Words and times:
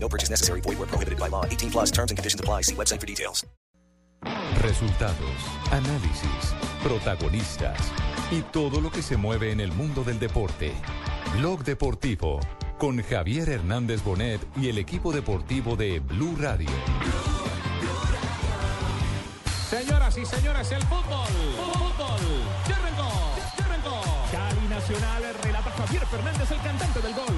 No 0.00 0.08
purchase 0.08 0.30
necessary. 0.30 0.60
Void 0.62 0.78
where 0.78 0.88
prohibited 0.88 1.18
by 1.18 1.28
law. 1.28 1.44
18 1.44 1.70
plus 1.70 1.90
terms 1.90 2.10
and 2.10 2.16
conditions 2.16 2.40
apply. 2.40 2.62
See 2.62 2.74
website 2.74 3.00
for 3.00 3.06
details. 3.06 3.46
Resultados, 4.62 5.38
análisis, 5.70 6.54
protagonistas 6.82 7.78
y 8.32 8.42
todo 8.42 8.80
lo 8.80 8.90
que 8.90 9.02
se 9.02 9.16
mueve 9.16 9.52
en 9.52 9.60
el 9.60 9.72
mundo 9.72 10.02
del 10.02 10.18
deporte. 10.18 10.72
Blog 11.36 11.62
Deportivo 11.62 12.40
con 12.78 13.02
Javier 13.02 13.48
Hernández 13.48 14.02
Bonet 14.02 14.40
y 14.56 14.68
el 14.68 14.78
equipo 14.78 15.12
deportivo 15.12 15.76
de 15.76 16.00
Blue 16.00 16.36
Radio. 16.38 16.70
Señoras 19.68 20.16
y 20.16 20.24
señores, 20.24 20.70
el 20.72 20.82
fútbol. 20.84 21.28
Fútbol. 21.56 22.20
Ya 22.68 22.76
arrancó. 22.76 23.10
Ya 23.58 23.64
arrancó. 23.64 24.02
Cali 24.32 24.68
Nacional 24.68 25.22
relata 25.42 25.70
Javier 25.70 26.06
Fernández, 26.06 26.50
el 26.50 26.60
cantante 26.60 27.00
del 27.00 27.14
gol. 27.14 27.36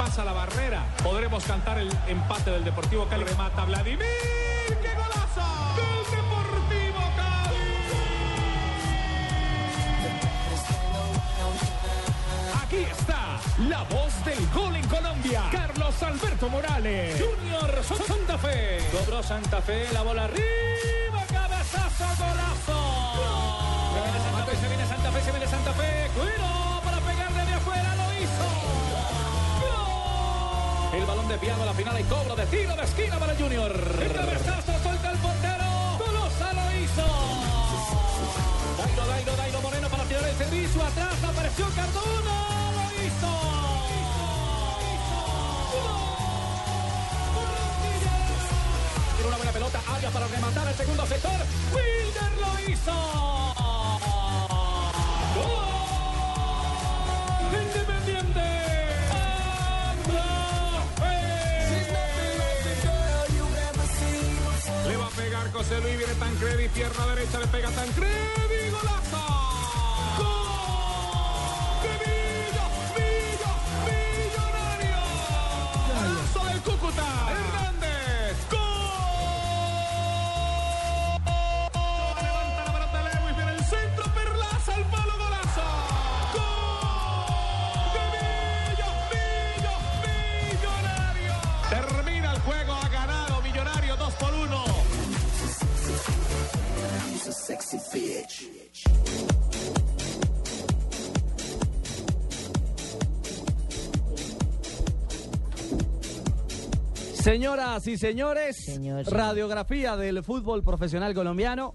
Pasa 0.00 0.24
la 0.24 0.32
barrera, 0.32 0.82
podremos 1.02 1.44
cantar 1.44 1.76
el 1.76 1.90
empate 2.08 2.50
del 2.50 2.64
Deportivo 2.64 3.04
Cali. 3.04 3.22
Remata 3.22 3.66
Vladimir. 3.66 4.06
¡Qué 4.66 4.94
golazo! 4.94 5.44
Del 5.76 6.16
Deportivo 6.16 7.00
Cali. 7.18 7.68
Aquí 12.64 12.76
está 12.90 13.40
la 13.68 13.82
voz 13.82 14.24
del 14.24 14.48
gol 14.54 14.74
en 14.74 14.88
Colombia. 14.88 15.42
Carlos 15.52 16.02
Alberto 16.02 16.48
Morales. 16.48 17.20
Junior 17.20 17.84
Santa 17.84 18.38
Fe. 18.38 18.78
Cobró 18.90 19.22
Santa 19.22 19.60
Fe, 19.60 19.86
la 19.92 20.00
bola 20.00 20.24
arriba, 20.24 21.26
cabezazo, 21.30 22.06
golazo. 22.16 22.80
Se 23.92 24.00
viene 24.00 24.18
Santa 24.24 24.44
Fe, 24.46 24.56
se 24.56 24.68
viene 24.68 24.86
Santa 24.86 25.12
Fe, 25.12 25.20
se 25.20 25.30
viene 25.30 25.46
Santa 25.46 25.72
Fe. 25.74 26.10
Cuiro 26.14 26.59
balón 31.10 31.28
desviado 31.28 31.62
a 31.64 31.66
la 31.66 31.74
final 31.74 32.00
y 32.00 32.04
cobro 32.04 32.36
de 32.36 32.46
tiro 32.46 32.76
de 32.76 32.82
esquina 32.84 33.18
para 33.18 33.34
Junior. 33.34 33.72
El 34.00 34.12
cabezazo 34.12 34.72
suelta 34.80 35.10
el 35.10 35.18
portero. 35.18 35.66
Golosa 35.98 36.52
lo 36.52 36.66
hizo. 36.78 37.06
Dairo, 38.78 39.06
Dairo, 39.06 39.36
Dairo 39.36 39.60
Moreno 39.60 39.88
para 39.88 40.04
tirar 40.04 40.24
el 40.24 40.36
servicio. 40.36 40.84
Atrás 40.84 41.16
apareció 41.24 41.66
Cardona. 41.74 42.36
Lo 42.76 42.86
hizo. 43.02 43.32
Tiene 49.16 49.28
una 49.28 49.36
buena 49.36 49.52
pelota. 49.52 49.80
Arias 49.92 50.12
para 50.12 50.26
rematar 50.28 50.68
el 50.68 50.74
segundo 50.74 51.06
sector. 51.06 51.38
Wilder 51.74 52.32
lo 52.38 52.72
hizo. 52.72 53.69
José 65.60 65.78
Luis, 65.82 65.98
viene 65.98 66.14
Tancredi, 66.14 66.68
pierna 66.70 67.06
derecha, 67.14 67.38
le 67.38 67.46
pega 67.48 67.68
Tancredi, 67.68 68.70
golazo. 68.70 69.59
Señoras 107.22 107.86
y 107.86 107.98
señores, 107.98 108.56
Señor, 108.56 109.04
señor. 109.04 109.20
radiografía 109.20 109.96
del 109.96 110.24
fútbol 110.24 110.62
profesional 110.62 111.14
colombiano. 111.14 111.74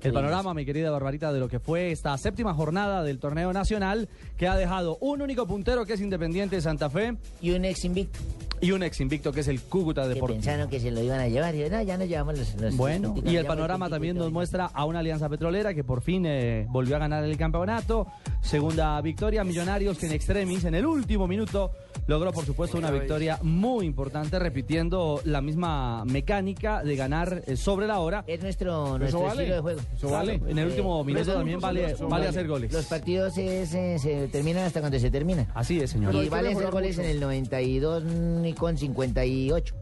El 0.00 0.12
panorama, 0.12 0.54
mi 0.54 0.64
querida 0.64 0.90
Barbarita, 0.90 1.32
de 1.32 1.40
lo 1.40 1.48
que 1.48 1.58
fue 1.58 1.90
esta 1.90 2.16
séptima 2.18 2.54
jornada 2.54 3.02
del 3.02 3.18
torneo 3.18 3.52
nacional, 3.52 4.08
que 4.36 4.46
ha 4.46 4.54
dejado 4.54 4.98
un 5.00 5.22
único 5.22 5.46
puntero 5.46 5.84
que 5.86 5.94
es 5.94 6.00
Independiente 6.00 6.56
de 6.56 6.62
Santa 6.62 6.90
Fe 6.90 7.16
Y 7.40 7.52
un 7.52 7.64
ex 7.64 7.84
invicto 7.84 8.20
y 8.60 8.72
un 8.72 8.82
ex 8.82 9.00
invicto 9.00 9.32
que 9.32 9.40
es 9.40 9.48
el 9.48 9.60
Cúcuta 9.62 10.02
que 10.02 10.08
Deportivo. 10.14 10.36
pensaron 10.38 10.68
que 10.68 10.80
se 10.80 10.90
lo 10.90 11.02
iban 11.02 11.20
a 11.20 11.28
llevar. 11.28 11.54
Y 11.54 11.68
no, 11.68 11.82
ya 11.82 11.96
nos 11.96 12.08
llevamos 12.08 12.38
los. 12.38 12.54
los 12.60 12.76
Bueno, 12.76 13.14
los- 13.22 13.32
y 13.32 13.36
el 13.36 13.46
panorama 13.46 13.88
también 13.88 14.16
nos 14.16 14.30
muestra 14.32 14.66
a 14.66 14.84
una 14.84 15.00
alianza 15.00 15.28
petrolera 15.28 15.74
que 15.74 15.84
por 15.84 16.00
fin 16.02 16.24
eh, 16.26 16.66
volvió 16.70 16.96
a 16.96 16.98
ganar 16.98 17.24
el 17.24 17.36
campeonato. 17.36 18.06
Segunda 18.40 19.00
victoria, 19.00 19.42
Millonarios 19.44 19.98
que 19.98 20.06
en 20.06 20.12
extremis, 20.12 20.64
en 20.64 20.74
el 20.74 20.86
último 20.86 21.26
minuto, 21.26 21.70
logró 22.06 22.32
por 22.32 22.44
supuesto 22.44 22.76
una 22.78 22.90
victoria 22.90 23.38
muy 23.42 23.86
importante, 23.86 24.38
repitiendo 24.38 25.20
la 25.24 25.40
misma 25.40 26.04
mecánica 26.04 26.82
de 26.82 26.94
ganar 26.96 27.42
eh, 27.46 27.56
sobre 27.56 27.86
la 27.86 28.00
hora. 28.00 28.24
Es 28.26 28.42
nuestro, 28.42 28.98
nuestro 28.98 29.26
estilo 29.28 29.54
de 29.54 29.60
juego. 29.60 29.80
Eso 29.96 30.10
vale. 30.10 30.40
En 30.46 30.58
el 30.58 30.66
último 30.68 31.02
minuto 31.04 31.32
también 31.32 31.60
vale, 31.60 31.94
vale 32.08 32.28
hacer 32.28 32.46
goles. 32.46 32.72
Los 32.72 32.84
partidos 32.86 33.38
es, 33.38 33.74
eh, 33.74 33.98
se 33.98 34.28
terminan 34.28 34.64
hasta 34.64 34.80
cuando 34.80 34.98
se 34.98 35.10
terminan. 35.10 35.46
Así 35.54 35.80
es, 35.80 35.90
señor. 35.90 36.14
Y 36.14 36.28
vale 36.28 36.52
hacer 36.52 36.70
goles 36.70 36.98
en 36.98 37.06
el 37.06 37.20
92 37.20 38.04
y 38.46 38.52
con 38.54 38.76
58. 38.76 39.74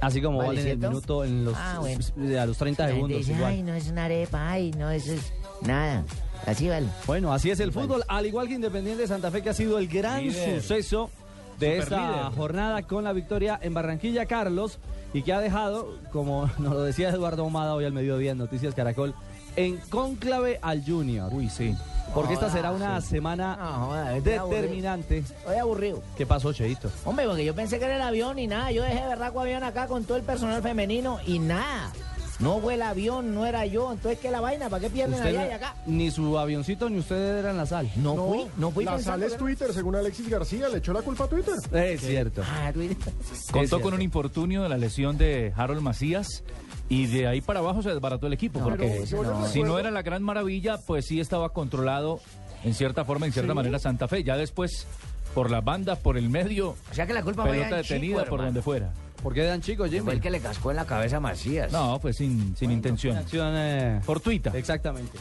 Así 0.00 0.20
como 0.20 0.38
Vale, 0.38 0.48
vale 0.48 0.60
en 0.62 0.68
el 0.68 0.78
minutos 0.88 1.26
en 1.26 1.44
los, 1.44 1.54
Ah, 1.56 1.78
bueno. 1.80 2.00
a 2.40 2.46
los 2.46 2.56
30 2.58 2.82
La 2.82 2.88
gente 2.88 2.96
segundos. 2.96 3.18
dice, 3.20 3.32
igual. 3.32 3.52
ay, 3.52 3.62
no 3.62 3.74
es 3.74 3.88
una 3.88 4.04
arepa, 4.04 4.50
ay, 4.50 4.70
no, 4.72 4.90
eso 4.90 5.12
es 5.12 5.32
nada. 5.62 6.04
Así 6.46 6.68
vale. 6.68 6.86
Bueno, 7.06 7.32
así 7.32 7.50
es 7.50 7.60
el 7.60 7.72
fútbol, 7.72 8.02
al 8.08 8.26
igual 8.26 8.48
que 8.48 8.54
Independiente 8.54 9.02
de 9.02 9.08
Santa 9.08 9.30
Fe, 9.30 9.40
que 9.42 9.50
ha 9.50 9.54
sido 9.54 9.78
el 9.78 9.88
gran 9.88 10.30
suceso 10.30 11.10
de 11.58 11.78
esta 11.78 12.30
jornada 12.36 12.82
con 12.82 13.04
la 13.04 13.12
victoria 13.12 13.58
en 13.62 13.72
Barranquilla, 13.72 14.26
Carlos, 14.26 14.78
y 15.14 15.22
que 15.22 15.32
ha 15.32 15.40
dejado, 15.40 15.96
como 16.12 16.50
nos 16.58 16.74
lo 16.74 16.82
decía 16.82 17.08
Eduardo 17.10 17.44
Omada 17.44 17.74
hoy 17.74 17.84
al 17.84 17.92
mediodía 17.92 18.32
en 18.32 18.38
Noticias 18.38 18.74
Caracol, 18.74 19.14
en 19.56 19.78
cónclave 19.88 20.58
al 20.60 20.84
Junior. 20.84 21.32
Uy, 21.32 21.48
sí. 21.48 21.74
Porque 22.14 22.34
esta 22.34 22.50
será 22.50 22.70
una 22.72 23.00
semana 23.00 23.56
No, 23.56 23.86
joda, 23.86 24.10
determinante. 24.12 25.18
Estoy 25.18 25.56
aburrido. 25.56 26.02
¿Qué 26.16 26.24
pasó, 26.26 26.52
Cheito? 26.52 26.90
Hombre, 27.04 27.26
porque 27.26 27.44
yo 27.44 27.54
pensé 27.54 27.78
que 27.78 27.84
era 27.86 27.96
el 27.96 28.02
avión 28.02 28.38
y 28.38 28.46
nada. 28.46 28.70
Yo 28.70 28.82
dejé 28.82 29.06
berraco 29.06 29.40
avión 29.40 29.64
acá 29.64 29.86
con 29.86 30.04
todo 30.04 30.16
el 30.16 30.22
personal 30.22 30.62
femenino 30.62 31.18
y 31.26 31.38
nada. 31.38 31.92
No 32.40 32.58
fue 32.60 32.74
el 32.74 32.82
avión, 32.82 33.32
no 33.32 33.46
era 33.46 33.64
yo. 33.64 33.92
Entonces, 33.92 34.18
¿qué 34.18 34.28
la 34.30 34.40
vaina? 34.40 34.68
¿Para 34.68 34.80
qué 34.82 34.90
pierden 34.90 35.14
Usted 35.14 35.28
allá 35.28 35.46
y 35.46 35.50
no- 35.50 35.54
acá? 35.54 35.74
ni 35.86 36.10
su 36.10 36.36
avioncito 36.36 36.90
ni 36.90 36.98
usted 36.98 37.38
eran 37.38 37.56
la 37.56 37.64
sal. 37.64 37.88
No, 37.94 38.16
fui, 38.16 38.46
no 38.56 38.70
fui 38.72 38.84
La 38.84 38.96
pensando 38.96 39.20
sal 39.20 39.22
es 39.26 39.32
que- 39.34 39.38
Twitter, 39.38 39.72
según 39.72 39.94
Alexis 39.94 40.28
García, 40.28 40.68
le 40.68 40.78
echó 40.78 40.92
la 40.92 41.02
culpa 41.02 41.24
a 41.24 41.28
Twitter. 41.28 41.54
Es 41.72 42.00
cierto. 42.00 42.42
Ah, 42.44 42.72
Twitter. 42.72 43.12
Contó 43.52 43.68
cierto. 43.68 43.80
con 43.80 43.94
un 43.94 44.02
infortunio 44.02 44.64
de 44.64 44.68
la 44.68 44.76
lesión 44.78 45.16
de 45.16 45.52
Harold 45.56 45.80
Macías 45.80 46.42
y 46.88 47.06
de 47.06 47.26
ahí 47.26 47.40
para 47.40 47.60
abajo 47.60 47.82
se 47.82 47.90
desbarató 47.90 48.26
el 48.26 48.32
equipo. 48.34 48.58
No, 48.60 48.66
porque 48.66 49.04
no 49.10 49.46
si 49.46 49.62
no 49.62 49.78
era 49.78 49.90
la 49.90 50.02
gran 50.02 50.22
maravilla, 50.22 50.78
pues 50.78 51.06
sí 51.06 51.20
estaba 51.20 51.50
controlado 51.50 52.20
en 52.62 52.74
cierta 52.74 53.04
forma, 53.04 53.26
en 53.26 53.32
cierta 53.32 53.54
manera 53.54 53.78
Santa 53.78 54.08
Fe. 54.08 54.22
Ya 54.24 54.36
después, 54.36 54.86
por 55.34 55.50
las 55.50 55.64
bandas, 55.64 55.98
por 55.98 56.16
el 56.18 56.28
medio, 56.28 56.70
O 56.90 56.94
sea 56.94 57.06
que 57.06 57.14
la 57.14 57.22
culpa 57.22 57.42
fue 57.42 57.52
pelota 57.52 57.76
de 57.76 57.82
Chico, 57.82 57.94
detenida 57.94 58.24
por 58.24 58.40
donde 58.40 58.62
fuera. 58.62 58.92
¿Por 59.22 59.32
qué 59.32 59.42
dan 59.42 59.62
chicos, 59.62 59.88
Jimmy? 59.88 60.02
Fue 60.02 60.12
el 60.12 60.20
que 60.20 60.30
le 60.30 60.38
cascó 60.38 60.70
en 60.70 60.76
la 60.76 60.84
cabeza 60.84 61.16
a 61.16 61.20
Macías. 61.20 61.72
No, 61.72 61.98
pues 61.98 62.16
sin, 62.18 62.54
sin 62.56 62.70
intención. 62.70 63.16
Acción, 63.16 63.54
eh, 63.56 64.00
Fortuita. 64.02 64.50
Exactamente. 64.54 65.18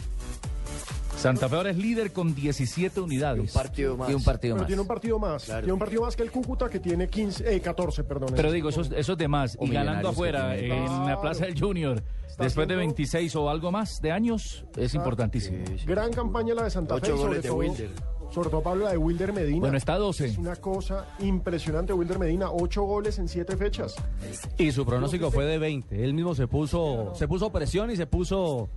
Santa 1.18 1.48
Fe 1.48 1.56
ahora 1.56 1.70
es 1.70 1.78
líder 1.78 2.12
con 2.12 2.36
17 2.36 3.00
unidades. 3.00 3.54
partido 3.54 3.96
más. 3.96 4.10
Y 4.10 4.14
un 4.14 4.24
partido 4.24 4.56
Pero 4.56 4.64
más. 4.64 4.68
tiene 4.68 4.82
un 4.82 4.88
partido 4.88 5.20
más. 5.20 5.46
Claro. 5.46 5.62
Tiene 5.62 5.74
un 5.74 5.80
partido 5.80 6.02
más 6.02 6.16
que 6.18 6.24
el 6.24 6.32
Cúcuta 6.32 6.70
que 6.70 6.80
tiene 6.80 7.08
15, 7.08 7.56
eh, 7.56 7.62
14, 7.62 8.04
perdón. 8.04 8.32
Pero 8.36 8.50
Es- 8.50 8.54
digo, 8.54 8.70
esos, 8.70 8.92
esos 8.92 9.18
demás, 9.18 9.56
O 9.60 9.66
y 9.66 9.70
ganando 9.70 10.10
afuera 10.10 10.56
en 10.58 10.70
la. 11.06 11.22
Plaza 11.22 11.46
del 11.46 11.58
Junior, 11.58 12.04
después 12.28 12.38
de 12.38 12.46
haciendo- 12.74 12.76
26 12.78 13.36
o 13.38 13.50
algo 13.50 13.72
más 13.72 14.02
de 14.02 14.12
años, 14.12 14.66
es 14.76 14.94
importantísimo. 14.96 15.60
Gran 15.86 16.12
campaña 16.12 16.54
la 16.54 16.64
de 16.64 16.72
Santa 16.72 16.96
Ocho 16.96 17.06
Fe. 17.06 17.12
y 17.14 17.16
sobre 17.16 17.28
goles 17.30 17.44
de 17.44 17.50
todo- 17.50 17.58
Wilder. 17.60 17.90
Sobre 18.34 18.50
todo 18.50 18.64
Pablo, 18.64 18.86
la 18.86 18.92
de 18.92 18.98
Wilder 18.98 19.32
Medina. 19.32 19.60
Bueno, 19.60 19.78
está 19.78 19.94
a 19.94 19.98
12. 20.00 20.26
Es 20.26 20.38
una 20.40 20.56
cosa 20.56 21.06
impresionante. 21.20 21.94
Wilder 21.94 22.18
Medina, 22.18 22.50
8 22.52 22.82
goles 22.82 23.20
en 23.20 23.28
7 23.28 23.56
fechas. 23.56 23.96
Y 24.58 24.72
su 24.72 24.86
pronóstico 24.88 25.30
fue 25.30 25.46
de 25.46 25.60
20. 25.60 26.04
Él 26.04 26.16
mismo 26.16 26.34
se 26.34 26.48
puso, 26.48 27.14
se 27.16 27.28
puso 27.28 27.52
presión 27.52 27.92
y 27.92 27.96
se 27.96 28.08
puso, 28.08 28.70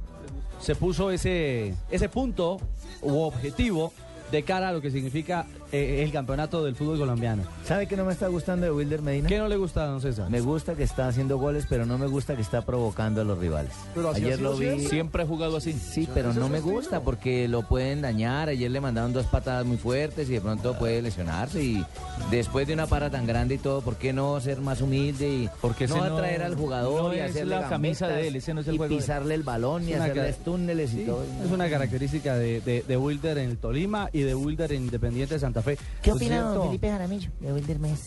se 0.61 0.75
puso 0.75 1.11
ese, 1.11 1.75
ese 1.91 2.09
punto 2.09 2.59
u 3.03 3.21
objetivo 3.21 3.93
de 4.31 4.43
cara 4.43 4.69
a 4.69 4.73
lo 4.73 4.81
que 4.81 4.91
significa 4.91 5.47
eh, 5.73 6.03
el 6.03 6.13
campeonato 6.13 6.65
del 6.65 6.75
fútbol 6.77 6.99
colombiano. 6.99 7.43
¿Sabe 7.65 7.87
que 7.87 7.97
no 7.97 8.05
me 8.05 8.13
está 8.13 8.29
gustando 8.29 8.67
de 8.67 8.73
Wilder 8.73 9.03
Medina? 9.03 9.29
¿Qué 9.29 9.39
no 9.39 9.49
le 9.49 9.57
gusta, 9.57 9.87
don 9.87 10.01
César? 10.01 10.31
Me 10.31 10.41
gusta 10.41 10.75
que 10.75 10.83
está 10.85 11.09
haciendo 11.09 11.39
goles, 11.39 11.67
pero 11.69 11.87
no 11.87 11.99
me 11.99 12.07
gusta 12.07 12.35
que 12.37 12.43
está 12.43 12.63
provocando 12.63 13.21
a 13.21 13.25
los 13.25 13.39
rivales. 13.39 13.73
Pero 13.95 14.11
así 14.11 14.25
Ayer 14.25 14.41
lo 14.41 14.53
vi. 14.57 14.67
siempre. 14.67 14.89
Siempre 14.89 15.23
ha 15.23 15.27
jugado 15.27 15.57
así. 15.57 15.73
Sí, 15.73 16.09
pero 16.13 16.33
no 16.33 16.49
me 16.49 16.61
gusta 16.61 17.01
porque 17.03 17.49
lo 17.49 17.63
pueden 17.63 18.03
dañar. 18.03 18.49
Ayer 18.49 18.71
le 18.71 18.81
mandaron 18.81 19.13
dos 19.13 19.27
patadas 19.27 19.65
muy 19.67 19.77
fuertes 19.77 20.29
y 20.29 20.33
de 20.35 20.41
pronto 20.41 20.79
puede 20.79 21.03
lesionarse. 21.03 21.63
Y 21.63 21.85
después 22.31 22.67
de 22.67 22.75
una 22.75 22.87
para 22.87 23.11
tan 23.11 23.27
grande 23.27 23.55
y 23.57 23.59
todo, 23.59 23.81
¿por 23.83 23.97
qué 23.97 24.13
no 24.13 24.41
ser 24.41 24.61
más 24.61 24.81
humilde 24.81 25.29
y 25.29 25.51
Porque 25.61 25.87
no 25.87 26.03
atraer 26.03 26.43
al 26.43 26.55
jugador 26.55 27.03
no 27.05 27.15
y 27.15 27.19
es 27.19 27.31
hacerle 27.31 27.57
la 27.57 27.69
camisa 27.69 28.09
de 28.09 28.29
él, 28.29 28.37
ese 28.37 28.55
no 28.55 28.61
es 28.61 28.69
el 28.69 28.75
y 28.75 28.77
juego 28.79 28.89
de 28.91 28.95
él. 28.97 29.01
pisarle 29.01 29.35
el 29.35 29.43
balón 29.43 29.89
y 29.89 29.93
ca- 29.93 30.33
túneles 30.45 30.95
y 30.95 31.05
todo? 31.05 31.23
es 31.45 31.51
una 31.51 31.69
característica 31.69 32.37
de, 32.37 32.61
de, 32.61 32.85
de 32.87 32.97
Wilder 32.97 33.39
en 33.39 33.51
el 33.51 33.57
Tolima 33.59 34.09
y 34.13 34.21
de 34.21 34.35
Wilder 34.35 34.73
en 34.73 34.83
Independiente 34.85 35.35
de 35.35 35.41
Santa 35.57 35.63
Fe. 35.63 35.79
¿Qué 36.03 36.11
Por 36.11 36.19
opina 36.19 36.41
don 36.41 36.51
cierto, 36.51 36.67
Felipe 36.67 36.91
Jaramillo 36.91 37.31
de 37.41 37.53
Wilder 37.53 37.79
Medina? 37.79 37.99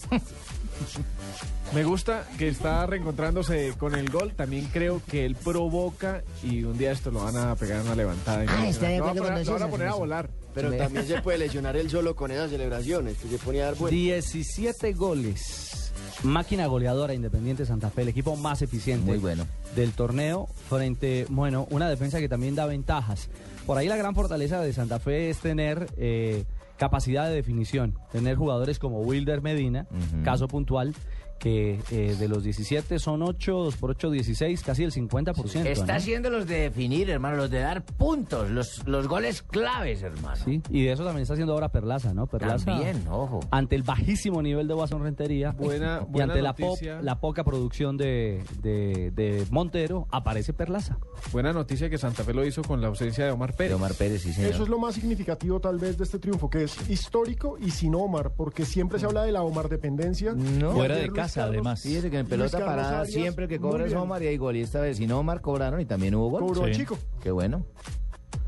Me 1.74 1.84
gusta 1.84 2.28
que 2.38 2.48
está 2.48 2.86
reencontrándose 2.86 3.74
con 3.78 3.96
el 3.96 4.10
gol. 4.10 4.34
También 4.36 4.70
creo 4.72 5.02
que 5.10 5.26
él 5.26 5.36
provoca 5.36 6.24
y 6.44 6.64
un 6.64 6.78
día 6.78 6.92
esto 6.92 7.12
lo 7.12 7.24
van 7.24 7.38
a 7.38 7.56
pegar 7.56 7.82
una 7.82 7.96
levantada. 7.96 8.46
Ah, 8.48 8.68
está 8.68 8.88
de 8.88 9.00
lo 9.00 9.06
van 9.06 9.18
a 9.18 9.20
acuerdo 9.20 9.36
con 9.36 9.46
Lo 9.46 9.54
van 9.54 9.64
a 9.64 9.68
poner 9.68 9.88
a 9.88 9.96
volar. 9.96 10.30
Pero 10.54 10.72
también 10.74 11.06
se 11.06 11.22
puede 11.22 11.38
lesionar 11.46 11.76
él 11.76 11.90
solo 11.90 12.16
con 12.16 12.32
esas 12.32 12.50
celebraciones, 12.50 13.18
que 13.18 13.28
se 13.28 13.38
ponía 13.38 13.64
a 13.64 13.66
dar 13.68 13.76
vueltas. 13.76 14.00
17 14.00 14.94
goles. 14.94 15.92
Máquina 16.24 16.68
goleadora 16.68 17.14
Independiente 17.14 17.66
Santa 17.66 17.90
Fe, 17.90 18.02
el 18.02 18.10
equipo 18.10 18.36
más 18.36 18.62
eficiente 18.62 19.06
Muy 19.06 19.20
bueno. 19.20 19.48
del 19.76 19.94
torneo 19.94 20.50
frente, 20.68 21.26
bueno, 21.30 21.66
una 21.72 21.90
defensa 21.90 22.20
que 22.20 22.28
también 22.28 22.56
da 22.56 22.66
ventajas. 22.66 23.30
Por 23.66 23.78
ahí 23.78 23.88
la 23.88 23.96
gran 23.96 24.16
fortaleza 24.16 24.60
de 24.62 24.74
Santa 24.74 25.00
Fe 25.00 25.30
es 25.30 25.38
tener 25.38 25.88
eh, 25.98 26.44
capacidad 26.80 27.28
de 27.28 27.36
definición, 27.36 28.00
tener 28.12 28.38
jugadores 28.38 28.80
como 28.80 29.02
Wilder 29.02 29.42
Medina, 29.42 29.86
caso 30.24 30.48
puntual, 30.48 30.96
que 31.40 31.80
eh, 31.92 32.16
de 32.20 32.28
los 32.28 32.44
17 32.44 33.00
son 33.00 33.24
8, 33.24 33.52
2 33.52 33.76
por 33.78 33.92
8, 33.92 34.12
16, 34.12 34.62
casi 34.62 34.84
el 34.84 34.92
50%. 34.92 35.66
Está 35.66 35.86
¿no? 35.86 35.94
haciendo 35.98 36.30
los 36.30 36.46
de 36.48 36.60
definir, 36.62 37.10
hermano, 37.10 37.38
los 37.38 37.50
de 37.50 37.60
dar 37.60 37.84
puntos, 37.84 38.50
los, 38.52 38.86
los 38.88 39.08
goles 39.08 39.42
claves, 39.42 40.04
hermano. 40.04 40.36
Sí, 40.44 40.62
y 40.70 40.84
de 40.84 40.92
eso 40.92 41.04
también 41.04 41.24
está 41.24 41.34
haciendo 41.34 41.54
ahora 41.54 41.70
Perlaza, 41.72 42.14
¿no? 42.14 42.28
Perlaza. 42.28 42.66
También, 42.66 43.08
ojo. 43.10 43.40
ante 43.52 43.76
el 43.76 43.84
bajísimo 43.84 44.42
nivel 44.42 44.68
de 44.68 44.74
Watson 44.74 45.02
Rentería 45.02 45.52
Buena- 45.52 46.02
y 46.08 46.12
buena 46.12 46.34
ante 46.34 46.42
la, 46.44 46.54
po- 46.56 46.78
la 47.02 47.20
poca 47.20 47.44
producción 47.44 47.98
de, 47.98 48.44
de- 48.62 49.12
de 49.12 49.46
Montero, 49.50 50.08
aparece 50.12 50.54
Perlaza. 50.54 50.98
Buena 51.32 51.54
noticia 51.54 51.90
que 51.90 51.98
Santa 51.98 52.24
Fe 52.24 52.34
lo 52.34 52.46
hizo 52.46 52.62
con 52.64 52.82
la 52.82 52.88
ausencia 52.88 53.26
de 53.26 53.32
Omar 53.32 53.54
Pérez. 53.56 53.72
De 53.72 53.76
Omar 53.76 53.94
Pérez, 53.94 54.22
sí, 54.22 54.34
señor. 54.34 54.52
Eso 54.52 54.64
es 54.64 54.70
lo 54.70 54.78
más 54.78 54.96
significativo 54.96 55.60
tal 55.60 55.78
vez 55.78 55.98
de 55.98 56.04
este 56.04 56.20
triunfo, 56.20 56.50
que 56.50 56.64
es 56.64 56.90
histórico 56.90 57.58
y 57.60 57.72
sin 57.72 57.96
Omar, 57.96 58.34
porque 58.36 58.66
siempre 58.66 59.00
se 59.00 59.06
habla 59.06 59.24
de 59.24 59.32
la 59.32 59.42
Omar 59.44 59.70
dependencia. 59.70 60.34
No. 60.34 60.72
Fuera 60.74 60.96
de 60.96 61.02
Luis 61.08 61.14
casa, 61.30 61.42
Carlos 61.42 61.56
además. 61.56 61.82
Fíjese 61.82 62.12
que 62.12 62.20
en 62.20 62.28
pelota 62.28 62.52
Carlos 62.60 62.68
parada 62.76 63.00
Arias, 63.02 63.14
siempre 63.14 63.48
que 63.48 63.60
cobra 63.60 63.86
es. 63.86 63.94
Omar 63.94 64.22
y 64.24 64.28
hay 64.28 64.38
gol. 64.38 64.56
Y 64.58 64.62
esta 64.62 64.82
vez 64.82 64.98
sin 64.98 65.12
Omar 65.12 65.42
cobraron 65.42 65.80
y 65.82 65.86
también 65.86 66.16
hubo 66.16 66.30
gol. 66.30 66.42
Cobró 66.42 66.66
Sí. 66.66 66.72
a 66.72 66.74
Chico, 66.74 66.98
Qué 67.22 67.32
bueno. 67.32 67.66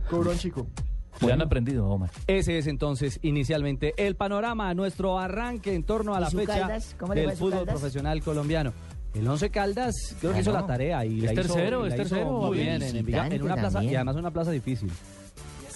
cobró 0.10 0.32
a 0.32 0.36
Chico. 0.36 0.68
Le 1.22 1.32
han 1.34 1.42
aprendido, 1.42 1.88
Omar. 1.88 2.10
Ese 2.26 2.58
es 2.58 2.66
entonces 2.68 3.20
inicialmente 3.22 3.94
el 3.98 4.16
panorama, 4.16 4.74
nuestro 4.74 5.20
arranque 5.20 5.74
en 5.76 5.84
torno 5.84 6.16
a 6.16 6.18
¿Y 6.18 6.22
la 6.22 6.30
fecha 6.32 6.60
Caldas? 6.62 6.96
¿Cómo 7.00 7.14
le 7.14 7.22
del 7.22 7.32
fútbol 7.34 7.60
Caldas? 7.60 7.76
profesional 7.76 8.22
colombiano. 8.24 8.74
El 9.14 9.28
Once 9.28 9.50
Caldas 9.52 9.94
creo 10.20 10.34
que 10.34 10.40
hizo 10.40 10.52
Ganó. 10.54 10.66
la 10.68 10.74
tarea 10.74 11.06
y 11.06 11.20
Es 11.20 11.26
la 11.26 11.34
tercero, 11.42 11.86
es 11.86 11.90
la 11.92 11.96
hizo 12.04 12.10
tercero, 12.10 12.32
muy 12.32 12.58
bien. 12.58 12.80
bien 12.80 12.82
en, 12.90 12.96
Envigado, 12.98 13.32
en 13.34 13.42
una 13.44 13.54
plaza 13.56 13.72
también. 13.74 13.94
y 13.94 13.96
además 13.98 14.16
una 14.16 14.32
plaza 14.32 14.52
difícil. 14.52 14.90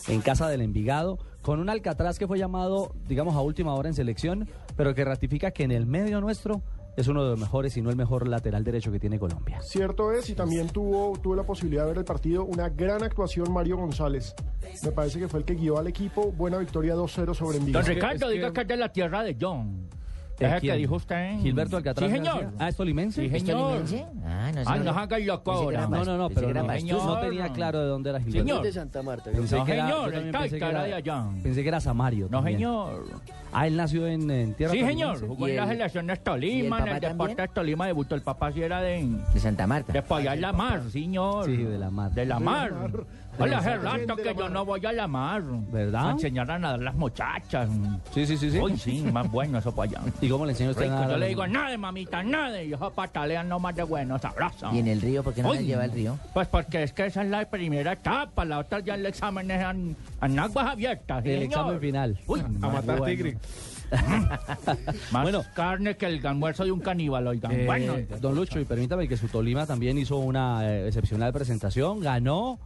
En 0.07 0.21
casa 0.21 0.47
del 0.49 0.61
Envigado, 0.61 1.19
con 1.41 1.59
un 1.59 1.69
Alcatraz 1.69 2.17
que 2.17 2.27
fue 2.27 2.39
llamado, 2.39 2.93
digamos, 3.07 3.35
a 3.35 3.41
última 3.41 3.73
hora 3.75 3.89
en 3.89 3.93
selección, 3.95 4.47
pero 4.77 4.95
que 4.95 5.03
ratifica 5.03 5.51
que 5.51 5.63
en 5.63 5.71
el 5.71 5.85
medio 5.85 6.21
nuestro 6.21 6.61
es 6.95 7.07
uno 7.07 7.23
de 7.23 7.31
los 7.31 7.39
mejores, 7.39 7.73
si 7.73 7.81
no 7.81 7.89
el 7.89 7.95
mejor 7.95 8.27
lateral 8.27 8.63
derecho 8.63 8.91
que 8.91 8.99
tiene 8.99 9.19
Colombia. 9.19 9.59
Cierto 9.61 10.11
es, 10.11 10.29
y 10.29 10.35
también 10.35 10.67
tuvo, 10.69 11.17
tuve 11.19 11.35
la 11.37 11.43
posibilidad 11.43 11.83
de 11.83 11.89
ver 11.89 11.97
el 11.99 12.05
partido, 12.05 12.43
una 12.45 12.69
gran 12.69 13.03
actuación 13.03 13.51
Mario 13.51 13.77
González. 13.77 14.33
Me 14.83 14.91
parece 14.91 15.19
que 15.19 15.27
fue 15.27 15.39
el 15.39 15.45
que 15.45 15.55
guió 15.55 15.77
al 15.77 15.87
equipo, 15.87 16.31
buena 16.31 16.57
victoria 16.57 16.95
2-0 16.95 17.33
sobre 17.33 17.57
Envigado. 17.57 17.85
Don 17.85 17.93
Ricardo, 17.95 18.15
es 18.15 18.21
que- 18.23 18.31
diga 18.33 18.53
que 18.53 18.61
es 18.61 18.67
de 18.67 18.77
la 18.77 18.89
tierra 18.91 19.23
de 19.23 19.35
John. 19.39 19.87
¿Eh, 20.37 20.45
Es 20.47 20.53
el 20.53 20.61
que 20.61 20.73
dijo 20.75 20.95
usted. 20.95 21.15
en- 21.15 21.41
Gilberto 21.41 21.77
Alcatraz. 21.77 22.09
Sí, 22.09 22.15
señor. 22.17 22.33
García. 22.41 22.51
Ah, 22.59 22.67
¿es 22.69 22.75
tolimense? 22.75 23.21
Sí, 23.21 23.33
¿Es 23.33 23.41
señor. 23.41 23.57
tolimense? 23.69 24.05
Ah, 24.25 24.51
no, 24.53 24.61
Ah, 24.65 24.77
no 24.77 24.91
haga 24.91 25.17
el 25.17 25.25
loco 25.27 25.51
ahora. 25.51 25.87
No, 25.87 26.03
no, 26.03 26.17
no, 26.17 26.29
pero 26.29 26.53
no, 26.53 26.63
no 26.63 27.19
tenía 27.19 27.49
claro 27.53 27.79
de 27.79 27.85
dónde 27.87 28.09
era 28.09 28.19
Gilberto. 28.19 28.39
Señor. 28.47 28.63
de 28.63 28.73
Santa 28.73 29.01
Marta. 29.01 29.31
Pensé 29.31 29.55
No, 29.57 29.63
que 29.65 29.73
era- 29.73 29.83
señor, 29.87 29.99
yo 30.01 30.05
el 30.07 30.13
también 30.13 30.31
pensé 30.33 30.49
que 30.55 30.59
Cálcara 30.59 30.79
era- 30.87 30.87
de 30.87 30.93
allá. 31.11 31.25
Pensé 31.41 31.61
que 31.61 31.67
era 31.69 31.79
Samario. 31.79 32.25
No, 32.29 32.37
también. 32.39 32.57
señor. 32.57 33.03
Ah, 33.53 33.67
él 33.67 33.77
nació 33.77 34.05
en, 34.07 34.29
en 34.29 34.53
tierra 34.55 34.73
Sí, 34.73 34.83
señor. 34.83 35.25
Jugó 35.25 35.47
¿Y 35.47 35.51
en 35.51 35.57
las 35.57 35.69
el- 35.69 35.75
elecciones 35.77 36.21
Tolima, 36.21 36.79
en 36.79 36.87
el 36.87 36.93
papá 36.95 37.07
deporte 37.07 37.41
de 37.41 37.47
Tolima 37.47 37.85
debutó. 37.87 38.15
El 38.15 38.21
papá 38.21 38.51
sí 38.51 38.61
era 38.61 38.81
de, 38.81 39.07
De 39.33 39.39
Santa 39.39 39.65
Marta. 39.67 39.93
de 39.93 40.01
por 40.01 40.19
allá 40.19 40.33
en 40.33 40.41
la 40.41 40.51
mar, 40.51 40.81
señor. 40.89 41.45
Sí, 41.45 41.55
de 41.55 41.77
la 41.77 41.89
mar. 41.89 42.11
De 42.11 42.21
De 42.21 42.27
la 42.27 42.39
mar. 42.39 42.73
Hola, 43.37 43.57
hace 43.57 43.75
rato 43.77 44.15
que 44.15 44.33
yo 44.37 44.49
no 44.49 44.63
voy 44.65 44.85
a 44.85 44.91
la 44.93 45.07
mar. 45.07 45.41
¿Verdad? 45.71 46.07
A 46.07 46.11
enseñar 46.11 46.49
a 46.51 46.57
nadar 46.57 46.79
las 46.81 46.95
muchachas. 46.95 47.69
Sí, 48.13 48.25
sí, 48.25 48.37
sí, 48.37 48.49
sí. 48.51 48.59
Uy, 48.59 48.77
sí, 48.77 49.01
más 49.11 49.29
bueno 49.29 49.57
eso 49.59 49.73
para 49.75 49.89
allá. 49.91 50.01
¿Y 50.21 50.29
cómo 50.29 50.45
le 50.45 50.53
enseñó 50.53 50.69
usted 50.71 50.83
Rico, 50.83 50.93
a 50.95 50.99
nadar 50.99 51.11
yo 51.11 51.17
le 51.17 51.27
digo, 51.27 51.47
nada, 51.47 51.77
mamita, 51.77 52.23
nada. 52.23 52.61
Y 52.61 52.67
ellos 52.67 52.79
patalean 52.95 53.49
nomás 53.49 53.75
de 53.75 53.83
bueno, 53.83 54.17
sabroso. 54.19 54.69
¿Y 54.73 54.79
en 54.79 54.87
el 54.87 55.01
río? 55.01 55.21
¿Por 55.23 55.33
qué 55.33 55.43
no 55.43 55.49
Uy, 55.49 55.57
la 55.57 55.61
lleva 55.63 55.83
al 55.83 55.91
río? 55.91 56.17
Pues 56.33 56.47
porque 56.47 56.83
es 56.83 56.93
que 56.93 57.07
esa 57.07 57.23
es 57.23 57.29
la 57.29 57.43
primera 57.49 57.91
etapa, 57.93 58.45
la 58.45 58.59
otra 58.59 58.79
ya 58.79 58.95
el 58.95 59.05
examen 59.05 59.51
es 59.51 59.61
en, 59.61 59.95
en 60.21 60.39
aguas 60.39 60.67
abiertas. 60.67 61.23
sí, 61.23 61.29
El 61.29 61.35
señor. 61.41 61.51
examen 61.59 61.79
final. 61.81 62.19
Uy, 62.27 62.39
A 62.39 62.47
matar 62.69 62.83
bueno. 62.99 63.05
tigre. 63.05 63.37
Más 65.11 65.23
Bueno. 65.23 65.43
carne 65.53 65.95
que 65.95 66.07
el 66.07 66.25
almuerzo 66.25 66.63
de 66.63 66.71
un 66.71 66.79
caníbal, 66.79 67.27
oigan. 67.27 67.51
Eh, 67.51 67.65
bueno, 67.65 67.93
don 68.19 68.33
Lucho, 68.35 68.59
y 68.59 68.65
permítame 68.65 69.07
que 69.07 69.15
su 69.17 69.27
Tolima 69.27 69.65
también 69.67 69.97
hizo 69.97 70.17
una 70.17 70.67
eh, 70.69 70.87
excepcional 70.87 71.31
presentación, 71.33 71.99
ganó 71.99 72.57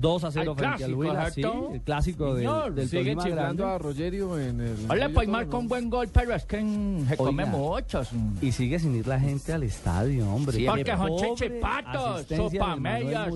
2 0.00 0.24
a 0.24 0.30
0 0.30 0.50
Al 0.50 0.56
frente 0.56 0.84
al 0.84 0.90
clásico, 0.90 0.98
Huila, 0.98 1.30
sí, 1.30 1.42
el 1.74 1.80
clásico 1.82 2.34
del, 2.34 2.44
Señor, 2.44 2.74
del 2.74 2.88
Sigue 2.88 3.02
Tolima 3.02 3.22
chiflando 3.22 3.62
grande. 3.64 3.64
a 3.64 3.78
Rogerio 3.78 4.38
en 4.38 4.60
el. 4.60 4.76
Hola, 4.88 5.10
pues 5.12 5.28
marca 5.28 5.56
un 5.56 5.68
buen 5.68 5.90
gol, 5.90 6.08
pero 6.12 6.34
es 6.34 6.44
que 6.44 6.62
mm, 6.62 7.08
se 7.08 7.16
come 7.16 7.44
muchos. 7.44 8.12
mm. 8.12 8.38
Y 8.42 8.52
sigue 8.52 8.78
sin 8.78 8.94
ir 8.94 9.06
la 9.06 9.18
gente 9.18 9.52
al 9.52 9.62
estadio, 9.62 10.28
hombre. 10.30 10.56
Sí, 10.56 10.66
Porque 10.66 10.96
son 10.96 11.16
chichipatos, 11.16 12.26
sopameyas, 12.26 13.28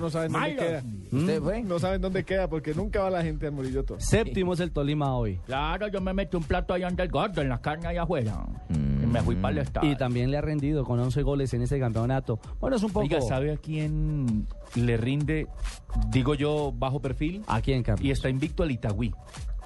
no 0.00 0.10
saben 0.10 0.32
dónde 0.32 0.56
queda. 0.56 0.82
¿Usted 1.12 1.42
fue? 1.42 1.62
No 1.62 1.78
saben 1.78 2.00
dónde 2.00 2.24
queda 2.24 2.48
porque 2.48 2.74
nunca 2.74 3.02
va 3.02 3.10
la 3.10 3.22
gente 3.22 3.46
al 3.46 3.52
Murillo 3.52 3.84
Toro. 3.84 4.00
Séptimo 4.00 4.54
es 4.54 4.60
el 4.60 4.72
Tolima 4.72 5.16
hoy. 5.16 5.40
Claro, 5.46 5.88
yo 5.88 6.00
me 6.00 6.12
metí 6.12 6.36
un 6.36 6.44
plato 6.44 6.74
allá 6.74 6.86
donde 6.86 7.02
el 7.02 7.10
gordo, 7.10 7.42
en 7.42 7.48
la 7.48 7.60
carne 7.60 7.88
allá 7.88 8.02
afuera. 8.02 8.46
Mm. 8.68 8.95
Y 9.06 9.08
me 9.08 9.22
fui 9.22 9.36
para 9.36 9.52
el 9.52 9.58
estadio. 9.58 9.92
Y 9.92 9.96
también 9.96 10.30
le 10.30 10.36
ha 10.36 10.40
rendido 10.40 10.84
con 10.84 10.98
11 10.98 11.22
goles 11.22 11.54
en 11.54 11.62
ese 11.62 11.78
campeonato. 11.78 12.40
Bueno, 12.60 12.76
es 12.76 12.82
un 12.82 12.90
poco... 12.90 13.04
Oiga, 13.04 13.20
¿sabe 13.20 13.52
a 13.52 13.56
quién 13.56 14.46
le 14.74 14.96
rinde, 14.96 15.46
digo 16.10 16.34
yo, 16.34 16.72
bajo 16.76 17.00
perfil? 17.00 17.42
¿A 17.46 17.60
quién, 17.60 17.82
Carlos? 17.82 18.04
Y 18.04 18.10
está 18.10 18.28
invicto 18.28 18.62
al 18.62 18.70
Itagüí. 18.72 19.14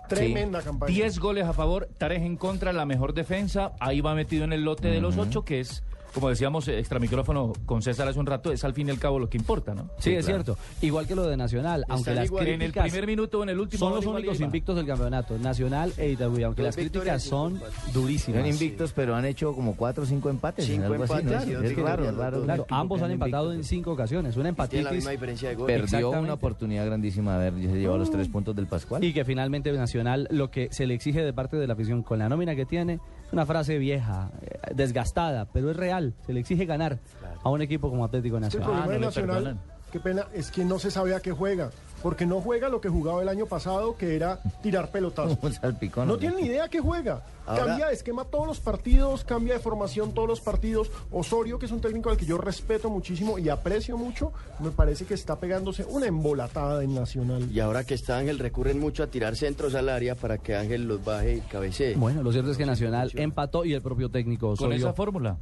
Tremenda 0.09 0.61
campaña. 0.61 0.92
10 0.92 1.18
goles 1.20 1.44
a 1.47 1.52
favor, 1.52 1.88
3 1.97 2.23
en 2.23 2.37
contra, 2.37 2.73
la 2.73 2.85
mejor 2.85 3.14
defensa. 3.14 3.73
Ahí 3.78 4.00
va 4.00 4.14
metido 4.14 4.44
en 4.44 4.52
el 4.52 4.64
lote 4.64 4.88
de 4.88 5.00
los 5.00 5.16
8, 5.16 5.44
que 5.44 5.61
es, 5.61 5.85
como 6.14 6.29
decíamos, 6.29 6.67
extra 6.69 6.99
micrófono 6.99 7.52
con 7.67 7.83
César 7.83 8.09
hace 8.09 8.19
un 8.19 8.26
rato, 8.26 8.52
es 8.52 8.64
al 8.64 8.75
fin 8.75 8.88
y 8.88 8.90
al 8.90 8.99
cabo 8.99 9.19
lo 9.19 9.29
que 9.29 9.38
importa, 9.38 9.75
¿no? 9.75 9.90
Sí, 9.99 10.14
es 10.14 10.26
cierto. 10.26 10.57
Igual 10.81 11.07
que 11.07 11.14
lo 11.14 11.26
de 11.26 11.37
Nacional, 11.37 11.85
aunque 11.88 12.14
las 12.14 12.26
igual. 12.26 12.47
En 12.47 12.62
el 12.62 12.73
críticas 12.73 12.90
primer 12.90 13.07
minuto 13.07 13.40
o 13.40 13.43
en 13.43 13.50
el 13.50 13.61
último. 13.61 13.79
son 13.79 13.95
los 13.95 14.07
únicos 14.07 14.40
invictos 14.40 14.76
del 14.76 14.87
campeonato, 14.87 15.38
Nacional 15.38 15.93
e 15.97 16.11
Itagüí, 16.11 16.43
aunque 16.43 16.62
las 16.62 16.76
críticas 16.76 17.23
son 17.23 17.61
durísimas. 17.93 18.40
Son 18.40 18.50
invictos, 18.50 18.93
pero 18.93 19.14
han 19.14 19.25
hecho 19.25 19.55
como 19.55 19.76
cuatro 19.76 20.05
o 20.05 20.07
cinco 20.07 20.31
empates. 20.31 20.67
Cinco 20.67 20.87
algo 20.87 21.05
así, 21.05 21.25
¿no? 21.25 21.33
empates 21.33 21.49
Es 21.49 21.76
dos. 21.76 22.14
Claro, 22.14 22.45
equipo 22.45 22.67
ambos 22.71 23.02
han 23.02 23.11
empatado 23.11 23.50
en 23.50 23.57
invicto. 23.57 23.69
cinco 23.69 23.93
ocasiones, 23.93 24.37
una 24.37 24.45
la 24.45 24.49
empatitis 24.50 24.93
misma 24.93 25.11
diferencia 25.11 25.49
de 25.49 25.55
gol. 25.55 25.67
Perdió 25.67 26.11
una 26.11 26.35
oportunidad 26.35 26.87
grandísima 26.87 27.38
de 27.38 27.49
haber 27.49 27.62
llevado 27.62 27.99
los 27.99 28.11
tres 28.11 28.29
puntos 28.29 28.55
del 28.57 28.67
Pascual. 28.67 29.02
y 29.05 29.12
que 29.12 29.25
finalmente 29.25 29.71
Nacional 29.73 30.29
lo 30.31 30.50
que 30.50 30.69
se 30.73 30.87
le 30.87 30.95
exige 30.95 31.23
de 31.23 31.33
parte 31.33 31.57
de 31.57 31.67
la 31.67 31.75
afición 31.75 32.02
con 32.02 32.19
la 32.19 32.29
nómina 32.29 32.55
que 32.55 32.67
tiene, 32.67 33.00
es 33.31 33.33
una 33.33 33.47
frase 33.47 33.79
vieja, 33.79 34.29
eh, 34.43 34.59
desgastada, 34.75 35.45
pero 35.53 35.71
es 35.71 35.77
real, 35.77 36.15
se 36.27 36.33
le 36.33 36.41
exige 36.41 36.67
ganar 36.67 36.99
a 37.45 37.49
un 37.49 37.63
equipo 37.63 37.89
como 37.89 38.05
Atlético 38.05 38.39
Es 38.39 38.49
que 38.49 38.57
el 38.57 38.63
Nacional. 38.63 38.85
no 38.87 38.93
le 38.93 38.99
Nacional, 38.99 39.59
qué 39.93 40.01
pena, 40.01 40.27
es 40.35 40.51
que 40.51 40.65
no 40.65 40.81
se 40.81 40.91
sabe 40.91 41.15
a 41.15 41.21
qué 41.21 41.31
juega. 41.31 41.71
porque 42.03 42.27
no 42.27 42.41
juega 42.41 42.69
lo 42.69 42.81
que 42.81 42.89
jugaba 42.89 43.23
el 43.23 43.29
año 43.29 43.47
pasado, 43.47 43.97
que 43.97 44.17
era 44.17 44.41
tirar 44.63 44.91
pelotazos. 44.91 45.39
No 46.07 46.17
tiene 46.19 46.37
ni 46.37 46.43
idea 46.49 46.67
que 46.69 46.81
juega. 46.81 47.23
Ahora- 47.50 47.66
Cambia 47.66 47.87
de 47.88 47.95
esquema 47.95 48.25
todos 48.25 48.47
los 48.47 48.61
partidos, 48.61 49.25
cambia 49.25 49.54
de 49.54 49.61
formación 49.61 50.12
todos 50.12 50.28
los 50.28 50.40
partidos. 50.40 50.90
Osorio, 51.11 51.59
que 51.59 51.66
es 51.66 51.73
un 51.73 51.80
técnico 51.80 52.11
al 52.11 52.16
que 52.16 52.26
yo 52.26 52.38
respeto 52.38 52.90
muchísimo 52.90 53.38
y 53.38 53.49
aprecio 53.49 53.97
mucho, 53.97 54.33
me 54.61 54.71
parece 54.71 55.04
que 55.04 55.14
está 55.14 55.38
pegándose 55.38 55.85
una 55.85 56.07
embolatada 56.07 56.83
en 56.83 56.95
Nacional. 56.95 57.50
Y 57.50 57.61
ahora 57.61 57.85
que 57.85 57.95
está 57.95 58.19
Ángel, 58.19 58.38
recurren 58.38 58.78
mucho 58.78 59.02
a 59.02 59.07
tirar 59.09 59.37
centros 59.37 59.75
al 59.75 59.88
área 59.88 60.14
para 60.14 60.38
que 60.38 60.57
Ángel 60.57 60.85
los 60.87 61.04
baje 61.04 61.37
y 61.37 61.40
cabecee. 61.40 61.95
Bueno, 61.97 62.23
lo 62.23 62.33
cierto 62.33 62.50
es 62.50 62.57
que 62.57 62.66
Nacional 62.66 63.11
empató 63.14 63.64
y 63.64 63.73
el 63.75 63.83
propio 63.83 64.11
técnico 64.11 64.47
Con 64.49 64.52
Osorio 64.54 64.76
esa 64.76 64.92
fórmula. 64.92 65.37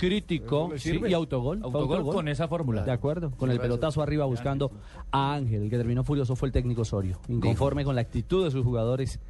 Sí, 0.77 0.91
sirve. 0.91 1.11
y 1.11 1.15
autogol. 1.15 1.61
Autogol 1.63 2.05
con 2.13 2.29
esa 2.29 2.49
fórmula. 2.49 2.83
De 2.85 2.93
acuerdo, 2.93 3.31
con 3.33 3.51
el 3.51 3.61
pelotazo 3.61 4.03
arriba 4.03 4.25
buscando 4.25 4.71
a 5.11 5.35
Ángel. 5.35 5.63
El 5.65 5.71
que 5.71 5.77
terminó 5.77 6.05
furioso 6.05 6.37
fue 6.37 6.49
el 6.49 6.53
técnico 6.53 6.83
Osorio, 6.83 7.21
inconforme 7.29 7.85
con 7.85 7.95
la 7.95 8.01
actitud 8.01 8.45
de 8.45 8.51
sus 8.51 8.65
jugadores 8.65 9.21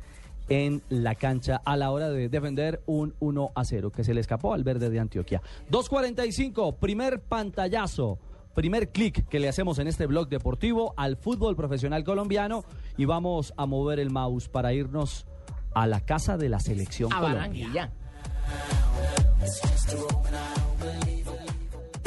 en 0.48 0.82
la 0.88 1.14
cancha 1.14 1.60
a 1.64 1.76
la 1.76 1.90
hora 1.90 2.08
de 2.08 2.28
defender 2.28 2.82
un 2.86 3.14
1 3.20 3.52
a 3.54 3.64
0 3.64 3.90
que 3.90 4.04
se 4.04 4.14
le 4.14 4.20
escapó 4.20 4.54
al 4.54 4.64
verde 4.64 4.90
de 4.90 4.98
Antioquia. 4.98 5.42
2.45, 5.70 6.76
primer 6.76 7.20
pantallazo. 7.20 8.18
Primer 8.54 8.90
clic 8.90 9.28
que 9.28 9.38
le 9.38 9.48
hacemos 9.48 9.78
en 9.78 9.86
este 9.86 10.06
blog 10.06 10.28
deportivo 10.28 10.92
al 10.96 11.16
fútbol 11.16 11.54
profesional 11.54 12.02
colombiano 12.02 12.64
y 12.96 13.04
vamos 13.04 13.54
a 13.56 13.66
mover 13.66 14.00
el 14.00 14.10
mouse 14.10 14.48
para 14.48 14.72
irnos 14.72 15.26
a 15.74 15.86
la 15.86 16.00
casa 16.00 16.36
de 16.36 16.48
la 16.48 16.58
selección 16.58 17.12
A 17.12 17.20
Colombia. 17.20 17.38
Barranquilla. 17.38 17.92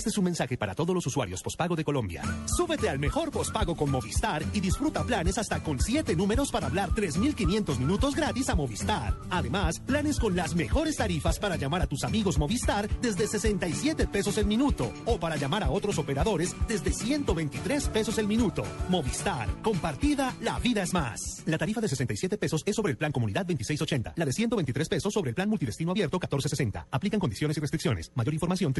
Este 0.01 0.09
es 0.09 0.17
un 0.17 0.25
mensaje 0.25 0.57
para 0.57 0.73
todos 0.73 0.95
los 0.95 1.05
usuarios 1.05 1.43
pospago 1.43 1.75
de 1.75 1.83
Colombia. 1.83 2.23
Súbete 2.47 2.89
al 2.89 2.97
mejor 2.97 3.29
pospago 3.29 3.75
con 3.75 3.91
Movistar 3.91 4.43
y 4.51 4.59
disfruta 4.59 5.03
planes 5.03 5.37
hasta 5.37 5.61
con 5.61 5.79
7 5.79 6.15
números 6.15 6.49
para 6.49 6.65
hablar 6.65 6.89
3.500 6.89 7.77
minutos 7.77 8.15
gratis 8.15 8.49
a 8.49 8.55
Movistar. 8.55 9.15
Además, 9.29 9.79
planes 9.79 10.19
con 10.19 10.35
las 10.35 10.55
mejores 10.55 10.95
tarifas 10.95 11.37
para 11.37 11.55
llamar 11.55 11.83
a 11.83 11.85
tus 11.85 12.03
amigos 12.03 12.39
Movistar 12.39 12.89
desde 12.99 13.27
67 13.27 14.07
pesos 14.07 14.39
el 14.39 14.47
minuto 14.47 14.91
o 15.05 15.19
para 15.19 15.35
llamar 15.35 15.63
a 15.63 15.69
otros 15.69 15.99
operadores 15.99 16.55
desde 16.67 16.93
123 16.93 17.89
pesos 17.89 18.17
el 18.17 18.25
minuto. 18.25 18.63
Movistar, 18.89 19.49
compartida, 19.61 20.33
la 20.41 20.57
vida 20.57 20.81
es 20.81 20.93
más. 20.93 21.43
La 21.45 21.59
tarifa 21.59 21.79
de 21.79 21.89
67 21.89 22.39
pesos 22.39 22.63
es 22.65 22.75
sobre 22.75 22.91
el 22.91 22.97
plan 22.97 23.11
Comunidad 23.11 23.45
2680. 23.45 24.13
La 24.15 24.25
de 24.25 24.33
123 24.33 24.89
pesos 24.89 25.13
sobre 25.13 25.29
el 25.29 25.35
plan 25.35 25.47
Multidestino 25.47 25.91
Abierto 25.91 26.17
1460. 26.17 26.87
Aplican 26.89 27.19
condiciones 27.19 27.55
y 27.55 27.59
restricciones. 27.59 28.11
Mayor 28.15 28.33
información 28.33 28.73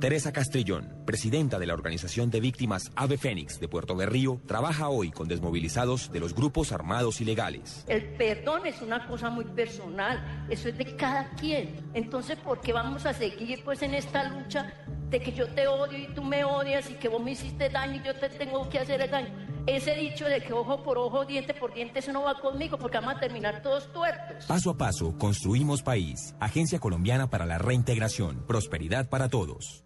Teresa 0.00 0.32
Castrillón, 0.32 1.04
presidenta 1.04 1.58
de 1.58 1.66
la 1.66 1.74
Organización 1.74 2.30
de 2.30 2.40
Víctimas 2.40 2.90
Ave 2.96 3.18
Fénix 3.18 3.60
de 3.60 3.68
Puerto 3.68 3.94
Berrío, 3.94 4.40
trabaja 4.46 4.88
hoy 4.88 5.10
con 5.10 5.28
desmovilizados 5.28 6.10
de 6.10 6.20
los 6.20 6.34
grupos 6.34 6.72
armados 6.72 7.20
ilegales. 7.20 7.84
El 7.86 8.14
perdón 8.14 8.66
es 8.66 8.80
una 8.80 9.06
cosa 9.06 9.28
muy 9.28 9.44
personal, 9.44 10.46
eso 10.48 10.70
es 10.70 10.78
de 10.78 10.96
cada 10.96 11.28
quien. 11.32 11.90
Entonces, 11.92 12.38
¿por 12.38 12.62
qué 12.62 12.72
vamos 12.72 13.04
a 13.04 13.12
seguir 13.12 13.62
pues 13.62 13.82
en 13.82 13.92
esta 13.92 14.30
lucha 14.30 14.72
de 15.10 15.20
que 15.20 15.32
yo 15.32 15.46
te 15.48 15.66
odio 15.66 15.98
y 15.98 16.14
tú 16.14 16.24
me 16.24 16.44
odias 16.44 16.90
y 16.90 16.94
que 16.94 17.08
vos 17.08 17.22
me 17.22 17.32
hiciste 17.32 17.68
daño 17.68 18.00
y 18.00 18.06
yo 18.06 18.14
te 18.14 18.30
tengo 18.30 18.66
que 18.70 18.78
hacer 18.78 19.02
el 19.02 19.10
daño? 19.10 19.50
Ese 19.70 19.94
dicho 19.94 20.24
de 20.24 20.40
que 20.40 20.52
ojo 20.52 20.82
por 20.82 20.98
ojo, 20.98 21.24
diente 21.24 21.54
por 21.54 21.72
diente, 21.72 22.00
eso 22.00 22.12
no 22.12 22.22
va 22.22 22.40
conmigo 22.40 22.76
porque 22.76 22.98
vamos 22.98 23.14
a 23.14 23.20
terminar 23.20 23.62
todos 23.62 23.92
tuertos. 23.92 24.44
Paso 24.46 24.70
a 24.70 24.76
paso, 24.76 25.16
construimos 25.16 25.84
país. 25.84 26.34
Agencia 26.40 26.80
Colombiana 26.80 27.30
para 27.30 27.46
la 27.46 27.56
Reintegración. 27.56 28.44
Prosperidad 28.48 29.08
para 29.08 29.28
todos. 29.28 29.84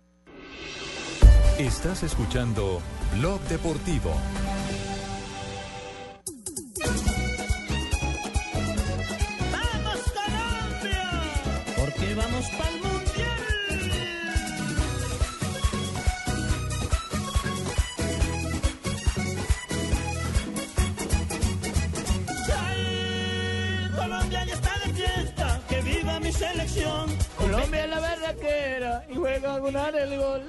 Estás 1.58 2.02
escuchando 2.02 2.80
Blog 3.18 3.42
Deportivo. 3.42 4.10
¡Vamos 9.52 10.00
Colombia! 10.14 11.12
Porque 11.76 12.14
vamos 12.14 12.48
pa'l 12.56 12.83
selección. 26.34 27.16
Colombia 27.36 27.84
es 27.84 27.90
la 27.90 28.00
berraquera 28.00 29.04
y 29.08 29.14
juega 29.14 29.54
a 29.54 29.58
ganar 29.60 29.96
el 29.96 30.18
gol. 30.18 30.42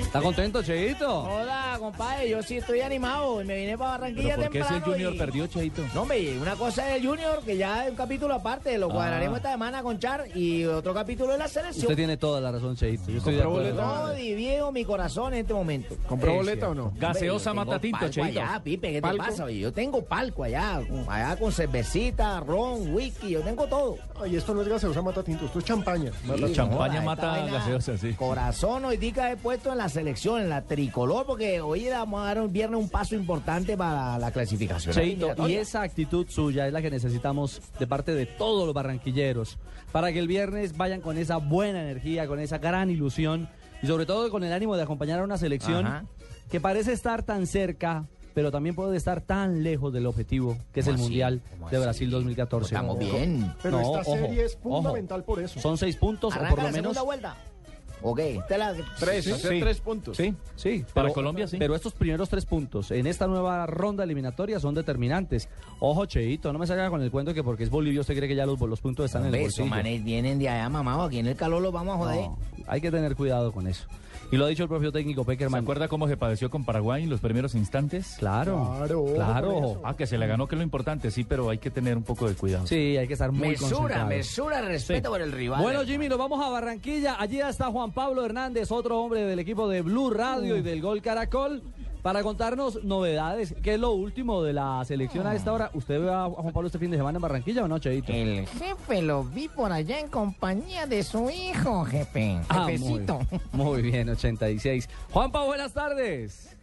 ¿Está 0.00 0.20
contento, 0.22 0.62
Cheito? 0.62 1.24
Hola, 1.24 1.76
compadre, 1.78 2.30
yo 2.30 2.42
sí 2.42 2.56
estoy 2.56 2.80
animado. 2.80 3.42
Me 3.44 3.56
vine 3.56 3.76
para 3.76 3.90
Barranquilla 3.92 4.36
¿Pero 4.36 4.42
por 4.44 4.50
qué 4.52 4.58
si 4.58 4.64
el 4.64 4.68
temprano 4.74 4.92
Junior 4.94 5.14
y- 5.14 5.18
perdió, 5.18 5.46
Cheito? 5.46 5.82
No, 5.94 6.02
hombre, 6.02 6.38
una 6.40 6.56
cosa 6.56 6.88
es 6.88 6.96
el 7.02 7.06
Junior, 7.06 7.42
que 7.44 7.56
ya 7.58 7.84
es 7.84 7.90
un 7.90 7.96
capítulo 7.96 8.32
aparte, 8.34 8.78
lo 8.78 8.88
Ah. 8.90 8.94
cuadraremos 8.94 9.36
esta 9.38 9.50
semana 9.50 9.82
con 9.82 9.98
Char, 9.98 10.24
y 10.34 10.64
otro 10.64 10.94
capítulo 10.94 11.32
de 11.32 11.38
la 11.38 11.48
selección. 11.48 11.82
Usted 11.84 11.96
tiene 11.96 12.16
toda 12.16 12.40
la 12.40 12.50
razón, 12.50 12.76
Cheito. 12.76 13.10
Yo 13.10 13.18
estoy 13.18 13.34
de 13.34 13.42
¿Compró 13.42 13.60
acuerdo. 13.60 13.82
boleta? 13.82 14.02
No 14.08 14.14
diviedo 14.14 14.72
mi 14.72 14.84
corazón 14.86 15.34
en 15.34 15.40
este 15.40 15.52
momento. 15.52 15.96
¿Compró 16.08 16.30
Es 16.30 16.36
boleta 16.38 16.68
o 16.70 16.74
no? 16.74 16.92
Gaseosa 16.96 17.50
yo 17.50 17.52
tengo 17.52 17.64
mata 17.66 17.80
tinto, 17.80 17.98
palco 17.98 18.12
Cheito. 18.14 18.40
allá, 18.40 18.60
Pipe, 18.62 18.92
¿qué 18.92 19.02
¿Palco? 19.02 19.22
te 19.24 19.30
pasa? 19.30 19.50
Yo 19.50 19.72
tengo 19.72 20.02
palco 20.04 20.44
allá, 20.44 20.80
allá 21.08 21.36
con 21.36 21.52
cervecita, 21.52 22.40
ron, 22.40 22.94
whisky, 22.94 23.30
yo 23.30 23.40
tengo 23.42 23.66
todo. 23.66 23.98
Ay, 24.22 24.36
esto 24.36 24.54
no 24.54 24.62
es 24.62 24.68
gaseosa 24.68 25.02
mata 25.02 25.22
tinto, 25.22 25.44
esto 25.44 25.58
es 25.58 25.64
champaña. 25.66 26.10
Sí, 26.12 26.52
champaña 26.54 26.94
esta 27.00 27.04
mata 27.04 27.46
gaseosa, 27.48 27.98
sí. 27.98 28.14
Corazón 28.16 28.84
hoy 28.84 28.96
día 28.96 29.30
he 29.30 29.36
puesto 29.36 29.70
en 29.72 29.78
la 29.78 29.88
selección, 29.88 30.40
en 30.40 30.48
la 30.48 30.62
tricolor, 30.62 31.26
porque 31.26 31.60
hoy 31.60 31.88
vamos 31.88 32.20
a 32.22 32.24
dar 32.24 32.40
un 32.40 32.52
viernes 32.52 32.80
un 32.80 32.88
paso 32.88 33.14
importante 33.14 33.76
para 33.76 34.18
la 34.18 34.30
clasificación. 34.30 34.94
Cheito, 34.94 35.34
y 35.48 35.54
esa 35.54 35.82
actitud 35.82 36.26
suya 36.28 36.66
es 36.66 36.72
la 36.72 36.82
que 36.82 36.90
necesitamos 36.90 37.60
de 37.78 37.86
parte 37.86 38.14
de 38.14 38.26
todos 38.26 38.64
los 38.64 38.74
barranquilleros 38.74 39.58
para 39.92 40.12
que 40.12 40.18
el 40.18 40.26
viernes 40.28 40.76
vayan 40.76 41.00
con 41.00 41.18
esa 41.18 41.36
buena 41.36 41.82
energía, 41.82 42.26
con 42.26 42.40
esa 42.40 42.58
gran 42.58 42.90
ilusión 42.90 43.48
y 43.82 43.86
sobre 43.86 44.06
todo 44.06 44.30
con 44.30 44.42
el 44.44 44.52
ánimo 44.52 44.76
de 44.76 44.82
acompañar 44.82 45.20
a 45.20 45.24
una 45.24 45.38
selección 45.38 45.86
Ajá. 45.86 46.04
que 46.50 46.60
parece 46.60 46.92
estar 46.92 47.22
tan 47.22 47.46
cerca, 47.46 48.06
pero 48.34 48.50
también 48.50 48.74
puede 48.74 48.96
estar 48.96 49.20
tan 49.20 49.62
lejos 49.62 49.92
del 49.92 50.06
objetivo 50.06 50.56
que 50.72 50.80
es 50.80 50.86
el. 50.86 50.98
Mundial 50.98 51.42
¿Cómo 51.52 51.70
de 51.70 51.76
así? 51.76 51.84
Brasil 51.84 52.10
2014. 52.10 52.74
Estamos 52.74 52.98
bien. 52.98 53.52
Pero 53.62 53.80
No, 53.80 53.98
esta 53.98 54.00
ojo, 54.10 54.12
serie 54.26 54.44
es 54.44 54.58
ojo. 54.62 54.76
fundamental 54.76 55.24
por 55.24 55.40
eso. 55.40 55.60
Son 55.60 55.78
seis 55.78 55.96
puntos 55.96 56.34
o 56.34 56.38
por 56.38 56.50
lo 56.50 56.56
la 56.56 56.62
menos. 56.64 56.74
segunda 56.94 57.02
vuelta. 57.02 57.36
Ok, 58.02 58.20
la... 58.50 58.74
Tres, 58.98 59.24
Sí, 59.24 59.32
hacer 59.32 59.52
sí. 59.52 59.60
tres 59.60 59.80
puntos. 59.80 60.16
Sí, 60.16 60.34
Sí, 60.54 60.84
Para 60.94 61.06
pero- 61.08 61.14
Colombia, 61.14 61.46
sí. 61.46 61.56
Pero 61.58 61.74
estos 61.74 61.92
primeros 61.94 62.28
tres 62.28 62.44
puntos 62.46 62.90
en 62.90 63.06
esta 63.06 63.26
nueva 63.26 63.66
ronda 63.66 64.04
eliminatoria 64.04 64.60
son 64.60 64.74
determinantes. 64.74 65.48
Ojo, 65.80 66.06
Cheito, 66.06 66.52
no 66.52 66.58
me 66.58 66.66
salga 66.66 66.88
con 66.90 67.02
el 67.02 67.10
cuento 67.10 67.32
que 67.34 67.42
porque 67.42 67.64
es 67.64 67.70
Bolivia 67.70 68.00
usted 68.02 68.14
cree 68.16 68.28
que 68.28 68.34
ya 68.36 68.46
los, 68.46 68.60
los 68.60 68.80
puntos 68.80 69.06
están 69.06 69.26
en 69.26 69.34
el 69.34 69.40
bolsillo. 69.42 69.66
manes 69.66 70.04
vienen 70.04 70.38
de 70.38 70.48
allá, 70.48 70.68
mamado. 70.68 71.02
Aquí 71.04 71.18
en 71.18 71.26
el 71.26 71.36
calor 71.36 71.62
los 71.62 71.72
vamos 71.72 71.94
a 71.94 71.98
joder. 71.98 72.16
No, 72.20 72.38
hay 72.66 72.80
que 72.80 72.90
tener 72.90 73.16
cuidado 73.16 73.50
con 73.52 73.66
eso. 73.66 73.86
Y 74.32 74.36
lo 74.36 74.44
ha 74.46 74.48
dicho 74.48 74.64
el 74.64 74.68
propio 74.68 74.90
técnico 74.90 75.22
¿Se 75.22 75.26
Peckerman. 75.28 75.62
acuerda 75.62 75.86
cómo 75.86 76.08
se 76.08 76.16
padeció 76.16 76.50
con 76.50 76.64
Paraguay 76.64 77.04
en 77.04 77.10
los 77.10 77.20
primeros 77.20 77.54
instantes? 77.54 78.16
Claro, 78.18 78.74
Claro, 78.78 79.04
claro. 79.14 79.80
Ah, 79.84 79.94
que 79.96 80.06
se 80.06 80.18
le 80.18 80.26
ganó, 80.26 80.48
que 80.48 80.56
es 80.56 80.58
lo 80.58 80.64
importante, 80.64 81.12
sí, 81.12 81.22
pero 81.22 81.48
hay 81.48 81.58
que 81.58 81.70
tener 81.70 81.96
un 81.96 82.02
poco 82.02 82.28
de 82.28 82.34
cuidado. 82.34 82.66
Sí, 82.66 82.96
hay 82.96 83.06
que 83.06 83.12
estar 83.12 83.30
muy 83.30 83.50
mesura, 83.50 83.70
concentrado. 83.76 84.08
mesura, 84.08 84.60
respeto 84.62 85.08
Sí. 85.08 85.12
por 85.12 85.20
el 85.20 85.30
rival. 85.30 85.62
Bueno, 85.62 85.84
Jimmy, 85.84 86.08
nos 86.08 86.18
vamos 86.18 86.44
a 86.44 86.48
Barranquilla. 86.48 87.16
Allí 87.20 87.38
está 87.38 87.66
Juan 87.70 87.85
Pablo 87.92 88.24
Hernández, 88.24 88.70
otro 88.70 89.00
hombre 89.00 89.22
del 89.22 89.38
equipo 89.38 89.68
de 89.68 89.82
Blue 89.82 90.10
Radio 90.10 90.56
y 90.56 90.62
del 90.62 90.80
Gol 90.80 91.02
Caracol, 91.02 91.62
para 92.02 92.22
contarnos 92.22 92.84
novedades. 92.84 93.54
¿Qué 93.62 93.74
es 93.74 93.80
lo 93.80 93.92
último 93.92 94.42
de 94.42 94.52
la 94.52 94.84
selección 94.84 95.26
a 95.26 95.34
esta 95.34 95.52
hora? 95.52 95.70
¿Usted 95.74 96.00
ve 96.00 96.12
a 96.12 96.24
Juan 96.24 96.52
Pablo 96.52 96.66
este 96.68 96.78
fin 96.78 96.90
de 96.90 96.96
semana 96.96 97.16
en 97.16 97.22
Barranquilla 97.22 97.64
o 97.64 97.68
no, 97.68 97.78
Cheito? 97.78 98.12
El 98.12 98.46
jefe 98.46 99.02
lo 99.02 99.24
vi 99.24 99.48
por 99.48 99.72
allá 99.72 99.98
en 99.98 100.08
compañía 100.08 100.86
de 100.86 101.02
su 101.02 101.28
hijo, 101.30 101.84
jefe. 101.84 102.38
Ah, 102.48 102.64
muy, 102.64 102.78
Jefecito. 102.78 103.20
muy 103.52 103.82
bien, 103.82 104.08
86. 104.08 104.88
Juan 105.10 105.32
Pablo, 105.32 105.48
buenas 105.48 105.72
tardes. 105.72 106.55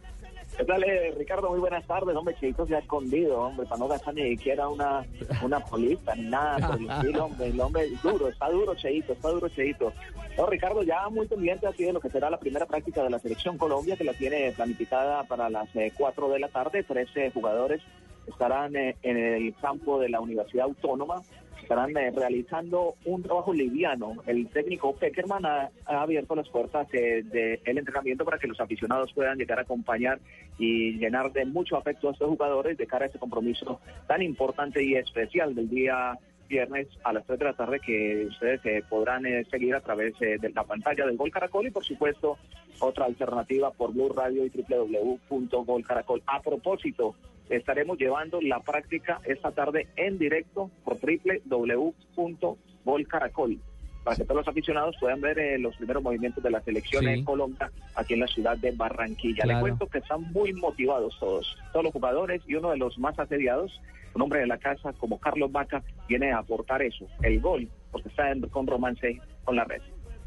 ¿Qué 0.56 0.62
eh, 0.62 1.14
Ricardo? 1.16 1.50
Muy 1.50 1.58
buenas 1.58 1.84
tardes. 1.86 2.14
Hombre, 2.14 2.36
Cheito 2.38 2.64
se 2.66 2.76
ha 2.76 2.78
escondido, 2.78 3.40
hombre, 3.40 3.66
para 3.66 3.78
no 3.78 3.88
gastar 3.88 4.14
ni 4.14 4.36
siquiera 4.36 4.68
una, 4.68 5.04
una 5.42 5.58
polita 5.60 6.14
ni 6.14 6.28
nada 6.28 6.68
por 6.68 6.78
el 7.06 7.16
hombre. 7.16 7.46
El 7.46 7.60
hombre 7.60 7.88
duro, 8.02 8.28
está 8.28 8.48
duro, 8.50 8.74
Cheito, 8.76 9.14
está 9.14 9.30
duro, 9.30 9.48
Cheito. 9.48 9.92
No, 10.38 10.46
Ricardo, 10.46 10.82
ya 10.82 11.08
muy 11.08 11.26
pendiente 11.26 11.66
así 11.66 11.84
de 11.84 11.92
lo 11.92 12.00
que 12.00 12.10
será 12.10 12.30
la 12.30 12.38
primera 12.38 12.66
práctica 12.66 13.02
de 13.02 13.10
la 13.10 13.18
Selección 13.18 13.58
Colombia, 13.58 13.96
que 13.96 14.04
la 14.04 14.14
tiene 14.14 14.52
planificada 14.52 15.24
para 15.24 15.50
las 15.50 15.74
eh, 15.74 15.92
4 15.96 16.28
de 16.28 16.38
la 16.38 16.48
tarde. 16.48 16.84
13 16.84 17.32
jugadores 17.32 17.82
estarán 18.28 18.76
eh, 18.76 18.96
en 19.02 19.16
el 19.16 19.54
campo 19.56 19.98
de 19.98 20.08
la 20.08 20.20
Universidad 20.20 20.66
Autónoma 20.66 21.22
estarán 21.64 21.96
eh, 21.96 22.10
realizando 22.14 22.94
un 23.04 23.22
trabajo 23.22 23.52
liviano. 23.52 24.16
El 24.26 24.48
técnico 24.48 24.94
Peckerman 24.94 25.44
ha, 25.44 25.70
abierto 25.86 26.34
las 26.36 26.48
puertas 26.48 26.86
eh, 26.92 27.22
del 27.64 27.78
entrenamiento 27.78 28.24
para 28.24 28.38
que 28.38 28.46
los 28.46 28.60
aficionados 28.60 29.12
puedan 29.12 29.38
llegar 29.38 29.58
a 29.58 29.62
acompañar 29.62 30.20
y 30.58 30.92
llenar 30.98 31.32
de 31.32 31.44
mucho 31.44 31.76
afecto 31.76 32.08
a 32.08 32.12
estos 32.12 32.28
jugadores 32.28 32.78
de 32.78 32.86
cara 32.86 33.04
a 33.04 33.06
este 33.06 33.18
compromiso 33.18 33.80
tan 34.06 34.22
importante 34.22 34.84
y 34.84 34.94
especial 34.94 35.54
del 35.54 35.68
día 35.68 36.18
viernes 36.48 36.88
a 37.04 37.12
las 37.12 37.24
3 37.26 37.38
de 37.38 37.44
la 37.44 37.52
tarde 37.54 37.78
que 37.80 38.26
ustedes 38.28 38.60
eh, 38.64 38.82
podrán 38.88 39.24
eh, 39.26 39.44
seguir 39.50 39.74
a 39.74 39.80
través 39.80 40.14
eh, 40.20 40.38
de 40.40 40.50
la 40.50 40.64
pantalla 40.64 41.06
del 41.06 41.16
Gol 41.16 41.30
Caracol 41.30 41.66
y 41.66 41.70
por 41.70 41.84
supuesto 41.84 42.38
otra 42.80 43.04
alternativa 43.06 43.70
por 43.70 43.92
Blue 43.92 44.12
Radio 44.12 44.44
y 44.44 44.50
www.golcaracol. 44.50 46.22
A 46.26 46.40
propósito, 46.42 47.14
estaremos 47.48 47.98
llevando 47.98 48.40
la 48.40 48.60
práctica 48.60 49.20
esta 49.24 49.52
tarde 49.52 49.86
en 49.96 50.18
directo 50.18 50.70
por 50.84 50.98
www.golcaracol 51.00 53.58
para 54.04 54.16
que 54.16 54.24
todos 54.24 54.36
los 54.36 54.48
aficionados 54.48 54.94
puedan 55.00 55.20
ver 55.22 55.38
eh, 55.38 55.58
los 55.58 55.74
primeros 55.76 56.02
movimientos 56.02 56.44
de 56.44 56.50
la 56.50 56.60
selección 56.60 57.04
Sí. 57.04 57.10
en 57.10 57.24
Colombia 57.24 57.70
aquí 57.94 58.12
en 58.14 58.20
la 58.20 58.26
ciudad 58.26 58.56
de 58.58 58.70
Barranquilla. 58.72 59.44
Claro. 59.44 59.58
Le 59.58 59.62
cuento 59.62 59.86
que 59.86 59.98
están 59.98 60.30
muy 60.32 60.52
motivados 60.52 61.16
todos, 61.18 61.56
todos 61.72 61.84
los 61.84 61.92
jugadores 61.92 62.42
y 62.46 62.54
uno 62.54 62.70
de 62.70 62.76
los 62.76 62.98
más 62.98 63.18
asediados, 63.18 63.80
un 64.14 64.22
hombre 64.22 64.40
de 64.40 64.46
la 64.46 64.58
casa 64.58 64.92
como 64.98 65.18
Carlos 65.18 65.50
Vaca, 65.50 65.82
viene 66.08 66.32
a 66.32 66.38
aportar 66.38 66.82
eso, 66.82 67.06
el 67.22 67.40
gol, 67.40 67.68
porque 67.90 68.08
está 68.08 68.30
en- 68.30 68.42
con 68.48 68.66
romance 68.66 69.20
con 69.44 69.56
la 69.56 69.64
red. 69.64 69.82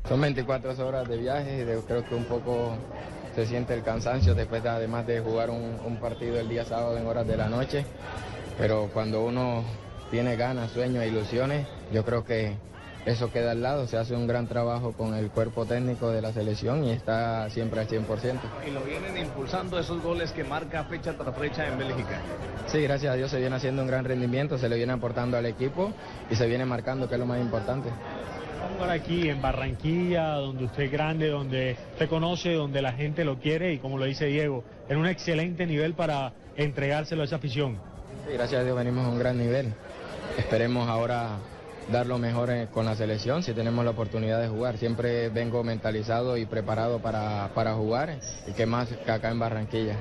Son 0.07 0.21
24 0.21 0.71
horas 0.87 1.07
de 1.07 1.17
viaje 1.17 1.61
y 1.61 1.63
de- 1.63 1.81
creo 1.87 2.07
que 2.07 2.15
un 2.15 2.25
poco 2.25 2.75
se 3.35 3.45
siente 3.45 3.73
el 3.73 3.83
cansancio 3.83 4.35
después 4.35 4.63
de, 4.63 4.69
además 4.69 5.05
de 5.07 5.19
jugar 5.19 5.49
un, 5.49 5.77
un 5.85 5.97
partido 5.97 6.39
el 6.39 6.49
día 6.49 6.65
sábado 6.65 6.97
en 6.97 7.05
horas 7.05 7.27
de 7.27 7.37
la 7.37 7.49
noche. 7.49 7.85
Pero 8.57 8.89
cuando 8.93 9.23
uno 9.23 9.63
tiene 10.09 10.35
ganas, 10.35 10.71
sueños 10.71 11.03
e 11.03 11.09
ilusiones, 11.09 11.67
yo 11.93 12.03
creo 12.03 12.23
que 12.23 12.53
eso 13.07 13.31
queda 13.31 13.51
al 13.51 13.61
lado. 13.61 13.87
Se 13.87 13.97
hace 13.97 14.13
un 14.13 14.27
gran 14.27 14.47
trabajo 14.47 14.91
con 14.91 15.15
el 15.15 15.29
cuerpo 15.29 15.65
técnico 15.65 16.11
de 16.11 16.21
la 16.21 16.33
selección 16.33 16.83
y 16.83 16.91
está 16.91 17.49
siempre 17.49 17.79
al 17.79 17.87
100%. 17.87 18.05
Y 18.67 18.71
lo 18.71 18.81
vienen 18.81 19.17
impulsando 19.17 19.79
esos 19.79 20.03
goles 20.03 20.33
que 20.33 20.43
marca 20.43 20.83
fecha 20.83 21.13
tras 21.13 21.35
fecha 21.37 21.65
en 21.67 21.77
Bélgica. 21.77 22.19
Sí, 22.67 22.81
gracias 22.81 23.13
a 23.13 23.15
Dios 23.15 23.31
se 23.31 23.39
viene 23.39 23.55
haciendo 23.55 23.81
un 23.81 23.87
gran 23.87 24.03
rendimiento, 24.03 24.57
se 24.57 24.67
le 24.67 24.75
viene 24.75 24.91
aportando 24.91 25.37
al 25.37 25.45
equipo 25.45 25.93
y 26.29 26.35
se 26.35 26.47
viene 26.47 26.65
marcando, 26.65 27.07
que 27.07 27.15
es 27.15 27.19
lo 27.19 27.25
más 27.25 27.39
importante. 27.39 27.89
Jugar 28.75 28.89
aquí 28.89 29.29
en 29.29 29.41
Barranquilla, 29.41 30.33
donde 30.33 30.65
usted 30.65 30.83
es 30.83 30.91
grande, 30.91 31.29
donde 31.29 31.77
usted 31.93 32.09
conoce, 32.09 32.53
donde 32.53 32.81
la 32.81 32.91
gente 32.91 33.23
lo 33.23 33.39
quiere 33.39 33.73
y 33.73 33.77
como 33.77 33.97
lo 33.97 34.03
dice 34.03 34.25
Diego, 34.25 34.65
en 34.89 34.97
un 34.97 35.07
excelente 35.07 35.65
nivel 35.65 35.93
para 35.93 36.33
entregárselo 36.57 37.21
a 37.21 37.25
esa 37.25 37.37
afición. 37.37 37.77
Sí, 38.27 38.33
gracias 38.33 38.59
a 38.59 38.63
Dios 38.65 38.75
venimos 38.75 39.05
a 39.05 39.09
un 39.09 39.17
gran 39.17 39.37
nivel. 39.37 39.73
Esperemos 40.37 40.89
ahora 40.89 41.37
dar 41.91 42.05
lo 42.05 42.17
mejor 42.17 42.49
eh, 42.49 42.67
con 42.71 42.85
la 42.85 42.95
selección 42.95 43.43
si 43.43 43.53
tenemos 43.53 43.83
la 43.85 43.91
oportunidad 43.91 44.41
de 44.41 44.47
jugar. 44.47 44.77
Siempre 44.77 45.29
vengo 45.29 45.63
mentalizado 45.63 46.37
y 46.37 46.45
preparado 46.45 46.99
para, 46.99 47.51
para 47.53 47.73
jugar 47.75 48.19
y 48.47 48.51
que 48.51 48.65
más 48.65 48.89
que 48.89 49.11
acá 49.11 49.29
en 49.29 49.39
Barranquilla. 49.39 49.95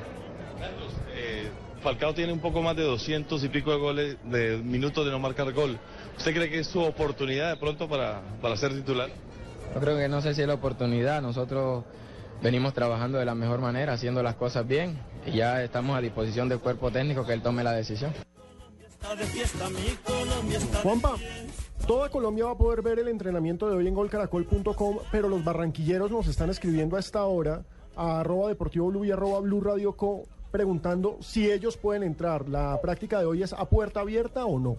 Eh, 1.14 1.48
Falcao 1.82 2.14
tiene 2.14 2.32
un 2.32 2.40
poco 2.40 2.62
más 2.62 2.76
de 2.76 2.82
200 2.82 3.42
y 3.44 3.48
pico 3.48 3.70
de 3.70 3.78
goles, 3.78 4.16
de 4.24 4.58
minutos 4.58 5.04
de 5.04 5.12
no 5.12 5.18
marcar 5.18 5.52
gol. 5.52 5.78
¿Usted 6.16 6.34
cree 6.34 6.50
que 6.50 6.60
es 6.60 6.66
su 6.66 6.80
oportunidad 6.80 7.50
de 7.50 7.56
pronto 7.56 7.88
para, 7.88 8.20
para 8.40 8.56
ser 8.56 8.72
titular? 8.72 9.08
Yo 9.74 9.80
creo 9.80 9.96
que 9.96 10.08
no 10.08 10.20
sé 10.20 10.34
si 10.34 10.42
es 10.42 10.48
la 10.48 10.54
oportunidad. 10.54 11.22
Nosotros 11.22 11.84
venimos 12.42 12.74
trabajando 12.74 13.18
de 13.18 13.24
la 13.24 13.34
mejor 13.34 13.60
manera, 13.60 13.92
haciendo 13.92 14.22
las 14.22 14.34
cosas 14.34 14.66
bien 14.66 14.98
y 15.26 15.32
ya 15.32 15.62
estamos 15.62 15.96
a 15.96 16.00
disposición 16.00 16.48
del 16.48 16.60
cuerpo 16.60 16.90
técnico 16.90 17.26
que 17.26 17.32
él 17.32 17.42
tome 17.42 17.62
la 17.62 17.72
decisión. 17.72 18.12
Juanpa, 20.82 21.14
toda 21.86 22.10
Colombia 22.10 22.46
va 22.46 22.50
a 22.52 22.58
poder 22.58 22.82
ver 22.82 22.98
el 22.98 23.08
entrenamiento 23.08 23.68
de 23.68 23.76
hoy 23.76 23.86
en 23.86 23.94
golcaracol.com, 23.94 24.98
pero 25.12 25.28
los 25.28 25.44
barranquilleros 25.44 26.10
nos 26.10 26.26
están 26.26 26.50
escribiendo 26.50 26.96
a 26.96 27.00
esta 27.00 27.24
hora 27.24 27.64
a 27.94 28.20
arroba 28.20 28.48
deportivo 28.48 29.04
y 29.04 29.10
arroba 29.10 29.40
blue 29.40 29.60
radio 29.60 29.96
co 29.96 30.24
preguntando 30.50 31.18
si 31.20 31.50
ellos 31.50 31.76
pueden 31.76 32.02
entrar. 32.02 32.48
¿La 32.48 32.80
práctica 32.80 33.20
de 33.20 33.26
hoy 33.26 33.42
es 33.42 33.52
a 33.52 33.66
puerta 33.66 34.00
abierta 34.00 34.46
o 34.46 34.58
no? 34.58 34.76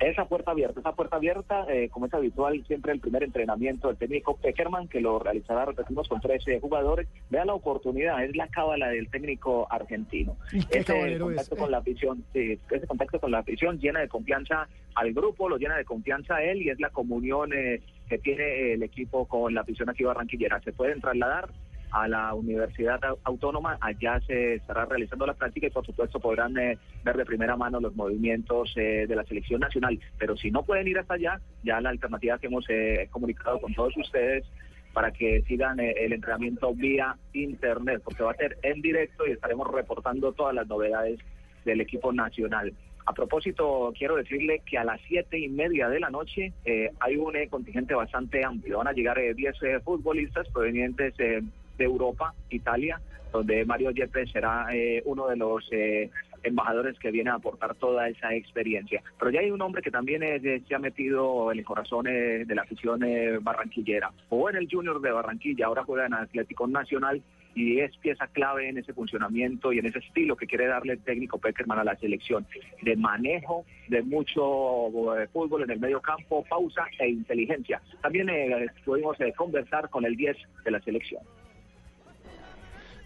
Esa 0.00 0.24
puerta 0.24 0.50
abierta, 0.50 0.80
esa 0.80 0.92
puerta 0.92 1.16
abierta, 1.16 1.66
eh, 1.68 1.88
como 1.88 2.06
es 2.06 2.14
habitual, 2.14 2.64
siempre 2.66 2.92
el 2.92 3.00
primer 3.00 3.22
entrenamiento 3.22 3.88
del 3.88 3.96
técnico 3.96 4.36
Peckerman, 4.36 4.88
que 4.88 5.00
lo 5.00 5.20
realizará, 5.20 5.66
repetimos, 5.66 6.08
con 6.08 6.20
13 6.20 6.60
jugadores. 6.60 7.08
Vea 7.30 7.44
la 7.44 7.54
oportunidad, 7.54 8.22
es 8.24 8.34
la 8.36 8.48
cábala 8.48 8.88
del 8.88 9.08
técnico 9.08 9.66
argentino. 9.70 10.36
Ese 10.70 11.12
es, 11.12 11.20
contacto 11.20 11.54
eh. 11.54 11.58
con 11.58 11.70
la 11.70 11.78
afición, 11.78 12.24
sí, 12.32 12.58
ese 12.70 12.86
contacto 12.86 13.20
con 13.20 13.30
la 13.30 13.38
afición 13.38 13.78
llena 13.78 14.00
de 14.00 14.08
confianza 14.08 14.68
al 14.96 15.12
grupo, 15.12 15.48
lo 15.48 15.58
llena 15.58 15.76
de 15.76 15.84
confianza 15.84 16.36
a 16.36 16.42
él 16.42 16.62
y 16.62 16.70
es 16.70 16.80
la 16.80 16.90
comunión 16.90 17.52
eh, 17.52 17.80
que 18.08 18.18
tiene 18.18 18.72
el 18.72 18.82
equipo 18.82 19.26
con 19.26 19.54
la 19.54 19.60
afición 19.60 19.88
aquí 19.88 20.02
barranquillera. 20.02 20.60
Se 20.62 20.72
pueden 20.72 21.00
trasladar 21.00 21.50
a 21.94 22.08
la 22.08 22.34
Universidad 22.34 23.00
Au- 23.04 23.18
Autónoma. 23.24 23.78
Allá 23.80 24.20
se 24.26 24.54
estará 24.54 24.84
realizando 24.84 25.26
la 25.26 25.34
práctica 25.34 25.66
y 25.68 25.70
por 25.70 25.86
supuesto 25.86 26.18
podrán 26.20 26.58
eh, 26.58 26.76
ver 27.04 27.16
de 27.16 27.24
primera 27.24 27.56
mano 27.56 27.80
los 27.80 27.94
movimientos 27.94 28.72
eh, 28.76 29.06
de 29.08 29.16
la 29.16 29.24
selección 29.24 29.60
nacional. 29.60 29.98
Pero 30.18 30.36
si 30.36 30.50
no 30.50 30.64
pueden 30.64 30.88
ir 30.88 30.98
hasta 30.98 31.14
allá, 31.14 31.40
ya 31.62 31.80
la 31.80 31.90
alternativa 31.90 32.38
que 32.38 32.48
hemos 32.48 32.66
eh, 32.68 33.08
comunicado 33.10 33.60
con 33.60 33.72
todos 33.74 33.96
ustedes 33.96 34.44
para 34.92 35.10
que 35.12 35.42
sigan 35.48 35.80
eh, 35.80 35.92
el 36.00 36.12
entrenamiento 36.12 36.74
vía 36.74 37.16
internet, 37.32 38.00
porque 38.04 38.22
va 38.22 38.32
a 38.32 38.36
ser 38.36 38.56
en 38.62 38.80
directo 38.82 39.26
y 39.26 39.30
estaremos 39.32 39.66
reportando 39.72 40.32
todas 40.32 40.54
las 40.54 40.66
novedades 40.66 41.18
del 41.64 41.80
equipo 41.80 42.12
nacional. 42.12 42.72
A 43.06 43.12
propósito, 43.12 43.92
quiero 43.98 44.16
decirle 44.16 44.62
que 44.64 44.78
a 44.78 44.84
las 44.84 44.98
siete 45.06 45.38
y 45.38 45.48
media 45.50 45.90
de 45.90 46.00
la 46.00 46.08
noche 46.10 46.52
eh, 46.64 46.90
hay 47.00 47.16
un 47.16 47.36
eh, 47.36 47.48
contingente 47.48 47.94
bastante 47.94 48.42
amplio. 48.42 48.78
Van 48.78 48.88
a 48.88 48.92
llegar 48.92 49.18
eh, 49.18 49.34
10 49.34 49.62
eh, 49.62 49.80
futbolistas 49.80 50.48
provenientes 50.48 51.12
eh, 51.18 51.42
de 51.76 51.84
Europa, 51.84 52.34
Italia, 52.50 53.00
donde 53.32 53.64
Mario 53.64 53.90
Yepes 53.90 54.30
será 54.30 54.66
eh, 54.72 55.02
uno 55.04 55.26
de 55.26 55.36
los 55.36 55.66
eh, 55.72 56.10
embajadores 56.44 56.98
que 56.98 57.10
viene 57.10 57.30
a 57.30 57.34
aportar 57.34 57.74
toda 57.74 58.08
esa 58.08 58.34
experiencia. 58.34 59.02
Pero 59.18 59.30
ya 59.30 59.40
hay 59.40 59.50
un 59.50 59.60
hombre 59.62 59.82
que 59.82 59.90
también 59.90 60.22
eh, 60.22 60.62
se 60.66 60.74
ha 60.74 60.78
metido 60.78 61.50
en 61.50 61.58
el 61.58 61.64
corazón 61.64 62.06
eh, 62.06 62.44
de 62.44 62.54
la 62.54 62.62
afición 62.62 63.02
eh, 63.02 63.38
barranquillera. 63.40 64.12
Jugó 64.28 64.50
en 64.50 64.56
el 64.56 64.68
Junior 64.70 65.00
de 65.00 65.10
Barranquilla, 65.10 65.66
ahora 65.66 65.84
juega 65.84 66.06
en 66.06 66.14
Atlético 66.14 66.66
Nacional 66.66 67.22
y 67.54 67.80
es 67.80 67.96
pieza 67.98 68.26
clave 68.28 68.68
en 68.68 68.78
ese 68.78 68.92
funcionamiento 68.92 69.72
y 69.72 69.78
en 69.78 69.86
ese 69.86 70.00
estilo 70.00 70.36
que 70.36 70.46
quiere 70.46 70.66
darle 70.66 70.94
el 70.94 71.00
técnico 71.00 71.38
Peckerman 71.38 71.78
a 71.78 71.84
la 71.84 71.96
selección, 71.96 72.46
de 72.82 72.96
manejo, 72.96 73.64
de 73.88 74.02
mucho 74.02 75.16
eh, 75.16 75.28
fútbol 75.32 75.62
en 75.62 75.70
el 75.70 75.80
medio 75.80 76.00
campo, 76.00 76.44
pausa 76.48 76.86
e 76.98 77.08
inteligencia. 77.08 77.80
También 78.02 78.28
eh, 78.28 78.66
pudimos 78.84 79.20
eh, 79.20 79.32
conversar 79.36 79.88
con 79.88 80.04
el 80.04 80.16
10 80.16 80.36
de 80.64 80.70
la 80.70 80.80
selección. 80.80 81.22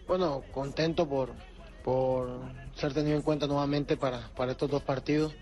Bueno, 0.09 0.43
contento 0.53 1.07
por, 1.07 1.33
por 1.85 2.41
ser 2.77 2.95
tenido 2.95 3.17
en 3.17 3.23
cuenta 3.23 3.47
nuevamente 3.47 3.97
para, 3.97 4.29
para 4.35 4.53
estos 4.53 4.71
dos 4.71 4.83
partidos. 4.83 5.35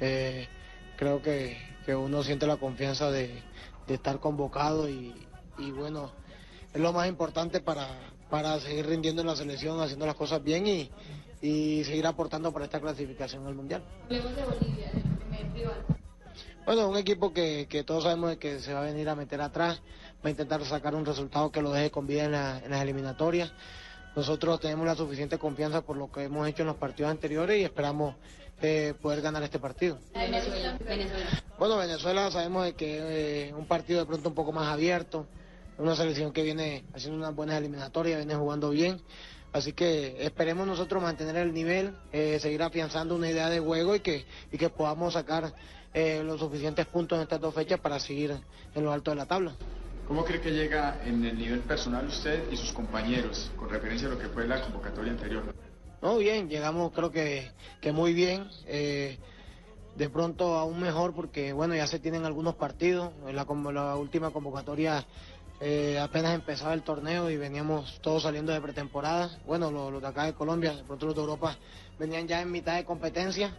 Eh, 0.00 0.48
creo 0.96 1.22
que, 1.22 1.56
que 1.86 1.94
uno 1.94 2.22
siente 2.24 2.46
la 2.46 2.56
confianza 2.56 3.10
de, 3.10 3.42
de 3.86 3.94
estar 3.94 4.18
convocado 4.18 4.88
y, 4.88 5.14
y 5.56 5.70
bueno, 5.70 6.10
es 6.74 6.80
lo 6.80 6.92
más 6.92 7.08
importante 7.08 7.60
para, 7.60 7.86
para 8.28 8.58
seguir 8.60 8.86
rindiendo 8.86 9.22
en 9.22 9.28
la 9.28 9.36
selección, 9.36 9.80
haciendo 9.80 10.04
las 10.06 10.16
cosas 10.16 10.42
bien 10.42 10.66
y, 10.66 10.90
y 11.40 11.84
seguir 11.84 12.06
aportando 12.06 12.52
para 12.52 12.64
esta 12.64 12.80
clasificación 12.80 13.46
al 13.46 13.54
Mundial. 13.54 13.82
Bueno, 16.66 16.88
un 16.88 16.96
equipo 16.98 17.32
que, 17.32 17.66
que 17.70 17.82
todos 17.84 18.02
sabemos 18.04 18.36
que 18.36 18.60
se 18.60 18.74
va 18.74 18.80
a 18.80 18.84
venir 18.84 19.08
a 19.08 19.14
meter 19.14 19.40
atrás, 19.40 19.80
va 20.22 20.28
a 20.28 20.30
intentar 20.30 20.62
sacar 20.66 20.94
un 20.94 21.06
resultado 21.06 21.50
que 21.50 21.62
lo 21.62 21.70
deje 21.72 21.90
con 21.90 22.06
vida 22.06 22.24
en, 22.24 22.32
la- 22.32 22.58
en 22.58 22.70
las 22.72 22.82
eliminatorias. 22.82 23.50
Nosotros 24.18 24.58
tenemos 24.58 24.84
la 24.84 24.96
suficiente 24.96 25.38
confianza 25.38 25.82
por 25.82 25.96
lo 25.96 26.10
que 26.10 26.24
hemos 26.24 26.48
hecho 26.48 26.64
en 26.64 26.66
los 26.66 26.76
partidos 26.76 27.08
anteriores 27.08 27.56
y 27.56 27.62
esperamos 27.62 28.16
eh, 28.60 28.92
poder 29.00 29.20
ganar 29.20 29.44
este 29.44 29.60
partido. 29.60 29.96
Bueno, 31.56 31.76
Venezuela 31.76 32.28
sabemos 32.28 32.64
de 32.64 32.72
que 32.74 33.46
es 33.46 33.52
un 33.52 33.66
partido 33.66 34.00
de 34.00 34.06
pronto 34.06 34.30
un 34.30 34.34
poco 34.34 34.50
más 34.50 34.72
abierto, 34.72 35.28
una 35.78 35.94
selección 35.94 36.32
que 36.32 36.42
viene 36.42 36.82
haciendo 36.92 37.16
unas 37.16 37.32
buenas 37.32 37.58
eliminatorias, 37.58 38.18
viene 38.18 38.34
jugando 38.34 38.70
bien. 38.70 39.00
Así 39.52 39.72
que 39.72 40.16
esperemos 40.18 40.66
nosotros 40.66 41.00
mantener 41.00 41.36
el 41.36 41.54
nivel, 41.54 41.96
eh, 42.10 42.40
seguir 42.40 42.64
afianzando 42.64 43.14
una 43.14 43.30
idea 43.30 43.48
de 43.48 43.60
juego 43.60 43.94
y 43.94 44.00
que, 44.00 44.26
y 44.50 44.58
que 44.58 44.68
podamos 44.68 45.12
sacar 45.12 45.54
eh, 45.94 46.24
los 46.24 46.40
suficientes 46.40 46.86
puntos 46.86 47.18
en 47.18 47.22
estas 47.22 47.40
dos 47.40 47.54
fechas 47.54 47.78
para 47.78 48.00
seguir 48.00 48.36
en 48.74 48.84
lo 48.84 48.90
alto 48.90 49.12
de 49.12 49.16
la 49.16 49.26
tabla. 49.26 49.52
¿Cómo 50.08 50.24
cree 50.24 50.40
que 50.40 50.52
llega 50.52 50.98
en 51.04 51.22
el 51.22 51.38
nivel 51.38 51.60
personal 51.60 52.06
usted 52.06 52.50
y 52.50 52.56
sus 52.56 52.72
compañeros 52.72 53.50
con 53.56 53.68
referencia 53.68 54.08
a 54.08 54.10
lo 54.12 54.18
que 54.18 54.28
fue 54.28 54.48
la 54.48 54.62
convocatoria 54.62 55.12
anterior? 55.12 55.44
No, 56.00 56.16
bien, 56.16 56.48
llegamos 56.48 56.92
creo 56.92 57.10
que, 57.10 57.50
que 57.82 57.92
muy 57.92 58.14
bien. 58.14 58.48
eh, 58.66 59.18
de 59.96 60.08
pronto 60.08 60.56
aún 60.56 60.80
mejor 60.80 61.12
porque, 61.14 61.52
bueno, 61.52 61.74
ya 61.74 61.86
se 61.86 61.98
tienen 61.98 62.24
algunos 62.24 62.54
partidos. 62.54 63.12
La, 63.26 63.44
la 63.72 63.96
última 63.96 64.30
convocatoria 64.30 65.04
eh, 65.60 65.98
apenas 66.00 66.34
empezaba 66.34 66.72
el 66.72 66.82
torneo 66.82 67.28
y 67.28 67.36
veníamos 67.36 68.00
todos 68.00 68.22
saliendo 68.22 68.52
de 68.52 68.60
pretemporada. 68.62 69.38
Bueno, 69.44 69.70
los, 69.70 69.92
los 69.92 70.00
de 70.00 70.08
acá 70.08 70.24
de 70.24 70.32
Colombia, 70.32 70.74
de 70.74 70.84
pronto 70.84 71.04
los 71.04 71.16
de 71.16 71.20
Europa 71.20 71.58
venían 71.98 72.26
ya 72.26 72.40
en 72.40 72.50
mitad 72.50 72.76
de 72.76 72.84
competencia. 72.84 73.54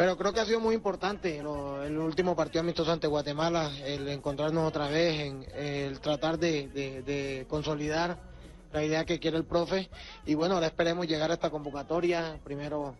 Pero 0.00 0.16
creo 0.16 0.32
que 0.32 0.40
ha 0.40 0.46
sido 0.46 0.60
muy 0.60 0.74
importante 0.74 1.42
lo- 1.42 1.84
el 1.84 1.98
último 1.98 2.34
partido 2.34 2.60
amistoso 2.62 2.90
ante 2.90 3.06
Guatemala, 3.06 3.70
el 3.84 4.08
encontrarnos 4.08 4.66
otra 4.66 4.88
vez, 4.88 5.20
en, 5.20 5.46
el 5.54 6.00
tratar 6.00 6.38
de, 6.38 6.68
de- 6.68 7.02
de 7.02 7.46
consolidar 7.46 8.16
la 8.72 8.82
idea 8.82 9.04
que 9.04 9.20
quiere 9.20 9.36
el 9.36 9.44
profe. 9.44 9.90
Y 10.24 10.32
bueno, 10.32 10.54
ahora 10.54 10.68
esperemos 10.68 11.06
llegar 11.06 11.30
a 11.30 11.34
esta 11.34 11.50
convocatoria, 11.50 12.40
primero 12.42 12.96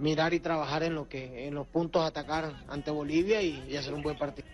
mirar 0.00 0.34
y 0.34 0.40
trabajar 0.40 0.82
en 0.82 0.94
lo 0.94 1.08
que 1.08 1.46
en 1.46 1.54
los 1.54 1.66
puntos 1.66 2.04
atacar 2.04 2.52
ante 2.68 2.90
Bolivia 2.90 3.42
y, 3.42 3.76
hacer 3.76 3.94
un 3.94 4.02
buen 4.02 4.18
partido. 4.18 4.48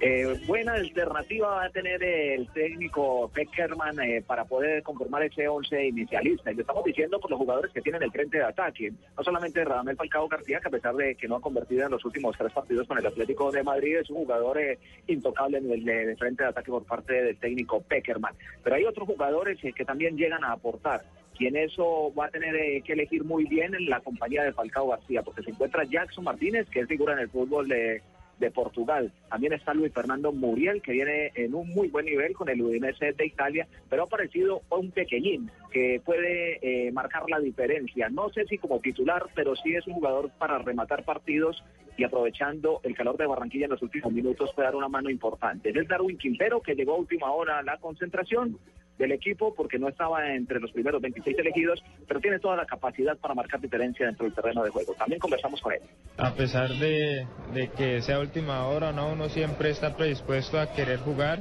Eh, 0.00 0.40
buena 0.46 0.74
alternativa 0.74 1.48
va 1.48 1.64
a 1.64 1.70
tener 1.70 2.02
el 2.02 2.48
técnico 2.52 3.30
Peckerman 3.34 4.00
eh, 4.00 4.22
para 4.26 4.44
poder 4.44 4.82
conformar 4.82 5.24
ese 5.24 5.48
11 5.48 5.88
inicialista. 5.88 6.50
Y 6.50 6.54
lo 6.54 6.60
estamos 6.62 6.84
diciendo 6.84 7.18
por 7.20 7.30
los 7.30 7.38
jugadores 7.38 7.72
que 7.72 7.80
tienen 7.80 8.02
el 8.02 8.10
frente 8.10 8.38
de 8.38 8.44
ataque. 8.44 8.92
No 9.16 9.24
solamente 9.24 9.64
Radamel 9.64 9.96
Falcao 9.96 10.28
García, 10.28 10.60
que 10.60 10.68
a 10.68 10.70
pesar 10.70 10.94
de 10.94 11.14
que 11.14 11.28
no 11.28 11.36
ha 11.36 11.40
convertido 11.40 11.84
en 11.84 11.90
los 11.90 12.04
últimos 12.04 12.36
tres 12.38 12.52
partidos 12.52 12.86
con 12.86 12.98
el 12.98 13.06
Atlético 13.06 13.50
de 13.50 13.62
Madrid, 13.62 13.98
es 13.98 14.10
un 14.10 14.16
jugador 14.16 14.58
eh, 14.58 14.78
intocable 15.06 15.58
en 15.58 15.70
el 15.70 15.84
de, 15.84 16.06
de 16.06 16.16
frente 16.16 16.42
de 16.42 16.50
ataque 16.50 16.70
por 16.70 16.84
parte 16.84 17.12
del 17.12 17.36
técnico 17.38 17.80
Peckerman. 17.82 18.34
Pero 18.62 18.76
hay 18.76 18.84
otros 18.84 19.06
jugadores 19.06 19.58
eh, 19.62 19.72
que 19.72 19.84
también 19.84 20.16
llegan 20.16 20.44
a 20.44 20.52
aportar. 20.52 21.02
Y 21.40 21.46
en 21.46 21.56
eso 21.56 22.12
va 22.16 22.26
a 22.26 22.30
tener 22.30 22.54
eh, 22.54 22.82
que 22.84 22.92
elegir 22.92 23.24
muy 23.24 23.46
bien 23.46 23.74
en 23.74 23.88
la 23.88 24.00
compañía 24.00 24.44
de 24.44 24.52
Falcao 24.52 24.88
García, 24.88 25.22
porque 25.22 25.42
se 25.42 25.50
encuentra 25.50 25.84
Jackson 25.84 26.24
Martínez, 26.24 26.68
que 26.68 26.80
es 26.80 26.86
figura 26.86 27.14
en 27.14 27.20
el 27.20 27.30
fútbol 27.30 27.66
de, 27.66 28.02
de 28.38 28.50
Portugal. 28.50 29.10
También 29.30 29.54
está 29.54 29.72
Luis 29.72 29.90
Fernando 29.90 30.32
Muriel, 30.32 30.82
que 30.82 30.92
viene 30.92 31.32
en 31.34 31.54
un 31.54 31.70
muy 31.70 31.88
buen 31.88 32.04
nivel 32.04 32.34
con 32.34 32.50
el 32.50 32.60
Udinese 32.60 33.14
de 33.14 33.24
Italia, 33.24 33.66
pero 33.88 34.02
ha 34.02 34.04
aparecido 34.04 34.60
un 34.68 34.90
pequeñín 34.90 35.50
que 35.72 36.02
puede 36.04 36.58
eh, 36.60 36.92
marcar 36.92 37.22
la 37.30 37.38
diferencia. 37.38 38.10
No 38.10 38.28
sé 38.28 38.44
si 38.44 38.58
como 38.58 38.80
titular, 38.80 39.24
pero 39.34 39.56
sí 39.56 39.74
es 39.74 39.86
un 39.86 39.94
jugador 39.94 40.30
para 40.38 40.58
rematar 40.58 41.04
partidos 41.04 41.64
y 41.96 42.04
aprovechando 42.04 42.80
el 42.82 42.94
calor 42.94 43.16
de 43.16 43.26
Barranquilla 43.26 43.64
en 43.64 43.70
los 43.70 43.82
últimos 43.82 44.12
minutos 44.12 44.52
puede 44.54 44.66
dar 44.66 44.76
una 44.76 44.88
mano 44.88 45.08
importante. 45.08 45.70
Es 45.70 45.88
Darwin 45.88 46.18
Quintero, 46.18 46.60
que 46.60 46.74
llegó 46.74 46.96
a 46.96 46.98
última 46.98 47.30
hora 47.32 47.60
a 47.60 47.62
la 47.62 47.78
concentración 47.78 48.58
del 49.00 49.12
equipo 49.12 49.52
porque 49.54 49.78
no 49.78 49.88
estaba 49.88 50.32
entre 50.34 50.60
los 50.60 50.70
primeros 50.70 51.00
26 51.00 51.38
elegidos, 51.38 51.82
pero 52.06 52.20
tiene 52.20 52.38
toda 52.38 52.56
la 52.56 52.66
capacidad 52.66 53.16
para 53.16 53.34
marcar 53.34 53.60
diferencia 53.60 54.06
dentro 54.06 54.26
del 54.26 54.34
terreno 54.34 54.62
de 54.62 54.70
juego. 54.70 54.94
También 54.94 55.18
conversamos 55.18 55.60
con 55.60 55.72
él. 55.72 55.80
A 56.18 56.34
pesar 56.34 56.70
de, 56.70 57.26
de 57.54 57.68
que 57.76 58.02
sea 58.02 58.20
última 58.20 58.66
hora, 58.68 58.92
¿no? 58.92 59.12
uno 59.12 59.28
siempre 59.28 59.70
está 59.70 59.96
predispuesto 59.96 60.60
a 60.60 60.72
querer 60.72 60.98
jugar 60.98 61.40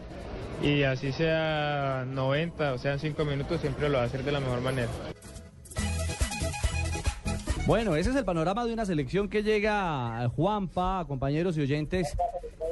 y 0.64 0.84
así 0.84 1.12
sea 1.12 2.06
90 2.08 2.74
o 2.74 2.78
sean 2.78 3.00
5 3.00 3.26
minutos, 3.26 3.62
siempre 3.62 3.90
lo 3.90 3.98
va 3.98 4.04
a 4.04 4.06
hacer 4.06 4.24
de 4.24 4.32
la 4.32 4.40
mejor 4.40 4.62
manera. 4.62 4.90
Bueno, 7.66 7.96
ese 7.96 8.10
es 8.10 8.16
el 8.16 8.26
panorama 8.26 8.66
de 8.66 8.74
una 8.74 8.86
selección 8.86 9.30
que 9.30 9.44
llega, 9.44 10.24
eh, 10.24 10.28
Juanpa, 10.28 11.06
compañeros 11.08 11.56
y 11.58 11.62
oyentes, 11.62 12.18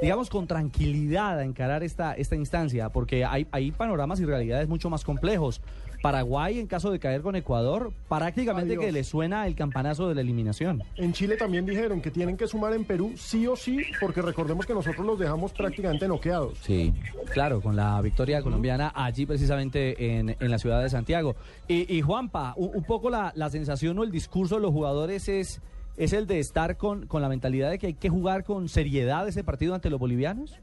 digamos, 0.02 0.30
con 0.30 0.48
tranquilidad 0.48 1.40
a 1.40 1.44
encarar 1.44 1.84
esta, 1.84 2.14
esta 2.14 2.36
instancia, 2.36 2.90
porque 2.90 3.26
hay, 3.26 3.48
hay 3.52 3.72
panoramas 3.72 4.20
y 4.20 4.26
realidades 4.26 4.68
mucho 4.68 4.90
más 4.90 5.04
complejos. 5.04 5.62
Paraguay, 6.00 6.60
en 6.60 6.68
caso 6.68 6.92
de 6.92 7.00
caer 7.00 7.22
con 7.22 7.36
Ecuador, 7.36 7.92
prácticamente 8.08 8.74
Adiós. 8.74 8.86
que 8.86 8.92
le 8.92 9.04
suena 9.04 9.48
el 9.48 9.56
campanazo 9.56 10.08
de 10.08 10.14
la 10.14 10.22
eliminación. 10.22 10.84
En 10.96 11.12
Chile 11.12 11.38
también 11.38 11.66
dijeron 11.66 12.02
que 12.02 12.12
tienen 12.12 12.38
que 12.38 12.48
sumar 12.48 12.74
en 12.74 12.86
Perú 12.86 13.14
sí 13.16 13.48
o 13.48 13.56
sí, 13.56 13.80
porque 14.00 14.22
recordemos 14.22 14.68
que 14.68 14.76
nosotros 14.76 15.04
los 15.04 15.18
dejamos 15.18 15.54
prácticamente 15.54 16.08
noqueados. 16.08 16.60
Sí, 16.62 16.94
claro, 17.34 17.62
con 17.62 17.76
la 17.76 18.00
victoria 18.02 18.44
colombiana 18.44 18.92
allí 18.94 19.26
precisamente 19.26 20.18
en, 20.20 20.36
en 20.40 20.52
la 20.52 20.60
ciudad 20.60 20.84
de 20.84 20.90
Santiago. 20.92 21.36
Y, 21.68 21.92
y 21.92 22.02
Juanpa, 22.02 22.54
un, 22.58 22.76
un 22.76 22.84
poco 22.84 23.10
la, 23.10 23.32
la 23.36 23.50
sensación 23.50 23.98
o 23.98 24.04
el 24.04 24.12
discurso 24.12 24.56
de 24.56 24.62
los 24.62 24.72
jugadores 24.72 25.28
es, 25.28 25.62
es 25.98 26.14
el 26.14 26.28
de 26.28 26.40
estar 26.40 26.78
con, 26.78 27.08
con 27.08 27.22
la 27.22 27.30
mentalidad 27.30 27.72
de 27.72 27.80
que 27.80 27.88
hay 27.88 27.94
que 27.96 28.10
jugar 28.10 28.44
con 28.44 28.70
seriedad 28.70 29.28
ese 29.28 29.44
partido 29.44 29.74
ante 29.74 29.90
los 29.90 30.00
bolivianos. 30.00 30.58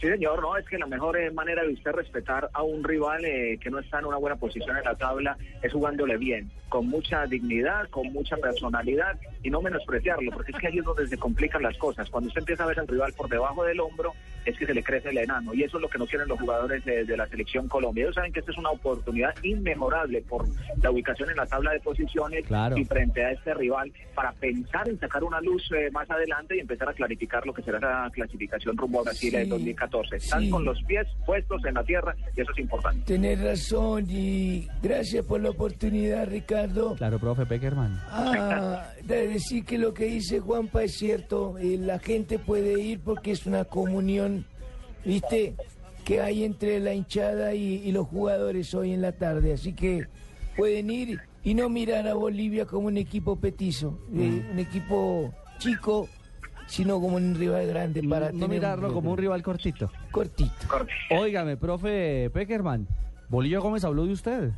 Sí, 0.00 0.06
señor, 0.06 0.40
no, 0.40 0.56
es 0.56 0.64
que 0.68 0.78
la 0.78 0.86
mejor 0.86 1.16
eh, 1.16 1.30
manera 1.32 1.64
de 1.64 1.72
usted 1.72 1.90
respetar 1.90 2.48
a 2.52 2.62
un 2.62 2.84
rival 2.84 3.24
eh, 3.24 3.58
que 3.60 3.68
no 3.68 3.80
está 3.80 3.98
en 3.98 4.04
una 4.04 4.16
buena 4.16 4.36
posición 4.36 4.76
en 4.76 4.84
la 4.84 4.94
tabla 4.94 5.36
es 5.60 5.72
jugándole 5.72 6.16
bien, 6.16 6.52
con 6.68 6.86
mucha 6.86 7.26
dignidad, 7.26 7.88
con 7.90 8.12
mucha 8.12 8.36
personalidad 8.36 9.18
y 9.42 9.50
no 9.50 9.60
menospreciarlo, 9.62 10.30
porque 10.32 10.52
es 10.52 10.58
que 10.58 10.66
ahí 10.68 10.78
es 10.78 10.84
donde 10.84 11.06
se 11.06 11.16
complican 11.18 11.62
las 11.62 11.76
cosas. 11.78 12.08
Cuando 12.10 12.28
usted 12.28 12.40
empieza 12.40 12.64
a 12.64 12.66
ver 12.66 12.80
al 12.80 12.88
rival 12.88 13.12
por 13.14 13.28
debajo 13.28 13.64
del 13.64 13.80
hombro, 13.80 14.12
es 14.44 14.56
que 14.58 14.64
se 14.66 14.72
le 14.74 14.82
crece 14.82 15.10
el 15.10 15.18
enano 15.18 15.52
y 15.52 15.62
eso 15.62 15.76
es 15.76 15.82
lo 15.82 15.88
que 15.88 15.98
no 15.98 16.06
quieren 16.06 16.26
los 16.28 16.40
jugadores 16.40 16.82
de, 16.84 17.04
de 17.04 17.16
la 17.16 17.26
selección 17.26 17.68
Colombia. 17.68 18.04
Ellos 18.04 18.14
saben 18.14 18.32
que 18.32 18.40
esta 18.40 18.52
es 18.52 18.58
una 18.58 18.70
oportunidad 18.70 19.34
inmejorable 19.42 20.22
por 20.22 20.46
la 20.82 20.90
ubicación 20.90 21.28
en 21.30 21.36
la 21.36 21.46
tabla 21.46 21.72
de 21.72 21.80
posiciones 21.80 22.46
Claro. 22.46 22.76
y 22.78 22.84
frente 22.84 23.22
a 23.24 23.32
este 23.32 23.52
rival 23.54 23.92
para 24.14 24.32
pensar 24.32 24.88
en 24.88 24.98
sacar 24.98 25.22
una 25.22 25.40
luz 25.40 25.62
eh, 25.76 25.90
más 25.92 26.10
adelante 26.10 26.56
y 26.56 26.60
empezar 26.60 26.88
a 26.88 26.94
clarificar 26.94 27.46
lo 27.46 27.52
que 27.52 27.62
será 27.62 27.78
la 27.78 28.10
clasificación 28.10 28.76
rumbo 28.76 29.00
a 29.00 29.04
Brasil 29.04 29.34
en 29.34 29.48
2014. 29.50 30.16
Están 30.16 30.40
sí. 30.44 30.50
con 30.50 30.64
los 30.64 30.82
pies 30.84 31.06
puestos 31.26 31.62
en 31.66 31.74
la 31.74 31.84
tierra 31.84 32.16
y 32.34 32.40
eso 32.40 32.50
es 32.52 32.58
importante. 32.58 33.04
Tenés 33.06 33.40
razón 33.42 34.06
y 34.08 34.66
gracias 34.82 35.26
por 35.26 35.40
la 35.42 35.50
oportunidad, 35.50 36.26
Ricardo. 36.28 36.94
Claro, 36.96 37.18
profe 37.18 37.44
Peckerman. 37.44 38.00
Ah, 38.10 38.88
de 39.04 39.26
decir 39.28 39.64
que 39.64 39.78
lo 39.78 39.94
que 39.94 40.06
dice 40.06 40.40
Juanpa 40.40 40.82
es 40.84 40.92
cierto. 40.96 41.56
eh, 41.58 41.76
la 41.78 41.98
gente 41.98 42.38
puede 42.38 42.80
ir 42.80 43.00
porque 43.00 43.30
es 43.32 43.46
una 43.46 43.64
comunión, 43.64 44.44
¿viste? 45.04 45.54
Que 46.04 46.20
hay 46.20 46.44
entre 46.44 46.80
la 46.80 46.94
hinchada 46.94 47.54
y, 47.54 47.74
y 47.84 47.92
los 47.92 48.06
jugadores 48.06 48.72
hoy 48.74 48.92
en 48.92 49.02
la 49.02 49.12
tarde. 49.12 49.52
Así 49.52 49.72
que 49.74 50.06
pueden 50.56 50.90
ir 50.90 51.20
y 51.44 51.54
no 51.54 51.68
mirar 51.68 52.08
a 52.08 52.14
Bolivia 52.14 52.66
como 52.66 52.88
un 52.88 52.96
equipo 52.96 53.36
petizo, 53.36 53.98
eh, 54.14 54.42
un 54.52 54.58
equipo 54.58 55.32
chico, 55.58 56.08
sino 56.66 57.00
como 57.00 57.16
un 57.16 57.34
rival 57.34 57.66
grande 57.68 58.02
para 58.02 58.26
No 58.32 58.40
tener 58.40 58.48
mirarlo 58.50 58.88
un- 58.88 58.94
como 58.94 59.12
un 59.12 59.18
rival 59.18 59.42
cortito. 59.42 59.90
Cortito. 60.10 60.52
Óigame, 61.10 61.56
profe 61.56 62.28
Peckerman, 62.30 62.86
Bolillo 63.28 63.62
Gómez 63.62 63.84
habló 63.84 64.04
de 64.06 64.12
usted. 64.12 64.50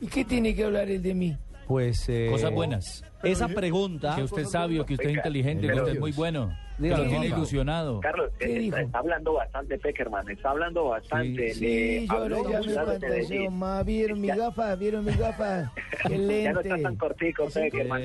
¿Y 0.00 0.06
qué 0.06 0.24
tiene 0.24 0.54
que 0.54 0.64
hablar 0.64 0.88
él 0.90 1.02
de 1.02 1.14
mí? 1.14 1.36
Pues. 1.68 2.08
eh, 2.08 2.28
Cosas 2.30 2.50
buenas. 2.50 3.04
Esa 3.22 3.46
pregunta. 3.48 4.16
Que 4.16 4.22
usted 4.24 4.42
es 4.42 4.50
sabio, 4.50 4.86
que 4.86 4.94
usted 4.94 5.10
es 5.10 5.16
inteligente, 5.16 5.66
que 5.68 5.74
usted 5.74 5.92
es 5.92 6.00
muy 6.00 6.12
bueno. 6.12 6.56
Que 6.80 6.88
lo 6.88 7.06
tiene 7.06 7.26
ilusionado. 7.26 8.00
Carlos, 8.00 8.30
eh, 8.40 8.70
está 8.74 8.98
hablando 8.98 9.32
bastante 9.34 9.78
Peckerman, 9.78 10.28
está 10.30 10.50
hablando 10.50 10.84
bastante. 10.84 11.52
Sí, 11.54 12.06
le 12.06 12.06
habló 12.08 12.36
ahora 12.38 12.60
ya 12.62 12.84
me 12.84 12.98
de 12.98 13.50
más. 13.50 13.84
¿Vieron 13.84 14.20
mi 14.20 14.28
gafa? 14.28 14.74
¿Vieron 14.76 15.04
mi 15.04 15.12
gafa? 15.12 15.72
Qué 16.06 16.42
Ya 16.44 16.52
no 16.52 16.60
está 16.60 16.78
tan 16.78 16.96
cortico, 16.96 17.48
Peckerman. 17.52 18.02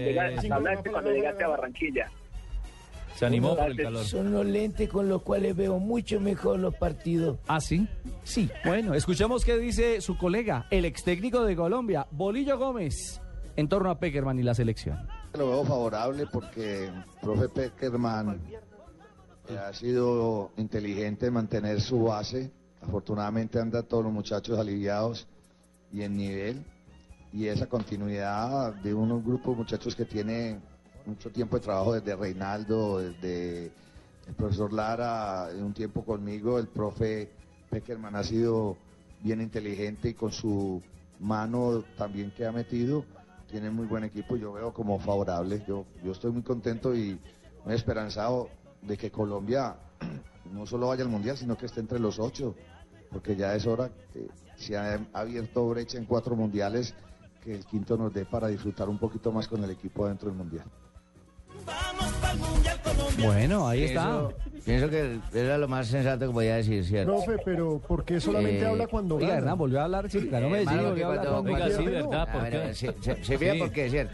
Hablaste 0.52 0.92
cuando 0.92 1.12
llegaste 1.12 1.44
a 1.44 1.48
Barranquilla. 1.48 2.12
Se 3.16 3.28
animó 3.28 3.56
por 3.56 3.70
el 3.70 3.78
calor. 3.78 4.04
Son 4.04 4.32
los 4.34 4.46
lentes 4.46 4.90
con 4.90 5.08
los 5.08 5.22
cuales 5.22 5.56
veo 5.56 5.78
mucho 5.78 6.20
mejor 6.20 6.60
los 6.60 6.74
partidos. 6.76 7.38
¿Ah, 7.48 7.62
sí? 7.62 7.88
Sí. 8.24 8.50
Bueno, 8.66 8.96
escuchemos 8.96 9.46
qué 9.46 9.58
dice 9.58 10.02
su 10.02 10.18
colega, 10.18 10.66
el 10.72 10.86
ex 10.86 11.04
técnico 11.04 11.44
de 11.44 11.56
Colombia, 11.56 12.08
Bolillo 12.10 12.58
Gómez, 12.58 13.22
en 13.56 13.68
torno 13.68 13.90
a 13.90 14.00
Peckerman 14.00 14.40
y 14.40 14.44
la 14.44 14.54
selección. 14.54 15.08
Lo 15.34 15.50
veo 15.50 15.66
favorable 15.66 16.28
porque 16.32 16.88
el 16.88 17.04
profe 17.22 17.50
Peckerman 17.50 18.42
eh, 19.50 19.58
ha 19.58 19.74
sido 19.74 20.52
inteligente 20.58 21.28
en 21.28 21.34
mantener 21.34 21.82
su 21.82 22.04
base. 22.04 22.52
Afortunadamente 22.82 23.60
anda 23.60 23.84
todos 23.84 24.04
los 24.04 24.14
muchachos 24.14 24.60
aliviados 24.60 25.28
y 25.92 26.02
en 26.02 26.18
nivel. 26.18 26.66
Y 27.32 27.48
esa 27.48 27.68
continuidad 27.68 28.74
de 28.76 28.94
unos 28.94 29.24
grupos 29.24 29.56
de 29.56 29.64
muchachos 29.64 29.96
que 29.96 30.06
tiene 30.06 30.60
mucho 31.06 31.32
tiempo 31.32 31.58
de 31.58 31.64
trabajo 31.64 31.94
desde 31.94 32.16
Reinaldo, 32.16 33.00
desde 33.00 33.72
el 34.28 34.34
profesor 34.36 34.72
Lara, 34.72 35.50
un 35.58 35.74
tiempo 35.74 36.04
conmigo, 36.04 36.60
el 36.60 36.68
profe 36.68 37.32
Peckerman 37.70 38.16
ha 38.16 38.24
sido 38.24 38.78
bien 39.22 39.42
inteligente 39.42 40.10
y 40.10 40.14
con 40.14 40.32
su 40.32 40.82
mano 41.20 41.84
también 41.98 42.32
que 42.32 42.46
ha 42.46 42.52
metido, 42.52 43.06
tiene 43.54 43.70
muy 43.70 43.86
buen 43.86 44.04
equipo, 44.04 44.36
yo 44.36 44.52
veo 44.52 44.74
como 44.74 44.98
favorable, 44.98 45.64
yo, 45.68 45.86
yo 46.04 46.12
estoy 46.12 46.32
muy 46.32 46.42
contento 46.42 46.96
y 46.96 47.20
muy 47.64 47.76
esperanzado 47.76 48.50
de 48.82 48.98
que 48.98 49.12
Colombia 49.12 49.76
no 50.52 50.66
solo 50.66 50.88
vaya 50.88 51.04
al 51.04 51.10
Mundial, 51.10 51.38
sino 51.38 51.56
que 51.56 51.68
esté 51.68 51.80
entre 51.80 52.00
los 52.00 52.18
ocho, 52.18 52.56
porque 53.12 53.36
ya 53.36 53.54
es 53.54 53.68
hora 53.68 53.92
que 54.12 54.28
se 54.56 54.76
ha 54.76 55.00
abierto 55.14 55.70
brecha 55.70 56.00
en 56.00 56.06
cuatro 56.06 56.36
mundiales, 56.36 56.96
que 57.44 57.54
el 57.54 57.64
quinto 57.64 57.96
nos 57.96 58.12
dé 58.12 58.26
para 58.26 58.48
disfrutar 58.48 58.90
un 58.90 58.98
poquito 58.98 59.32
más 59.32 59.48
con 59.48 59.64
el 59.64 59.70
equipo 59.70 60.08
dentro 60.08 60.30
del 60.30 60.38
Mundial. 60.40 60.66
Bueno, 63.24 63.68
ahí 63.68 63.84
está. 63.84 64.02
Eso- 64.10 64.34
pienso 64.66 64.90
que 64.90 65.20
era 65.34 65.58
lo 65.58 65.68
más 65.68 65.88
sensato 65.88 66.28
que 66.28 66.34
podía 66.34 66.56
decir, 66.56 66.84
¿cierto? 66.86 67.12
Profe, 67.14 67.38
pero 67.44 67.80
¿por 67.80 68.04
qué 68.06 68.20
solamente 68.20 68.60
Eh, 68.62 68.66
habla 68.68 68.88
cuando 68.88 69.16
Oiga, 69.16 69.28
gana? 69.28 69.40
Hernán, 69.40 69.58
volvió 69.58 69.80
a 69.82 69.84
hablar, 69.84 70.10
sí, 70.10 70.28
ganó 70.32 70.50
Medellín, 70.50 70.70
Hermano, 70.74 70.90
volvió 70.90 71.06
a 71.06 71.10
hablar 71.10 71.26
cuando- 71.28 71.50
cuando 71.50 71.66
oiga, 71.66 71.78
sí, 71.78 71.86
¿no? 71.86 71.92
¿verdad? 72.10 72.28
Ah, 72.32 72.38
Bueno, 72.40 72.58
qué? 72.68 72.74
se, 72.74 72.94
se, 73.02 73.24
se 73.24 73.38
fija 73.38 73.54
Sí. 73.54 73.60
porque 73.60 73.86
es 73.86 73.92
cierto. 73.92 74.14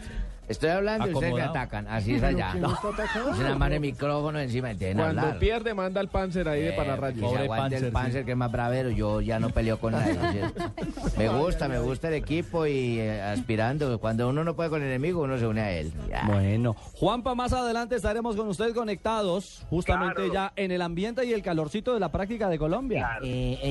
Estoy 0.50 0.70
hablando 0.70 1.08
y 1.08 1.14
ustedes 1.14 1.32
me 1.34 1.42
atacan. 1.42 1.86
Así 1.88 2.14
es 2.14 2.22
allá. 2.22 2.52
Es 2.54 3.38
una 3.38 3.54
mano 3.56 3.74
de 3.74 3.80
micrófono 3.80 4.40
encima 4.40 4.72
y 4.72 4.76
tienen 4.76 4.96
que 4.96 5.02
Cuando 5.02 5.20
hablar. 5.22 5.38
pierde, 5.38 5.74
manda 5.74 6.00
al 6.00 6.08
Panzer 6.08 6.48
ahí 6.48 6.62
de 6.62 6.68
Eh, 6.70 6.72
pararrayos. 6.72 7.30
que 7.30 7.36
se 7.36 7.42
aguante 7.44 7.76
el 7.76 7.92
Panzer, 7.92 8.24
que 8.24 8.32
es 8.32 8.36
más 8.36 8.50
bravero. 8.50 8.90
Yo 8.90 9.20
ya 9.20 9.38
no 9.38 9.50
peleo 9.50 9.78
con 9.78 9.92
nadie. 9.92 10.10
Me 11.16 11.28
gusta, 11.28 11.68
me 11.68 11.78
gusta 11.78 12.08
el 12.08 12.14
equipo 12.14 12.66
y 12.66 12.98
eh, 12.98 13.20
aspirando. 13.22 13.98
Cuando 14.00 14.28
uno 14.28 14.42
no 14.42 14.56
puede 14.56 14.70
con 14.70 14.80
el 14.82 14.88
enemigo, 14.88 15.22
uno 15.22 15.38
se 15.38 15.46
une 15.46 15.60
a 15.60 15.70
él. 15.72 15.92
Ya. 16.08 16.24
Bueno, 16.26 16.74
Juanpa, 16.94 17.34
más 17.34 17.52
adelante 17.52 17.94
estaremos 17.96 18.36
con 18.36 18.48
usted 18.48 18.74
conectados, 18.74 19.64
justamente 19.70 20.14
Claro. 20.28 20.32
ya 20.32 20.52
en 20.56 20.70
el 20.72 20.82
ambiente 20.82 21.24
y 21.26 21.32
el 21.32 21.42
calorcito 21.42 21.94
de 21.94 22.00
la 22.00 22.10
práctica 22.10 22.48
de 22.48 22.58
Colombia. 22.58 23.18
Claro. 23.20 23.26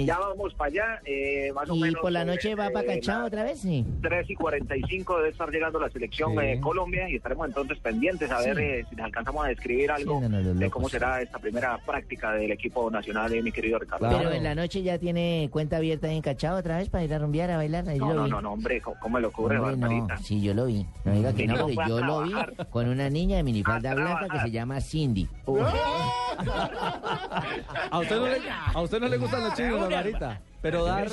ya 0.05 0.17
vamos 0.19 0.53
para 0.53 0.67
allá, 0.69 1.01
eh, 1.05 1.51
más 1.53 1.69
o 1.69 1.75
¿Y 1.75 1.81
menos. 1.81 2.01
por 2.01 2.11
la 2.11 2.21
eh, 2.21 2.25
noche 2.25 2.55
va 2.55 2.69
para 2.69 2.93
eh, 2.93 2.99
Cachao 2.99 3.25
otra 3.25 3.43
vez? 3.43 3.59
Sí. 3.59 3.85
3 4.01 4.29
y 4.29 4.35
45 4.35 5.17
debe 5.17 5.29
estar 5.29 5.49
llegando 5.49 5.79
la 5.79 5.89
selección 5.89 6.31
Sí. 6.31 6.35
Eh, 6.69 6.73
Colombia 6.73 7.09
y 7.09 7.15
estaremos 7.15 7.47
entonces 7.47 7.77
pendientes 7.79 8.29
a 8.31 8.39
ver 8.39 8.59
eh, 8.59 8.85
si 8.89 8.95
nos 8.95 9.05
alcanzamos 9.05 9.45
a 9.45 9.49
describir 9.49 9.91
algo 9.91 10.21
no, 10.21 10.29
no, 10.29 10.39
los 10.41 10.57
de 10.59 10.69
cómo 10.69 10.87
será 10.89 11.21
esta 11.21 11.39
primera 11.39 11.77
práctica 11.85 12.33
del 12.33 12.51
equipo 12.51 12.89
nacional 12.91 13.29
de 13.31 13.41
mi 13.41 13.51
querido 13.51 13.79
Ricardo. 13.79 14.07
Pero 14.09 14.31
en 14.31 14.43
la 14.43 14.55
noche 14.55 14.81
ya 14.83 14.97
tiene 14.97 15.49
cuenta 15.51 15.77
abierta 15.77 16.07
en 16.09 16.21
Cachao 16.21 16.57
otra 16.57 16.77
vez 16.77 16.89
para 16.89 17.03
ir 17.03 17.13
a 17.13 17.19
rumbear, 17.19 17.51
a 17.51 17.57
bailar. 17.57 17.87
Ahí 17.89 17.99
No, 17.99 18.09
lo 18.09 18.13
no, 18.13 18.23
vi. 18.25 18.31
no, 18.31 18.41
no, 18.41 18.53
hombre, 18.53 18.81
¿cómo, 18.81 19.19
le 19.19 19.27
ocurre, 19.27 19.57
Hombre, 19.59 19.77
no, 19.77 19.87
Barbarita? 19.87 20.17
sí, 20.17 20.41
yo 20.41 20.53
lo 20.53 20.65
vi. 20.65 20.85
No 21.03 21.13
diga 21.13 21.33
que 21.33 21.47
no, 21.47 21.57
porque 21.57 21.77
yo 21.87 21.99
lo 22.01 22.21
vi 22.23 22.33
con 22.69 22.87
una 22.87 23.09
niña 23.09 23.37
de 23.37 23.43
minifalda 23.43 23.93
blanca 23.95 24.27
que 24.31 24.39
se 24.39 24.51
llama 24.51 24.79
Cindy. 24.81 25.27
¿A 27.91 27.99
usted 27.99 28.15
no 28.17 28.27
le, 28.27 28.37
a 28.73 28.81
usted 28.81 28.99
no 28.99 29.07
le 29.07 29.17
gustan 29.17 29.43
los 29.43 29.53
chinos, 29.55 29.79
Barbarita? 29.81 30.41
Pero 30.61 30.85
dar... 30.85 31.07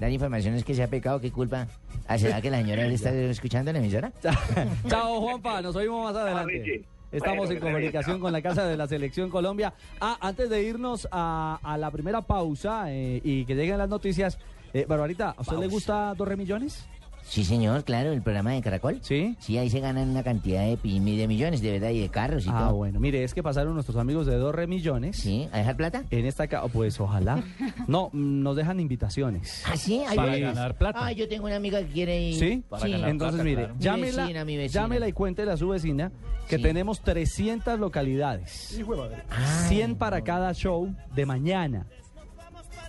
Dar 0.00 0.10
informaciones 0.10 0.64
que 0.64 0.74
sea 0.74 0.88
pecado, 0.88 1.20
qué 1.20 1.30
culpa. 1.30 1.66
Ah, 2.08 2.16
¿Será 2.18 2.40
que 2.40 2.50
la 2.50 2.56
señora 2.58 2.84
le 2.88 2.94
está 2.94 3.12
escuchando 3.12 3.70
la 3.72 3.78
emisora? 3.80 4.10
Chao, 4.88 5.20
Juanpa, 5.20 5.60
nos 5.60 5.76
oímos 5.76 6.04
más 6.12 6.16
adelante. 6.22 6.84
Estamos 7.12 7.46
Bueno, 7.48 7.52
en 7.52 7.60
comunicación 7.60 8.20
con 8.20 8.32
la 8.32 8.40
Casa 8.40 8.64
de 8.66 8.76
la 8.76 8.86
Selección 8.86 9.28
Colombia. 9.30 9.74
Ah, 10.00 10.16
antes 10.20 10.48
de 10.48 10.62
irnos 10.62 11.06
a, 11.12 11.58
a 11.62 11.76
la 11.76 11.90
primera 11.90 12.22
pausa 12.22 12.84
eh, 12.90 13.20
y 13.22 13.44
que 13.44 13.54
lleguen 13.54 13.76
las 13.78 13.88
noticias, 13.90 14.38
eh, 14.72 14.86
Barbarita, 14.88 15.34
¿a 15.36 15.40
usted 15.42 15.58
le 15.58 15.66
gusta 15.66 16.14
dos 16.16 16.26
remillones? 16.26 16.88
Sí, 17.22 17.44
señor, 17.44 17.84
claro, 17.84 18.12
el 18.12 18.22
programa 18.22 18.52
de 18.52 18.60
Caracol. 18.62 18.98
Sí. 19.02 19.36
Sí, 19.38 19.56
ahí 19.58 19.70
se 19.70 19.78
ganan 19.80 20.08
una 20.10 20.22
cantidad 20.22 20.66
de, 20.66 20.76
pi- 20.76 20.98
de 20.98 21.28
millones, 21.28 21.60
de 21.62 21.70
verdad, 21.72 21.90
y 21.90 22.00
de 22.00 22.08
carros 22.08 22.44
y 22.46 22.48
Ah, 22.50 22.64
todo. 22.66 22.76
bueno, 22.76 22.98
mire, 22.98 23.22
es 23.22 23.34
que 23.34 23.42
pasaron 23.42 23.74
nuestros 23.74 23.96
amigos 23.96 24.26
de 24.26 24.34
dos 24.36 24.54
remillones. 24.54 25.16
Sí, 25.16 25.48
¿a 25.52 25.58
dejar 25.58 25.76
plata? 25.76 26.04
En 26.10 26.26
esta 26.26 26.46
ca- 26.48 26.66
pues 26.68 26.98
ojalá. 27.00 27.42
No, 27.86 28.10
mm, 28.12 28.42
nos 28.42 28.56
dejan 28.56 28.80
invitaciones. 28.80 29.62
¿Ah, 29.66 29.76
sí? 29.76 30.02
Ahí 30.08 30.16
Para 30.16 30.32
voy. 30.32 30.40
ganar 30.40 30.76
plata. 30.76 30.98
Ah, 31.06 31.12
yo 31.12 31.28
tengo 31.28 31.46
una 31.46 31.56
amiga 31.56 31.80
que 31.80 31.86
quiere 31.88 32.20
ir. 32.30 32.38
¿Sí? 32.38 32.62
Entonces, 32.82 33.44
mire, 33.44 33.68
Mi 33.68 33.74
llámela, 33.78 34.22
vecina, 34.22 34.44
mi 34.44 34.56
vecina. 34.56 34.82
llámela 34.82 35.08
y 35.08 35.12
cuéntele 35.12 35.52
a 35.52 35.56
su 35.56 35.68
vecina 35.68 36.10
que 36.48 36.56
Sí. 36.56 36.62
tenemos 36.62 37.00
300 37.02 37.78
localidades. 37.78 38.80
Madre. 38.86 39.22
100 39.68 39.94
para 39.96 40.22
cada 40.22 40.52
show 40.52 40.92
de 41.14 41.26
mañana. 41.26 41.86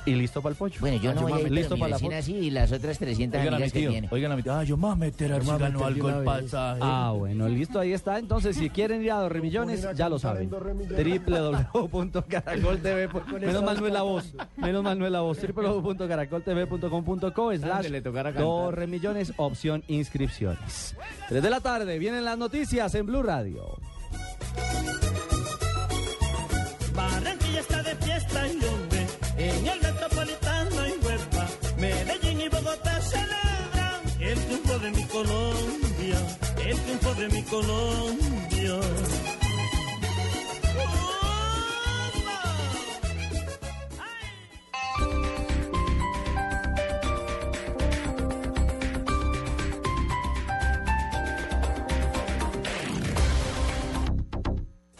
y 0.06 0.14
listo 0.14 0.40
para 0.42 0.52
el 0.52 0.56
pollo. 0.56 0.76
Bueno, 0.80 1.00
yo 1.00 1.14
no 1.14 1.22
voy 1.22 1.32
a 1.32 1.40
ir, 1.40 1.50
listo 1.50 1.76
para 1.76 1.90
la 1.90 1.96
vecina 1.96 2.22
sí 2.22 2.34
y 2.34 2.50
las 2.50 2.70
otras 2.72 2.98
300 2.98 3.40
Oigan 3.40 3.54
a 3.54 3.56
mi 3.56 3.56
amigas 3.56 3.72
que 3.72 3.80
tío, 3.80 3.90
tiene. 3.90 4.08
oigan 4.10 4.32
a 4.32 4.36
mi 4.36 4.42
tío. 4.42 4.52
Ah, 4.54 4.64
yo 4.64 4.76
me 4.76 4.82
voy 4.82 4.92
a 4.92 4.96
meter 4.96 5.32
a 5.32 5.40
si 5.40 5.46
gano 5.46 5.84
algo 5.84 6.08
el 6.08 6.24
pasaje. 6.24 6.80
Ah, 6.82 7.12
bueno, 7.16 7.48
listo, 7.48 7.78
ahí 7.80 7.92
está. 7.92 8.18
Entonces, 8.18 8.56
si 8.56 8.70
quieren 8.70 9.02
ir 9.02 9.12
a 9.12 9.16
dos 9.16 9.30
remillones, 9.32 9.86
ya 9.94 10.08
lo 10.08 10.18
saben. 10.18 10.48
www.caracoltv. 10.50 13.34
Menos 13.40 13.62
mal 13.62 13.80
no 13.80 13.86
es 13.86 13.92
la 13.92 14.02
voz. 14.02 14.34
Menos 14.56 14.82
mal 14.82 14.98
no 14.98 15.06
es 15.06 15.12
la 15.12 15.20
voz. 15.20 15.38
www.caracoltv.com.co 15.40 17.54
slash 17.56 17.86
dos 18.36 18.74
remillones, 18.74 19.32
opción 19.36 19.84
inscripciones. 19.88 20.96
Tres 21.28 21.42
de 21.42 21.50
la 21.50 21.60
tarde, 21.60 21.98
vienen 21.98 22.24
las 22.24 22.38
noticias 22.38 22.94
en 22.94 23.04
Blue 23.06 23.22
Radio. 23.22 23.76
Barranquilla 26.94 27.60
está 27.60 27.82
de 27.82 27.94
fiesta 27.96 28.44
hombre, 28.44 29.06
en 29.36 29.66
el 29.66 29.83
Colombia, 35.14 36.18
el 36.66 36.76
triunfo 36.76 37.14
de 37.14 37.28
mi 37.28 37.42
Colombia. 37.44 38.80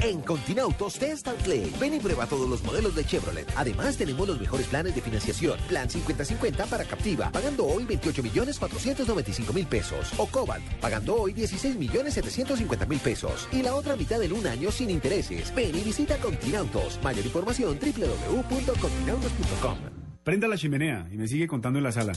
En 0.04 0.20
Continautos 0.20 0.98
Test 0.98 1.28
and. 1.28 1.40
Ven 1.80 1.94
y 1.94 1.98
prueba 1.98 2.26
todos 2.26 2.46
los 2.46 2.62
modelos 2.62 2.94
de 2.94 3.06
Chevrolet. 3.06 3.50
Además, 3.56 3.96
tenemos 3.96 4.28
los 4.28 4.38
mejores 4.38 4.66
planes 4.66 4.94
de 4.94 5.00
financiación. 5.00 5.58
Plan 5.66 5.88
50-50 5.88 6.68
para 6.68 6.84
Captiva, 6.84 7.32
pagando 7.32 7.64
hoy 7.64 7.86
28 7.86 8.22
millones 8.22 8.58
495 8.58 9.54
mil 9.54 9.66
pesos. 9.66 10.12
O 10.18 10.26
Cobalt, 10.26 10.62
pagando 10.74 11.16
hoy 11.16 11.32
16 11.32 11.76
millones 11.76 12.12
750 12.12 12.84
mil 12.84 13.00
pesos. 13.00 13.48
Y 13.50 13.62
la 13.62 13.74
otra 13.74 13.96
mitad 13.96 14.22
en 14.22 14.34
un 14.34 14.46
año 14.46 14.70
sin 14.70 14.90
intereses. 14.90 15.54
Ven 15.54 15.74
y 15.74 15.80
visita 15.80 16.18
Continautos. 16.18 17.00
Mayor 17.02 17.24
información 17.24 17.78
www.continautos.com. 17.80 19.78
Prenda 20.22 20.48
la 20.48 20.58
chimenea 20.58 21.08
y 21.10 21.16
me 21.16 21.28
sigue 21.28 21.46
contando 21.46 21.78
en 21.78 21.84
la 21.84 21.92
sala. 21.92 22.12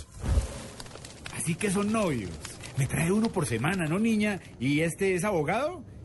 Así 1.37 1.55
que 1.55 1.71
son 1.71 1.93
novios. 1.93 2.31
Me 2.77 2.85
trae 2.85 3.13
uno 3.13 3.29
por 3.29 3.45
semana, 3.45 3.85
¿no, 3.85 3.97
niña? 3.97 4.41
¿Y 4.59 4.81
este 4.81 5.15
es 5.15 5.23
abogado? 5.23 5.85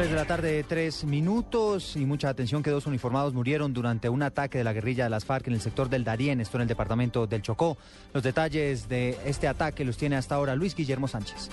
3 0.00 0.08
de 0.08 0.16
la 0.16 0.24
tarde, 0.24 0.64
tres 0.66 1.04
minutos 1.04 1.94
y 1.94 2.06
mucha 2.06 2.30
atención 2.30 2.62
que 2.62 2.70
dos 2.70 2.86
uniformados 2.86 3.34
murieron 3.34 3.74
durante 3.74 4.08
un 4.08 4.22
ataque 4.22 4.56
de 4.56 4.64
la 4.64 4.72
guerrilla 4.72 5.04
de 5.04 5.10
las 5.10 5.26
FARC 5.26 5.48
en 5.48 5.52
el 5.52 5.60
sector 5.60 5.90
del 5.90 6.04
Darién, 6.04 6.40
esto 6.40 6.56
en 6.56 6.62
el 6.62 6.68
departamento 6.68 7.26
del 7.26 7.42
Chocó. 7.42 7.76
Los 8.14 8.22
detalles 8.22 8.88
de 8.88 9.18
este 9.26 9.46
ataque 9.46 9.84
los 9.84 9.98
tiene 9.98 10.16
hasta 10.16 10.36
ahora 10.36 10.56
Luis 10.56 10.74
Guillermo 10.74 11.06
Sánchez. 11.06 11.50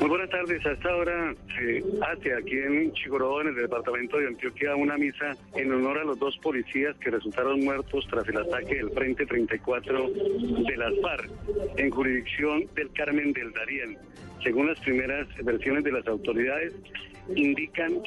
Muy 0.00 0.08
buenas 0.08 0.30
tardes. 0.30 0.64
A 0.64 0.72
esta 0.72 0.96
hora 0.96 1.34
se 1.54 1.84
hace 2.00 2.34
aquí 2.34 2.56
en 2.58 2.94
Chigorodó, 2.94 3.42
en 3.42 3.48
el 3.48 3.56
departamento 3.56 4.16
de 4.16 4.28
Antioquia, 4.28 4.74
una 4.74 4.96
misa 4.96 5.36
en 5.54 5.70
honor 5.70 5.98
a 5.98 6.04
los 6.04 6.18
dos 6.18 6.34
policías 6.38 6.96
que 6.96 7.10
resultaron 7.10 7.60
muertos 7.60 8.06
tras 8.08 8.26
el 8.26 8.38
ataque 8.38 8.76
del 8.76 8.90
Frente 8.92 9.26
34 9.26 10.10
de 10.66 10.76
las 10.78 10.94
FARC 11.02 11.30
en 11.76 11.90
jurisdicción 11.90 12.64
del 12.74 12.90
Carmen 12.94 13.34
del 13.34 13.52
Darién. 13.52 13.98
Según 14.46 14.68
las 14.68 14.78
primeras 14.78 15.26
versiones 15.42 15.82
de 15.82 15.90
las 15.90 16.06
autoridades, 16.06 16.72
indican 17.34 18.00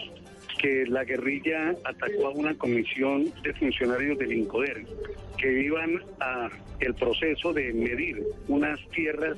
que 0.58 0.86
la 0.86 1.04
guerrilla 1.04 1.76
atacó 1.84 2.28
a 2.28 2.30
una 2.30 2.58
comisión 2.58 3.26
de 3.44 3.54
funcionarios 3.56 4.18
del 4.20 4.32
INCODER 4.32 4.86
que 5.38 5.64
iban 5.64 6.02
a 6.22 6.50
el 6.80 6.96
proceso 6.96 7.52
de 7.52 7.74
medir 7.74 8.24
unas 8.48 8.80
tierras, 8.92 9.36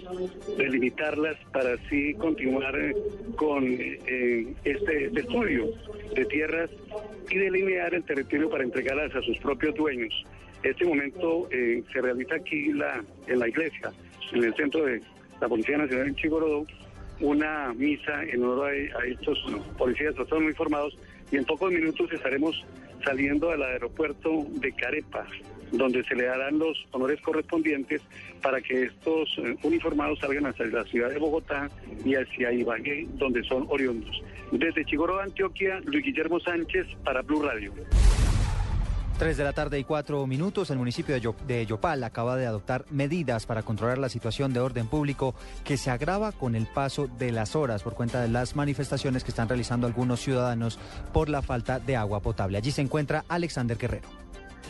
delimitarlas 0.60 1.38
para 1.52 1.74
así 1.74 2.14
continuar 2.14 2.76
con 3.36 3.66
este, 3.66 4.54
este 4.64 5.06
estudio 5.20 5.72
de 6.14 6.26
tierras 6.26 6.70
y 7.32 7.36
delinear 7.36 7.96
el 7.96 8.04
territorio 8.04 8.48
para 8.48 8.64
entregarlas 8.64 9.16
a 9.16 9.24
sus 9.24 9.40
propios 9.40 9.74
dueños. 9.74 10.14
Este 10.62 10.86
momento 10.86 11.50
eh, 11.50 11.82
se 11.92 12.00
realiza 12.00 12.36
aquí 12.36 12.70
en 13.26 13.40
la 13.40 13.48
iglesia, 13.48 13.92
en 14.34 14.44
el 14.44 14.54
centro 14.54 14.86
de 14.86 15.02
la 15.40 15.50
Policía 15.50 15.80
Nacional 15.80 16.10
en 16.10 16.16
Chigorodó, 16.16 16.68
una 17.22 17.74
misa 17.74 18.24
en 18.24 18.44
honor 18.44 18.72
a, 18.72 19.06
estos 19.06 19.40
policías 19.78 20.16
están 20.18 20.44
muy 20.44 20.54
formados 20.54 20.98
y 21.32 21.38
en 21.38 21.46
pocos 21.46 21.72
minutos 21.72 22.12
estaremos 22.12 22.66
saliendo 23.04 23.50
del 23.50 23.64
aeropuerto 23.64 24.46
de 24.50 24.72
Carepa 24.74 25.26
donde 25.72 26.04
se 26.04 26.16
le 26.16 26.26
darán 26.26 26.60
los 26.60 26.78
honores 26.92 27.22
correspondientes 27.22 28.02
para 28.42 28.62
que 28.62 28.84
estos 28.84 29.30
eh, 29.38 29.56
uniformados 29.64 30.20
salgan 30.20 30.46
hacia 30.46 30.66
la 30.66 30.84
ciudad 30.84 31.10
de 31.10 31.18
Bogotá 31.18 31.70
y 32.04 32.16
hacia 32.16 32.52
Ibagué, 32.52 33.08
donde 33.14 33.44
son 33.44 33.66
oriundos. 33.70 34.22
Desde 34.52 34.86
Chigoro, 34.86 35.20
Antioquia, 35.20 35.80
Luis 35.86 36.04
Guillermo 36.04 36.40
Sánchez 36.40 36.88
para 37.04 37.22
Blue 37.22 37.42
Radio. 37.42 37.72
3 39.22 39.38
de 39.38 39.44
la 39.44 39.54
tarde 39.54 39.78
y 39.78 39.84
4 39.84 40.26
minutos, 40.26 40.72
el 40.72 40.80
municipio 40.80 41.14
de, 41.14 41.22
Yo- 41.22 41.36
de 41.46 41.64
Yopal 41.68 42.04
acaba 42.04 42.36
de 42.38 42.48
adoptar 42.48 42.86
medidas 42.90 43.46
para 43.46 43.62
controlar 43.62 44.00
la 44.00 44.10
situación 44.10 44.52
de 44.52 44.60
orden 44.62 44.88
público 44.88 45.36
que 45.64 45.78
se 45.78 45.92
agrava 45.92 46.32
con 46.32 46.56
el 46.56 46.66
paso 46.66 47.08
de 47.20 47.32
las 47.32 47.56
horas 47.56 47.84
por 47.84 47.94
cuenta 47.94 48.20
de 48.20 48.30
las 48.30 48.56
manifestaciones 48.56 49.24
que 49.24 49.30
están 49.30 49.48
realizando 49.48 49.86
algunos 49.86 50.22
ciudadanos 50.22 50.80
por 51.14 51.30
la 51.30 51.44
falta 51.44 51.78
de 51.78 51.96
agua 51.96 52.20
potable. 52.22 52.58
Allí 52.58 52.72
se 52.72 52.82
encuentra 52.82 53.24
Alexander 53.30 53.78
Guerrero. 53.78 54.08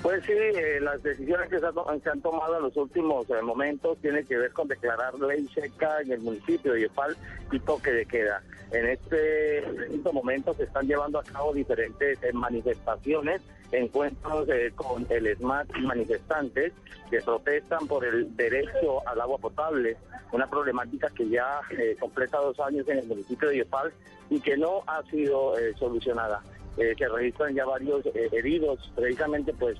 Pues 0.01 0.21
sí, 0.25 0.33
eh, 0.33 0.81
las 0.81 1.01
decisiones 1.01 1.47
que 1.49 1.57
se, 1.59 2.09
han 2.09 2.21
tomado 2.21 2.57
en 2.57 2.63
los 2.63 2.75
últimos 2.75 3.29
eh, 3.29 3.41
momentos 3.41 3.99
tienen 4.01 4.25
que 4.25 4.35
ver 4.35 4.51
con 4.51 4.67
declarar 4.67 5.13
ley 5.13 5.47
seca 5.55 6.01
en 6.01 6.11
el 6.11 6.19
municipio 6.19 6.73
de 6.73 6.81
Yopal 6.81 7.15
y 7.53 7.59
toque 7.61 7.91
de 7.93 8.05
queda. 8.05 8.43
En 8.73 8.89
este 8.89 9.63
momento 10.11 10.53
se 10.55 10.63
están 10.63 10.87
llevando 10.87 11.19
a 11.19 11.23
cabo 11.23 11.53
diferentes 11.53 12.21
eh, 12.21 12.33
manifestaciones, 12.33 13.41
encuentros 13.71 14.47
eh, 14.49 14.71
con 14.75 15.05
el 15.09 15.35
SMAT 15.37 15.67
y 15.77 15.81
manifestantes 15.81 16.73
que 17.09 17.21
protestan 17.21 17.87
por 17.87 18.05
el 18.05 18.35
derecho 18.35 19.07
al 19.07 19.21
agua 19.21 19.37
potable, 19.37 19.97
una 20.31 20.47
problemática 20.47 21.09
que 21.09 21.29
ya 21.29 21.61
eh, 21.71 21.95
completa 21.99 22.37
dos 22.37 22.59
años 22.59 22.87
en 22.87 22.99
el 22.99 23.07
municipio 23.07 23.49
de 23.49 23.57
Yopal 23.57 23.91
y 24.29 24.39
que 24.39 24.57
no 24.57 24.83
ha 24.87 25.03
sido 25.03 25.57
eh, 25.57 25.73
solucionada 25.77 26.41
eh, 26.77 26.95
se 26.97 27.07
registran 27.07 27.53
ya 27.53 27.65
varios 27.65 28.05
eh, 28.05 28.29
heridos 28.31 28.91
precisamente 28.95 29.53
pues 29.53 29.77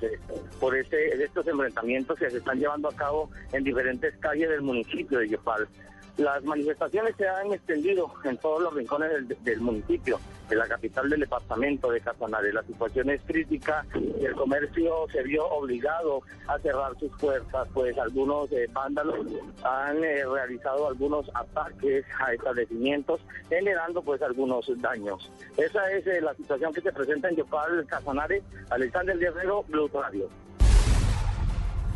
por 0.59 0.75
este, 0.75 1.23
estos 1.23 1.47
enfrentamientos 1.47 2.19
que 2.19 2.29
se 2.29 2.37
están 2.37 2.59
llevando 2.59 2.89
a 2.89 2.95
cabo 2.95 3.29
en 3.53 3.63
diferentes 3.63 4.13
calles 4.17 4.49
del 4.49 4.61
municipio 4.61 5.19
de 5.19 5.29
Yopal. 5.29 5.69
Las 6.17 6.43
manifestaciones 6.43 7.15
se 7.17 7.27
han 7.27 7.53
extendido 7.53 8.11
en 8.23 8.37
todos 8.37 8.61
los 8.61 8.73
rincones 8.73 9.11
del, 9.43 9.61
municipio, 9.61 10.19
de 10.49 10.55
la 10.55 10.67
capital 10.67 11.09
del 11.09 11.21
departamento 11.21 11.89
de 11.91 12.01
Casanare. 12.01 12.53
La 12.53 12.63
situación 12.63 13.09
es 13.09 13.21
crítica 13.25 13.85
el 14.25 14.33
comercio 14.35 15.07
se 15.11 15.23
vio 15.23 15.45
obligado 15.47 16.21
a 16.47 16.57
cerrar 16.59 16.97
sus 16.99 17.11
puertas, 17.17 17.67
pues 17.73 17.97
algunos 17.97 18.51
eh, 18.51 18.67
vándalos 18.71 19.25
han 19.63 20.03
eh, 20.03 20.23
realizado 20.25 20.87
algunos 20.87 21.29
ataques 21.33 22.05
a 22.19 22.33
establecimientos, 22.33 23.21
generando 23.49 24.01
pues 24.01 24.21
algunos 24.21 24.65
daños. 24.81 25.31
Esa 25.57 25.91
es 25.91 26.05
eh, 26.07 26.21
la 26.21 26.35
situación 26.35 26.73
que 26.73 26.81
se 26.81 26.91
presenta 26.91 27.29
en 27.29 27.37
Yopal, 27.37 27.85
Casanare. 27.87 28.43
Alexander 28.69 29.17
Guerrero, 29.17 29.63
Blue 29.67 29.89
Radio. 29.93 30.29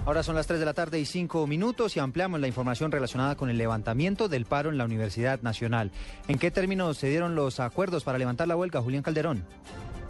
Ahora 0.05 0.21
son 0.21 0.35
las 0.35 0.45
3 0.45 0.59
de 0.59 0.65
la 0.67 0.75
tarde 0.75 0.99
y 0.99 1.05
5 1.05 1.47
minutos 1.47 1.97
y 1.97 1.99
ampliamos 1.99 2.39
la 2.39 2.47
información 2.47 2.91
relacionada 2.91 3.35
con 3.35 3.49
el 3.49 3.57
levantamiento 3.57 4.27
del 4.29 4.45
paro 4.45 4.69
en 4.69 4.77
la 4.77 4.85
Universidad 4.85 5.41
Nacional. 5.41 5.91
¿En 6.27 6.37
qué 6.37 6.51
términos 6.51 6.97
se 6.97 7.09
dieron 7.09 7.33
los 7.33 7.59
acuerdos 7.59 8.03
para 8.03 8.19
levantar 8.19 8.47
la 8.47 8.55
huelga, 8.55 8.81
Julián 8.81 9.01
Calderón? 9.01 9.43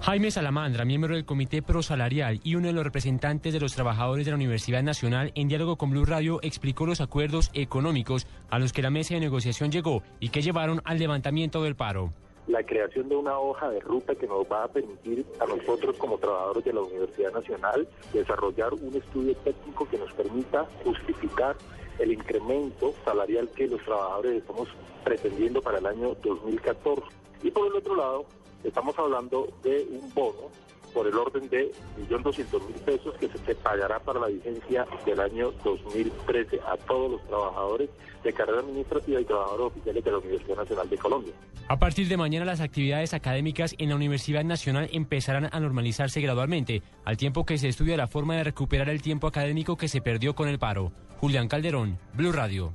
Jaime 0.01 0.31
Salamandra, 0.31 0.84
miembro 0.84 1.15
del 1.15 1.23
Comité 1.23 1.62
Prosalarial 1.62 2.41
y 2.43 2.55
uno 2.55 2.67
de 2.67 2.73
los 2.73 2.84
representantes 2.84 3.53
de 3.53 3.62
los 3.62 3.73
trabajadores 3.73 4.25
de 4.25 4.31
la 4.31 4.36
Universidad 4.36 4.84
Nacional, 4.84 5.31
en 5.34 5.47
diálogo 5.47 5.77
con 5.77 5.91
Blue 5.91 6.05
Radio, 6.05 6.39
explicó 6.43 6.86
los 6.86 6.99
acuerdos 6.99 7.49
económicos 7.53 8.27
a 8.49 8.60
los 8.60 8.73
que 8.73 8.81
la 8.81 8.89
mesa 8.89 9.13
de 9.13 9.21
negociación 9.21 9.71
llegó 9.71 10.03
y 10.19 10.27
que 10.27 10.41
llevaron 10.41 10.81
al 10.84 10.99
levantamiento 10.99 11.63
del 11.63 11.77
paro. 11.77 12.13
La 12.47 12.63
creación 12.63 13.10
de 13.10 13.15
una 13.15 13.39
hoja 13.39 13.69
de 13.69 13.79
ruta 13.79 14.15
que 14.15 14.27
nos 14.27 14.45
va 14.45 14.65
a 14.65 14.67
permitir 14.67 15.25
a 15.39 15.45
nosotros 15.45 15.97
como 15.97 16.17
trabajadores 16.17 16.63
de 16.65 16.73
la 16.73 16.81
Universidad 16.81 17.34
Nacional 17.34 17.88
desarrollar 18.13 18.73
un 18.73 18.95
estudio 18.95 19.36
técnico 19.38 19.88
que 19.89 19.97
nos 19.97 20.12
permita 20.13 20.67
justificar 20.84 21.55
el 21.99 22.12
incremento 22.12 22.93
salarial 23.03 23.49
que 23.49 23.67
los 23.67 23.81
trabajadores 23.81 24.36
estamos 24.36 24.67
pretendiendo 25.03 25.62
para 25.62 25.79
el 25.79 25.86
año 25.86 26.15
2014. 26.23 27.01
Y 27.43 27.51
por 27.51 27.67
el 27.67 27.75
otro 27.75 27.95
lado, 27.95 28.25
estamos 28.63 28.97
hablando 28.99 29.47
de 29.63 29.88
un 29.89 30.13
bono 30.13 30.64
por 30.95 31.05
el 31.05 31.15
orden 31.15 31.49
de 31.49 31.71
1.200.000 32.10 32.73
pesos 32.86 33.13
que 33.19 33.27
se, 33.27 33.38
se 33.39 33.53
pagará 33.55 33.99
para 33.99 34.21
la 34.21 34.27
vigencia 34.27 34.88
del 35.05 35.19
año 35.19 35.51
2013 35.63 36.62
a 36.65 36.77
todos 36.77 37.12
los 37.12 37.27
trabajadores 37.27 37.89
de 38.23 38.34
carrera 38.34 38.62
administrativa 38.62 39.19
y 39.19 39.25
trabajadores 39.25 39.67
oficiales 39.67 40.03
de 40.03 40.12
la 40.12 40.17
Universidad 40.17 40.55
Nacional 40.55 40.89
de 40.89 40.97
Colombia. 40.97 41.34
A 41.67 41.77
partir 41.77 42.08
de 42.08 42.15
mañana 42.15 42.45
las 42.45 42.62
actividades 42.62 43.13
académicas 43.13 43.75
en 43.77 43.89
la 43.89 43.95
Universidad 43.95 44.43
Nacional 44.45 44.89
empezarán 44.93 45.49
a 45.51 45.60
normalizarse 45.60 46.21
gradualmente, 46.21 46.81
al 47.03 47.17
tiempo 47.17 47.45
que 47.45 47.58
se 47.58 47.67
estudia 47.67 47.97
la 47.97 48.08
forma 48.08 48.36
de 48.36 48.45
recuperar 48.45 48.88
el 48.88 49.01
tiempo 49.01 49.27
académico 49.27 49.75
que 49.75 49.89
se 49.89 50.01
perdió 50.01 50.34
con 50.34 50.47
el 50.47 50.60
paro. 50.60 50.93
Julián 51.17 51.47
Calderón, 51.49 51.99
Blue 52.13 52.31
Radio. 52.31 52.73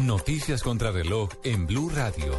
Noticias 0.00 0.62
contra 0.62 0.90
reloj 0.90 1.30
en 1.42 1.66
Blue 1.66 1.90
Radio. 1.90 2.32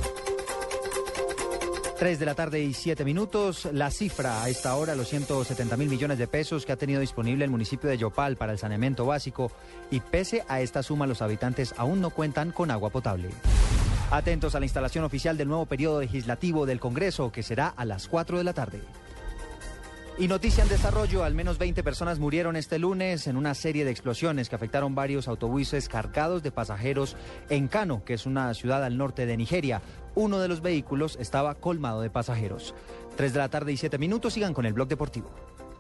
3 2.04 2.20
de 2.20 2.26
la 2.26 2.36
tarde 2.36 2.62
y 2.62 2.74
7 2.74 3.06
minutos. 3.06 3.70
La 3.72 3.89
cifra 3.89 4.44
a 4.44 4.50
esta 4.50 4.76
hora, 4.76 4.94
los 4.94 5.08
170 5.08 5.78
mil 5.78 5.88
millones 5.88 6.18
de 6.18 6.28
pesos 6.28 6.66
que 6.66 6.74
ha 6.74 6.76
tenido 6.76 7.00
disponible 7.00 7.46
el 7.46 7.50
municipio 7.50 7.89
de 7.89 7.98
Yopal 7.98 8.36
para 8.36 8.52
el 8.52 8.58
saneamiento 8.58 9.06
básico. 9.06 9.54
Y 9.89 10.02
pese 10.02 10.44
a 10.50 10.60
esta 10.60 10.84
suma, 10.84 11.08
los 11.08 11.22
habitantes 11.22 11.74
aún 11.78 12.02
no 12.02 12.10
cuentan 12.10 12.52
con 12.52 12.72
agua 12.72 12.89
potable. 12.89 13.30
Atentos 14.12 14.54
a 14.54 14.60
la 14.60 14.66
instalación 14.66 15.06
oficial 15.06 15.38
del 15.38 15.48
nuevo 15.48 15.66
periodo 15.66 16.02
legislativo 16.02 16.66
del 16.66 16.82
Congreso, 16.82 17.32
que 17.32 17.42
será 17.42 17.70
a 17.70 17.86
las 17.86 18.10
4 18.10 18.38
de 18.38 18.44
la 18.44 18.52
tarde. 18.52 18.82
Y 20.20 20.28
noticia 20.28 20.62
en 20.62 20.70
desarrollo, 20.70 21.24
al 21.24 21.34
menos 21.34 21.58
20 21.58 21.82
personas 21.84 22.20
murieron 22.20 22.56
este 22.56 22.78
lunes 22.78 23.26
en 23.26 23.36
una 23.36 23.56
serie 23.56 23.84
de 23.84 23.89
explosiones 23.89 24.48
que 24.48 24.56
afectaron 24.56 24.94
varios 24.94 25.28
autobuses 25.28 25.89
cargados 25.89 26.44
de 26.44 26.52
pasajeros 26.52 27.16
en 27.50 27.68
Kano, 27.68 28.04
que 28.06 28.13
es 28.13 28.28
una 28.28 28.54
ciudad 28.54 28.84
al 28.84 28.98
norte 28.98 29.26
de 29.26 29.38
Nigeria. 29.38 29.82
Uno 30.15 30.39
de 30.39 30.47
los 30.47 30.62
vehículos 30.62 31.17
estaba 31.19 31.56
colmado 31.56 32.02
de 32.02 32.12
pasajeros. 32.12 32.76
3 33.15 33.34
de 33.34 33.39
la 33.39 33.49
tarde 33.49 33.71
y 33.71 33.78
7 33.78 33.97
minutos, 33.97 34.34
sigan 34.34 34.54
con 34.54 34.65
el 34.65 34.73
blog 34.73 34.88
deportivo. 34.88 35.30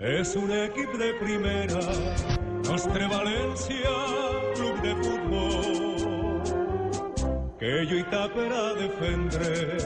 Es 0.00 0.36
un 0.36 0.52
equipo 0.52 0.96
de 0.96 1.12
primera, 1.14 1.80
Nostre 2.68 3.08
Valencia, 3.08 3.90
club 4.54 4.80
de 4.80 4.94
fútbol, 4.94 6.42
que 7.58 7.84
yo 7.84 7.96
y 7.96 8.04
tapera 8.04 8.74
defendre, 8.74 9.76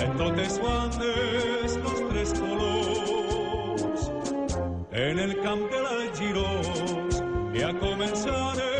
en 0.00 0.16
totes 0.16 0.58
bandes 0.62 1.76
los 1.76 2.08
tres 2.08 2.32
colors, 2.40 4.10
en 4.92 5.18
el 5.18 5.38
camp 5.42 5.70
de 5.70 5.82
la 5.82 6.16
Giros, 6.16 7.22
y 7.52 7.60
a 7.60 7.78
comenzar 7.78 8.32
a 8.32 8.54
demostrar. 8.54 8.77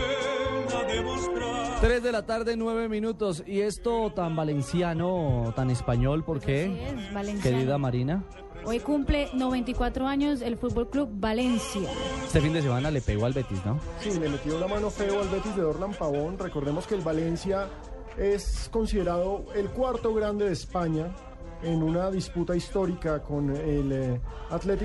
3 1.80 2.02
de 2.02 2.10
la 2.10 2.26
tarde, 2.26 2.56
9 2.56 2.88
minutos. 2.88 3.44
¿Y 3.46 3.60
esto 3.60 4.12
tan 4.12 4.34
valenciano, 4.34 5.52
tan 5.54 5.70
español, 5.70 6.24
por 6.24 6.40
qué? 6.40 6.64
es, 6.64 7.12
valenciano. 7.12 7.56
Querida 7.56 7.78
Marina. 7.78 8.24
Hoy 8.64 8.80
cumple 8.80 9.28
94 9.32 10.06
años 10.08 10.42
el 10.42 10.56
Fútbol 10.56 10.90
Club 10.90 11.08
Valencia. 11.12 11.88
Este 12.26 12.40
fin 12.40 12.52
de 12.52 12.62
semana 12.62 12.90
le 12.90 13.00
pegó 13.00 13.26
al 13.26 13.32
Betis, 13.32 13.64
¿no? 13.64 13.78
Sí, 14.00 14.10
le 14.18 14.28
metió 14.28 14.58
la 14.58 14.66
mano 14.66 14.90
feo 14.90 15.20
al 15.20 15.28
Betis 15.28 15.54
de 15.54 15.62
Dorlan 15.62 15.92
Pavón. 15.94 16.36
Recordemos 16.36 16.84
que 16.86 16.96
el 16.96 17.02
Valencia 17.02 17.68
es 18.16 18.68
considerado 18.72 19.44
el 19.54 19.68
cuarto 19.68 20.12
grande 20.12 20.46
de 20.46 20.52
España 20.52 21.14
en 21.62 21.82
una 21.82 22.10
disputa 22.10 22.54
histórica 22.54 23.22
con 23.22 23.50
el 23.50 23.92
eh, 23.92 24.20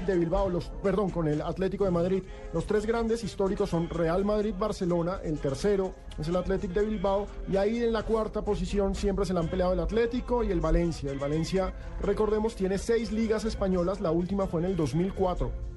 de 0.05 0.17
Bilbao, 0.17 0.49
los, 0.49 0.69
perdón, 0.81 1.09
con 1.09 1.27
el 1.27 1.41
Atlético 1.41 1.85
de 1.85 1.91
Madrid. 1.91 2.23
Los 2.53 2.65
tres 2.65 2.85
grandes 2.85 3.23
históricos 3.23 3.69
son 3.69 3.89
Real 3.89 4.25
Madrid-Barcelona, 4.25 5.19
el 5.23 5.39
tercero 5.39 5.93
es 6.19 6.27
el 6.27 6.35
Athletic 6.35 6.71
de 6.71 6.85
Bilbao, 6.85 7.27
y 7.51 7.57
ahí 7.57 7.77
en 7.77 7.93
la 7.93 8.03
cuarta 8.03 8.43
posición 8.43 8.95
siempre 8.95 9.25
se 9.25 9.33
le 9.33 9.39
han 9.39 9.47
peleado 9.47 9.73
el 9.73 9.79
Atlético 9.79 10.43
y 10.43 10.51
el 10.51 10.61
Valencia. 10.61 11.11
El 11.11 11.19
Valencia, 11.19 11.73
recordemos, 12.01 12.55
tiene 12.55 12.77
seis 12.77 13.11
ligas 13.11 13.45
españolas, 13.45 14.01
la 14.01 14.11
última 14.11 14.47
fue 14.47 14.61
en 14.61 14.67
el 14.67 14.75
2004. 14.75 15.72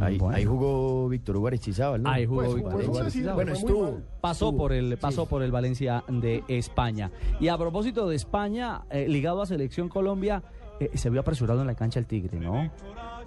Ahí, 0.00 0.18
ahí 0.32 0.44
jugó 0.44 1.08
Víctor 1.08 1.36
Hugo 1.36 1.46
Aristizábal, 1.46 2.02
¿no? 2.02 2.10
Ahí 2.10 2.26
jugó 2.26 2.42
Pues, 2.42 2.54
Víctor 2.54 2.84
Hugo 2.84 3.10
sí, 3.10 3.22
Bueno, 3.22 3.52
estuvo. 3.52 4.00
Pasó 4.20 4.54
por 4.56 4.72
el 4.72 4.90
sí. 4.90 4.96
pasó 4.96 5.26
por 5.26 5.42
el 5.42 5.50
Valencia 5.50 6.04
de 6.08 6.44
España. 6.48 7.10
Y 7.40 7.48
a 7.48 7.56
propósito 7.56 8.08
de 8.08 8.16
España, 8.16 8.82
eh, 8.90 9.08
ligado 9.08 9.40
a 9.40 9.46
selección 9.46 9.88
Colombia, 9.88 10.42
eh, 10.80 10.90
se 10.94 11.08
vio 11.08 11.20
apresurado 11.20 11.60
en 11.62 11.66
la 11.66 11.74
cancha 11.74 11.98
el 11.98 12.06
Tigre, 12.06 12.38
¿no? 12.38 12.70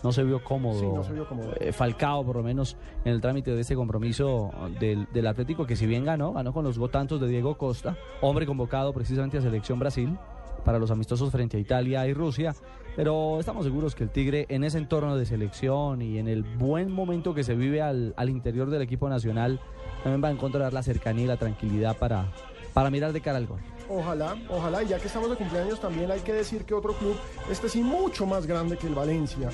No 0.03 0.11
se 0.11 0.23
vio 0.23 0.43
cómodo. 0.43 0.79
Sí, 0.79 0.85
no 0.85 1.03
se 1.03 1.13
vio 1.13 1.27
cómodo. 1.27 1.53
Eh, 1.59 1.73
Falcao, 1.73 2.23
por 2.23 2.37
lo 2.37 2.43
menos, 2.43 2.77
en 3.03 3.13
el 3.13 3.21
trámite 3.21 3.51
de 3.51 3.61
este 3.61 3.75
compromiso 3.75 4.51
del, 4.79 5.07
del 5.11 5.27
Atlético, 5.27 5.65
que 5.65 5.75
si 5.75 5.87
bien 5.87 6.05
ganó, 6.05 6.33
ganó 6.33 6.53
con 6.53 6.63
los 6.63 6.79
tantos 6.91 7.19
de 7.19 7.27
Diego 7.27 7.57
Costa, 7.57 7.97
hombre 8.21 8.45
convocado 8.45 8.93
precisamente 8.93 9.37
a 9.37 9.41
selección 9.41 9.79
Brasil 9.79 10.17
para 10.63 10.79
los 10.79 10.91
amistosos 10.91 11.31
frente 11.31 11.57
a 11.57 11.59
Italia 11.59 12.07
y 12.07 12.13
Rusia. 12.13 12.55
Pero 12.95 13.39
estamos 13.39 13.63
seguros 13.65 13.95
que 13.95 14.03
el 14.03 14.09
Tigre 14.09 14.45
en 14.49 14.63
ese 14.63 14.77
entorno 14.77 15.15
de 15.15 15.25
selección 15.25 16.01
y 16.01 16.17
en 16.17 16.27
el 16.27 16.43
buen 16.43 16.91
momento 16.91 17.33
que 17.33 17.43
se 17.43 17.55
vive 17.55 17.81
al, 17.81 18.13
al 18.17 18.29
interior 18.29 18.69
del 18.69 18.81
equipo 18.81 19.07
nacional, 19.09 19.59
también 20.03 20.23
va 20.23 20.27
a 20.27 20.31
encontrar 20.31 20.73
la 20.73 20.83
cercanía 20.83 21.23
y 21.25 21.27
la 21.27 21.37
tranquilidad 21.37 21.97
para, 21.97 22.31
para 22.73 22.89
mirar 22.89 23.13
de 23.13 23.21
cara 23.21 23.37
al 23.37 23.47
gol. 23.47 23.59
Ojalá, 23.89 24.35
ojalá, 24.49 24.83
y 24.83 24.87
ya 24.87 24.99
que 24.99 25.07
estamos 25.07 25.29
de 25.29 25.35
cumpleaños 25.35 25.79
también 25.79 26.11
hay 26.11 26.19
que 26.19 26.33
decir 26.33 26.63
que 26.63 26.73
otro 26.75 26.93
club, 26.93 27.15
este 27.49 27.69
sí 27.69 27.81
mucho 27.81 28.25
más 28.25 28.45
grande 28.45 28.77
que 28.77 28.85
el 28.87 28.93
Valencia, 28.93 29.49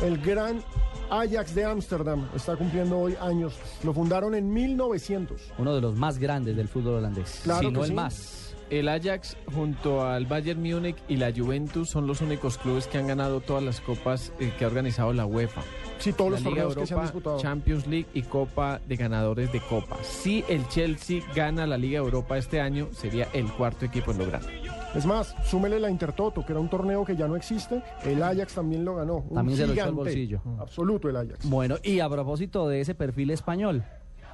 el 0.00 0.18
gran 0.18 0.62
Ajax 1.10 1.54
de 1.56 1.64
Ámsterdam, 1.64 2.28
está 2.36 2.54
cumpliendo 2.56 2.98
hoy 2.98 3.16
años. 3.20 3.58
Lo 3.82 3.92
fundaron 3.92 4.34
en 4.36 4.52
1900. 4.52 5.54
Uno 5.58 5.74
de 5.74 5.80
los 5.80 5.96
más 5.96 6.18
grandes 6.18 6.54
del 6.56 6.68
fútbol 6.68 6.94
holandés, 6.96 7.40
Claro 7.42 7.68
si 7.68 7.74
no 7.74 7.82
el 7.82 7.88
sí. 7.88 7.94
más. 7.94 8.49
El 8.70 8.88
Ajax 8.88 9.36
junto 9.52 10.06
al 10.06 10.26
Bayern 10.26 10.62
Múnich 10.62 10.96
y 11.08 11.16
la 11.16 11.32
Juventus 11.32 11.90
son 11.90 12.06
los 12.06 12.20
únicos 12.20 12.56
clubes 12.56 12.86
que 12.86 12.98
han 12.98 13.08
ganado 13.08 13.40
todas 13.40 13.64
las 13.64 13.80
copas 13.80 14.32
eh, 14.38 14.52
que 14.56 14.64
ha 14.64 14.68
organizado 14.68 15.12
la 15.12 15.26
UEFA. 15.26 15.62
Sí, 15.98 16.12
todos 16.12 16.30
la 16.30 16.36
los 16.36 16.44
Liga 16.44 16.62
torneos 16.62 16.76
que 16.76 16.86
se 16.86 16.94
han 16.94 17.00
Europa, 17.00 17.12
disputado. 17.12 17.40
Champions 17.40 17.86
League 17.88 18.06
y 18.14 18.22
Copa 18.22 18.80
de 18.86 18.96
Ganadores 18.96 19.52
de 19.52 19.60
Copa. 19.60 19.96
Si 20.02 20.44
el 20.48 20.68
Chelsea 20.68 21.20
gana 21.34 21.66
la 21.66 21.76
Liga 21.76 21.98
Europa 21.98 22.38
este 22.38 22.60
año, 22.60 22.88
sería 22.92 23.26
el 23.32 23.50
cuarto 23.50 23.84
equipo 23.84 24.12
en 24.12 24.18
lograrlo. 24.18 24.48
Es 24.94 25.04
más, 25.04 25.34
súmele 25.44 25.78
la 25.78 25.90
Intertoto, 25.90 26.44
que 26.46 26.52
era 26.52 26.60
un 26.60 26.68
torneo 26.68 27.04
que 27.04 27.16
ya 27.16 27.28
no 27.28 27.36
existe. 27.36 27.82
El 28.04 28.22
Ajax 28.22 28.54
también 28.54 28.84
lo 28.84 28.96
ganó. 28.96 29.18
Un 29.28 29.34
También 29.34 29.58
se 29.58 29.66
lo 29.66 29.72
echó 29.72 29.84
al 29.84 29.92
bolsillo. 29.92 30.42
Absoluto 30.58 31.08
el 31.08 31.16
Ajax. 31.16 31.48
Bueno, 31.48 31.76
y 31.82 32.00
a 32.00 32.08
propósito 32.08 32.68
de 32.68 32.80
ese 32.80 32.94
perfil 32.94 33.30
español, 33.30 33.84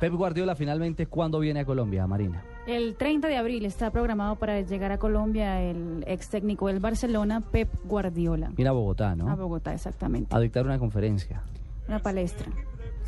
Pep 0.01 0.13
Guardiola 0.13 0.55
finalmente, 0.55 1.07
¿cuándo 1.07 1.39
viene 1.39 1.61
a 1.61 1.65
Colombia, 1.65 2.07
Marina? 2.07 2.43
El 2.67 2.97
30 2.97 3.29
de 3.29 3.37
abril 3.39 3.65
está 3.65 3.91
programado 3.91 4.37
para 4.37 4.61
llegar 4.61 4.93
a 4.93 4.99
Colombia 4.99 5.63
el 5.63 6.05
ex 6.07 6.29
técnico 6.29 6.67
del 6.67 6.81
Barcelona, 6.81 7.41
Pep 7.41 7.69
Guardiola. 7.85 8.51
Viene 8.55 8.69
a 8.69 8.73
Bogotá, 8.73 9.15
¿no? 9.17 9.31
A 9.31 9.35
Bogotá, 9.35 9.73
exactamente. 9.73 10.35
A 10.37 10.41
dictar 10.41 10.67
una 10.67 10.79
conferencia. 10.79 11.43
Una 11.89 12.01
palestra 12.01 12.47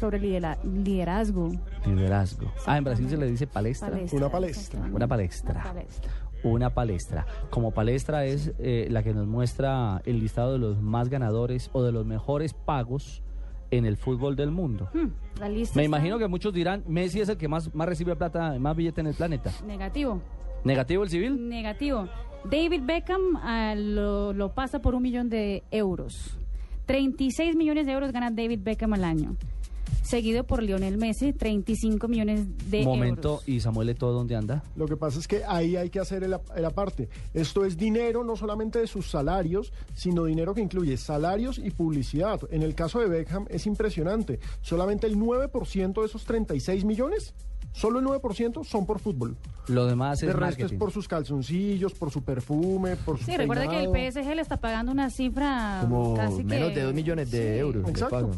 sobre 0.01 0.19
lidera- 0.19 0.57
liderazgo. 0.65 1.51
Liderazgo. 1.85 2.51
Ah, 2.67 2.79
en 2.79 2.85
Brasil 2.85 3.09
se 3.11 3.17
le 3.19 3.27
dice 3.27 3.47
palestra. 3.47 3.91
Palestra, 3.91 4.17
Una 4.19 4.29
palestra. 4.31 4.81
Una 4.81 5.07
palestra. 5.09 5.53
Una 5.55 5.65
palestra. 5.73 6.11
Una 6.45 6.71
palestra. 6.71 7.27
Como 7.51 7.73
palestra 7.73 8.25
es 8.25 8.53
eh, 8.61 8.87
la 8.91 9.03
que 9.03 9.13
nos 9.13 9.27
muestra 9.27 10.01
el 10.07 10.21
listado 10.21 10.53
de 10.53 10.59
los 10.59 10.81
más 10.81 11.09
ganadores 11.11 11.69
o 11.73 11.83
de 11.83 11.91
los 11.93 12.07
mejores 12.07 12.55
pagos 12.55 13.23
en 13.71 13.85
el 13.85 13.97
fútbol 13.97 14.37
del 14.37 14.51
mundo. 14.51 14.89
Hmm, 14.93 15.09
la 15.41 15.49
lista 15.49 15.77
Me 15.77 15.85
está 15.85 15.97
imagino 15.97 16.19
que 16.19 16.29
muchos 16.29 16.53
dirán, 16.53 16.85
Messi 16.87 17.21
es 17.21 17.29
el 17.29 17.37
que 17.37 17.49
más, 17.49 17.75
más 17.75 17.89
recibe 17.89 18.17
plata, 18.17 18.59
más 18.59 18.77
billete 18.77 19.01
en 19.01 19.09
el 19.09 19.15
planeta. 19.15 19.51
Negativo. 19.67 20.21
¿Negativo 20.65 21.03
el 21.03 21.11
civil? 21.11 21.49
Negativo. 21.49 22.09
David 22.45 22.83
Beckham 22.85 23.37
ah, 23.37 23.75
lo, 23.77 24.33
lo 24.33 24.55
pasa 24.55 24.81
por 24.81 24.95
un 24.95 25.03
millón 25.03 25.29
de 25.29 25.65
euros. 25.71 26.39
36 26.87 27.57
millones 27.57 27.87
de 27.87 27.93
euros 27.93 28.13
gana 28.13 28.31
David 28.31 28.61
Beckham 28.63 28.95
al 28.95 29.05
año. 29.05 29.37
Seguido 30.09 30.45
por 30.45 30.63
Lionel 30.63 30.97
Messi, 30.97 31.35
35 31.35 32.09
millones 32.09 32.47
de 32.71 32.83
Momento, 32.83 33.29
euros. 33.33 33.49
¿y 33.49 33.61
Samuel 33.61 33.91
Eto'o 33.91 34.11
dónde 34.13 34.37
anda? 34.37 34.63
Lo 34.75 34.87
que 34.87 34.97
pasa 34.97 35.19
es 35.19 35.29
que 35.29 35.43
ahí 35.47 35.77
hay 35.77 35.91
que 35.91 36.01
hacer 36.01 36.23
el 36.25 36.33
aparte. 36.65 37.11
Esto 37.35 37.67
es 37.67 37.77
dinero 37.77 38.25
no 38.25 38.35
solamente 38.35 38.79
de 38.79 38.87
sus 38.87 39.11
salarios, 39.11 39.71
sino 39.95 40.25
dinero 40.25 40.55
que 40.55 40.63
incluye 40.63 40.97
salarios 40.97 41.59
y 41.59 41.71
publicidad. 41.73 42.41
En 42.51 42.63
el 42.63 42.75
caso 42.75 43.01
de 43.01 43.09
Beckham 43.09 43.45
es 43.51 43.67
impresionante. 43.67 44.41
Solamente 44.63 45.07
el 45.07 45.19
9% 45.19 46.01
de 46.01 46.07
esos 46.07 46.25
36 46.25 46.87
millones, 46.87 47.35
solo 47.73 47.99
el 47.99 48.07
9% 48.07 48.65
son 48.65 48.87
por 48.87 49.01
fútbol. 49.01 49.37
Lo 49.67 49.85
demás 49.85 50.21
De 50.21 50.29
es 50.29 50.35
resto 50.35 50.65
es 50.65 50.73
por 50.73 50.91
sus 50.91 51.07
calzoncillos, 51.07 51.93
por 51.93 52.11
su 52.11 52.23
perfume, 52.23 52.97
por 52.97 53.19
su 53.19 53.27
Sí, 53.27 53.37
recuerda 53.37 53.69
que 53.69 53.85
el 53.85 53.91
peinado. 53.91 54.23
PSG 54.23 54.35
le 54.37 54.41
está 54.41 54.57
pagando 54.57 54.91
una 54.91 55.11
cifra 55.11 55.81
Como 55.83 56.15
casi 56.15 56.45
menos 56.45 56.71
que- 56.71 56.77
de 56.77 56.83
2 56.85 56.95
millones 56.95 57.31
de 57.31 57.53
Sí. 57.55 57.59
euros. 57.61 57.87
Exacto. 57.91 58.31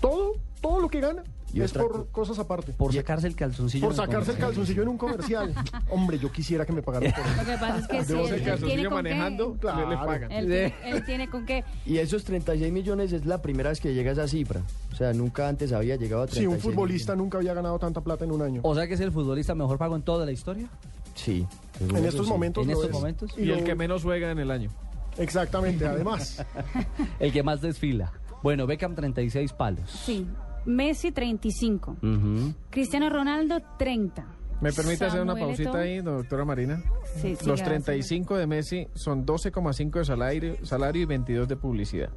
Todo, 0.00 0.32
todo 0.60 0.80
lo 0.80 0.88
que 0.88 1.00
gana 1.00 1.22
Y 1.52 1.60
es 1.60 1.70
otra 1.70 1.82
por 1.82 1.92
co- 1.92 2.06
cosas 2.12 2.38
aparte. 2.38 2.72
Por 2.72 2.92
sacarse 2.94 3.26
el 3.26 3.36
calzoncillo. 3.36 3.84
Por 3.86 3.92
el 3.92 3.96
sacarse 3.96 4.32
el 4.32 4.38
calzoncillo 4.38 4.82
en 4.82 4.88
un 4.88 4.98
comercial. 4.98 5.54
Hombre, 5.90 6.18
yo 6.18 6.30
quisiera 6.32 6.64
que 6.66 6.72
me 6.72 6.82
pagaran 6.82 7.12
por 7.12 7.20
eso. 7.24 7.36
Lo 7.36 7.44
que 7.44 7.58
pasa 7.58 7.78
es 7.78 7.86
que 7.88 8.04
si 8.04 8.12
él, 8.12 8.18
él 8.18 8.26
calzoncillo 8.42 8.66
tiene 8.66 8.84
con 8.84 8.94
manejando, 8.94 9.56
qué, 9.60 9.66
le- 9.68 9.86
le 9.88 9.96
pagan. 9.96 10.32
él, 10.32 10.46
tiene- 10.46 10.74
él 10.84 11.04
tiene 11.04 11.30
con 11.30 11.46
qué. 11.46 11.64
Y 11.84 11.98
esos 11.98 12.24
36 12.24 12.72
millones 12.72 13.12
es 13.12 13.26
la 13.26 13.40
primera 13.42 13.70
vez 13.70 13.80
que 13.80 13.94
llega 13.94 14.10
a 14.10 14.12
esa 14.14 14.28
cifra. 14.28 14.60
O 14.92 14.96
sea, 14.96 15.12
nunca 15.12 15.48
antes 15.48 15.72
había 15.72 15.96
llegado 15.96 16.22
a 16.22 16.26
Si 16.26 16.34
36 16.36 16.64
un 16.64 16.72
futbolista 16.72 17.14
nunca 17.14 17.38
había 17.38 17.54
ganado 17.54 17.78
tanta 17.78 18.00
plata 18.00 18.24
en 18.24 18.32
un 18.32 18.42
año. 18.42 18.60
O 18.64 18.74
sea 18.74 18.86
que 18.88 18.94
es 18.94 19.00
el 19.00 19.12
futbolista 19.12 19.54
mejor 19.54 19.78
pago 19.78 19.94
en 19.96 20.02
toda 20.02 20.24
la 20.26 20.32
historia. 20.32 20.68
Sí. 21.14 21.46
En 21.80 22.04
estos 22.04 22.26
momentos 22.28 22.64
En 22.64 22.70
estos 22.70 22.86
es. 22.86 22.92
momentos. 22.92 23.34
Y, 23.38 23.44
lo- 23.44 23.54
el 23.56 23.64
que 23.64 23.74
menos 23.74 24.02
juega 24.02 24.30
en 24.30 24.38
el 24.38 24.50
año. 24.50 24.70
Exactamente, 25.18 25.86
además. 25.86 26.44
El 27.18 27.32
que 27.32 27.42
más 27.42 27.62
desfila. 27.62 28.12
Bueno, 28.42 28.66
Beckham 28.66 28.94
36 28.94 29.52
palos. 29.54 29.90
Sí. 29.90 30.26
Messi 30.66 31.12
35. 31.12 31.96
Ujú. 32.02 32.54
Cristiano 32.70 33.08
Ronaldo 33.08 33.58
30. 33.78 34.26
¿Me 34.60 34.72
permite 34.72 35.04
hacer 35.04 35.20
una 35.20 35.34
pausita 35.34 35.78
ahí, 35.78 36.00
doctora 36.00 36.44
Marina? 36.44 36.82
Sí, 37.16 37.36
Los 37.46 37.58
siga, 37.60 37.68
35 37.70 38.36
de 38.36 38.46
Messi 38.46 38.88
son 38.94 39.24
12,5 39.26 39.98
de 39.98 40.04
salario, 40.04 40.56
salario 40.64 41.02
y 41.02 41.04
22 41.04 41.46
de 41.46 41.56
publicidad. 41.56 42.10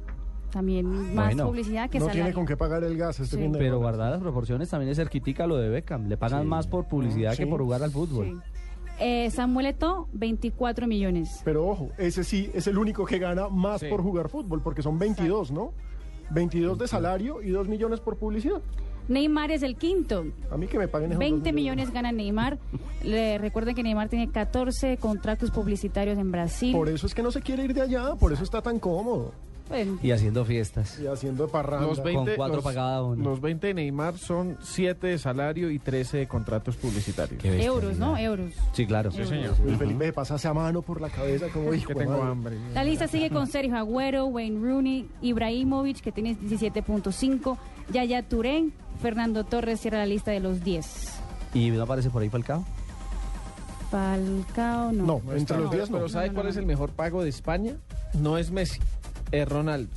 También 0.50 1.14
más 1.14 1.26
Bueno, 1.26 1.46
publicidad 1.46 1.88
que 1.90 1.98
no 1.98 2.06
salario. 2.06 2.24
tiene 2.24 2.34
con 2.34 2.46
qué 2.46 2.56
pagar 2.56 2.82
el 2.82 2.96
gas 2.96 3.20
este 3.20 3.36
Sí. 3.36 3.42
fin 3.42 3.52
de 3.52 3.58
Pero 3.58 3.78
guardadas 3.78 4.12
las 4.14 4.22
proporciones 4.22 4.68
también 4.68 4.90
es 4.90 4.96
cerquitica 4.96 5.46
lo 5.46 5.56
de 5.58 5.68
Beckham. 5.68 6.08
Le 6.08 6.16
pagan 6.16 6.46
más 6.48 6.66
por 6.66 6.88
publicidad 6.88 7.30
que 7.36 7.44
Sí. 7.44 7.46
por 7.46 7.60
jugar 7.62 7.82
al 7.82 7.90
fútbol. 7.90 8.26
Sí. 8.26 8.60
Eh, 9.02 9.30
Samuel 9.30 9.66
Eto'o, 9.66 10.08
24 10.12 10.86
millones. 10.86 11.40
Pero 11.44 11.66
ojo, 11.68 11.90
ese 11.98 12.24
sí 12.24 12.50
es 12.52 12.66
el 12.66 12.76
único 12.78 13.04
que 13.06 13.18
gana 13.18 13.48
más 13.48 13.80
Sí. 13.80 13.86
por 13.88 14.02
jugar 14.02 14.28
fútbol, 14.28 14.60
porque 14.62 14.82
son 14.82 14.98
22, 14.98 15.52
¿no? 15.52 15.72
22 16.30 16.78
de 16.78 16.88
salario 16.88 17.42
y 17.42 17.50
2 17.50 17.68
millones 17.68 18.00
por 18.00 18.16
publicidad. 18.16 18.60
Neymar 19.08 19.50
es 19.50 19.62
el 19.62 19.76
quinto. 19.76 20.26
A 20.50 20.56
mí 20.56 20.68
que 20.68 20.78
me 20.78 20.86
paguen 20.86 21.10
esos 21.10 21.18
20 21.18 21.50
dos 21.50 21.54
millones 21.54 21.92
gana 21.92 22.12
Neymar. 22.12 22.58
Le, 23.02 23.38
recuerden 23.38 23.74
que 23.74 23.82
Neymar 23.82 24.08
tiene 24.08 24.30
14 24.30 24.98
contratos 24.98 25.50
publicitarios 25.50 26.16
en 26.18 26.30
Brasil. 26.30 26.72
Por 26.72 26.88
eso 26.88 27.06
es 27.06 27.14
que 27.14 27.22
no 27.22 27.32
se 27.32 27.40
quiere 27.40 27.64
ir 27.64 27.74
de 27.74 27.82
allá, 27.82 28.14
por 28.14 28.32
eso 28.32 28.44
está 28.44 28.62
tan 28.62 28.78
cómodo. 28.78 29.32
Bueno, 29.70 29.98
Y 30.02 30.10
haciendo 30.10 30.44
fiestas. 30.44 30.98
Y 31.00 31.06
haciendo 31.06 31.46
de 31.46 31.52
parranda. 31.52 31.86
Los 31.86 32.02
20, 32.02 32.34
cuatro 32.36 32.56
los, 32.56 32.64
para 32.64 32.74
cada 32.74 33.02
uno. 33.04 33.22
los 33.24 33.40
20 33.40 33.68
de 33.68 33.74
Neymar 33.74 34.18
son 34.18 34.58
7 34.60 35.06
de 35.06 35.16
salario 35.18 35.70
y 35.70 35.78
13 35.78 36.18
de 36.18 36.26
contratos 36.28 36.76
publicitarios. 36.76 37.42
Euros, 37.44 37.96
¿no? 37.96 38.18
Euros. 38.18 38.52
Sí, 38.72 38.84
claro. 38.86 39.10
Sí, 39.12 39.24
señor. 39.24 39.54
Uy, 39.64 39.76
Felipe, 39.76 40.12
pasase 40.12 40.48
a 40.48 40.52
mano 40.54 40.82
por 40.82 41.00
la 41.00 41.08
cabeza 41.08 41.46
como 41.48 41.72
hijo. 41.72 41.88
Que 41.88 41.94
tengo 41.94 42.18
madre. 42.18 42.30
hambre. 42.30 42.56
La 42.74 42.84
lista 42.84 43.06
sigue 43.08 43.30
con 43.30 43.46
Sergio 43.46 43.76
Agüero, 43.76 44.26
Wayne 44.26 44.60
Rooney, 44.60 45.08
Ibrahimovic, 45.22 46.00
que 46.00 46.12
tiene 46.12 46.36
17.5, 46.36 47.56
Yaya 47.92 48.22
Touré, 48.24 48.70
Fernando 49.00 49.44
Torres 49.44 49.80
cierra 49.80 49.98
la 49.98 50.06
lista 50.06 50.32
de 50.32 50.40
los 50.40 50.62
10. 50.64 51.12
¿Y 51.54 51.70
no 51.70 51.82
aparece 51.84 52.10
por 52.10 52.22
ahí 52.22 52.28
Falcao? 52.28 52.64
Falcao, 53.90 54.92
no. 54.92 55.20
No, 55.24 55.32
entre 55.32 55.58
los 55.58 55.70
10 55.70 55.90
no. 55.90 55.96
Pero 55.98 56.08
¿sabe 56.08 56.26
No, 56.26 56.32
no, 56.32 56.34
cuál 56.36 56.46
no. 56.46 56.50
es 56.50 56.56
el 56.56 56.66
mejor 56.66 56.90
pago 56.90 57.22
de 57.22 57.28
España? 57.28 57.74
No 58.14 58.38
es 58.38 58.50
Messi, 58.50 58.78
es 59.32 59.48
Ronaldo. 59.48 59.90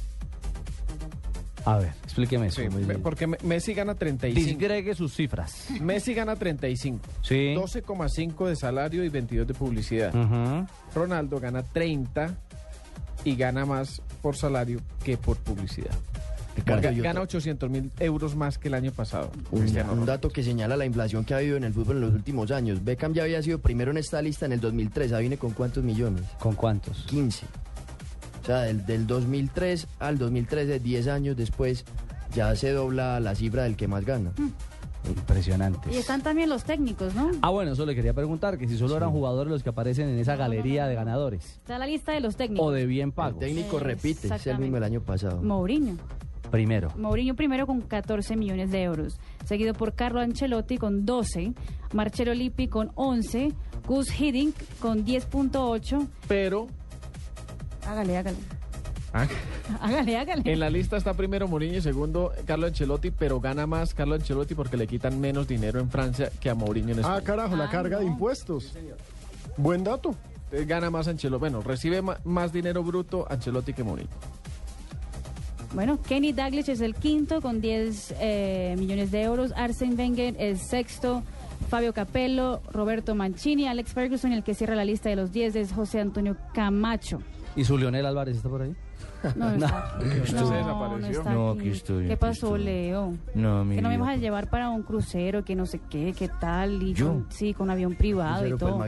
A 1.66 1.78
ver, 1.78 1.94
explíqueme 2.04 2.48
eso. 2.48 2.62
Sí, 2.62 2.68
me- 2.70 2.98
porque 3.00 3.26
Me- 3.26 3.38
Messi 3.44 3.74
gana 3.74 3.96
35. 3.96 4.46
Disgregue 4.48 4.96
sus 4.96 5.14
cifras. 5.16 5.68
Messi 5.80 6.14
gana 6.14 6.36
35. 6.36 7.00
Sí. 7.22 7.54
12,5 7.56 8.48
de 8.50 8.56
salario 8.58 9.04
y 9.06 9.10
22 9.10 9.48
de 9.48 9.54
publicidad. 9.54 10.14
Ronaldo 10.94 11.40
gana 11.40 11.64
30 11.64 12.36
y 13.24 13.36
gana 13.38 13.66
más 13.66 14.02
por 14.22 14.36
salario 14.36 14.82
que 15.06 15.16
por 15.16 15.38
publicidad. 15.38 15.94
Ricardo, 16.58 16.82
gana 16.98 17.10
otro- 17.22 17.24
800 17.24 17.70
mil 17.70 17.90
euros 18.00 18.36
más 18.36 18.58
que 18.60 18.68
el 18.68 18.74
año 18.76 18.92
pasado. 18.92 19.32
Un, 19.52 20.06
dato 20.06 20.30
que 20.30 20.44
señala 20.44 20.76
la 20.78 20.86
inflación 20.86 21.24
que 21.24 21.34
ha 21.34 21.38
habido 21.38 21.56
en 21.58 21.64
el 21.64 21.74
fútbol 21.74 21.96
en 21.96 22.02
los 22.02 22.14
últimos 22.14 22.52
años. 22.52 22.84
Beckham 22.84 23.14
ya 23.14 23.24
había 23.24 23.42
sido 23.42 23.60
primero 23.60 23.90
en 23.90 23.98
esta 23.98 24.22
lista 24.22 24.46
en 24.46 24.52
el 24.52 24.60
2003. 24.60 25.18
¿Viene 25.18 25.38
con 25.38 25.52
cuántos 25.52 25.84
millones? 25.84 26.24
¿Con 26.40 26.54
cuántos? 26.56 27.06
15. 27.06 27.46
O 28.44 28.46
sea, 28.46 28.60
del, 28.62 28.86
del 28.86 29.08
2003 29.08 29.88
al 30.00 30.18
2013, 30.18 30.80
10 30.80 31.08
años 31.08 31.38
después, 31.38 31.86
ya 32.36 32.56
se 32.56 32.72
dobla 32.72 33.20
la 33.20 33.36
cifra 33.36 33.64
del 33.64 33.76
que 33.76 33.88
más 33.88 34.06
gana. 34.06 34.32
Impresionante. 35.08 35.90
Y 35.94 35.98
están 35.98 36.22
también 36.22 36.50
los 36.50 36.64
técnicos, 36.64 37.14
¿no? 37.14 37.32
Ah, 37.42 37.50
bueno, 37.50 37.74
eso 37.74 37.86
le 37.86 37.94
quería 37.96 38.14
preguntar, 38.14 38.58
que 38.58 38.68
si 38.68 38.78
solo 38.78 38.96
eran 38.96 39.12
jugadores 39.12 39.52
los 39.52 39.64
que 39.64 39.70
aparecen 39.70 40.10
en 40.10 40.18
esa 40.20 40.36
galería 40.36 40.88
de 40.88 40.96
ganadores. 40.96 41.46
Está 41.46 41.78
la 41.78 41.86
lista 41.86 42.14
de 42.14 42.22
los 42.22 42.36
técnicos. 42.38 42.66
O 42.68 42.72
de 42.72 42.86
bien 42.86 43.10
El 43.10 43.14
pagos. 43.14 43.40
técnico 43.40 43.80
repite, 43.80 44.34
es 44.34 44.48
el 44.48 44.60
mismo 44.60 44.78
el 44.78 44.84
año 44.84 45.02
pasado. 45.02 45.42
Mourinho. 45.42 45.98
Primero. 46.52 46.90
Mourinho 46.98 47.36
primero 47.36 47.66
con 47.66 47.82
14 47.82 48.36
millones 48.36 48.72
de 48.72 48.84
euros, 48.84 49.18
seguido 49.46 49.74
por 49.74 49.94
Carlo 49.94 50.22
Ancelotti 50.22 50.78
con 50.78 51.06
12, 51.06 51.54
Marcelo 51.94 52.34
Lippi 52.34 52.68
con 52.68 52.92
11, 52.96 53.52
Gus 53.88 54.20
Hiddink 54.20 54.56
con 54.80 55.04
10.8. 55.04 56.08
Pero 56.28 56.68
Hágale, 57.88 58.18
hágale. 58.18 58.38
ah, 59.14 59.28
Hágale, 59.82 60.18
hágale. 60.18 60.52
en 60.52 60.60
la 60.60 60.70
lista 60.70 60.98
está 60.98 61.14
primero 61.14 61.48
Mourinho 61.48 61.78
y 61.78 61.82
segundo 61.82 62.32
Carlo 62.46 62.68
Ancelotti, 62.68 63.12
pero 63.12 63.40
gana 63.40 63.66
más 63.68 63.94
Carlo 63.94 64.16
Ancelotti 64.16 64.56
porque 64.56 64.78
le 64.78 64.88
quitan 64.88 65.20
menos 65.20 65.48
dinero 65.48 65.80
en 65.80 65.90
Francia 65.90 66.32
que 66.40 66.50
a 66.50 66.56
Mourinho 66.56 66.92
en 66.94 67.00
España. 67.00 67.18
Ah, 67.18 67.22
carajo, 67.22 67.56
la 67.56 67.70
carga 67.70 68.00
de 68.00 68.06
impuestos. 68.06 68.74
Buen 69.58 69.84
dato. 69.84 70.16
Entonces 70.46 70.68
gana 70.68 70.90
más 70.90 71.08
Ancelotti. 71.08 71.40
Bueno, 71.40 71.62
recibe 71.62 72.02
más 72.24 72.54
dinero 72.54 72.84
bruto 72.84 73.26
Ancelotti 73.30 73.74
que 73.74 73.84
Mourinho. 73.84 74.10
Bueno, 75.74 76.00
Kenny 76.08 76.34
Dalglish 76.34 76.70
es 76.70 76.82
el 76.82 76.94
quinto 76.94 77.42
con 77.42 77.60
10 77.60 78.16
eh, 78.20 78.76
millones 78.78 79.10
de 79.10 79.24
euros. 79.24 79.52
Arsene 79.56 79.96
Wenger 79.96 80.36
es 80.38 80.62
sexto. 80.62 81.24
Fabio 81.70 81.94
Capello, 81.94 82.62
Roberto 82.72 83.16
Mancini, 83.16 83.68
Alex 83.68 83.94
Ferguson 83.94 84.32
y 84.32 84.36
el 84.36 84.44
que 84.44 84.54
cierra 84.54 84.76
la 84.76 84.86
lista 84.86 85.10
de 85.10 85.16
los 85.16 85.32
10 85.32 85.56
es 85.56 85.74
José 85.74 86.00
Antonio 86.00 86.38
Camacho. 86.54 87.22
¿Y 87.56 87.64
su 87.66 87.78
Leonel 87.78 88.06
Álvarez 88.06 88.38
está 88.38 88.50
por 88.50 88.62
ahí? 88.64 88.76
No, 89.36 89.52
no 89.58 89.66
está 89.66 89.98
No, 90.00 90.50
desapareció. 90.50 91.00
no 91.00 91.08
está 91.08 91.34
No, 91.34 91.50
aquí. 91.52 91.70
estoy, 91.70 92.08
¿Qué 92.08 92.18
pasó, 92.18 92.56
estoy. 92.56 92.64
Leo? 92.64 93.14
No, 93.36 93.64
mi 93.64 93.76
Que 93.76 93.82
no 93.82 93.90
me 93.90 93.98
vas 93.98 94.10
a 94.10 94.16
llevar 94.18 94.50
para 94.50 94.70
un 94.70 94.82
crucero, 94.84 95.46
que 95.46 95.56
no 95.56 95.66
sé 95.66 95.80
qué, 95.90 96.14
qué 96.18 96.28
tal. 96.42 96.82
Y 96.84 96.94
¿Yo? 96.94 97.08
con- 97.08 97.26
sí, 97.30 97.54
con 97.54 97.70
avión 97.70 97.96
privado 97.96 98.46
y 98.48 98.58
todo. 98.58 98.84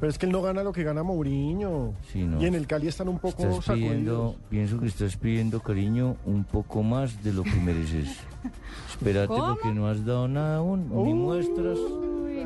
Pero 0.00 0.10
es 0.10 0.18
que 0.18 0.26
él 0.26 0.32
no 0.32 0.42
gana 0.42 0.62
lo 0.62 0.72
que 0.72 0.84
gana 0.84 1.02
Mourinho. 1.02 1.92
Sí, 2.12 2.22
no. 2.24 2.40
Y 2.40 2.46
en 2.46 2.54
el 2.54 2.66
Cali 2.66 2.88
están 2.88 3.08
un 3.08 3.18
poco 3.18 3.42
Estás 3.44 3.74
pidiendo, 3.74 4.36
pienso 4.48 4.78
que 4.78 4.86
estás 4.86 5.16
pidiendo, 5.16 5.60
cariño, 5.60 6.16
un 6.24 6.44
poco 6.44 6.82
más 6.82 7.22
de 7.24 7.32
lo 7.32 7.42
que 7.42 7.54
mereces. 7.56 8.16
Espérate 8.90 9.26
¿Cómo? 9.28 9.54
porque 9.54 9.72
no 9.72 9.88
has 9.88 10.04
dado 10.04 10.28
nada 10.28 10.58
aún, 10.58 10.88
ni 11.04 11.14
muestras. 11.14 11.78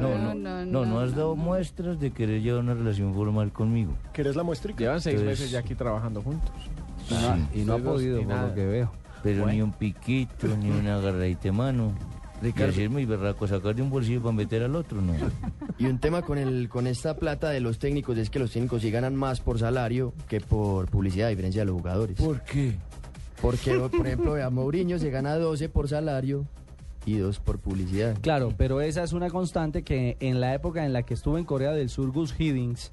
No, 0.01 0.19
no, 0.19 0.35
no, 0.35 0.65
no, 0.67 0.85
no, 0.87 1.01
has 1.01 1.15
dado 1.15 1.37
muestras 1.37 1.99
de 2.01 2.11
querer 2.11 2.43
llevar 2.43 2.61
una 2.63 2.75
relación 2.75 3.15
formal 3.15 3.53
conmigo. 3.53 3.93
¿Querés 4.13 4.37
la 4.37 4.43
muestrica? 4.43 4.79
Llevan 4.81 5.01
seis 5.01 5.17
Entonces- 5.21 5.41
meses 5.41 5.51
ya 5.53 5.61
aquí 5.61 5.75
trabajando 5.75 6.23
juntos. 6.23 6.51
Sí. 7.09 7.15
Y 7.61 7.65
no 7.65 7.75
ha 7.75 7.79
podido, 7.79 8.19
ni 8.19 8.25
por 8.25 8.35
nada. 8.35 8.49
lo 8.49 8.55
que 8.55 8.67
veo. 8.67 8.93
Pero 9.23 9.43
Bueno. 9.43 9.53
ni 9.55 9.63
un 9.63 9.73
piquito, 9.73 10.47
ni 10.57 10.71
una 10.71 10.97
agarradita 10.97 11.43
de 11.45 11.53
mano. 11.53 11.93
Ricardo. 12.43 12.67
Y 12.67 12.71
así 12.75 12.83
es 12.83 12.91
muy 12.91 13.07
berraco 13.07 13.47
sacar 13.49 13.75
de 13.75 13.81
un 13.81 13.89
bolsillo 13.89 14.21
para 14.21 14.33
meter 14.35 14.63
al 14.63 14.77
otro, 14.77 15.01
¿no? 15.01 15.15
Y 15.79 15.87
un 15.87 15.99
tema 15.99 16.21
con 16.21 16.37
el 16.37 16.69
con 16.69 16.87
esta 16.87 17.17
plata 17.17 17.49
de 17.49 17.61
los 17.61 17.79
técnicos 17.79 18.19
es 18.19 18.29
que 18.29 18.39
los 18.39 18.51
técnicos 18.53 18.83
sí 18.83 18.91
ganan 18.91 19.17
más 19.17 19.41
por 19.41 19.59
salario 19.59 20.13
que 20.29 20.41
por 20.43 20.87
publicidad, 20.91 21.29
a 21.29 21.31
diferencia 21.31 21.63
de 21.63 21.67
los 21.67 21.77
jugadores. 21.77 22.19
¿Por 22.19 22.43
qué? 22.43 22.75
Porque, 23.41 23.79
por 23.79 24.07
ejemplo, 24.07 24.35
a 24.45 24.51
Mourinho 24.51 24.99
se 24.99 25.11
gana 25.11 25.37
12 25.37 25.69
por 25.71 25.89
salario 25.89 26.45
y 27.07 27.17
2 27.17 27.39
por 27.41 27.59
publicidad. 27.59 28.17
Claro, 28.21 28.53
pero 28.57 28.83
esa 28.83 29.03
es 29.03 29.15
una 29.15 29.31
constante 29.31 29.83
que 29.83 30.17
en 30.21 30.41
la 30.41 30.53
época 30.55 30.85
en 30.85 30.93
la 30.93 31.03
que 31.05 31.15
estuvo 31.15 31.39
en 31.39 31.45
Corea 31.45 31.73
del 31.73 31.89
Sur, 31.89 32.11
Gus 32.11 32.35
Hiddings, 32.39 32.91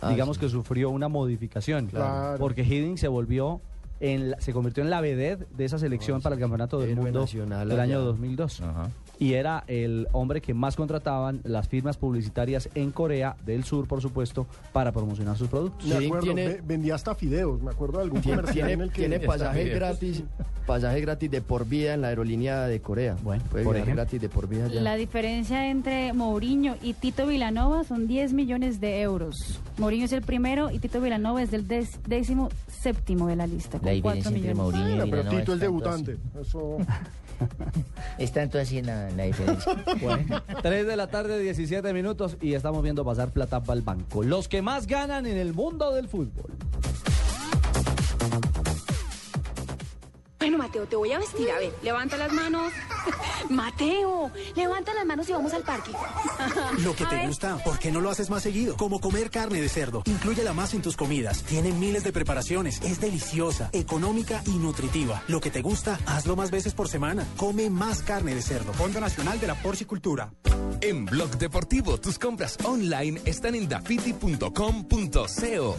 Ah, 0.00 0.10
digamos 0.10 0.36
sí. 0.36 0.40
que 0.42 0.48
sufrió 0.48 0.90
una 0.90 1.08
modificación. 1.08 1.86
Claro. 1.86 2.38
Porque 2.38 2.62
Hiddings 2.62 3.00
se 3.00 3.08
volvió, 3.08 3.60
en 4.00 4.32
la- 4.32 4.40
se 4.40 4.52
convirtió 4.52 4.82
en 4.84 4.90
la 4.90 5.00
vedette 5.00 5.46
de 5.56 5.64
esa 5.64 5.78
selección 5.78 6.20
para 6.20 6.34
el 6.34 6.40
Campeonato 6.40 6.78
del 6.78 6.90
Héroe 6.90 7.04
Mundo 7.04 7.20
nacional 7.22 7.68
del 7.68 7.80
año 7.80 7.96
allá. 7.98 8.04
2002. 8.06 8.60
Ajá. 8.60 8.90
Y 9.18 9.34
era 9.34 9.62
el 9.68 10.08
hombre 10.12 10.40
que 10.40 10.54
más 10.54 10.74
contrataban 10.76 11.40
las 11.44 11.68
firmas 11.68 11.96
publicitarias 11.96 12.68
en 12.74 12.90
Corea 12.90 13.36
del 13.46 13.62
Sur, 13.64 13.86
por 13.86 14.00
supuesto, 14.02 14.46
para 14.72 14.90
promocionar 14.92 15.36
sus 15.38 15.48
productos. 15.48 15.86
Me 15.88 15.98
Sí, 15.98 16.06
acuerdo, 16.06 16.24
tiene- 16.24 16.48
ve- 16.48 16.60
vendía 16.64 16.94
hasta 16.96 17.14
fideos, 17.14 17.62
me 17.62 17.70
acuerdo 17.70 17.98
de 17.98 18.04
algún 18.04 18.20
Tiene, 18.20 18.38
comercial 18.40 18.70
en 18.70 18.76
tiene, 18.78 18.84
el 18.84 18.90
que... 18.90 19.00
tiene 19.02 19.20
pasaje 19.20 19.68
gratis, 19.68 20.24
pasaje 20.66 21.00
gratis 21.00 21.30
de 21.30 21.40
por 21.42 21.64
vida 21.66 21.94
en 21.94 22.00
la 22.00 22.08
aerolínea 22.08 22.62
de 22.66 22.80
Corea. 22.80 23.16
Bueno, 23.22 23.42
Puede 23.50 23.64
por 23.64 23.84
gratis 23.84 24.20
de 24.20 24.28
por 24.28 24.48
vida 24.48 24.64
allá. 24.66 24.80
La 24.80 24.96
diferencia 24.96 25.68
entre 25.70 26.12
Mourinho 26.12 26.74
y 26.82 26.94
Tito 26.94 27.26
Vilanova 27.26 27.84
son 27.84 28.08
10 28.08 28.32
millones 28.32 28.80
de 28.80 29.00
euros. 29.02 29.60
Mourinho 29.78 30.06
es 30.06 30.12
el 30.12 30.22
primero 30.22 30.70
y 30.72 30.80
Tito 30.80 31.00
Vilanova 31.00 31.40
es 31.42 31.50
del 31.52 31.68
des- 31.68 32.00
décimo 32.06 32.48
séptimo 32.68 33.28
de 33.28 33.36
la 33.36 33.46
lista. 33.46 33.78
Con 33.78 33.94
La 33.94 34.02
4 34.02 34.22
diferencia 34.22 34.28
entre 34.30 34.40
millones. 34.54 34.56
Mourinho 34.56 34.88
y 34.88 34.96
Bueno, 34.98 35.04
pero 35.10 35.22
Vilanova 35.22 35.40
Tito 35.40 35.54
es 35.54 35.60
debutante. 35.60 36.16
Eso... 36.40 36.78
Es 38.16 38.32
tanto 38.32 38.58
así 38.60 38.78
la, 39.10 39.16
la 39.16 39.24
diferencia. 39.24 39.72
Bueno, 40.00 40.42
3 40.62 40.86
de 40.86 40.96
la 40.96 41.06
tarde, 41.08 41.38
17 41.38 41.92
minutos 41.92 42.36
y 42.40 42.54
estamos 42.54 42.82
viendo 42.82 43.04
pasar 43.04 43.30
plata 43.32 43.62
para 43.62 43.78
el 43.78 43.82
banco. 43.82 44.22
Los 44.22 44.48
que 44.48 44.62
más 44.62 44.86
ganan 44.86 45.26
en 45.26 45.36
el 45.36 45.54
mundo 45.54 45.92
del 45.92 46.08
fútbol. 46.08 46.50
Bueno, 50.44 50.58
Mateo, 50.58 50.86
te 50.86 50.94
voy 50.94 51.10
a 51.10 51.18
vestir. 51.18 51.50
A 51.50 51.58
ver, 51.58 51.74
levanta 51.82 52.18
las 52.18 52.30
manos. 52.30 52.70
Mateo, 53.48 54.30
levanta 54.54 54.92
las 54.92 55.06
manos 55.06 55.26
y 55.26 55.32
vamos 55.32 55.54
al 55.54 55.62
parque. 55.62 55.90
Lo 56.80 56.94
que 56.94 57.04
A 57.04 57.08
te 57.08 57.16
ver. 57.16 57.28
gusta, 57.28 57.56
¿por 57.64 57.78
qué 57.78 57.90
no 57.90 58.02
lo 58.02 58.10
haces 58.10 58.28
más 58.28 58.42
seguido? 58.42 58.76
Como 58.76 59.00
comer 59.00 59.30
carne 59.30 59.62
de 59.62 59.70
cerdo. 59.70 60.02
Inclúyela 60.04 60.52
más 60.52 60.74
en 60.74 60.82
tus 60.82 60.98
comidas. 60.98 61.44
Tiene 61.44 61.72
miles 61.72 62.04
de 62.04 62.12
preparaciones. 62.12 62.82
Es 62.82 63.00
deliciosa, 63.00 63.70
económica 63.72 64.42
y 64.44 64.58
nutritiva. 64.58 65.22
Lo 65.28 65.40
que 65.40 65.50
te 65.50 65.62
gusta, 65.62 65.98
hazlo 66.04 66.36
más 66.36 66.50
veces 66.50 66.74
por 66.74 66.88
semana. 66.88 67.26
Come 67.38 67.70
más 67.70 68.02
carne 68.02 68.34
de 68.34 68.42
cerdo. 68.42 68.74
Fondo 68.74 69.00
Nacional 69.00 69.40
de 69.40 69.46
la 69.46 69.54
Porcicultura. 69.54 70.30
En 70.82 71.06
Blog 71.06 71.38
Deportivo, 71.38 71.98
tus 71.98 72.18
compras 72.18 72.58
online 72.64 73.18
están 73.24 73.54
en 73.54 73.66
dafiti.com.co. 73.66 75.76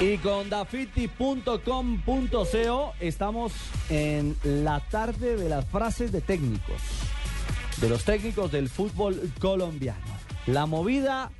Y 0.00 0.18
con 0.18 0.50
dafiti.com.co 0.50 2.92
estamos 3.00 3.52
en 3.88 4.36
la 4.42 4.80
tarde 4.80 5.36
de 5.36 5.48
las 5.48 5.64
frases 5.66 6.10
de 6.10 6.20
técnicos, 6.20 6.82
de 7.80 7.88
los 7.88 8.02
técnicos 8.04 8.50
del 8.50 8.68
fútbol 8.68 9.30
colombiano. 9.40 10.00
La 10.46 10.66
movida 10.66 11.30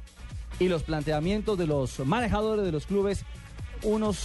y 0.61 0.69
los 0.69 0.85
planteamientos 0.85 1.59
de 1.59 1.67
los 1.67 1.99
manejadores 2.01 2.65
de 2.65 2.71
los 2.73 2.87
clubes, 2.87 3.25
unos 3.83 4.25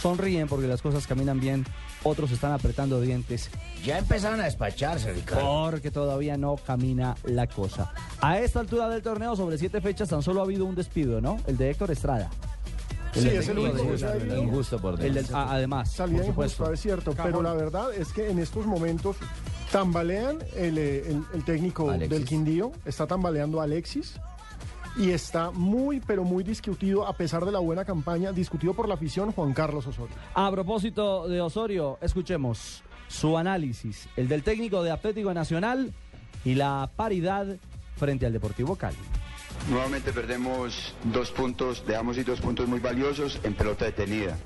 sonríen 0.00 0.46
porque 0.46 0.68
las 0.68 0.82
cosas 0.82 1.06
caminan 1.06 1.40
bien, 1.40 1.64
otros 2.02 2.30
están 2.30 2.52
apretando 2.52 3.00
dientes 3.00 3.50
Ya 3.84 3.98
empezaron 3.98 4.40
a 4.40 4.44
despacharse, 4.44 5.12
Ricardo. 5.12 5.70
porque 5.70 5.90
todavía 5.90 6.36
no 6.36 6.56
camina 6.56 7.16
la 7.24 7.46
cosa. 7.46 7.92
A 8.20 8.38
esta 8.38 8.60
altura 8.60 8.88
del 8.88 9.02
torneo, 9.02 9.34
sobre 9.36 9.56
siete 9.58 9.80
fechas, 9.80 10.10
tan 10.10 10.22
solo 10.22 10.40
ha 10.40 10.44
habido 10.44 10.66
un 10.66 10.74
despido, 10.74 11.20
¿no? 11.22 11.38
El 11.46 11.56
de 11.56 11.70
Héctor 11.70 11.90
Estrada. 11.90 12.30
Sí, 13.12 13.28
es 13.28 13.48
el 13.48 13.58
único 13.58 13.90
que 13.90 13.98
se 13.98 14.06
ha. 14.06 14.38
Injusto 14.38 14.78
por 14.78 14.98
ah, 15.32 15.46
además, 15.50 15.90
supuesto. 15.90 16.22
injusta, 16.30 16.72
es 16.72 16.80
cierto, 16.80 17.12
pero 17.20 17.42
la 17.42 17.54
verdad 17.54 17.92
es 17.94 18.12
que 18.12 18.30
en 18.30 18.38
estos 18.38 18.66
momentos 18.66 19.16
tambalean 19.72 20.38
el, 20.56 20.78
eh, 20.78 21.08
el- 21.10 21.24
el 21.34 21.44
técnico 21.44 21.90
Alexis. 21.90 22.10
del 22.10 22.24
Quindío, 22.24 22.72
está 22.84 23.06
tambaleando 23.06 23.60
a 23.60 23.64
Alexis 23.64 24.14
y 24.96 25.10
está 25.10 25.50
muy, 25.50 26.00
pero 26.00 26.24
muy 26.24 26.42
discutido, 26.44 27.06
a 27.06 27.12
pesar 27.14 27.44
de 27.44 27.52
la 27.52 27.58
buena 27.60 27.84
campaña, 27.84 28.32
discutido 28.32 28.74
por 28.74 28.88
la 28.88 28.94
afición 28.94 29.32
Juan 29.32 29.52
Carlos 29.54 29.86
Osorio. 29.86 30.14
A 30.34 30.50
propósito 30.50 31.28
de 31.28 31.40
Osorio, 31.40 31.98
escuchemos 32.00 32.82
su 33.08 33.36
análisis, 33.36 34.08
el 34.16 34.28
del 34.28 34.42
técnico 34.42 34.82
de 34.82 34.90
Atlético 34.92 35.32
Nacional 35.34 35.92
y 36.44 36.54
la 36.54 36.90
paridad 36.96 37.46
frente 37.96 38.24
al 38.26 38.32
Deportivo 38.32 38.76
Cali. 38.76 38.96
Nuevamente 39.68 40.12
perdemos 40.12 40.94
dos 41.04 41.30
puntos, 41.30 41.84
dejamos 41.86 42.16
ir 42.18 42.24
dos 42.24 42.40
puntos 42.40 42.66
muy 42.66 42.80
valiosos 42.80 43.38
en 43.44 43.54
pelota 43.54 43.84
detenida. 43.84 44.36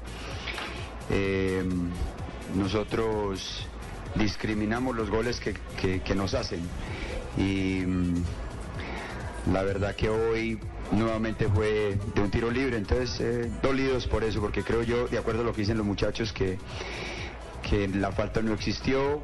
Eh, 1.11 1.65
nosotros 2.55 3.67
discriminamos 4.17 4.95
los 4.95 5.11
goles 5.11 5.41
que, 5.41 5.55
que- 5.81 6.01
que 6.03 6.15
nos 6.15 6.35
hacen 6.35 6.61
y 7.37 7.83
mm, 7.87 8.23
la 9.53 9.63
verdad 9.63 9.95
que 9.97 10.09
hoy 10.09 10.59
nuevamente 10.93 11.49
fue 11.49 11.99
de 12.15 12.21
un 12.21 12.31
tiro 12.31 12.51
libre, 12.51 12.77
entonces 12.77 13.19
eh, 13.21 13.51
dolidos 13.63 14.07
por 14.07 14.25
eso, 14.25 14.41
porque 14.41 14.63
creo 14.63 14.83
yo, 14.83 15.09
de 15.09 15.19
acuerdo 15.19 15.41
a 15.41 15.45
lo 15.45 15.53
que 15.53 15.63
dicen 15.63 15.77
los 15.79 15.87
muchachos, 15.87 16.33
que, 16.33 16.59
que 17.69 17.89
la 17.89 18.13
falta 18.13 18.41
no 18.43 18.53
existió, 18.53 19.21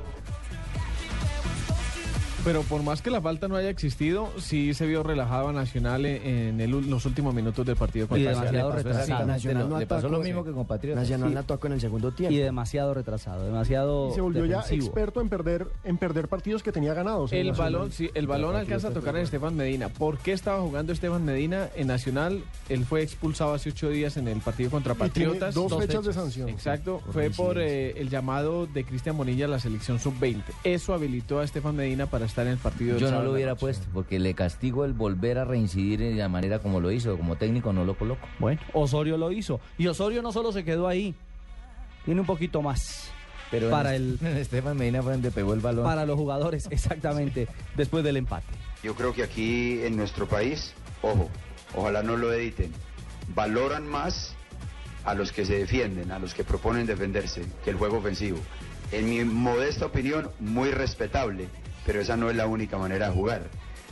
Pero 2.42 2.62
por 2.62 2.82
más 2.82 3.02
que 3.02 3.10
la 3.10 3.20
falta 3.20 3.48
no 3.48 3.56
haya 3.56 3.68
existido, 3.68 4.30
sí 4.38 4.72
se 4.72 4.86
vio 4.86 5.02
relajado 5.02 5.48
a 5.48 5.52
Nacional 5.52 6.06
en, 6.06 6.26
en 6.26 6.60
el- 6.60 6.70
los 6.88 7.04
últimos 7.04 7.34
minutos 7.34 7.66
del 7.66 7.76
partido 7.76 8.06
Y 8.06 8.08
contra 8.08 8.30
demasiado 8.30 8.70
Nacional. 8.70 8.84
retrasado. 8.94 9.26
Nacional 9.26 9.68
no 9.68 9.78
le 9.78 9.86
pasó 9.86 10.06
atacó, 10.06 10.16
lo 10.16 10.22
mismo 10.24 10.40
sí. 10.42 10.48
que 10.48 10.54
con 10.54 10.66
Patriotas. 10.66 11.02
Nacional 11.02 11.28
Sí. 11.28 11.34
no 11.34 11.40
atacó 11.40 11.66
en 11.66 11.72
el 11.74 11.80
segundo 11.82 12.12
tiempo. 12.12 12.34
Y 12.34 12.38
demasiado 12.38 12.94
retrasado, 12.94 13.44
demasiado 13.44 14.08
Y 14.10 14.14
se 14.14 14.20
volvió 14.22 14.46
ya 14.46 14.60
experto 14.70 15.20
en 15.20 15.28
perder, 15.28 15.66
en 15.84 15.98
perder 15.98 16.28
partidos 16.28 16.62
que 16.62 16.72
tenía 16.72 16.94
ganados. 16.94 17.30
El 17.32 17.48
Nacional. 17.48 17.72
balón, 17.74 17.92
sí, 17.92 18.10
el 18.14 18.26
balón 18.26 18.56
alcanza 18.56 18.88
a 18.88 18.92
tocar 18.92 19.16
en 19.16 19.22
Estefan 19.24 19.54
Medina. 19.54 19.90
¿Por 19.90 20.16
qué 20.18 20.32
estaba 20.32 20.60
jugando 20.62 20.92
Estefan 20.94 21.24
Medina 21.24 21.68
en 21.76 21.88
Nacional? 21.88 22.42
Él 22.70 22.86
fue 22.86 23.02
expulsado 23.02 23.52
hace 23.52 23.68
ocho 23.68 23.90
días 23.90 24.16
en 24.16 24.28
el 24.28 24.40
partido 24.40 24.70
contra 24.70 24.94
Y 24.94 24.96
tiene 24.96 25.08
Patriotas. 25.32 25.54
dos 25.54 25.76
fechas 25.78 26.04
de 26.06 26.12
sanción. 26.14 26.48
Exacto, 26.48 27.00
Por 27.04 27.12
fue 27.12 27.30
por 27.30 27.58
eh, 27.58 28.00
el 28.00 28.08
llamado 28.08 28.66
de 28.66 28.84
Cristian 28.84 29.16
Bonilla 29.16 29.44
a 29.44 29.48
la 29.48 29.58
selección 29.60 29.98
sub-20. 29.98 30.42
Eso 30.64 30.94
habilitó 30.94 31.40
a 31.40 31.44
Estefan 31.44 31.76
Medina 31.76 32.06
para 32.06 32.29
estar 32.30 32.46
en 32.46 32.52
el 32.52 32.58
partido 32.58 32.96
Yo 32.98 33.10
no 33.10 33.22
lo 33.22 33.30
en 33.30 33.34
hubiera 33.34 33.54
puesto, 33.54 33.86
porque 33.92 34.18
le 34.18 34.34
castigo 34.34 34.84
el 34.84 34.92
volver 34.92 35.38
a 35.38 35.44
reincidir 35.44 36.00
de 36.00 36.14
la 36.14 36.28
manera 36.28 36.58
como 36.60 36.80
lo 36.80 36.90
hizo. 36.90 37.16
Como 37.16 37.36
técnico 37.36 37.72
no 37.72 37.84
lo 37.84 37.94
coloco. 37.96 38.26
Bueno, 38.38 38.60
Osorio 38.72 39.16
lo 39.16 39.30
hizo. 39.32 39.60
Y 39.78 39.86
Osorio 39.86 40.22
no 40.22 40.32
solo 40.32 40.52
se 40.52 40.64
quedó 40.64 40.88
ahí, 40.88 41.14
tiene 42.04 42.20
un 42.20 42.26
poquito 42.26 42.62
más. 42.62 43.10
Pero 43.50 43.66
en 43.66 43.72
para, 43.72 43.94
este- 43.96 44.28
el, 44.30 44.36
Estefan 44.38 44.76
Medina 44.76 45.02
fue 45.02 45.12
donde 45.12 45.30
pegó 45.30 45.54
el 45.54 45.60
balón. 45.60 45.84
para 45.84 46.06
los 46.06 46.16
jugadores, 46.16 46.66
exactamente, 46.70 47.48
después 47.76 48.04
del 48.04 48.16
empate. 48.16 48.46
Yo 48.82 48.94
creo 48.94 49.12
que 49.12 49.22
aquí 49.22 49.82
en 49.82 49.96
nuestro 49.96 50.26
país, 50.26 50.72
ojo, 51.02 51.28
ojalá 51.74 52.02
no 52.02 52.16
lo 52.16 52.32
editen, 52.32 52.72
valoran 53.34 53.86
más 53.86 54.34
a 55.04 55.14
los 55.14 55.32
que 55.32 55.44
se 55.44 55.58
defienden, 55.58 56.12
a 56.12 56.18
los 56.18 56.34
que 56.34 56.44
proponen 56.44 56.86
defenderse, 56.86 57.42
que 57.64 57.70
el 57.70 57.76
juego 57.76 57.98
ofensivo. 57.98 58.38
En 58.92 59.08
mi 59.08 59.24
modesta 59.24 59.86
opinión, 59.86 60.30
muy 60.40 60.70
respetable, 60.70 61.48
pero 61.90 62.02
esa 62.02 62.16
no 62.16 62.30
es 62.30 62.36
la 62.36 62.46
única 62.46 62.78
manera 62.78 63.08
de 63.08 63.14
jugar. 63.16 63.42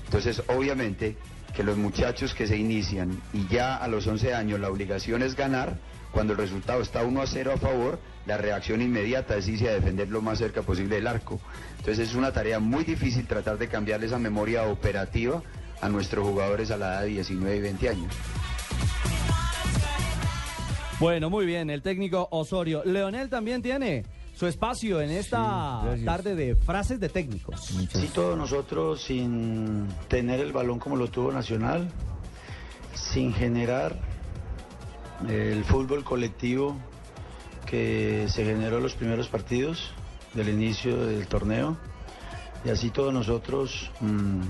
Entonces, 0.05 0.40
obviamente, 0.46 1.16
que 1.53 1.64
los 1.64 1.76
muchachos 1.76 2.32
que 2.32 2.46
se 2.46 2.57
inician 2.57 3.20
y 3.32 3.49
ya 3.49 3.74
a 3.74 3.88
los 3.88 4.07
11 4.07 4.34
años 4.34 4.61
la 4.61 4.70
obligación 4.70 5.20
es 5.20 5.34
ganar, 5.34 5.80
cuando 6.12 6.34
el 6.34 6.38
resultado 6.38 6.80
está 6.80 7.03
1 7.03 7.20
a 7.20 7.26
0 7.26 7.55
a 7.57 7.59
favor, 7.59 7.99
la 8.24 8.38
reacción 8.38 8.82
inmediata 8.82 9.36
es 9.36 9.49
irse 9.49 9.68
a 9.68 9.72
defender 9.72 10.11
lo 10.11 10.22
más 10.22 10.38
cerca 10.38 10.62
posible 10.62 10.94
del 10.94 11.09
arco. 11.09 11.40
Entonces 11.78 12.11
es 12.11 12.14
una 12.14 12.30
tarea 12.30 12.61
muy 12.61 12.84
difícil 12.84 13.26
tratar 13.26 13.59
de 13.59 13.66
cambiarle 13.66 14.07
esa 14.07 14.20
memoria 14.20 14.62
operativa 14.68 15.42
a 15.80 15.88
nuestros 15.88 16.24
jugadores 16.24 16.70
a 16.70 16.76
la 16.76 16.86
edad 16.92 17.03
de 17.03 17.09
19 17.09 17.57
y 17.57 17.61
20 17.61 17.88
años. 17.88 18.14
Bueno, 21.01 21.30
muy 21.30 21.46
bien, 21.46 21.68
el 21.68 21.82
técnico 21.82 22.28
Osorio. 22.30 22.82
Leonel 22.84 23.28
también 23.28 23.61
tiene 23.61 24.05
su 24.39 24.47
espacio 24.47 25.01
en 25.01 25.11
esta 25.11 25.82
tarde 26.05 26.36
de 26.36 26.55
frases 26.55 27.01
de 27.01 27.09
técnicos. 27.09 27.61
Sí, 27.61 28.09
todos 28.14 28.39
nosotros 28.39 29.03
sin 29.03 29.89
tener 30.07 30.39
el 30.39 30.53
balón 30.53 30.78
como 30.78 30.95
lo 30.95 31.09
tuvo 31.09 31.32
Nacional, 31.32 31.91
sin 32.95 33.34
generar 33.34 33.99
el 35.28 35.64
fútbol 35.64 36.05
colectivo 36.05 36.76
que 37.66 38.26
se 38.28 38.45
generó 38.45 38.76
en 38.76 38.84
los 38.84 38.95
primeros 38.95 39.26
partidos 39.26 39.91
del 40.34 40.51
inicio 40.51 41.05
del 41.05 41.26
torneo. 41.26 41.76
Y 42.64 42.70
así 42.70 42.91
todos 42.91 43.12
nosotros 43.12 43.91
mm, 44.01 44.43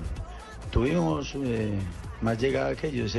tuvimos 0.70 1.34
eh, 1.34 1.78
más 2.20 2.38
llegada 2.38 2.76
que 2.76 2.88
ellos. 2.88 3.16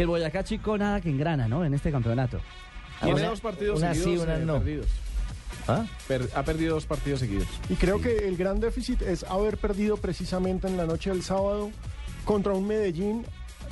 El 0.00 0.06
Boyacá 0.06 0.44
Chico 0.44 0.76
nada 0.78 1.00
que 1.00 1.08
engrana, 1.10 1.48
¿no? 1.48 1.64
En 1.64 1.74
este 1.74 1.90
campeonato. 1.90 2.38
Tiene 3.00 3.14
Una- 3.20 3.28
dos 3.28 3.40
partidos 3.40 3.78
unas 3.78 3.96
sí, 3.96 4.16
unas 4.16 4.38
eh, 4.40 4.44
no. 4.44 4.54
perdidos. 4.54 4.86
¿Ah? 5.68 5.84
Per- 6.06 6.30
ha 6.34 6.42
perdido 6.44 6.74
dos 6.74 6.86
partidos 6.86 7.20
seguidos. 7.20 7.46
Y 7.68 7.74
creo 7.74 8.00
que 8.00 8.28
el 8.28 8.36
gran 8.36 8.60
déficit 8.60 9.02
es 9.02 9.24
haber 9.24 9.58
perdido 9.58 9.96
precisamente 9.96 10.68
en 10.68 10.76
la 10.76 10.86
noche 10.86 11.10
del 11.10 11.22
sábado 11.22 11.70
contra 12.24 12.52
un 12.52 12.66
Medellín 12.66 13.24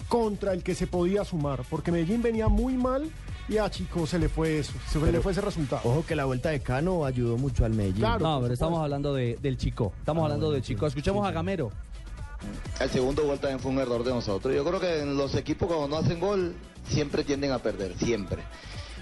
contra 0.09 0.53
el 0.53 0.63
que 0.63 0.75
se 0.75 0.87
podía 0.87 1.25
sumar, 1.25 1.63
porque 1.71 1.91
Medellín 1.91 2.21
venía 2.23 2.49
muy 2.49 2.75
mal 2.77 3.11
y 3.49 3.57
a 3.59 3.71
Chico 3.71 4.07
se 4.07 4.19
le 4.19 4.29
fue 4.29 4.59
eso, 4.59 4.73
se 4.91 4.99
le 5.11 5.21
fue 5.21 5.33
ese 5.33 5.41
resultado. 5.41 5.83
Ojo 5.85 6.05
que 6.07 6.15
la 6.17 6.25
vuelta 6.25 6.51
de 6.51 6.61
Cano 6.61 7.05
ayudó 7.05 7.37
mucho 7.39 7.65
al 7.65 7.73
Medellín. 7.73 8.01
Claro, 8.01 8.19
no, 8.21 8.41
pero 8.43 8.55
estamos 8.55 8.81
hablando 8.83 9.15
de- 9.15 9.39
del 9.41 9.57
Chico. 9.57 9.93
Estamos 9.99 10.23
Ah, 10.23 10.25
hablando 10.27 10.47
bueno, 10.47 10.55
del 10.55 10.63
Chico. 10.63 10.87
Escuchemos 10.87 11.25
sí, 11.25 11.29
a. 11.31 11.33
Gamero. 11.33 11.71
El 12.81 12.91
segundo 12.91 13.25
gol 13.25 13.39
también 13.39 13.61
fue 13.61 13.71
un 13.71 13.79
error 13.79 14.03
de 14.05 14.11
nosotros. 14.11 14.55
Yo 14.55 14.65
creo 14.65 14.81
que 14.81 15.01
en 15.01 15.17
los 15.17 15.35
equipos 15.35 15.69
cuando 15.69 15.89
no 15.89 15.97
hacen 15.97 16.19
gol 16.19 16.55
siempre 16.89 17.25
tienden 17.25 17.53
a 17.53 17.59
perder, 17.59 17.97
siempre. 17.97 18.43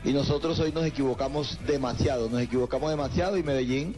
Y 0.04 0.12
nosotros 0.12 0.58
hoy 0.58 0.72
nos 0.72 0.84
equivocamos 0.84 1.58
demasiado, 1.66 2.28
nos 2.28 2.42
equivocamos 2.42 2.90
demasiado 2.90 3.36
y 3.36 3.42
Medellín, 3.42 3.96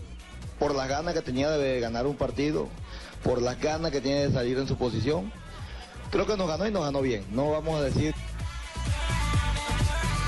por 0.58 0.74
las 0.74 0.88
ganas 0.88 1.14
que 1.14 1.22
tenía 1.22 1.50
de 1.50 1.80
ganar 1.80 2.06
un 2.06 2.16
partido, 2.16 2.68
por 3.22 3.40
las 3.40 3.58
ganas 3.60 3.90
que 3.90 4.00
tiene 4.00 4.28
de 4.28 4.32
salir 4.32 4.58
en 4.58 4.68
su 4.68 4.76
posición, 4.76 5.32
creo 6.10 6.26
que 6.26 6.36
nos 6.36 6.46
ganó 6.46 6.66
y 6.68 6.70
nos 6.70 6.84
ganó 6.84 7.00
bien. 7.00 7.24
No 7.32 7.50
vamos 7.50 7.80
a 7.80 7.84
decir 7.84 8.14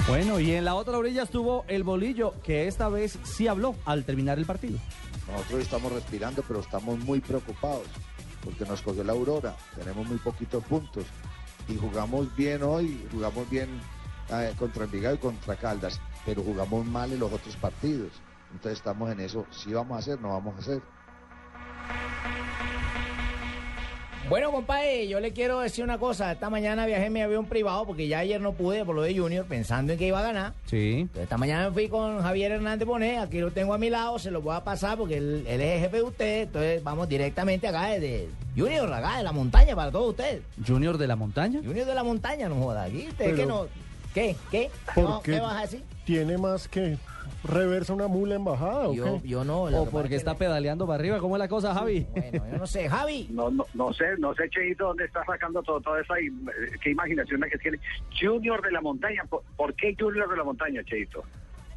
Bueno, 0.09 0.41
y 0.41 0.53
en 0.53 0.64
la 0.64 0.75
otra 0.75 0.97
orilla 0.97 1.25
estuvo 1.25 1.64
el 1.69 1.85
bolillo, 1.85 2.35
que 2.43 2.67
esta 2.67 2.89
vez 2.89 3.19
sí 3.23 3.47
habló 3.47 3.77
al 3.85 4.05
terminar 4.05 4.39
el 4.39 4.47
partido. 4.47 4.79
Nosotros 5.31 5.61
estamos 5.61 5.93
respirando, 5.93 6.43
pero 6.47 6.61
estamos 6.61 6.99
muy 7.01 7.21
preocupados 7.21 7.83
porque 8.47 8.64
nos 8.64 8.80
cogió 8.80 9.03
la 9.03 9.12
aurora, 9.12 9.57
tenemos 9.74 10.07
muy 10.07 10.18
poquitos 10.18 10.62
puntos 10.64 11.05
y 11.66 11.76
jugamos 11.76 12.34
bien 12.36 12.62
hoy, 12.62 13.05
jugamos 13.11 13.51
bien 13.51 13.68
eh, 14.30 14.55
contra 14.57 14.84
Envigado 14.84 15.16
y 15.16 15.18
contra 15.18 15.57
Caldas, 15.57 16.01
pero 16.24 16.44
jugamos 16.44 16.86
mal 16.86 17.12
en 17.12 17.18
los 17.18 17.32
otros 17.32 17.57
partidos. 17.57 18.12
Entonces 18.53 18.78
estamos 18.78 19.11
en 19.11 19.18
eso, 19.18 19.44
si 19.51 19.72
vamos 19.72 19.97
a 19.97 19.99
hacer, 19.99 20.20
no 20.20 20.28
vamos 20.28 20.55
a 20.55 20.59
hacer. 20.59 20.80
Bueno, 24.29 24.51
compadre, 24.51 25.07
yo 25.07 25.20
le 25.20 25.33
quiero 25.33 25.61
decir 25.61 25.85
una 25.85 25.99
cosa. 25.99 26.33
Esta 26.33 26.51
mañana 26.51 26.85
viajé 26.85 27.07
en 27.07 27.12
mi 27.12 27.22
avión 27.22 27.47
privado 27.47 27.87
porque 27.87 28.09
ya 28.09 28.18
ayer 28.18 28.41
no 28.41 28.55
pude 28.55 28.85
por 28.85 28.97
lo 28.97 29.03
de 29.03 29.16
Junior 29.16 29.47
pensando 29.47 29.93
en 29.93 29.99
que 30.01 30.09
iba 30.09 30.18
a 30.18 30.22
ganar. 30.22 30.53
Sí. 30.66 31.01
Entonces, 31.03 31.22
esta 31.22 31.39
mañana 31.39 31.68
me 31.68 31.74
fui 31.74 31.89
con 31.89 32.20
Javier 32.20 32.51
Hernández 32.51 32.89
Bonet, 32.89 33.18
aquí 33.20 33.39
lo 33.39 33.53
tengo 33.53 33.72
a 33.72 33.79
mi 33.79 33.89
lado, 33.89 34.18
se 34.18 34.33
lo 34.33 34.43
voy 34.43 34.57
a 34.57 34.64
pasar 34.64 34.99
porque 34.99 35.18
él, 35.18 35.45
él 35.47 35.61
es 35.61 35.74
el 35.77 35.81
jefe 35.81 35.97
de 35.99 36.03
usted. 36.03 36.43
Entonces 36.43 36.83
vamos 36.83 37.09
directamente 37.09 37.68
acá 37.68 37.87
desde 37.87 38.29
Junior, 38.57 38.93
acá 38.93 39.18
de 39.18 39.22
la 39.22 39.31
montaña 39.33 39.77
para 39.77 39.93
todos 39.93 40.11
ustedes. 40.11 40.43
Junior 40.66 40.99
de 40.99 41.07
la 41.07 41.14
montaña. 41.14 41.61
Junior 41.64 41.87
de 41.87 41.95
la 41.95 42.03
montaña, 42.03 42.49
no 42.49 42.57
joda. 42.57 42.83
Aquí, 42.83 43.07
usted 43.09 43.24
Pero- 43.27 43.37
que 43.37 43.47
no. 43.47 43.66
¿Qué? 44.12 44.35
¿Qué? 44.51 44.70
¿Por 44.95 45.05
No, 45.05 45.22
qué? 45.22 45.33
¿Qué 45.35 45.41
vas 45.41 45.57
a 45.57 45.61
decir? 45.61 45.83
¿Tiene 46.05 46.37
más 46.37 46.66
que 46.66 46.97
reversa 47.47 47.92
una 47.92 48.07
mula 48.09 48.34
embajada 48.34 48.88
o 48.88 48.94
Yo, 48.94 49.20
qué? 49.22 49.28
yo 49.28 49.44
no. 49.44 49.64
O 49.64 49.88
porque 49.90 50.07
es 50.07 50.11
que 50.11 50.16
está 50.16 50.34
pedaleando 50.36 50.86
para 50.86 50.99
arriba. 50.99 51.18
¿Cómo 51.18 51.36
es 51.36 51.40
la 51.40 51.49
cosa, 51.49 51.74
Javi? 51.74 52.07
Bueno, 52.12 52.47
yo 52.53 52.59
no 52.59 52.66
sé. 52.66 52.88
Javi. 52.88 53.28
No, 53.30 53.51
no, 53.51 53.66
no 53.74 53.92
sé, 53.92 54.05
no 54.18 54.34
sé, 54.34 54.49
Cheito, 54.51 54.84
dónde 54.86 55.05
está 55.05 55.24
sacando 55.24 55.62
todo, 55.62 55.80
toda 55.80 56.01
esa, 56.01 56.18
eh, 56.18 56.30
qué 56.82 56.90
imaginación 56.90 57.40
la 57.40 57.49
que 57.49 57.59
tiene. 57.59 57.78
Junior 58.20 58.62
de 58.62 58.72
la 58.72 58.80
montaña, 58.80 59.24
¿por, 59.28 59.42
por 59.57 59.74
qué 59.74 59.94
Junior 59.99 60.28
de 60.28 60.36
la 60.36 60.44
montaña, 60.44 60.82
Cheito? 60.84 61.22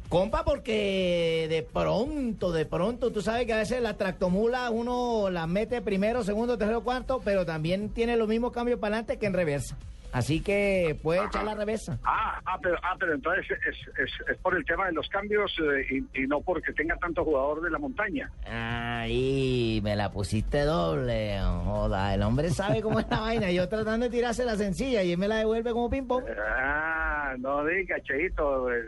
Compa, 0.08 0.44
porque 0.44 1.46
de 1.48 1.62
pronto, 1.62 2.50
de 2.50 2.66
pronto, 2.66 3.12
tú 3.12 3.22
sabes 3.22 3.46
que 3.46 3.52
a 3.52 3.58
veces 3.58 3.80
la 3.80 3.96
tractomula 3.96 4.68
uno 4.70 5.30
la 5.30 5.46
mete 5.46 5.80
primero, 5.82 6.24
segundo, 6.24 6.58
tercero, 6.58 6.82
cuarto, 6.82 7.20
pero 7.24 7.46
también 7.46 7.90
tiene 7.90 8.16
los 8.16 8.26
mismos 8.26 8.50
cambios 8.50 8.80
para 8.80 8.96
adelante 8.96 9.18
que 9.18 9.26
en 9.26 9.34
reversa. 9.34 9.78
Así 10.12 10.40
que 10.40 10.98
puede 11.02 11.24
echar 11.24 11.44
la 11.44 11.54
reversa. 11.54 11.98
Ah, 12.04 12.40
ah, 12.44 12.58
pero, 12.62 12.76
ah, 12.82 12.96
pero 12.98 13.14
entonces 13.14 13.46
es, 13.50 13.76
es, 13.98 14.10
es 14.28 14.36
por 14.38 14.56
el 14.56 14.64
tema 14.64 14.86
de 14.86 14.92
los 14.92 15.08
cambios 15.08 15.52
eh, 15.60 15.86
y, 16.14 16.22
y 16.22 16.26
no 16.26 16.40
porque 16.40 16.72
tenga 16.72 16.96
tanto 16.96 17.24
jugador 17.24 17.62
de 17.62 17.70
la 17.70 17.78
montaña. 17.78 18.30
Ahí, 18.44 19.80
me 19.82 19.94
la 19.96 20.10
pusiste 20.10 20.62
doble. 20.64 21.38
Joda, 21.64 22.14
el 22.14 22.22
hombre 22.22 22.50
sabe 22.50 22.82
cómo 22.82 23.00
es 23.00 23.08
la 23.08 23.20
vaina. 23.20 23.50
Yo 23.50 23.68
tratando 23.68 24.06
de 24.06 24.10
tirarse 24.10 24.44
la 24.44 24.56
sencilla 24.56 25.02
y 25.02 25.12
él 25.12 25.18
me 25.18 25.28
la 25.28 25.36
devuelve 25.36 25.72
como 25.72 25.88
ping-pong. 25.90 26.24
Ah, 26.58 27.34
no 27.38 27.64
diga, 27.64 28.00
Cheito. 28.02 28.72
eh, 28.72 28.82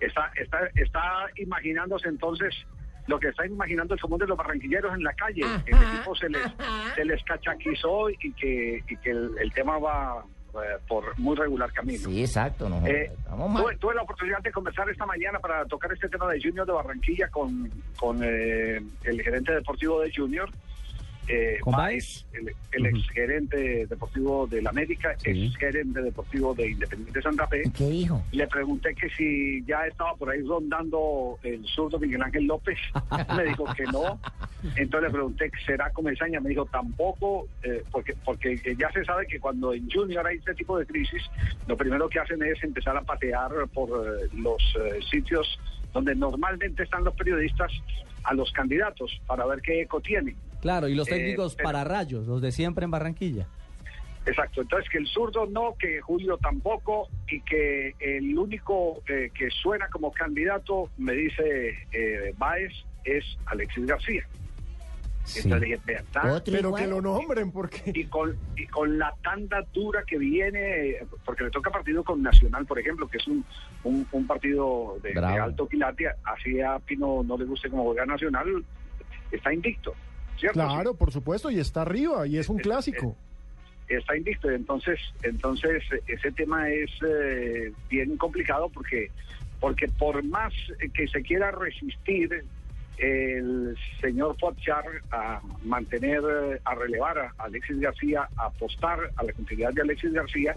Está, 0.00 0.32
está, 0.34 0.58
está 0.74 1.00
imaginándose 1.36 2.08
entonces 2.08 2.52
lo 3.06 3.20
que 3.20 3.28
está 3.28 3.46
imaginando 3.46 3.94
el 3.94 4.00
común 4.00 4.18
de 4.18 4.26
los 4.26 4.36
barranquilleros 4.36 4.92
en 4.94 5.04
la 5.04 5.12
calle. 5.14 5.42
El 5.66 5.74
equipo 5.76 6.14
se 6.16 6.28
les, 6.28 6.42
se 6.96 7.04
les 7.04 7.22
cachaquizó 7.24 8.10
y 8.10 8.32
que, 8.34 8.82
y 8.88 8.96
que 8.96 9.10
el, 9.10 9.30
el 9.40 9.52
tema 9.52 9.78
va 9.78 10.24
por 10.86 11.18
muy 11.18 11.34
regular 11.36 11.72
camino. 11.72 12.08
Sí, 12.08 12.20
exacto. 12.20 12.68
No, 12.68 12.86
Eh, 12.86 13.10
tuve, 13.56 13.76
tuve 13.76 13.94
la 13.94 14.02
oportunidad 14.02 14.40
de 14.42 14.52
conversar 14.52 14.88
esta 14.90 15.06
mañana 15.06 15.38
para 15.38 15.64
tocar 15.64 15.92
este 15.92 16.08
tema 16.08 16.30
de 16.30 16.40
Junior 16.42 16.66
de 16.66 16.72
Barranquilla 16.72 17.28
con, 17.28 17.70
con 17.98 18.20
eh, 18.22 18.82
el 19.04 19.22
gerente 19.22 19.52
deportivo 19.54 20.00
de 20.00 20.12
Junior 20.14 20.50
eh, 21.28 21.58
¿Con 21.60 21.74
el, 21.80 22.02
el 22.72 22.86
ex 22.86 23.10
gerente 23.10 23.86
deportivo 23.86 24.46
del 24.46 24.66
América, 24.66 25.14
ex 25.22 25.56
gerente 25.56 26.02
deportivo 26.02 26.54
de 26.54 26.70
Independiente 26.70 27.22
Santa 27.22 27.46
Fe. 27.46 27.62
¿Qué 27.76 27.88
dijo? 27.88 28.22
Le 28.32 28.46
pregunté 28.48 28.94
que 28.94 29.08
si 29.10 29.64
ya 29.64 29.86
estaba 29.86 30.14
por 30.16 30.30
ahí 30.30 30.42
rondando 30.42 31.38
el 31.42 31.64
zurdo 31.66 31.98
Miguel 31.98 32.22
Ángel 32.22 32.46
López. 32.46 32.78
me 33.36 33.44
dijo 33.44 33.64
que 33.74 33.84
no. 33.84 34.18
Entonces 34.76 35.08
le 35.08 35.10
pregunté, 35.10 35.50
¿será 35.66 35.90
Comesaña? 35.90 36.40
Me 36.40 36.50
dijo 36.50 36.66
tampoco, 36.66 37.48
eh, 37.62 37.82
porque, 37.90 38.14
porque 38.24 38.60
ya 38.78 38.90
se 38.92 39.04
sabe 39.04 39.26
que 39.26 39.40
cuando 39.40 39.72
en 39.74 39.90
Junior 39.90 40.26
hay 40.26 40.38
este 40.38 40.54
tipo 40.54 40.78
de 40.78 40.86
crisis, 40.86 41.22
lo 41.66 41.76
primero 41.76 42.08
que 42.08 42.20
hacen 42.20 42.42
es 42.42 42.62
empezar 42.62 42.96
a 42.96 43.02
patear 43.02 43.50
por 43.72 43.88
eh, 43.90 44.28
los 44.34 44.62
eh, 44.80 44.98
sitios 45.10 45.58
donde 45.92 46.14
normalmente 46.14 46.82
están 46.84 47.04
los 47.04 47.14
periodistas 47.14 47.70
a 48.24 48.34
los 48.34 48.50
candidatos 48.52 49.20
para 49.26 49.44
ver 49.46 49.60
qué 49.60 49.82
eco 49.82 50.00
tienen. 50.00 50.36
Claro, 50.62 50.88
y 50.88 50.94
los 50.94 51.08
Eh, 51.08 51.10
técnicos 51.10 51.56
pero- 51.56 51.66
para 51.66 51.84
rayos, 51.84 52.26
los 52.26 52.40
de 52.40 52.52
siempre 52.52 52.84
en 52.84 52.90
Barranquilla. 52.92 53.46
Exacto, 54.24 54.62
entonces 54.62 54.88
que 54.88 54.98
el 54.98 55.06
zurdo 55.08 55.46
no, 55.46 55.74
que 55.76 56.00
Julio 56.00 56.38
tampoco 56.38 57.08
y 57.28 57.40
que 57.40 57.96
el 57.98 58.38
único 58.38 59.02
eh, 59.08 59.30
que 59.34 59.50
suena 59.50 59.88
como 59.88 60.12
candidato, 60.12 60.88
me 60.96 61.12
dice 61.12 61.76
eh, 61.90 62.32
Báez, 62.38 62.72
es 63.04 63.24
Alexis 63.46 63.84
García. 63.84 64.24
Entonces 65.36 65.60
dije, 65.60 65.80
¿verdad? 65.84 66.42
Pero 66.44 66.72
que 66.74 66.86
lo 66.86 67.00
nombren, 67.00 67.50
porque... 67.52 67.92
Y 67.94 68.04
con, 68.04 68.36
y 68.56 68.66
con 68.66 68.96
la 68.98 69.12
tanda 69.22 69.64
dura 69.72 70.02
que 70.04 70.18
viene, 70.18 70.98
porque 71.24 71.44
le 71.44 71.50
toca 71.50 71.70
partido 71.70 72.02
con 72.04 72.22
Nacional, 72.22 72.64
por 72.66 72.78
ejemplo, 72.78 73.08
que 73.08 73.18
es 73.18 73.26
un, 73.26 73.44
un, 73.84 74.06
un 74.10 74.26
partido 74.26 74.98
de, 75.02 75.18
alto 75.18 75.68
quilate, 75.68 76.08
así 76.24 76.60
a 76.60 76.78
Pino 76.80 77.22
no 77.24 77.36
le 77.36 77.44
guste 77.44 77.68
como 77.70 77.84
juega 77.84 78.06
Nacional, 78.06 78.64
está 79.32 79.52
invicto. 79.52 79.94
¿Cierto? 80.38 80.54
Claro, 80.54 80.94
por 80.94 81.12
supuesto, 81.12 81.50
y 81.50 81.58
está 81.58 81.82
arriba, 81.82 82.26
y 82.26 82.38
es 82.38 82.48
un 82.48 82.58
clásico. 82.58 83.16
está 83.88 84.16
invicto. 84.16 84.50
Entonces, 84.50 84.98
entonces 85.22 85.82
ese 86.06 86.32
tema 86.32 86.68
es 86.70 86.90
eh, 87.06 87.72
bien 87.90 88.16
complicado 88.16 88.68
porque, 88.68 89.10
porque 89.60 89.88
por 89.88 90.22
más 90.24 90.52
que 90.94 91.08
se 91.08 91.22
quiera 91.22 91.50
resistir 91.50 92.44
el 92.98 93.76
señor 94.00 94.36
Pochar 94.36 94.84
a 95.10 95.40
mantener, 95.64 96.22
a 96.64 96.74
relevar 96.74 97.18
a 97.18 97.32
Alexis 97.38 97.80
García, 97.80 98.28
a 98.36 98.46
apostar 98.46 99.10
a 99.16 99.24
la 99.24 99.32
continuidad 99.32 99.72
de 99.72 99.82
Alexis 99.82 100.12
García, 100.12 100.56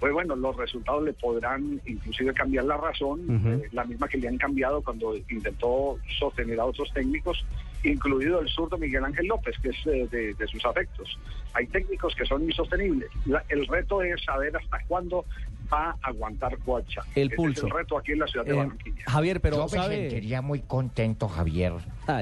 pues 0.00 0.12
bueno, 0.12 0.34
los 0.34 0.56
resultados 0.56 1.04
le 1.04 1.12
podrán 1.12 1.80
inclusive 1.86 2.32
cambiar 2.34 2.64
la 2.64 2.76
razón, 2.78 3.20
eh, 3.62 3.68
la 3.72 3.84
misma 3.84 4.08
que 4.08 4.16
le 4.18 4.28
han 4.28 4.38
cambiado 4.38 4.80
cuando 4.82 5.14
intentó 5.28 5.98
sostener 6.18 6.58
a 6.58 6.64
otros 6.64 6.90
técnicos, 6.92 7.44
incluido 7.84 8.40
el 8.40 8.48
zurdo 8.48 8.78
Miguel 8.78 9.04
Ángel 9.04 9.26
López, 9.26 9.56
que 9.62 9.68
es 9.68 9.86
eh, 9.86 10.08
de, 10.10 10.34
de 10.34 10.46
sus 10.46 10.64
afectos. 10.64 11.18
Hay 11.52 11.66
técnicos 11.66 12.14
que 12.14 12.24
son 12.24 12.42
insostenibles. 12.44 13.10
La- 13.26 13.44
el 13.50 13.66
reto 13.66 14.02
es 14.02 14.22
saber 14.24 14.56
hasta 14.56 14.78
cuándo 14.88 15.26
a 15.70 15.96
aguantar 16.02 16.56
Coacha. 16.58 17.02
El 17.14 17.30
pulso. 17.30 17.66
Es 17.66 17.72
el 17.72 17.78
reto 17.78 17.98
aquí 17.98 18.12
en 18.12 18.18
la 18.20 18.26
ciudad 18.26 18.44
de 18.46 18.52
Eh, 18.52 18.56
Barranquilla. 18.56 19.04
Javier, 19.06 19.40
pero 19.40 19.56
Yo 19.56 19.62
me 19.64 19.68
¿sabe? 19.68 19.96
sentiría 20.08 20.42
muy 20.42 20.60
contento, 20.60 21.28
Javier. 21.28 21.72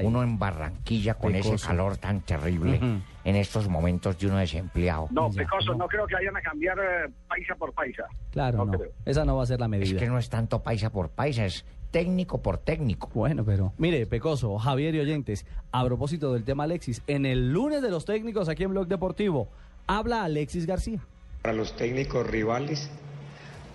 Uno 0.03 0.21
en 0.23 0.37
Barranquilla 0.37 1.13
con 1.15 1.33
ese 1.35 1.55
calor 1.57 1.97
tan 1.97 2.21
terrible 2.21 2.79
en 3.23 3.35
estos 3.35 3.67
momentos 3.67 4.17
de 4.19 4.27
uno 4.27 4.37
desempleado. 4.37 5.07
No, 5.11 5.29
Pecoso, 5.31 5.73
no 5.73 5.87
creo 5.87 6.05
que 6.07 6.15
vayan 6.15 6.37
a 6.37 6.41
cambiar 6.41 6.77
eh, 6.79 7.11
paisa 7.27 7.55
por 7.55 7.73
paisa. 7.73 8.03
Claro, 8.31 8.65
no. 8.65 8.77
Esa 9.05 9.25
no 9.25 9.35
va 9.37 9.43
a 9.43 9.45
ser 9.45 9.59
la 9.59 9.65
Es 9.65 9.69
medida. 9.71 9.99
que 9.99 10.07
no 10.07 10.17
es 10.17 10.29
tanto 10.29 10.61
paisa 10.61 10.89
por 10.91 11.09
paisa, 11.09 11.45
es 11.45 11.65
técnico 11.91 12.39
por 12.41 12.59
técnico. 12.59 13.09
Bueno, 13.13 13.43
pero 13.43 13.73
mire, 13.79 14.05
Pecoso, 14.05 14.57
Javier 14.59 14.93
y 14.95 14.99
oyentes, 14.99 15.45
a 15.71 15.83
propósito 15.85 16.33
del 16.33 16.43
tema 16.43 16.65
Alexis, 16.65 17.01
en 17.07 17.25
el 17.25 17.51
lunes 17.51 17.81
de 17.81 17.89
los 17.89 18.05
técnicos 18.05 18.47
aquí 18.47 18.63
en 18.63 18.69
Blog 18.71 18.87
Deportivo, 18.87 19.49
habla 19.87 20.23
Alexis 20.23 20.67
García. 20.67 20.99
Para 21.41 21.55
los 21.55 21.75
técnicos 21.75 22.27
rivales, 22.27 22.91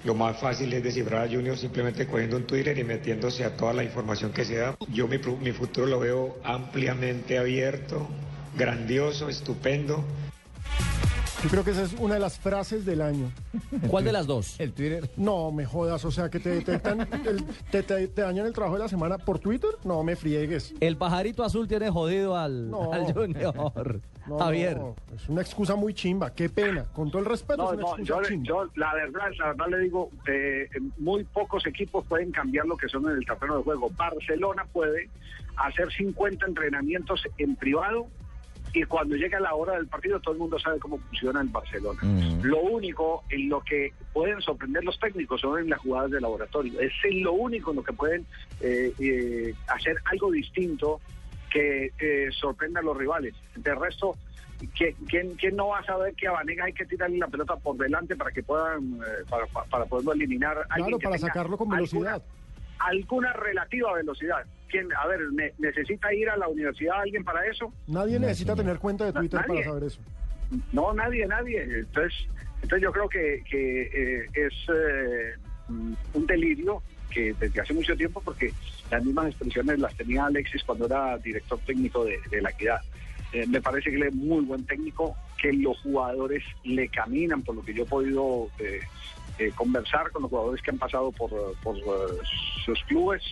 lo 0.05 0.15
más 0.15 0.39
fácil 0.39 0.73
es 0.73 0.83
descifrar 0.83 1.27
a 1.27 1.31
Junior 1.31 1.57
simplemente 1.57 2.07
cogiendo 2.07 2.37
un 2.37 2.45
Twitter 2.45 2.79
y 2.79 2.85
metiéndose 2.85 3.45
a 3.45 3.57
toda 3.57 3.73
la 3.73 3.85
información 3.85 4.33
que 4.33 4.45
se 4.45 4.57
da. 4.57 4.77
Yo 4.89 5.09
mi, 5.09 5.19
mi 5.41 5.53
futuro 5.53 5.87
lo 5.87 5.99
veo 5.99 6.39
ampliamente 6.45 7.39
abierto, 7.39 8.07
grandioso, 8.57 9.29
estupendo. 9.29 10.05
Yo 11.45 11.51
creo 11.51 11.63
que 11.65 11.73
esa 11.73 11.83
es 11.83 11.93
una 12.01 12.15
de 12.15 12.21
las 12.21 12.39
frases 12.39 12.87
del 12.87 13.03
año. 13.03 13.31
¿Cuál 13.89 14.05
de 14.05 14.13
las 14.13 14.27
dos? 14.27 14.59
El 14.59 14.73
Twitter. 14.73 15.11
No, 15.19 15.53
me 15.53 15.67
jodas, 15.67 16.03
o 16.07 16.11
sea, 16.11 16.31
que 16.31 16.41
te 16.41 16.49
detectan, 16.49 17.01
el- 17.27 17.45
te, 17.71 17.83
te- 17.83 18.09
te 18.09 18.23
dañan 18.23 18.47
el 18.47 18.53
trabajo 18.55 18.77
de 18.77 18.83
la 18.85 18.89
semana 18.89 19.19
por 19.19 19.39
Twitter. 19.39 19.71
No, 19.85 20.03
me 20.03 20.17
friegues. 20.17 20.75
El 20.81 20.97
pajarito 20.97 21.45
azul 21.45 21.69
tiene 21.69 21.91
jodido 21.91 22.37
al, 22.37 22.71
No. 22.71 22.93
al 22.93 23.13
Junior. 23.13 23.55
No, 24.27 24.39
Javier. 24.39 24.79
no, 24.79 24.97
es 25.15 25.29
una 25.29 25.43
excusa 25.43 25.75
muy 25.77 25.93
chimba, 25.93 26.33
qué 26.35 26.49
pena. 26.49 26.85
Con 26.95 27.11
todo 27.11 27.19
el 27.21 27.27
respeto, 27.27 27.59
No, 27.59 27.69
es 27.69 27.73
una 27.75 27.83
no, 27.83 27.89
excusa 27.91 28.05
yo, 28.07 28.23
chimba. 28.23 28.45
yo 28.47 28.65
la 28.77 28.95
verdad, 28.95 29.21
la 29.39 29.47
verdad 29.49 29.67
le 29.69 29.79
digo, 29.81 30.09
eh, 30.27 30.67
muy 30.97 31.25
pocos 31.25 31.67
equipos 31.67 32.07
pueden 32.07 32.31
cambiar 32.33 32.65
lo 32.65 32.75
que 32.79 32.89
son 32.89 33.05
en 33.11 33.19
el 33.19 33.27
terreno 33.27 33.59
de 33.59 33.65
juego. 33.65 33.91
Barcelona 33.91 34.65
puede 34.73 35.11
hacer 35.57 35.93
50 35.93 36.47
entrenamientos 36.47 37.23
en 37.37 37.55
privado 37.57 38.07
y 38.75 38.83
cuando 38.85 39.15
llega 39.15 39.39
la 39.39 39.55
hora 39.55 39.75
del 39.75 39.87
partido 39.87 40.21
todo 40.21 40.35
el 40.35 40.41
mundo 40.41 40.59
sabe 40.59 40.81
cómo 40.81 40.99
funciona 40.99 41.41
el 41.41 41.49
Barcelona. 41.49 42.01
Lo 42.43 42.61
único 42.61 43.23
en 43.31 43.49
lo 43.49 43.61
que 43.63 43.93
pueden 44.13 44.41
sorprender 44.41 44.85
los 44.85 44.99
técnicos 44.99 45.41
son 45.41 45.61
en 45.61 45.71
las 45.71 45.79
jugadas 45.79 46.11
de 46.11 46.21
laboratorio. 46.21 46.81
Es 46.81 46.93
en 47.05 47.23
lo 47.23 47.33
único 47.33 47.71
en 47.71 47.77
lo 47.77 47.85
que 47.85 47.93
pueden 47.93 48.27
eh, 48.61 48.93
eh, 48.99 49.55
hacer 49.69 49.97
algo 50.07 50.31
distinto 50.33 51.01
que 51.53 51.93
eh, 52.01 52.29
sorprenda 52.33 52.81
a 52.81 52.83
los 52.83 52.97
rivales. 52.97 53.33
De 53.55 53.75
resto, 53.77 54.17
¿quién, 54.77 54.95
quién, 55.09 55.35
quién 55.37 55.55
no 55.55 55.69
va 55.69 55.79
a 55.79 55.85
saber 55.85 56.15
que 56.15 56.27
a 56.27 56.33
Vanega 56.33 56.65
hay 56.65 56.73
que 56.73 56.85
tirarle 56.85 57.19
la 57.19 57.29
pelota 57.29 57.55
por 57.57 57.77
delante 57.77 58.17
para 58.17 58.33
que 58.33 58.43
puedan, 58.43 58.95
eh, 58.95 59.25
para, 59.31 59.47
para, 59.47 59.85
poderlo 59.85 60.13
eliminar? 60.13 60.67
Claro, 60.75 60.99
para 60.99 61.19
sacarlo 61.19 61.57
con 61.57 61.69
velocidad. 61.69 62.15
Alguna, 62.15 62.44
alguna 62.85 63.33
relativa 63.33 63.93
velocidad. 63.95 64.45
¿Quién, 64.69 64.89
a 64.93 65.07
ver, 65.07 65.21
ne- 65.33 65.53
¿necesita 65.59 66.13
ir 66.13 66.29
a 66.29 66.37
la 66.37 66.49
universidad 66.49 67.01
alguien 67.01 67.25
para 67.25 67.47
eso? 67.47 67.73
Nadie 67.87 68.19
necesita 68.19 68.55
tener 68.57 68.79
cuenta 68.79 69.05
de 69.07 69.13
Twitter 69.13 69.41
nadie. 69.41 69.63
para 69.63 69.65
saber 69.65 69.85
eso. 69.85 70.01
No, 70.73 70.93
nadie, 70.93 71.27
nadie. 71.27 71.63
Entonces, 71.63 72.13
entonces 72.63 72.83
yo 72.83 72.93
creo 72.93 73.09
que, 73.09 73.43
que, 73.49 73.83
eh, 73.83 74.29
es 74.35 74.53
eh, 74.75 75.35
un 75.69 76.27
delirio 76.27 76.83
que 77.11 77.33
desde 77.35 77.61
hace 77.61 77.73
mucho 77.75 77.97
tiempo, 77.97 78.21
porque 78.25 78.53
las 78.91 79.05
mismas 79.05 79.29
expresiones 79.29 79.79
las 79.79 79.95
tenía 79.97 80.27
Alexis 80.27 80.63
cuando 80.65 80.87
era 80.87 81.17
director 81.19 81.59
técnico 81.61 82.05
de, 82.05 82.19
de 82.31 82.43
la 82.43 82.51
equidad. 82.51 82.81
Eh, 83.33 83.47
me 83.47 83.61
parece 83.61 83.91
que 83.91 83.97
él 83.97 84.03
es 84.05 84.15
muy 84.15 84.45
buen 84.45 84.65
técnico, 84.67 85.17
que 85.41 85.53
los 85.53 85.79
jugadores 85.81 86.43
le 86.65 86.89
caminan, 86.89 87.43
por 87.43 87.55
lo 87.57 87.65
que 87.65 87.75
yo 87.75 87.85
he 87.85 87.87
podido 87.87 88.49
eh, 89.39 89.51
conversar 89.55 90.11
con 90.11 90.23
los 90.23 90.31
jugadores 90.31 90.63
que 90.63 90.71
han 90.71 90.79
pasado 90.79 91.11
por, 91.13 91.31
por 91.63 91.77
eh, 91.77 91.81
sus 92.65 92.83
clubes, 92.85 93.23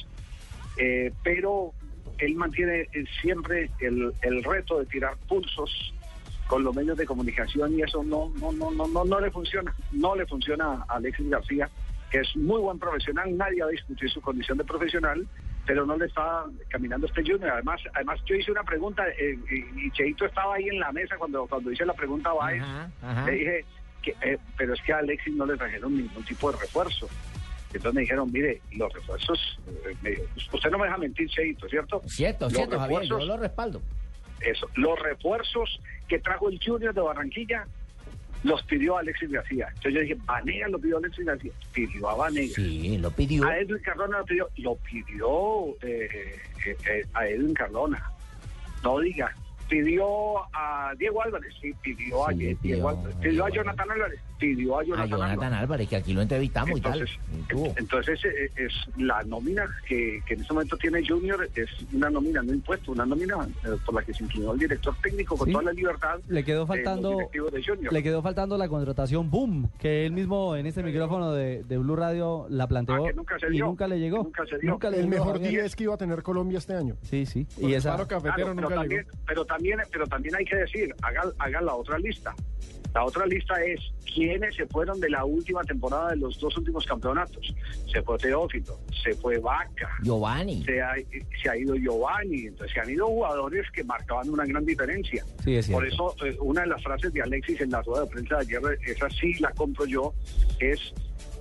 Eh, 0.78 1.12
pero 1.22 1.74
él 2.18 2.34
mantiene 2.34 2.88
eh, 2.92 3.04
siempre 3.20 3.70
el, 3.80 4.12
el 4.22 4.42
reto 4.42 4.78
de 4.78 4.86
tirar 4.86 5.16
pulsos 5.28 5.70
con 6.46 6.64
los 6.64 6.74
medios 6.74 6.96
de 6.96 7.04
comunicación 7.04 7.78
y 7.78 7.82
eso 7.82 8.02
no 8.02 8.32
no 8.40 8.52
no 8.52 8.70
no 8.70 8.86
no, 8.88 9.04
no 9.04 9.20
le 9.20 9.30
funciona 9.30 9.74
no 9.90 10.16
le 10.16 10.24
funciona 10.26 10.84
a 10.88 10.96
Alexis 10.96 11.28
García 11.28 11.68
que 12.10 12.20
es 12.20 12.36
muy 12.36 12.58
buen 12.60 12.78
profesional 12.78 13.36
nadie 13.36 13.60
va 13.62 13.68
a 13.68 13.70
discutir 13.70 14.08
su 14.10 14.20
condición 14.22 14.56
de 14.58 14.64
profesional 14.64 15.26
pero 15.66 15.84
no 15.84 15.96
le 15.96 16.06
está 16.06 16.44
caminando 16.68 17.06
este 17.06 17.22
junior 17.22 17.50
además 17.50 17.80
además 17.94 18.18
yo 18.24 18.34
hice 18.34 18.50
una 18.50 18.64
pregunta 18.64 19.02
eh, 19.18 19.38
y, 19.76 19.90
Cheito 19.92 20.24
estaba 20.24 20.54
ahí 20.54 20.68
en 20.68 20.80
la 20.80 20.90
mesa 20.92 21.16
cuando 21.18 21.46
cuando 21.46 21.70
hice 21.70 21.84
la 21.84 21.94
pregunta 21.94 22.30
a 22.30 22.34
Baez 22.34 22.62
ajá. 22.62 23.26
le 23.26 23.32
dije 23.32 23.64
que 24.02 24.14
eh, 24.22 24.38
pero 24.58 24.74
es 24.74 24.82
que 24.82 24.92
a 24.92 24.98
Alexis 24.98 25.34
no 25.34 25.46
le 25.46 25.56
trajeron 25.56 25.96
ningún 25.96 26.24
tipo 26.24 26.52
de 26.52 26.58
refuerzo 26.58 27.08
entonces 27.74 27.94
me 27.94 28.00
dijeron, 28.02 28.30
mire, 28.30 28.60
los 28.72 28.92
refuerzos, 28.92 29.58
eh, 29.86 29.96
me- 30.02 30.18
usted 30.52 30.70
no 30.70 30.76
me 30.76 30.84
deja 30.84 30.98
mentir, 30.98 31.26
Cheito, 31.30 31.66
¿cierto? 31.70 32.02
Cierto, 32.06 32.44
Los 32.44 32.52
cierto, 32.52 32.78
Javier, 32.78 33.04
yo 33.04 33.18
lo 33.20 33.38
respaldo. 33.38 33.80
eso. 34.42 34.68
Los 34.74 34.98
refuerzos 34.98 35.80
que 36.06 36.18
trajo 36.18 36.50
el 36.50 36.60
Junior 36.62 36.92
de 36.92 37.00
Barranquilla 37.00 37.66
los 38.42 38.62
pidió 38.64 38.98
Alexis 38.98 39.30
García. 39.30 39.68
Entonces 39.68 39.94
yo 39.94 40.00
dije, 40.00 40.16
Vanega 40.26 40.68
lo 40.68 40.78
pidió 40.78 40.98
Alexis 40.98 41.24
García. 41.24 41.52
Pidió 41.72 42.10
a 42.10 42.14
Vanega. 42.16 42.52
Sí, 42.54 42.98
lo 42.98 43.10
pidió. 43.10 43.46
A 43.46 43.56
Edwin 43.58 43.78
Cardona 43.82 44.18
lo 44.18 44.24
pidió. 44.26 44.48
Lo 44.58 44.74
pidió 44.76 45.68
eh, 45.80 46.36
eh, 46.66 46.76
eh, 46.90 47.06
a 47.14 47.26
Edwin 47.26 47.54
Cardona. 47.54 48.04
No 48.84 48.98
diga. 48.98 49.34
Pidió 49.68 50.38
a 50.54 50.92
Diego 50.98 51.22
Álvarez. 51.22 51.52
Sí, 51.60 51.72
pidió 51.82 52.26
a 52.26 52.30
Sí, 52.32 52.36
Diego 52.38 52.58
pidió- 52.60 52.88
Álvarez. 52.88 53.16
Pidió 53.16 53.44
a 53.46 53.50
Jonathan 53.50 53.90
Álvarez. 53.90 54.20
A 54.42 54.80
A 54.80 54.84
Jonathan, 54.84 55.22
Álvarez. 55.22 55.52
Álvarez, 55.60 55.88
que 55.88 55.96
aquí 55.96 56.12
lo 56.12 56.22
entrevistamos 56.22 56.76
Entonces, 56.76 57.10
y 57.50 57.54
tal. 57.54 57.72
Entonces 57.76 58.20
eh, 58.24 58.50
es 58.56 58.72
la 58.98 59.22
nómina 59.24 59.64
que, 59.86 60.20
que 60.26 60.34
en 60.34 60.40
este 60.40 60.52
momento 60.52 60.76
tiene 60.76 61.06
Junior, 61.06 61.48
es 61.54 61.68
una 61.92 62.10
nómina 62.10 62.42
no 62.42 62.52
impuesta, 62.52 62.90
una 62.90 63.06
nómina 63.06 63.36
eh, 63.64 63.76
por 63.84 63.94
la 63.94 64.02
que 64.02 64.12
se 64.14 64.24
inclinó 64.24 64.52
el 64.52 64.58
director 64.58 64.94
técnico 65.02 65.36
con 65.36 65.46
Sí. 65.46 65.52
toda 65.52 65.64
la 65.64 65.72
libertad. 65.72 66.18
Le 66.28 66.44
quedó 66.44 66.66
faltando 66.66 67.18
de 67.18 67.88
le 67.90 68.02
quedó 68.02 68.22
faltando 68.22 68.56
la 68.58 68.68
contratación 68.68 69.30
boom 69.30 69.70
que 69.78 70.06
él 70.06 70.12
mismo 70.12 70.56
en 70.56 70.66
este 70.66 70.82
micrófono 70.82 71.32
de, 71.32 71.62
de 71.64 71.78
Blue 71.78 71.96
Radio 71.96 72.46
la 72.48 72.66
planteó 72.66 73.06
Ah, 73.06 73.12
nunca 73.14 73.38
se 73.38 73.54
y 73.54 73.58
nunca 73.58 73.86
le 73.88 73.98
llegó. 73.98 74.22
Nunca 74.24 74.44
se 74.46 74.58
dio. 74.58 74.70
Nunca 74.70 74.90
le 74.90 74.98
El 74.98 75.04
llegó, 75.04 75.16
mejor 75.24 75.34
Javier. 75.40 75.62
10 75.62 75.76
que 75.76 75.84
iba 75.84 75.94
a 75.94 75.98
tener 75.98 76.22
Colombia 76.22 76.58
este 76.58 76.74
año. 76.74 76.96
Sí, 77.02 77.26
sí. 77.26 77.46
Con 77.60 77.70
Y 77.70 77.74
esa 77.74 77.96
pero 77.96 78.54
nunca 78.54 78.74
también, 78.74 79.06
pero 79.26 79.44
también, 79.44 79.78
pero 79.90 80.06
también 80.06 80.34
hay 80.36 80.44
que 80.44 80.56
decir, 80.56 80.94
hagan, 81.02 81.28
hagan 81.38 81.64
la 81.66 81.74
otra 81.74 81.98
lista. 81.98 82.34
La 82.94 83.04
otra 83.04 83.24
lista 83.26 83.54
es 83.64 83.80
quiénes 84.14 84.54
se 84.54 84.66
fueron 84.66 85.00
de 85.00 85.08
la 85.08 85.24
última 85.24 85.62
temporada 85.64 86.10
de 86.10 86.16
los 86.18 86.38
dos 86.38 86.54
últimos 86.58 86.84
campeonatos. 86.86 87.54
Se 87.90 88.02
fue 88.02 88.18
Teófilo, 88.18 88.78
se 89.02 89.14
fue 89.14 89.38
Vaca. 89.38 89.88
Giovanni. 90.02 90.62
Se 90.64 90.80
ha, 90.82 90.92
se 91.42 91.48
ha 91.48 91.56
ido 91.56 91.74
Giovanni. 91.76 92.46
Entonces 92.48 92.74
se 92.74 92.80
han 92.80 92.90
ido 92.90 93.06
jugadores 93.06 93.64
que 93.72 93.82
marcaban 93.84 94.28
una 94.28 94.44
gran 94.44 94.64
diferencia. 94.66 95.24
Sí, 95.42 95.56
es 95.56 95.68
Por 95.70 95.86
eso, 95.86 96.14
eh, 96.24 96.36
una 96.40 96.62
de 96.62 96.66
las 96.68 96.82
frases 96.82 97.12
de 97.14 97.22
Alexis 97.22 97.60
en 97.62 97.70
la 97.70 97.80
rueda 97.82 98.02
de 98.04 98.10
prensa 98.10 98.36
de 98.36 98.42
ayer, 98.42 98.78
esa 98.86 99.08
sí 99.08 99.34
la 99.40 99.50
compro 99.52 99.86
yo, 99.86 100.12
es 100.60 100.78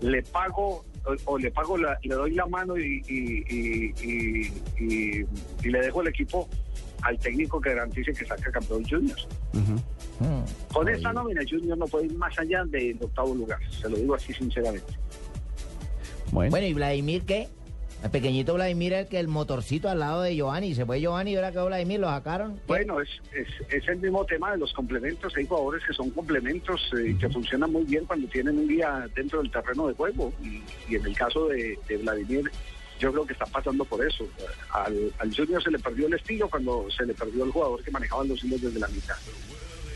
le 0.02 0.24
pago 0.24 0.86
o, 1.06 1.16
o 1.26 1.38
le 1.38 1.52
pago, 1.52 1.78
la- 1.78 1.97
le 2.04 2.16
doy 2.16 2.32
la 2.34 2.45
mano 2.45 2.78
y, 2.78 3.02
y- 3.08 3.43
y- 3.49 3.93
y- 4.02 4.54
y- 4.80 5.26
y 5.64 5.70
le 5.70 5.80
dejo 5.82 6.02
el 6.02 6.08
equipo 6.08 6.47
al 7.02 7.18
técnico 7.20 7.60
que 7.60 7.70
garantice 7.74 8.14
que 8.14 8.26
saca 8.26 8.52
campeón 8.52 8.84
Juniors. 8.88 9.28
Con 10.74 10.88
esta 10.89 11.13
nómina 11.13 11.41
Junior 11.49 11.78
no 11.78 11.86
puede 11.88 12.05
ir 12.05 12.13
más 12.13 12.38
allá 12.38 12.63
del 12.65 12.97
octavo 13.01 13.36
lugar, 13.36 13.59
se 13.69 13.89
lo 13.89 13.97
digo 13.97 14.15
así 14.15 14.34
sinceramente. 14.34 14.93
Bueno. 16.32 16.57
¿y 16.59 16.74
Vladimir 16.74 17.24
qué? 17.24 17.49
El 18.03 18.09
pequeñito 18.09 18.55
Vladimir 18.55 18.93
es 18.93 18.99
el 19.01 19.07
que 19.09 19.19
el 19.19 19.28
motorcito 19.28 19.88
al 19.88 19.99
lado 19.99 20.24
de 20.24 20.36
Giovanni. 20.36 20.74
Se 20.74 20.88
fue 20.88 20.99
Giovanni 20.99 21.34
y 21.34 21.36
ahora 21.36 21.51
quedó 21.51 21.67
Vladimir, 21.67 21.99
lo 21.99 22.07
sacaron. 22.07 22.59
Bueno, 22.65 22.99
es, 22.99 23.09
es, 23.32 23.47
es 23.69 23.88
el 23.88 23.97
mismo 23.99 24.26
tema 24.26 24.51
de 24.51 24.57
los 24.57 24.74
complementos. 24.74 25.32
Hay 25.38 25.45
jugadores 25.45 25.84
que 25.86 25.93
son 25.93 26.09
complementos 26.09 26.82
eh, 26.97 27.15
que 27.19 27.30
funcionan 27.30 27.72
muy 27.72 27.84
bien 27.84 28.05
cuando 28.05 28.28
tienen 28.30 28.57
un 28.57 28.67
día 28.67 29.07
dentro 29.15 29.39
del 29.39 29.51
terreno 29.51 29.88
de 29.88 29.93
juego. 29.93 30.34
Y, 30.41 30.63
y 30.89 30.95
en 30.95 31.05
el 31.05 31.15
caso 31.15 31.47
de, 31.49 31.78
de 31.88 31.97
Vladimir, 31.97 32.49
yo 32.99 33.11
creo 33.11 33.26
que 33.26 33.34
está 33.34 33.45
pasando 33.45 33.86
por 33.86 34.03
eso. 34.03 34.28
Al, 34.72 35.13
al 35.19 35.36
Junior 35.36 35.61
se 35.61 35.69
le 35.69 35.78
perdió 35.78 36.07
el 36.07 36.13
estilo 36.15 36.49
cuando 36.49 36.88
se 36.89 37.05
le 37.05 37.13
perdió 37.13 37.43
el 37.43 37.51
jugador 37.51 37.84
que 37.84 37.91
manejaba 37.91 38.24
los 38.24 38.43
hilos 38.43 38.61
desde 38.61 38.80
la 38.80 38.88
mitad. 38.88 39.15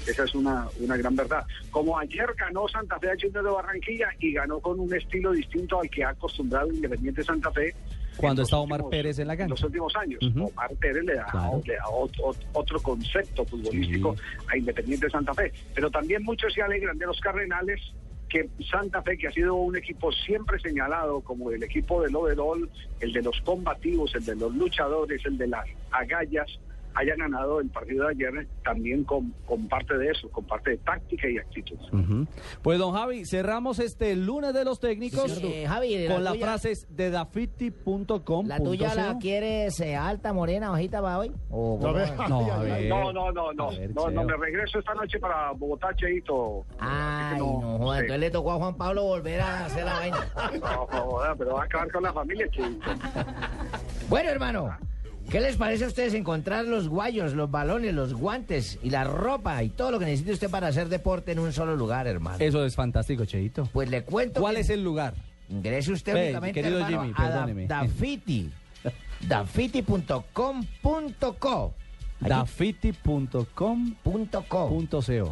Esa 0.08 0.24
es 0.24 0.36
una, 0.36 0.68
una 0.80 0.97
gran 0.97 1.16
verdad. 1.16 1.43
Como 1.72 1.97
ayer 1.97 2.28
ganó 2.38 2.68
Santa 2.68 2.99
Fe 2.99 3.10
a 3.12 3.16
Junior 3.20 3.43
de 3.43 3.49
Barranquilla 3.51 4.08
y 4.20 4.34
ganó 4.34 4.60
con 4.60 4.80
un 4.80 4.93
estilo 4.93 5.32
distinto 5.32 5.80
al 5.82 5.89
que 5.89 6.03
ha 6.03 6.10
acostumbrado 6.10 6.72
Independiente 6.72 7.24
Santa 7.24 7.51
Fe 7.51 7.74
Cuando 8.18 8.43
está 8.43 8.58
Omar 8.58 8.80
últimos- 8.82 8.91
Pérez 8.91 9.20
en 9.20 9.28
la 9.28 9.34
en 9.34 9.39
cancha. 9.39 9.53
los 9.56 9.64
últimos 9.64 9.95
años. 9.95 10.20
Omar 10.36 10.72
Pérez 10.80 11.03
le 11.03 11.16
da, 11.16 11.26
Claro. 11.26 11.62
le 11.66 11.74
da 11.76 11.84
ot- 11.86 12.18
ot- 12.18 12.45
otro 12.53 12.80
concepto 12.82 13.43
futbolístico 13.45 14.16
a 14.51 14.58
Independiente 14.58 15.10
Santa 15.10 15.34
Fe. 15.34 15.51
Pero 15.74 15.89
también 15.91 16.24
muchos 16.24 16.53
se 16.53 16.62
alegran 16.62 16.97
de 16.97 17.06
los 17.08 17.20
Cardenales 17.20 17.82
que 18.30 18.49
Santa 18.72 19.01
Fe, 19.03 19.18
que 19.18 19.28
ha 19.28 19.32
sido 19.32 19.56
un 19.56 19.76
equipo 19.78 20.12
siempre 20.12 20.60
señalado 20.60 21.22
como 21.22 21.51
el 21.51 21.62
equipo 21.64 22.01
del 22.01 22.16
overall, 22.16 22.70
el 22.99 23.14
de 23.14 23.22
los 23.22 23.39
combativos, 23.41 24.14
el 24.16 24.26
de 24.26 24.36
los 24.36 24.53
luchadores, 24.56 25.24
el 25.26 25.38
de 25.38 25.47
las 25.47 25.66
agallas, 25.91 26.47
haya 26.96 27.16
ganado 27.16 27.60
el 27.60 27.70
partido 27.70 28.06
de 28.08 28.12
ayer 28.12 28.48
también 28.64 29.04
con, 29.04 29.32
con 29.46 29.68
parte 29.68 29.98
de 29.98 30.10
eso, 30.10 30.30
con 30.30 30.46
parte 30.46 30.72
de 30.72 30.78
táctica 30.78 31.30
y 31.30 31.38
actitud. 31.38 31.78
Pues 32.62 32.80
don 32.80 32.93
Javi, 32.93 33.26
cerramos 33.26 33.80
este 33.80 34.16
lunes 34.16 34.54
de 34.54 34.64
los 34.66 34.80
técnicos 34.80 35.32
Sí, 35.32 35.46
eh, 35.46 35.66
Javi, 35.68 36.08
con 36.08 36.24
las 36.24 36.34
tuya- 36.34 36.46
frases 36.46 36.88
de 36.89 37.10
dafiti.com. 37.10 38.48
¿La 38.48 38.60
tuya 38.60 38.96
la 38.96 39.18
quieres 39.20 39.80
eh, 39.82 39.96
alta, 39.96 40.34
morena, 40.34 40.70
bajita 40.70 41.02
para 41.02 41.20
hoy? 41.20 41.32
¿O 41.50 41.80
No. 41.82 41.91
No, 42.46 42.60
ver. 42.62 42.88
No, 42.89 43.12
no, 43.14 43.32
no, 43.32 43.54
no, 43.54 43.70
A 43.70 43.72
ver, 43.72 43.93
no, 43.93 44.10
no, 44.10 44.26
Cheo. 44.26 44.38
me 44.38 44.46
regreso 44.46 44.80
esta 44.80 44.93
noche 44.93 45.20
para 45.20 45.52
Bogotá, 45.52 45.89
Cheito. 45.96 46.66
Ay, 46.80 47.38
no, 47.38 47.60
no, 47.62 47.78
joda, 47.80 47.96
sí. 47.98 48.02
entonces 48.02 48.20
le 48.20 48.32
tocó 48.32 48.52
a 48.54 48.56
Juan 48.56 48.76
Pablo 48.76 49.04
volver 49.04 49.41
a 49.41 49.66
hacer 49.66 49.84
la 49.86 49.93
vaina. 50.00 50.18
No, 50.62 50.88
joda, 50.88 51.36
pero 51.38 51.54
va 51.56 51.62
a 51.62 51.66
acabar 51.66 51.91
con 51.91 52.04
la 52.04 52.14
familia, 52.14 52.48
Cheito. 52.52 52.80
Bueno, 54.10 54.30
hermano, 54.30 54.78
¿qué 55.30 55.41
les 55.41 55.55
parece 55.57 55.86
a 55.86 55.88
ustedes 55.88 56.13
encontrar 56.13 56.65
los 56.65 56.88
guayos, 56.88 57.34
los 57.34 57.49
balones, 57.51 57.93
los 57.93 58.13
guantes 58.13 58.80
y 58.84 58.89
la 58.89 59.03
ropa 59.03 59.61
y 59.63 59.69
todo 59.69 59.91
lo 59.91 59.99
que 59.99 60.05
necesite 60.05 60.34
usted 60.34 60.49
para 60.49 60.67
hacer 60.67 60.89
deporte 60.89 61.32
en 61.32 61.39
un 61.39 61.51
solo 61.53 61.76
lugar, 61.76 62.07
hermano? 62.07 62.38
Eso 62.39 62.65
es 62.65 62.76
fantástico, 62.76 63.26
Cheito. 63.26 63.67
Pues 63.73 63.89
le 63.89 64.03
cuento. 64.03 64.39
¿Cuál 64.41 64.55
que- 64.55 64.61
es 64.61 64.69
el 64.69 64.84
lugar? 64.84 65.13
Ingrese 65.49 65.91
usted 65.91 66.13
Ve, 66.13 66.23
únicamente, 66.26 66.61
querido 66.61 66.80
hermano, 66.80 67.01
Jimmy, 67.03 67.13
a 67.17 67.30
da-. 67.30 67.47
Dafiti. 67.82 68.49
Dafiti.com.co. 69.28 71.73
Dafiti.com.co. 72.21 74.67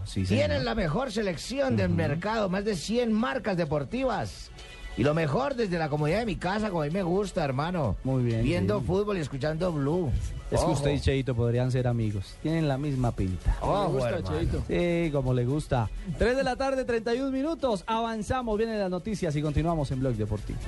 Sí. 0.05 0.23
Tienen 0.23 0.65
la 0.65 0.75
mejor 0.75 1.11
selección 1.11 1.75
del 1.75 1.89
mercado, 1.89 2.49
más 2.49 2.65
de 2.65 2.75
100 2.75 3.11
marcas 3.13 3.57
deportivas. 3.57 4.51
Y 4.95 5.03
lo 5.03 5.13
mejor 5.13 5.55
desde 5.55 5.79
la 5.79 5.89
comodidad 5.89 6.19
de 6.19 6.25
mi 6.25 6.35
casa, 6.35 6.69
como 6.69 6.83
a 6.83 6.85
mí 6.85 6.91
me 6.91 7.01
gusta, 7.01 7.43
hermano. 7.43 7.95
Muy 8.03 8.23
bien. 8.23 8.43
Viendo 8.43 8.79
sí. 8.79 8.85
fútbol 8.85 9.17
y 9.17 9.21
escuchando 9.21 9.71
Blue. 9.71 10.11
Es 10.51 10.61
que 10.61 10.71
usted 10.71 10.91
y 10.91 10.99
Cheito 10.99 11.33
podrían 11.33 11.71
ser 11.71 11.87
amigos. 11.87 12.35
Tienen 12.43 12.67
la 12.67 12.77
misma 12.77 13.11
pinta. 13.11 13.57
Ojo, 13.61 14.05
hermano. 14.05 14.63
Sí, 14.67 15.09
como 15.11 15.33
le 15.33 15.45
gusta. 15.45 15.89
3 16.19 16.37
de 16.37 16.43
la 16.43 16.55
tarde, 16.55 16.85
31 16.85 17.31
minutos. 17.31 17.83
Avanzamos, 17.87 18.55
vienen 18.57 18.77
las 18.77 18.91
noticias 18.91 19.35
y 19.35 19.41
continuamos 19.41 19.89
en 19.89 19.99
Blog 19.99 20.13
Deportivo. 20.13 20.59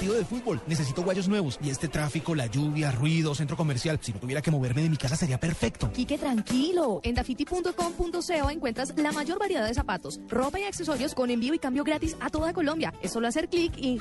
Partido 0.00 0.16
de 0.16 0.24
fútbol. 0.24 0.62
Necesito 0.66 1.02
guayos 1.02 1.28
nuevos. 1.28 1.58
Y 1.62 1.68
este 1.68 1.86
tráfico, 1.86 2.34
la 2.34 2.46
lluvia, 2.46 2.90
ruido, 2.90 3.34
centro 3.34 3.54
comercial. 3.54 3.98
Si 4.00 4.14
no 4.14 4.18
tuviera 4.18 4.40
que 4.40 4.50
moverme 4.50 4.80
de 4.80 4.88
mi 4.88 4.96
casa 4.96 5.14
sería 5.14 5.38
perfecto. 5.38 5.92
Quique, 5.92 6.16
tranquilo. 6.16 7.02
En 7.02 7.14
dafiti.com.co 7.14 8.50
encuentras 8.50 8.94
la 8.96 9.12
mayor 9.12 9.38
variedad 9.38 9.66
de 9.66 9.74
zapatos, 9.74 10.18
ropa 10.26 10.58
y 10.58 10.62
accesorios 10.62 11.14
con 11.14 11.28
envío 11.28 11.52
y 11.52 11.58
cambio 11.58 11.84
gratis 11.84 12.16
a 12.18 12.30
toda 12.30 12.54
Colombia. 12.54 12.94
Es 13.02 13.12
solo 13.12 13.28
hacer 13.28 13.50
clic 13.50 13.74
y... 13.76 13.98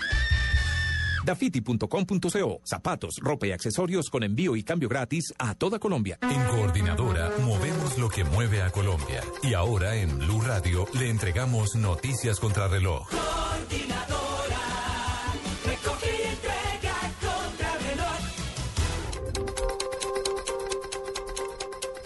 Dafiti.com.co. 1.26 2.62
Zapatos, 2.64 3.18
ropa 3.22 3.48
y 3.48 3.52
accesorios 3.52 4.10
con 4.10 4.24
envío 4.24 4.56
y 4.56 4.64
cambio 4.64 4.88
gratis 4.88 5.34
a 5.38 5.54
toda 5.54 5.80
Colombia. 5.80 6.18
En 6.22 6.42
Coordinadora 6.46 7.30
movemos 7.44 7.98
lo 7.98 8.08
que 8.08 8.24
mueve 8.24 8.62
a 8.62 8.72
Colombia. 8.72 9.22
Y 9.44 9.54
ahora 9.54 9.98
en 9.98 10.18
Blue 10.18 10.40
Radio 10.40 10.88
le 10.98 11.10
entregamos 11.10 11.76
noticias 11.76 12.40
contra 12.40 12.70
reloj. 12.70 13.06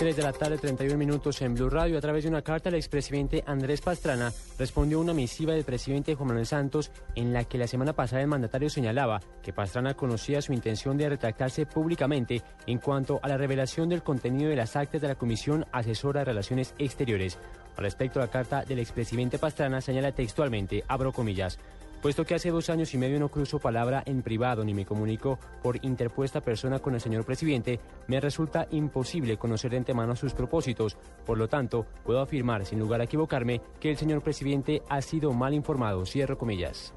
3 0.04 0.18
de 0.18 0.22
la 0.24 0.34
tarde, 0.34 0.58
31 0.58 0.98
minutos 0.98 1.42
en 1.44 1.56
Blue 1.56 1.70
Radio. 1.70 1.98
A 1.98 2.02
través 2.02 2.26
de 2.26 2.30
una 2.30 2.42
carta, 2.42 2.68
el 2.68 2.76
expresidente 2.76 3.42
Andrés 3.48 3.80
Pastrana 3.80 4.34
respondió 4.60 4.98
a 4.98 5.02
una 5.02 5.14
misiva 5.14 5.54
del 5.54 5.64
presidente 5.64 6.14
Juan 6.14 6.28
Manuel 6.28 6.46
Santos 6.46 6.92
en 7.16 7.32
la 7.32 7.46
que 7.46 7.58
la 7.58 7.68
semana 7.68 7.94
pasada 7.94 8.22
el 8.22 8.28
mandatario 8.28 8.70
señalaba 8.70 9.22
que 9.42 9.54
Pastrana 9.54 9.94
conocía 9.94 10.42
su 10.42 10.52
intención 10.52 10.98
de 10.98 11.08
retractarse 11.08 11.66
públicamente 11.66 12.42
en 12.68 12.80
cuanto 12.80 13.22
a 13.24 13.30
la 13.30 13.38
revelación 13.38 13.88
del 13.88 14.04
contenido 14.04 14.50
de 14.50 14.58
las 14.58 14.76
actas 14.76 15.00
de 15.00 15.08
la 15.08 15.16
Comisión 15.16 15.66
Asesora 15.72 16.20
de 16.20 16.26
Relaciones 16.26 16.76
Exteriores. 16.80 17.40
Al 17.78 17.86
respecto, 17.86 18.20
la 18.20 18.28
carta 18.28 18.66
del 18.66 18.80
expresidente 18.80 19.40
Pastrana 19.40 19.80
señala 19.80 20.12
textualmente, 20.12 20.84
abro 20.90 21.14
comillas, 21.14 21.60
Puesto 22.04 22.26
que 22.26 22.36
hace 22.36 22.52
dos 22.52 22.70
años 22.70 22.94
y 22.94 22.98
medio 22.98 23.18
no 23.18 23.30
cruzo 23.30 23.60
palabra 23.60 24.04
en 24.06 24.24
privado 24.24 24.66
ni 24.66 24.74
me 24.74 24.86
comunico 24.86 25.40
por 25.62 25.78
interpuesta 25.86 26.42
persona 26.42 26.80
con 26.80 26.96
el 26.96 27.00
señor 27.00 27.24
presidente, 27.24 27.80
me 28.08 28.20
resulta 28.20 28.68
imposible 28.72 29.38
conocer 29.38 29.72
de 29.72 29.78
antemano 29.78 30.14
sus 30.18 30.34
propósitos. 30.34 30.98
Por 31.26 31.38
lo 31.38 31.48
tanto, 31.48 31.86
puedo 32.04 32.20
afirmar, 32.20 32.66
sin 32.66 32.80
lugar 32.80 33.00
a 33.00 33.06
equivocarme, 33.06 33.62
que 33.80 33.90
el 33.90 33.96
señor 33.96 34.22
presidente 34.22 34.82
ha 34.90 35.02
sido 35.02 35.32
mal 35.32 35.54
informado. 35.54 36.06
Cierro 36.06 36.38
comillas. 36.38 36.94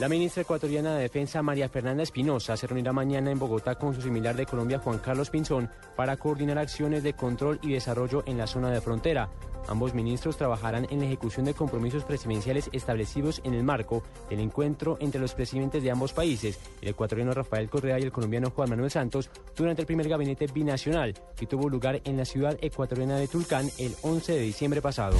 La 0.00 0.08
ministra 0.08 0.40
ecuatoriana 0.40 0.94
de 0.94 1.02
Defensa, 1.02 1.42
María 1.42 1.68
Fernanda 1.68 2.02
Espinosa, 2.02 2.56
se 2.56 2.66
reunirá 2.66 2.90
mañana 2.90 3.30
en 3.30 3.38
Bogotá 3.38 3.74
con 3.74 3.94
su 3.94 4.00
similar 4.00 4.34
de 4.34 4.46
Colombia, 4.46 4.78
Juan 4.78 4.96
Carlos 4.96 5.28
Pinzón, 5.28 5.68
para 5.94 6.16
coordinar 6.16 6.56
acciones 6.56 7.02
de 7.02 7.12
control 7.12 7.58
y 7.60 7.72
desarrollo 7.72 8.22
en 8.24 8.38
la 8.38 8.46
zona 8.46 8.70
de 8.70 8.80
frontera. 8.80 9.28
Ambos 9.68 9.92
ministros 9.92 10.38
trabajarán 10.38 10.86
en 10.88 11.00
la 11.00 11.04
ejecución 11.04 11.44
de 11.44 11.52
compromisos 11.52 12.04
presidenciales 12.04 12.70
establecidos 12.72 13.42
en 13.44 13.52
el 13.52 13.62
marco 13.62 14.02
del 14.30 14.40
encuentro 14.40 14.96
entre 15.00 15.20
los 15.20 15.34
presidentes 15.34 15.82
de 15.82 15.90
ambos 15.90 16.14
países, 16.14 16.58
el 16.80 16.88
ecuatoriano 16.88 17.34
Rafael 17.34 17.68
Correa 17.68 18.00
y 18.00 18.04
el 18.04 18.10
colombiano 18.10 18.48
Juan 18.48 18.70
Manuel 18.70 18.90
Santos, 18.90 19.28
durante 19.54 19.82
el 19.82 19.86
primer 19.86 20.08
gabinete 20.08 20.46
binacional 20.46 21.12
que 21.36 21.44
tuvo 21.44 21.68
lugar 21.68 22.00
en 22.04 22.16
la 22.16 22.24
ciudad 22.24 22.56
ecuatoriana 22.62 23.18
de 23.18 23.28
Tulcán 23.28 23.68
el 23.76 23.94
11 24.00 24.32
de 24.32 24.40
diciembre 24.40 24.80
pasado. 24.80 25.18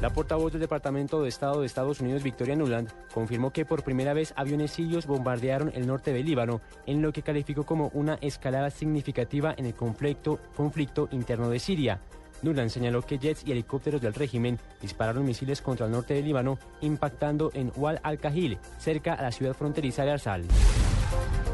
La 0.00 0.10
portavoz 0.10 0.52
del 0.52 0.60
Departamento 0.60 1.22
de 1.22 1.28
Estado 1.28 1.60
de 1.60 1.66
Estados 1.66 2.00
Unidos, 2.00 2.22
Victoria 2.22 2.56
Nuland, 2.56 2.90
confirmó 3.12 3.52
que 3.52 3.64
por 3.64 3.84
primera 3.84 4.12
vez 4.12 4.34
aviones 4.36 4.72
sirios 4.72 5.06
bombardearon 5.06 5.70
el 5.74 5.86
norte 5.86 6.12
del 6.12 6.26
Líbano, 6.26 6.60
en 6.84 7.00
lo 7.00 7.12
que 7.12 7.22
calificó 7.22 7.64
como 7.64 7.90
una 7.94 8.14
escalada 8.20 8.70
significativa 8.70 9.54
en 9.56 9.66
el 9.66 9.74
conflicto, 9.74 10.40
conflicto 10.56 11.08
interno 11.12 11.48
de 11.48 11.60
Siria. 11.60 12.00
Nuland 12.44 12.70
señaló 12.70 13.02
que 13.02 13.18
jets 13.18 13.42
y 13.46 13.52
helicópteros 13.52 14.00
del 14.00 14.14
régimen 14.14 14.58
dispararon 14.80 15.24
misiles 15.24 15.62
contra 15.62 15.86
el 15.86 15.92
norte 15.92 16.14
del 16.14 16.24
Líbano, 16.24 16.58
impactando 16.82 17.50
en 17.54 17.72
Wal 17.74 18.00
al-Kahil, 18.02 18.58
cerca 18.78 19.14
a 19.14 19.22
la 19.22 19.32
ciudad 19.32 19.54
fronteriza 19.54 20.04
de 20.04 20.12
Arsal. 20.12 20.44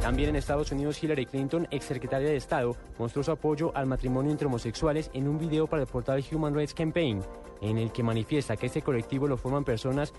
También 0.03 0.31
en 0.31 0.37
Estados 0.37 0.73
Unidos, 0.73 1.03
Hillary 1.03 1.27
Clinton, 1.27 1.69
exsecretaria 1.71 2.29
de 2.29 2.37
Estado, 2.37 2.75
mostró 2.99 3.23
su 3.23 3.31
apoyo 3.31 3.71
al 3.77 3.87
matrimonio 3.87 4.33
entre 4.33 4.47
homosexuales 4.47 5.11
en 5.13 5.29
un 5.29 5.39
video 5.39 5.67
para 5.67 5.83
el 5.83 5.89
portal 5.89 6.25
Human 6.33 6.55
Rights 6.55 6.75
Campaign, 6.75 7.23
en 7.61 7.79
el 7.79 7.93
que 7.93 8.03
manifiesta 8.03 8.57
que 8.57 8.67
este 8.67 8.83
colectivo 8.83 9.29
lo 9.29 9.37
forman 9.37 9.65
personas 9.65 10.13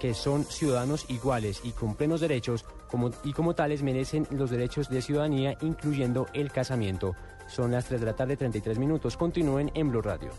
que 0.00 0.14
son 0.14 0.44
ciudadanos 0.44 1.06
iguales 1.08 1.60
y 1.64 1.70
con 1.70 1.94
plenos 1.94 2.20
derechos 2.20 2.64
y 3.24 3.32
como 3.32 3.54
tales 3.54 3.82
merecen 3.82 4.26
los 4.30 4.50
derechos 4.50 4.88
de 4.88 5.02
ciudadanía, 5.02 5.56
incluyendo 5.60 6.26
el 6.34 6.50
casamiento. 6.50 7.14
Son 7.48 7.72
las 7.72 7.86
3 7.86 8.00
de 8.00 8.06
la 8.06 8.14
tarde, 8.14 8.36
33 8.36 8.78
minutos. 8.78 9.16
Continúen 9.16 9.70
en 9.74 9.90
Blue 9.90 10.02
Radio. 10.02 10.30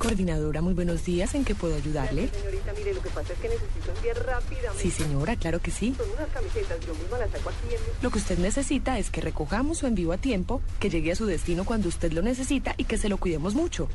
Coordinadora, 0.00 0.62
muy 0.62 0.72
buenos 0.72 1.04
días. 1.04 1.34
¿En 1.34 1.44
qué 1.44 1.54
puedo 1.54 1.76
ayudarle? 1.76 2.30
Señorita, 2.30 2.72
mire, 2.72 2.94
lo 2.94 3.02
que 3.02 3.10
pasa 3.10 3.34
es 3.34 3.38
que 3.38 3.50
necesito 3.50 3.92
enviar 3.94 4.16
rápidamente. 4.24 4.82
Sí, 4.82 4.90
señora, 4.90 5.36
claro 5.36 5.60
que 5.60 5.70
sí. 5.70 5.94
Son 5.94 6.08
unas 6.16 6.28
camisetas, 6.30 6.80
yo 6.86 6.94
misma 6.94 7.18
las 7.18 7.30
saco 7.30 7.50
aquí 7.50 7.74
en... 7.74 7.80
Lo 8.02 8.10
que 8.10 8.16
usted 8.16 8.38
necesita 8.38 8.98
es 8.98 9.10
que 9.10 9.20
recojamos 9.20 9.76
su 9.76 9.86
envío 9.86 10.12
a 10.12 10.16
tiempo, 10.16 10.62
que 10.78 10.88
llegue 10.88 11.12
a 11.12 11.16
su 11.16 11.26
destino 11.26 11.66
cuando 11.66 11.90
usted 11.90 12.12
lo 12.12 12.22
necesita 12.22 12.74
y 12.78 12.84
que 12.84 12.96
se 12.96 13.10
lo 13.10 13.18
cuidemos 13.18 13.54
mucho. 13.54 13.88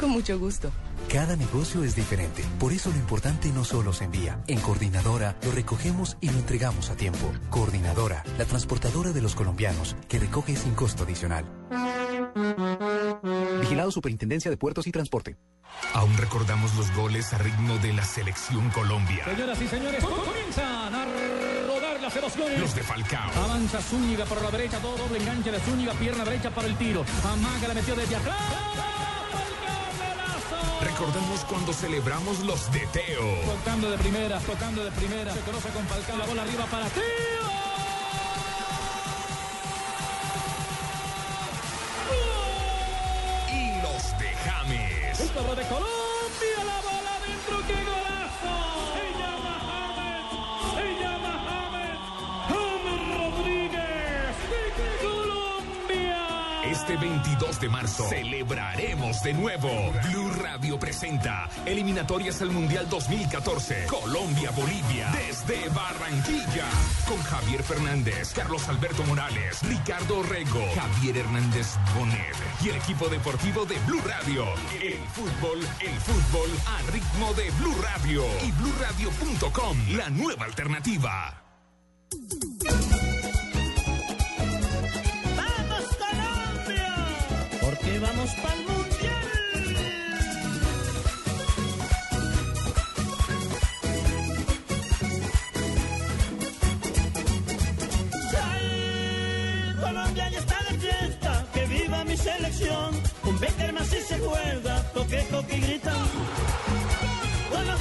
Con 0.00 0.08
mucho 0.08 0.38
gusto. 0.38 0.72
Cada 1.12 1.36
negocio 1.36 1.84
es 1.84 1.94
diferente, 1.94 2.42
por 2.58 2.72
eso 2.72 2.88
lo 2.88 2.96
importante 2.96 3.50
no 3.50 3.62
solo 3.62 3.92
se 3.92 4.04
envía. 4.04 4.42
En 4.46 4.58
Coordinadora 4.60 5.36
lo 5.44 5.52
recogemos 5.52 6.16
y 6.22 6.30
lo 6.30 6.38
entregamos 6.38 6.88
a 6.88 6.96
tiempo. 6.96 7.30
Coordinadora, 7.50 8.24
la 8.38 8.46
transportadora 8.46 9.12
de 9.12 9.20
los 9.20 9.34
colombianos, 9.34 9.96
que 10.08 10.18
recoge 10.18 10.56
sin 10.56 10.74
costo 10.74 11.04
adicional. 11.04 11.44
Vigilado 13.66 13.90
Superintendencia 13.90 14.48
de 14.48 14.56
Puertos 14.56 14.86
y 14.86 14.92
Transporte. 14.92 15.36
Aún 15.92 16.16
recordamos 16.18 16.72
los 16.76 16.94
goles 16.94 17.32
a 17.32 17.38
ritmo 17.38 17.76
de 17.78 17.92
la 17.94 18.04
selección 18.04 18.70
Colombia. 18.70 19.24
Señoras 19.24 19.60
y 19.60 19.66
señores, 19.66 20.04
comienzan 20.04 20.94
a 20.94 21.04
rodar 21.66 22.00
las 22.00 22.14
emociones. 22.14 22.60
Los 22.60 22.76
de 22.76 22.82
Falcao. 22.84 23.28
Avanza 23.44 23.82
Zúñiga 23.82 24.24
por 24.24 24.40
la 24.40 24.52
derecha, 24.52 24.78
todo 24.78 24.96
doble 24.96 25.18
enganche 25.18 25.50
de 25.50 25.58
Zúñiga, 25.58 25.94
pierna 25.94 26.24
derecha 26.24 26.50
para 26.50 26.68
el 26.68 26.76
tiro. 26.76 27.04
Amaga 27.24 27.66
la 27.66 27.74
metió 27.74 27.96
desde 27.96 28.14
atrás. 28.14 28.36
Recordamos 30.82 31.40
cuando 31.46 31.72
celebramos 31.72 32.40
los 32.44 32.70
de 32.70 32.86
Teo. 32.92 33.56
Tocando 33.56 33.90
de 33.90 33.98
primera, 33.98 34.38
tocando 34.38 34.84
de 34.84 34.92
primera. 34.92 35.34
Se 35.34 35.40
conoce 35.40 35.68
con 35.70 35.84
Falcao, 35.86 36.16
la 36.16 36.26
bola 36.26 36.42
arriba 36.42 36.66
para 36.66 36.86
Teo. 36.86 37.55
Este 56.96 57.08
22 57.08 57.60
de 57.60 57.68
marzo 57.68 58.08
celebraremos 58.08 59.22
de 59.22 59.34
nuevo. 59.34 59.68
Blue 60.08 60.30
Radio 60.42 60.78
presenta 60.78 61.46
Eliminatorias 61.66 62.40
al 62.40 62.50
Mundial 62.50 62.88
2014. 62.88 63.84
Colombia-Bolivia. 63.86 65.10
Desde 65.12 65.68
Barranquilla. 65.70 66.64
Con 67.06 67.22
Javier 67.22 67.62
Fernández, 67.62 68.32
Carlos 68.32 68.66
Alberto 68.68 69.02
Morales, 69.04 69.62
Ricardo 69.62 70.22
Rego, 70.22 70.62
Javier 70.74 71.18
Hernández 71.18 71.76
Bonet 71.94 72.34
y 72.64 72.70
el 72.70 72.76
equipo 72.76 73.08
deportivo 73.08 73.66
de 73.66 73.78
Blue 73.80 74.00
Radio. 74.06 74.46
El 74.80 74.98
fútbol, 75.08 75.58
el 75.80 76.00
fútbol 76.00 76.50
a 76.66 76.90
ritmo 76.92 77.34
de 77.34 77.50
Blue 77.58 77.76
Radio. 77.82 78.24
Y 78.42 78.52
BlueRadio.com, 78.52 79.76
la 79.96 80.08
nueva 80.08 80.46
alternativa. 80.46 81.42
Porque 87.86 88.00
vamos 88.00 88.30
pa'l 88.42 88.60
mundial. 88.66 89.26
¡Ay! 98.42 99.76
Colombia 99.80 100.30
ya 100.30 100.38
está 100.40 100.58
de 100.68 100.78
fiesta, 100.80 101.46
que 101.54 101.66
viva 101.66 102.04
mi 102.04 102.16
selección. 102.16 102.90
Un 103.22 103.38
Beckerman 103.38 103.86
si 103.86 104.00
se 104.00 104.18
juega, 104.18 104.82
toque, 104.92 105.22
toque 105.30 105.56
y 105.56 105.60
grita. 105.60 105.94
Con 107.52 107.66
los 107.68 107.80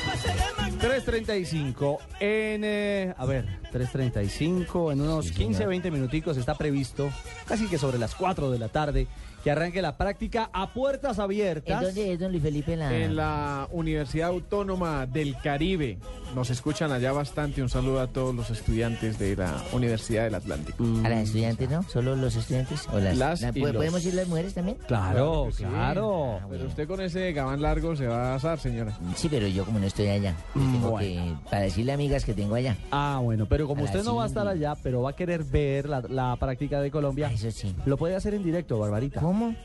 de. 0.81 0.94
3.35 1.05 1.97
en, 2.19 2.61
eh, 2.63 3.13
a 3.17 3.25
ver, 3.25 3.45
3.35, 3.73 4.91
en 4.91 5.01
unos 5.01 5.31
15, 5.31 5.65
20 5.65 5.91
minuticos 5.91 6.37
está 6.37 6.55
previsto, 6.55 7.09
casi 7.47 7.67
que 7.67 7.77
sobre 7.77 7.97
las 7.97 8.15
4 8.15 8.51
de 8.51 8.59
la 8.59 8.69
tarde, 8.69 9.07
que 9.43 9.51
arranque 9.51 9.79
la 9.83 9.95
práctica 9.95 10.49
a 10.53 10.73
puertas 10.73 11.19
abiertas. 11.19 11.79
¿En 11.79 11.85
dónde 11.85 12.13
es, 12.13 12.19
don 12.19 12.31
Luis 12.31 12.41
Felipe? 12.41 12.73
En 12.73 12.79
la... 12.79 12.95
En 12.95 13.15
la 13.15 13.67
Universidad 13.71 14.29
Autónoma 14.29 15.05
del 15.05 15.37
Caribe. 15.37 15.99
Nos 16.33 16.49
escuchan 16.49 16.91
allá 16.91 17.11
bastante. 17.11 17.61
Un 17.61 17.69
saludo 17.69 18.01
a 18.01 18.07
todos 18.07 18.33
los 18.33 18.49
estudiantes 18.49 19.19
de 19.19 19.35
la 19.35 19.53
Universidad 19.71 20.23
del 20.23 20.33
Atlántico. 20.33 20.83
A 21.03 21.09
las 21.09 21.25
estudiantes, 21.25 21.69
¿no? 21.69 21.83
¿Solo 21.83 22.15
los 22.15 22.35
estudiantes? 22.35 22.87
¿O 22.91 22.97
las, 22.99 23.15
Las 23.17 23.41
la- 23.41 23.49
y 23.49 23.51
¿pod- 23.61 23.67
los. 23.67 23.75
¿Podemos 23.75 24.03
ir 24.05 24.15
las 24.15 24.27
mujeres 24.27 24.53
también? 24.55 24.77
Claro, 24.87 25.49
sí. 25.55 25.63
claro. 25.63 26.39
Pero 26.49 26.65
usted 26.65 26.87
con 26.87 27.01
ese 27.01 27.31
gabán 27.31 27.61
largo 27.61 27.95
se 27.95 28.07
va 28.07 28.31
a 28.33 28.35
asar, 28.35 28.59
señora. 28.59 28.97
Sí, 29.15 29.29
pero 29.29 29.47
yo 29.47 29.63
como 29.63 29.77
no 29.77 29.85
estoy 29.85 30.07
allá. 30.07 30.35
tengo 30.55 30.94
que, 30.97 31.33
para 31.49 31.61
decirle 31.63 31.91
a 31.91 31.95
amigas 31.95 32.25
que 32.25 32.33
tengo 32.33 32.55
allá. 32.55 32.77
Ah, 32.91 33.19
bueno, 33.23 33.45
pero 33.45 33.67
como 33.67 33.83
usted 33.83 34.03
no 34.03 34.15
va 34.15 34.23
a 34.23 34.27
estar 34.27 34.47
allá, 34.47 34.75
pero 34.81 35.01
va 35.01 35.11
a 35.11 35.15
querer 35.15 35.43
ver 35.43 35.87
la, 35.87 36.01
la 36.01 36.35
práctica 36.37 36.81
de 36.81 36.91
Colombia, 36.91 37.31
eso 37.31 37.51
sí. 37.51 37.75
lo 37.85 37.97
puede 37.97 38.15
hacer 38.15 38.33
en 38.33 38.43
directo, 38.43 38.79
Barbarita. 38.79 39.19
¿Cómo? 39.21 39.55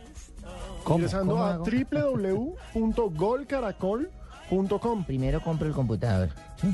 ¿Cómo? 0.85 0.99
Ingresando 0.99 1.35
¿Cómo 1.35 1.45
a 1.45 1.55
hago? 1.55 1.65
www.golcaracol.com. 4.51 5.05
Primero 5.05 5.41
compro 5.43 5.67
el 5.69 5.73
computador. 5.75 6.29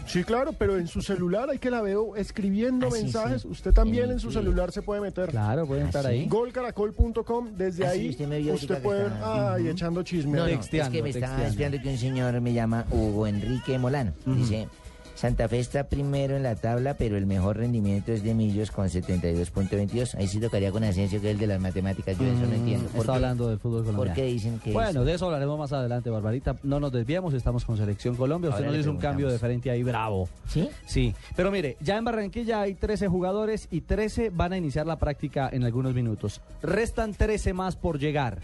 Sí, 0.07 0.25
claro, 0.25 0.53
pero 0.53 0.79
en 0.79 0.89
su 0.89 1.01
celular 1.03 1.49
hay 1.51 1.59
que 1.59 1.71
la 1.71 1.81
veo 1.81 2.17
escribiendo 2.17 2.89
Ah, 2.89 2.91
mensajes. 2.91 3.43
sí. 3.43 3.49
Usted 3.49 3.73
también 3.73 4.07
En 4.07 4.13
en 4.13 4.21
su 4.21 4.29
el- 4.29 4.35
celular 4.35 4.73
se 4.73 4.83
puede 4.83 5.01
meter. 5.01 5.31
Claro, 5.31 5.67
pueden 5.67 5.87
estar 5.87 6.07
ahí. 6.07 6.27
Golcaracol.com, 6.27 7.51
desde 7.57 7.87
Ah, 7.87 7.91
ahí 7.91 8.11
usted 8.11 8.53
usted 8.55 8.83
puede 8.83 9.05
ver, 9.05 9.13
estaba- 9.13 9.55
ay, 9.55 9.69
echando 9.69 10.03
chisme. 10.03 10.33
No, 10.39 10.45
no, 10.47 10.47
es 10.49 10.69
que 10.69 11.03
me 11.03 11.11
estaba 11.11 11.47
espiando 11.47 11.81
que 11.81 11.89
un 11.89 11.99
señor 11.99 12.41
me 12.41 12.53
llama 12.53 12.85
Hugo 12.91 13.27
Enrique 13.27 13.79
Molano. 13.79 14.13
Dice, 14.25 14.69
Santa 15.17 15.49
Fe 15.49 15.59
está 15.61 15.85
primero 15.89 16.37
en 16.37 16.43
la 16.43 16.57
tabla, 16.57 16.95
pero 16.95 17.17
el 17.17 17.25
mejor 17.25 17.57
rendimiento 17.57 18.13
es 18.13 18.23
de 18.23 18.35
Millos 18.35 18.71
con 18.71 18.87
72.22. 18.89 20.15
Ahí 20.15 20.27
sí 20.29 20.39
tocaría 20.39 20.71
con 20.71 20.85
Asensio, 20.85 21.23
que 21.23 21.29
es 21.29 21.33
el 21.33 21.39
de 21.41 21.47
las 21.47 21.59
matemáticas. 21.59 22.19
Yo 22.19 22.25
eso 22.27 22.41
no 22.43 22.49
Mm, 22.49 22.53
entiendo. 22.53 22.89
¿Por 22.91 23.01
Está 23.01 23.15
hablando 23.15 23.49
del 23.49 23.59
fútbol 23.59 23.85
colombiano. 23.85 24.15
¿Por 24.15 24.15
qué 24.15 24.27
dicen 24.27 24.59
que 24.59 24.73
Bueno, 24.73 25.01
es- 25.01 25.07
de 25.07 25.15
eso 25.15 25.25
hablaremos 25.25 25.59
más 25.59 25.73
adelante, 25.73 26.11
Barbarita. 26.11 26.57
No 26.63 26.81
nos 26.81 26.93
desviamos, 26.93 27.33
estamos 27.33 27.65
con 27.65 27.79
Selección 27.79 28.15
Colombia. 28.15 28.51
Usted 28.51 28.65
Ahora 28.65 28.77
nos 28.77 28.81
hizo 28.83 28.91
un 28.91 28.99
cambio 28.99 29.29
de 29.31 29.39
frente 29.39 29.71
ahí 29.71 29.83
bravo. 29.83 30.29
¿Sí? 30.49 30.69
Sí. 30.85 31.15
Pero 31.35 31.51
mire, 31.51 31.79
ya 31.81 31.97
en 31.97 32.05
Barranquilla 32.05 32.61
hay 32.61 32.75
13 32.75 33.09
jugadores 33.09 33.69
y 33.71 33.81
13 33.81 34.29
van 34.29 34.53
a 34.53 34.59
iniciar 34.59 34.87
la 34.87 34.99
práctica 34.99 35.49
en 35.51 35.65
algunos 35.65 35.95
minutos. 35.95 36.43
Restan 36.63 37.15
13 37.15 37.55
más 37.55 37.75
por 37.75 37.99
llegar. 37.99 38.41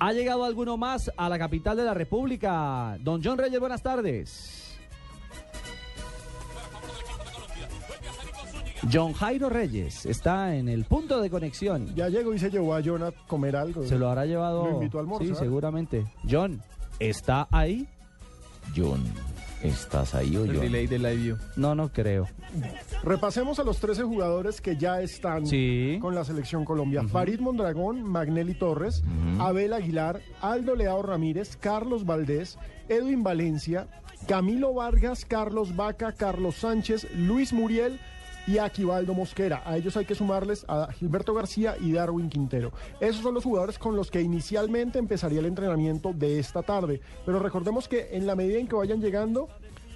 ¿Ha 0.00 0.12
llegado 0.12 0.44
alguno 0.44 0.78
más 0.78 1.10
a 1.18 1.28
la 1.28 1.38
capital 1.38 1.76
de 1.76 1.84
la 1.84 1.92
República? 1.92 2.96
Don 3.00 3.20
John 3.22 3.36
Reyes, 3.36 3.60
buenas 3.60 3.82
tardes. 3.82 4.64
John 8.92 9.12
Jairo 9.12 9.48
Reyes 9.48 10.06
está 10.06 10.54
en 10.54 10.68
el 10.68 10.84
punto 10.84 11.20
de 11.20 11.30
conexión. 11.30 11.94
Ya 11.94 12.08
llegó 12.08 12.32
y 12.34 12.38
se 12.38 12.50
llevó 12.50 12.74
a 12.74 12.82
John 12.84 13.02
a 13.02 13.10
comer 13.26 13.56
algo. 13.56 13.84
Se 13.84 13.98
lo 13.98 14.08
habrá 14.08 14.24
llevado. 14.26 14.64
Lo 14.66 14.74
invitó 14.74 14.98
a 14.98 15.00
almorzar. 15.02 15.28
Sí, 15.28 15.34
seguramente. 15.34 16.06
John, 16.28 16.62
¿está 17.00 17.48
ahí? 17.50 17.88
John, 18.76 19.02
¿estás 19.62 20.14
ahí 20.14 20.36
o 20.36 20.44
El 20.44 20.52
yo? 20.54 20.60
delay 20.60 20.86
del 20.86 21.02
live 21.02 21.16
view. 21.16 21.36
No, 21.56 21.74
no 21.74 21.88
creo. 21.92 22.28
Repasemos 23.02 23.58
a 23.58 23.64
los 23.64 23.78
13 23.78 24.02
jugadores 24.04 24.60
que 24.60 24.76
ya 24.76 25.00
están 25.00 25.46
Sí. 25.46 25.98
con 26.00 26.14
la 26.14 26.24
selección 26.24 26.64
Colombia. 26.64 27.02
Farid 27.04 27.40
Mondragón, 27.40 28.02
Magnelli 28.02 28.54
Torres, 28.54 29.02
Abel 29.38 29.72
Aguilar, 29.72 30.20
Aldo 30.40 30.76
Leao 30.76 31.02
Ramírez, 31.02 31.56
Carlos 31.56 32.04
Valdés, 32.06 32.58
Edwin 32.88 33.22
Valencia, 33.22 33.88
Camilo 34.26 34.74
Vargas, 34.74 35.24
Carlos 35.24 35.74
Vaca, 35.76 36.12
Carlos 36.12 36.56
Sánchez, 36.56 37.06
Luis 37.16 37.52
Muriel 37.52 38.00
y 38.48 38.56
Aquivaldo 38.56 39.12
Mosquera. 39.12 39.62
A 39.66 39.76
ellos 39.76 39.96
hay 39.98 40.06
que 40.06 40.14
sumarles 40.14 40.64
a 40.68 40.90
Gilberto 40.92 41.34
García 41.34 41.76
y 41.78 41.92
Darwin 41.92 42.30
Quintero. 42.30 42.72
Esos 42.98 43.22
son 43.22 43.34
los 43.34 43.44
jugadores 43.44 43.78
con 43.78 43.94
los 43.94 44.10
que 44.10 44.22
inicialmente 44.22 44.98
empezaría 44.98 45.40
el 45.40 45.46
entrenamiento 45.46 46.14
de 46.14 46.38
esta 46.38 46.62
tarde. 46.62 47.02
Pero 47.26 47.40
recordemos 47.40 47.88
que 47.88 48.08
en 48.12 48.26
la 48.26 48.34
medida 48.34 48.58
en 48.58 48.66
que 48.66 48.74
vayan 48.74 49.02
llegando, 49.02 49.48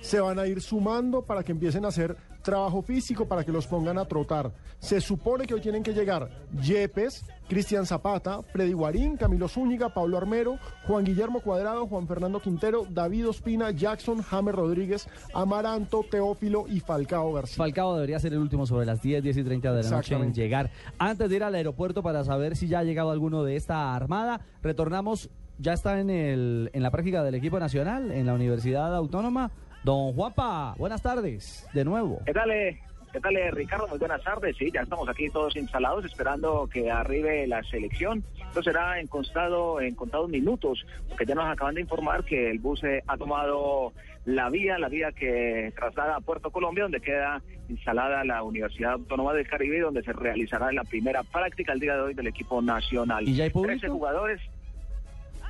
se 0.03 0.20
van 0.20 0.38
a 0.38 0.46
ir 0.46 0.61
sumando 0.61 1.22
para 1.22 1.42
que 1.42 1.53
empiecen 1.53 1.84
a 1.86 1.88
hacer 1.88 2.16
trabajo 2.42 2.82
físico, 2.82 3.26
para 3.26 3.44
que 3.44 3.53
los 3.53 3.66
pongan 3.66 3.98
a 3.98 4.05
trotar. 4.05 4.53
Se 4.78 5.00
supone 5.00 5.46
que 5.46 5.55
hoy 5.55 5.61
tienen 5.61 5.82
que 5.82 5.94
llegar 5.94 6.28
Yepes, 6.61 7.24
Cristian 7.48 7.86
Zapata, 7.86 8.42
Freddy 8.42 8.72
Guarín, 8.72 9.16
Camilo 9.16 9.46
Zúñiga, 9.46 9.94
Pablo 9.94 10.16
Armero, 10.16 10.59
Juan 10.86 11.05
Guillermo 11.05 11.40
Cuadrado, 11.40 11.86
Juan 11.86 12.09
Fernando 12.09 12.40
Quintero, 12.40 12.84
David 12.90 13.28
Ospina, 13.28 13.70
Jackson, 13.70 14.22
James 14.22 14.55
Rodríguez, 14.55 15.09
Amaranto, 15.34 16.05
Teófilo 16.11 16.66
y 16.68 16.80
Falcao 16.80 17.32
García. 17.32 17.59
Falcao 17.59 17.94
debería 17.94 18.18
ser 18.18 18.32
el 18.32 18.40
último 18.40 18.66
sobre 18.66 18.86
las 18.86 19.00
10, 19.00 19.22
10 19.22 19.36
y 19.36 19.44
30 19.44 19.72
de 19.72 19.82
la 19.84 19.90
noche 19.90 20.14
en 20.16 20.34
llegar. 20.34 20.70
Antes 20.98 21.30
de 21.30 21.36
ir 21.36 21.44
al 21.44 21.55
aeropuerto 21.55 22.03
para 22.03 22.24
saber 22.24 22.57
si 22.57 22.66
ya 22.66 22.80
ha 22.80 22.84
llegado 22.84 23.12
alguno 23.12 23.44
de 23.44 23.55
esta 23.55 23.94
armada, 23.94 24.40
retornamos, 24.62 25.30
ya 25.59 25.74
está 25.74 26.00
en, 26.00 26.11
el, 26.11 26.70
en 26.72 26.82
la 26.82 26.90
práctica 26.90 27.22
del 27.22 27.36
equipo 27.36 27.61
nacional, 27.61 28.11
en 28.11 28.26
la 28.26 28.34
Universidad 28.34 28.94
Autónoma. 28.96 29.53
Don 29.84 30.12
Juanpa, 30.12 30.74
buenas 30.78 31.02
tardes, 31.02 31.66
de 31.72 31.84
nuevo. 31.84 32.20
¿Qué 32.24 32.32
tal, 32.32 32.50
eh? 32.52 32.80
¿Qué 33.12 33.20
tal, 33.20 33.36
eh, 33.36 33.50
Ricardo? 33.50 33.88
Muy 33.88 33.98
buenas 33.98 34.22
tardes. 34.22 34.56
Sí, 34.56 34.70
ya 34.72 34.82
estamos 34.82 35.06
aquí 35.08 35.28
todos 35.28 35.54
instalados 35.56 36.04
esperando 36.04 36.66
que 36.72 36.90
arribe 36.90 37.46
la 37.46 37.62
selección. 37.64 38.24
Esto 38.48 38.62
será 38.62 39.00
en, 39.00 39.06
constado, 39.06 39.80
en 39.80 39.94
contados 39.94 40.30
minutos, 40.30 40.86
porque 41.08 41.26
ya 41.26 41.34
nos 41.34 41.44
acaban 41.44 41.74
de 41.74 41.82
informar 41.82 42.24
que 42.24 42.50
el 42.50 42.58
bus 42.58 42.82
eh, 42.84 43.02
ha 43.06 43.18
tomado 43.18 43.92
la 44.24 44.48
vía, 44.48 44.78
la 44.78 44.88
vía 44.88 45.12
que 45.12 45.72
traslada 45.76 46.16
a 46.16 46.20
Puerto 46.20 46.50
Colombia, 46.50 46.84
donde 46.84 47.00
queda 47.00 47.42
instalada 47.68 48.24
la 48.24 48.42
Universidad 48.42 48.92
Autónoma 48.92 49.34
del 49.34 49.46
Caribe, 49.46 49.80
donde 49.80 50.02
se 50.02 50.12
realizará 50.12 50.72
la 50.72 50.84
primera 50.84 51.22
práctica 51.22 51.72
el 51.72 51.80
día 51.80 51.96
de 51.96 52.00
hoy 52.02 52.14
del 52.14 52.28
equipo 52.28 52.62
nacional. 52.62 53.28
¿Y 53.28 53.34
ya 53.34 53.44
hay 53.44 53.50
público? 53.50 53.88
jugadores. 53.88 54.40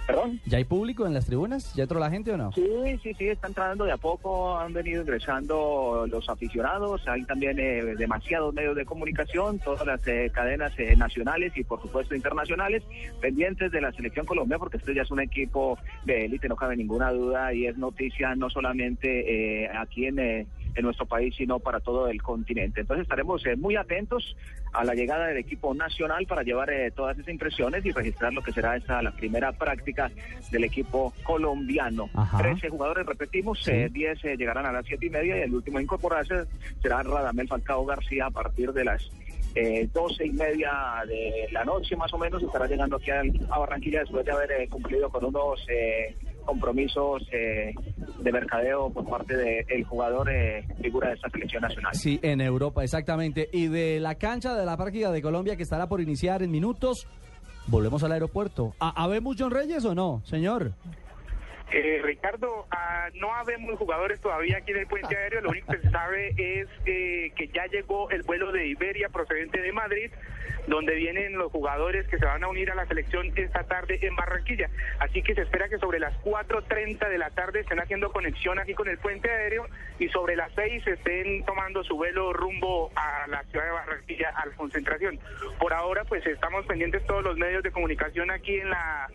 ¿Perdón? 0.07 0.41
¿Ya 0.47 0.59
hay 0.59 0.65
público 0.65 1.07
en 1.07 1.15
las 1.15 1.27
tribunas? 1.27 1.75
¿Ya 1.75 1.85
entró 1.85 1.99
la 1.99 2.11
gente 2.11 2.33
o 2.33 2.37
no? 2.37 2.53
Sí, 2.53 2.69
sí, 3.03 3.15
sí, 3.15 3.29
está 3.29 3.47
entrando 3.47 3.85
de 3.85 3.93
a 3.93 3.97
poco, 3.97 4.59
han 4.59 4.73
venido 4.73 5.03
ingresando 5.03 6.07
los 6.09 6.29
aficionados, 6.29 7.07
hay 7.07 7.25
también 7.25 7.59
eh, 7.59 7.95
demasiados 7.97 8.53
medios 8.53 8.77
de 8.77 8.85
comunicación, 8.85 9.59
todas 9.59 9.87
las 9.87 10.07
eh, 10.09 10.31
cadenas 10.33 10.73
eh, 10.79 10.97
nacionales 10.97 11.53
y 11.57 11.65
por 11.65 11.81
supuesto 11.81 12.15
internacionales, 12.15 12.83
pendientes 13.21 13.71
de 13.71 13.81
la 13.81 13.93
selección 13.93 14.27
colombiana, 14.27 14.59
porque 14.59 14.79
este 14.79 14.95
ya 14.95 15.03
es 15.03 15.11
un 15.11 15.21
equipo 15.21 15.79
de 16.05 16.25
élite, 16.27 16.49
no 16.49 16.57
cabe 16.57 16.77
ninguna 16.77 17.13
duda, 17.13 17.55
y 17.55 17.67
es 17.67 17.77
noticia 17.79 18.35
no 18.35 18.51
solamente 18.51 19.65
eh, 19.65 19.71
aquí 19.75 20.07
en, 20.07 20.19
eh, 20.19 20.47
en 20.75 20.85
nuestro 20.85 21.07
país, 21.07 21.35
sino 21.37 21.59
para 21.59 21.81
todo 21.81 22.09
el 22.09 22.23
continente. 22.23 22.81
Entonces 22.81 23.03
estaremos 23.03 23.45
eh, 23.47 23.57
muy 23.57 23.77
atentos 23.77 24.37
a 24.73 24.85
la 24.85 24.95
llegada 24.95 25.27
del 25.27 25.39
equipo 25.39 25.75
nacional 25.75 26.27
para 26.27 26.43
llevar 26.43 26.71
eh, 26.71 26.91
todas 26.91 27.17
esas 27.19 27.31
impresiones 27.31 27.85
y 27.85 27.93
registrar 27.93 28.33
lo 28.33 28.43
que 28.43 28.53
será 28.53 28.77
esta 28.77 29.03
la 29.03 29.13
primera 29.13 29.53
práctica 29.53 30.11
del 30.51 30.65
equipo 30.65 31.13
colombiano. 31.23 32.09
13 32.39 32.71
jugadores, 32.71 33.07
repetimos, 33.07 33.67
eh, 33.69 33.89
10 33.93 34.25
eh, 34.25 34.37
llegarán 34.37 34.67
a 34.67 34.73
las 34.73 34.87
siete 34.87 35.07
y 35.07 35.11
media 35.11 35.39
y 35.39 35.43
el 35.43 35.55
último 35.55 35.79
a 35.79 35.83
incorporarse 35.83 36.45
será 36.81 37.03
Radamel 37.03 37.49
Falcao 37.49 37.85
García 37.85 38.27
a 38.27 38.31
partir 38.31 38.73
de 38.73 38.85
las 38.85 39.11
eh, 39.55 39.89
12 39.93 40.27
y 40.27 40.33
media 40.33 41.03
de 41.07 41.47
la 41.53 41.63
noche 41.65 41.95
más 41.95 42.13
o 42.15 42.19
menos 42.19 42.43
estará 42.43 42.67
llegando 42.67 42.97
aquí 42.97 43.11
a 43.11 43.59
Barranquilla 43.59 44.01
después 44.01 44.25
de 44.25 44.33
haber 44.33 44.51
eh, 44.53 44.69
cumplido 44.69 45.11
con 45.11 45.27
unos 45.27 45.61
eh, 45.69 46.17
compromisos 46.45 47.23
eh, 47.33 47.73
de 48.21 48.33
mercadeo 48.33 48.91
por 48.91 49.09
parte 49.09 49.37
del 49.37 49.85
jugador 49.85 50.31
eh, 50.31 50.67
figura 50.81 51.09
de 51.09 51.15
esta 51.15 51.29
selección 51.31 51.63
nacional. 51.63 51.93
Sí, 51.95 52.19
en 52.23 52.41
Europa, 52.41 52.83
exactamente. 52.85 53.49
Y 53.53 53.69
de 53.69 54.01
la 54.01 54.15
cancha 54.17 54.55
de 54.55 54.65
la 54.67 54.77
práctica 54.77 55.11
de 55.11 55.23
Colombia 55.23 55.57
que 55.57 55.63
estará 55.63 55.89
por 55.89 56.01
iniciar 56.01 56.43
en 56.43 56.51
minutos, 56.51 57.07
volvemos 57.67 58.03
al 58.03 58.13
aeropuerto. 58.13 58.75
¿A- 58.81 59.03
¿Habemos 59.03 59.37
John 59.39 59.51
Reyes 59.51 59.85
o 59.85 59.95
no, 59.95 60.21
señor? 60.25 60.73
Eh, 61.73 62.03
Ricardo, 62.05 62.67
ah, 62.71 63.09
no 63.15 63.35
habemos 63.35 63.79
jugadores 63.79 64.21
todavía 64.21 64.59
aquí 64.59 64.73
en 64.73 64.79
el 64.79 64.87
puente 64.87 65.17
aéreo. 65.17 65.41
Lo 65.41 65.51
único 65.51 65.73
que 65.73 65.79
se 65.79 65.91
sabe 65.91 66.35
es 66.37 66.69
eh, 66.85 67.33
que 67.35 67.49
ya 67.49 67.65
llegó 67.67 68.11
el 68.11 68.23
vuelo 68.23 68.53
de 68.53 68.67
Iberia 68.67 69.09
procedente 69.09 69.63
de 69.63 69.73
Madrid, 69.73 70.11
donde 70.67 70.95
vienen 70.95 71.39
los 71.39 71.51
jugadores 71.51 72.07
que 72.09 72.19
se 72.19 72.27
van 72.27 72.45
a 72.45 72.49
unir 72.49 72.71
a 72.71 72.75
la 72.75 72.87
selección 72.87 73.33
esta 73.37 73.65
tarde 73.65 73.99
en 74.03 74.15
Barranquilla. 74.15 74.69
Así 74.99 75.23
que 75.23 75.35
se 75.35 75.43
espera 75.43 75.71
que 75.71 75.79
sobre 75.79 75.99
las 75.99 76.13
4.30 76.23 77.09
de 77.09 77.19
la 77.19 77.31
tarde 77.31 77.61
estén 77.61 77.81
haciendo 77.81 78.13
conexión 78.13 78.59
aquí 78.59 78.75
con 78.75 78.89
el 78.89 78.99
puente 78.99 79.31
aéreo 79.31 79.67
y 79.99 80.09
sobre 80.09 80.37
las 80.37 80.53
6 80.55 80.87
estén 80.87 81.43
tomando 81.47 81.83
su 81.85 81.97
vuelo 81.97 82.35
rumbo 82.35 82.93
a 82.95 83.27
la 83.29 83.45
ciudad 83.45 83.65
de 83.65 83.71
Barranquilla 83.71 84.29
a 84.37 84.45
la 84.45 84.55
concentración. 84.57 85.19
Por 85.59 85.73
ahora, 85.73 86.05
pues 86.05 86.27
estamos 86.27 86.67
pendientes 86.67 87.05
todos 87.07 87.25
los 87.25 87.39
medios 87.39 87.63
de 87.63 87.73
comunicación 87.73 88.31
aquí 88.31 88.61
en 88.61 88.69
la 88.69 89.09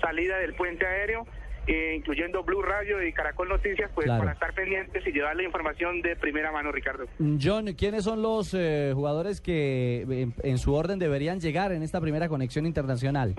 salida 0.00 0.38
del 0.38 0.54
puente 0.54 0.86
aéreo, 0.86 1.26
eh, 1.66 1.94
incluyendo 1.96 2.42
Blue 2.42 2.62
Radio 2.62 3.02
y 3.02 3.12
Caracol 3.12 3.48
Noticias, 3.48 3.90
pues 3.94 4.04
Claro. 4.06 4.20
para 4.20 4.32
estar 4.32 4.52
pendientes 4.54 5.06
y 5.06 5.12
llevar 5.12 5.34
la 5.36 5.42
información 5.44 6.02
de 6.02 6.16
primera 6.16 6.52
mano, 6.52 6.70
Ricardo. 6.72 7.06
John, 7.42 7.72
¿quiénes 7.74 8.04
son 8.04 8.22
los 8.22 8.52
eh, 8.54 8.92
jugadores 8.94 9.40
que 9.40 10.02
en, 10.02 10.34
en 10.42 10.58
su 10.58 10.74
orden 10.74 10.98
deberían 10.98 11.40
llegar 11.40 11.72
en 11.72 11.82
esta 11.82 12.00
primera 12.00 12.28
conexión 12.28 12.66
internacional? 12.66 13.34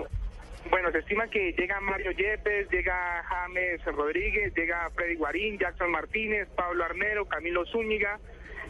Bueno, 0.68 0.90
se 0.90 0.98
estima 0.98 1.28
que 1.28 1.52
llega 1.52 1.80
Mario 1.80 2.10
Yepes, 2.10 2.68
llega 2.70 3.22
James 3.24 3.84
Rodríguez, 3.84 4.52
llega 4.56 4.90
Freddy 4.96 5.14
Guarín, 5.14 5.58
Jackson 5.58 5.90
Martínez, 5.92 6.48
Pablo 6.56 6.82
Armero, 6.84 7.24
Camilo 7.26 7.64
Zúñiga, 7.66 8.18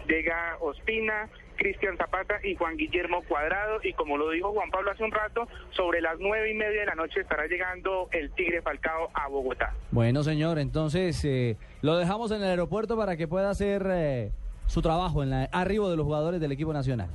llega 0.06 0.58
Ospina, 0.60 1.28
Cristian 1.56 1.96
Zapata 1.96 2.38
y 2.42 2.54
Juan 2.54 2.76
Guillermo 2.76 3.22
Cuadrado. 3.28 3.80
Y 3.82 3.92
como 3.94 4.16
lo 4.16 4.30
dijo 4.30 4.52
Juan 4.52 4.70
Pablo 4.70 4.90
hace 4.92 5.04
un 5.04 5.12
rato, 5.12 5.48
sobre 5.70 6.00
las 6.00 6.16
nueve 6.20 6.50
y 6.50 6.54
media 6.54 6.80
de 6.80 6.86
la 6.86 6.94
noche 6.94 7.20
estará 7.20 7.46
llegando 7.46 8.08
el 8.12 8.30
Tigre 8.32 8.62
Falcao 8.62 9.10
a 9.14 9.28
Bogotá. 9.28 9.74
Bueno, 9.90 10.22
señor, 10.22 10.58
entonces 10.58 11.24
eh, 11.24 11.56
lo 11.82 11.96
dejamos 11.96 12.30
en 12.30 12.42
el 12.42 12.50
aeropuerto 12.50 12.96
para 12.96 13.16
que 13.16 13.26
pueda 13.26 13.50
hacer 13.50 13.86
eh, 13.90 14.30
su 14.66 14.82
trabajo 14.82 15.22
en 15.22 15.30
la 15.30 15.44
arribo 15.52 15.90
de 15.90 15.96
los 15.96 16.04
jugadores 16.04 16.40
del 16.40 16.52
equipo 16.52 16.72
nacional. 16.72 17.08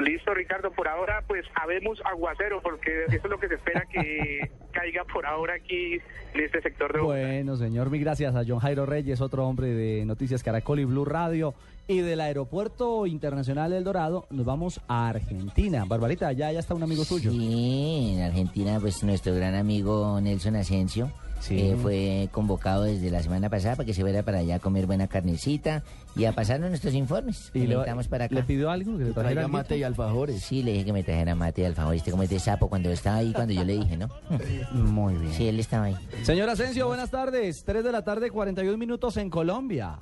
Listo, 0.00 0.34
Ricardo. 0.34 0.70
Por 0.72 0.88
ahora, 0.88 1.22
pues 1.26 1.44
habemos 1.54 2.00
aguacero, 2.04 2.60
porque 2.62 3.04
eso 3.08 3.16
es 3.16 3.30
lo 3.30 3.38
que 3.38 3.48
se 3.48 3.54
espera 3.54 3.86
que 3.90 4.50
caiga 4.72 5.04
por 5.04 5.26
ahora 5.26 5.54
aquí 5.54 5.94
en 6.34 6.44
este 6.44 6.60
sector 6.62 6.92
de 6.92 7.00
Bogotá. 7.00 7.20
Bueno, 7.20 7.56
señor, 7.56 7.90
mil 7.90 8.00
gracias 8.00 8.34
a 8.34 8.42
John 8.46 8.58
Jairo 8.58 8.86
Reyes, 8.86 9.20
otro 9.20 9.46
hombre 9.46 9.68
de 9.68 10.04
Noticias 10.04 10.42
Caracol 10.42 10.80
y 10.80 10.84
Blue 10.84 11.04
Radio. 11.04 11.54
Y 11.86 12.00
del 12.00 12.22
Aeropuerto 12.22 13.06
Internacional 13.06 13.74
El 13.74 13.84
Dorado 13.84 14.26
nos 14.30 14.46
vamos 14.46 14.80
a 14.88 15.08
Argentina. 15.08 15.84
Barbarita, 15.86 16.28
allá 16.28 16.50
ya 16.50 16.60
está 16.60 16.74
un 16.74 16.82
amigo 16.82 17.04
suyo. 17.04 17.30
Sí, 17.30 18.14
en 18.16 18.22
Argentina, 18.22 18.78
pues 18.80 19.04
nuestro 19.04 19.34
gran 19.34 19.54
amigo 19.54 20.18
Nelson 20.18 20.56
Asensio 20.56 21.12
eh, 21.50 21.76
fue 21.80 22.28
convocado 22.32 22.84
desde 22.84 23.10
la 23.10 23.22
semana 23.22 23.48
pasada 23.50 23.76
para 23.76 23.86
que 23.86 23.94
se 23.94 24.00
fuera 24.02 24.22
para 24.22 24.38
allá 24.38 24.56
a 24.56 24.58
comer 24.58 24.86
buena 24.86 25.06
carnecita 25.08 25.82
y 26.16 26.24
a 26.24 26.32
pasarnos 26.32 26.70
nuestros 26.70 26.94
informes. 26.94 27.50
¿Y 27.54 27.66
le- 27.66 27.76
para 28.08 28.24
acá. 28.26 28.34
le 28.34 28.42
pidió 28.42 28.70
algo? 28.70 28.96
¿Que 28.98 29.04
le 29.04 29.12
trajera 29.12 29.32
traiga 29.34 29.48
mate 29.48 29.76
y 29.78 29.82
alfajores. 29.82 30.42
Sí, 30.42 30.62
le 30.62 30.72
dije 30.72 30.84
que 30.84 30.92
me 30.92 31.02
trajera 31.02 31.34
mate 31.34 31.62
y 31.62 31.64
alfajores. 31.64 31.98
Este 32.00 32.10
como 32.10 32.22
este 32.22 32.38
sapo 32.38 32.68
cuando 32.68 32.90
estaba 32.90 33.16
ahí, 33.16 33.32
cuando 33.32 33.52
yo 33.54 33.64
le 33.64 33.74
dije, 33.78 33.96
¿no? 33.96 34.08
Muy 34.72 35.14
bien. 35.14 35.32
Sí, 35.32 35.48
él 35.48 35.58
estaba 35.60 35.84
ahí. 35.86 35.96
Señor 36.22 36.48
Asensio, 36.50 36.86
buenas 36.86 37.10
tardes. 37.10 37.64
3 37.64 37.82
de 37.84 37.92
la 37.92 38.02
tarde, 38.02 38.30
41 38.30 38.76
minutos 38.78 39.16
en 39.16 39.30
Colombia. 39.30 39.98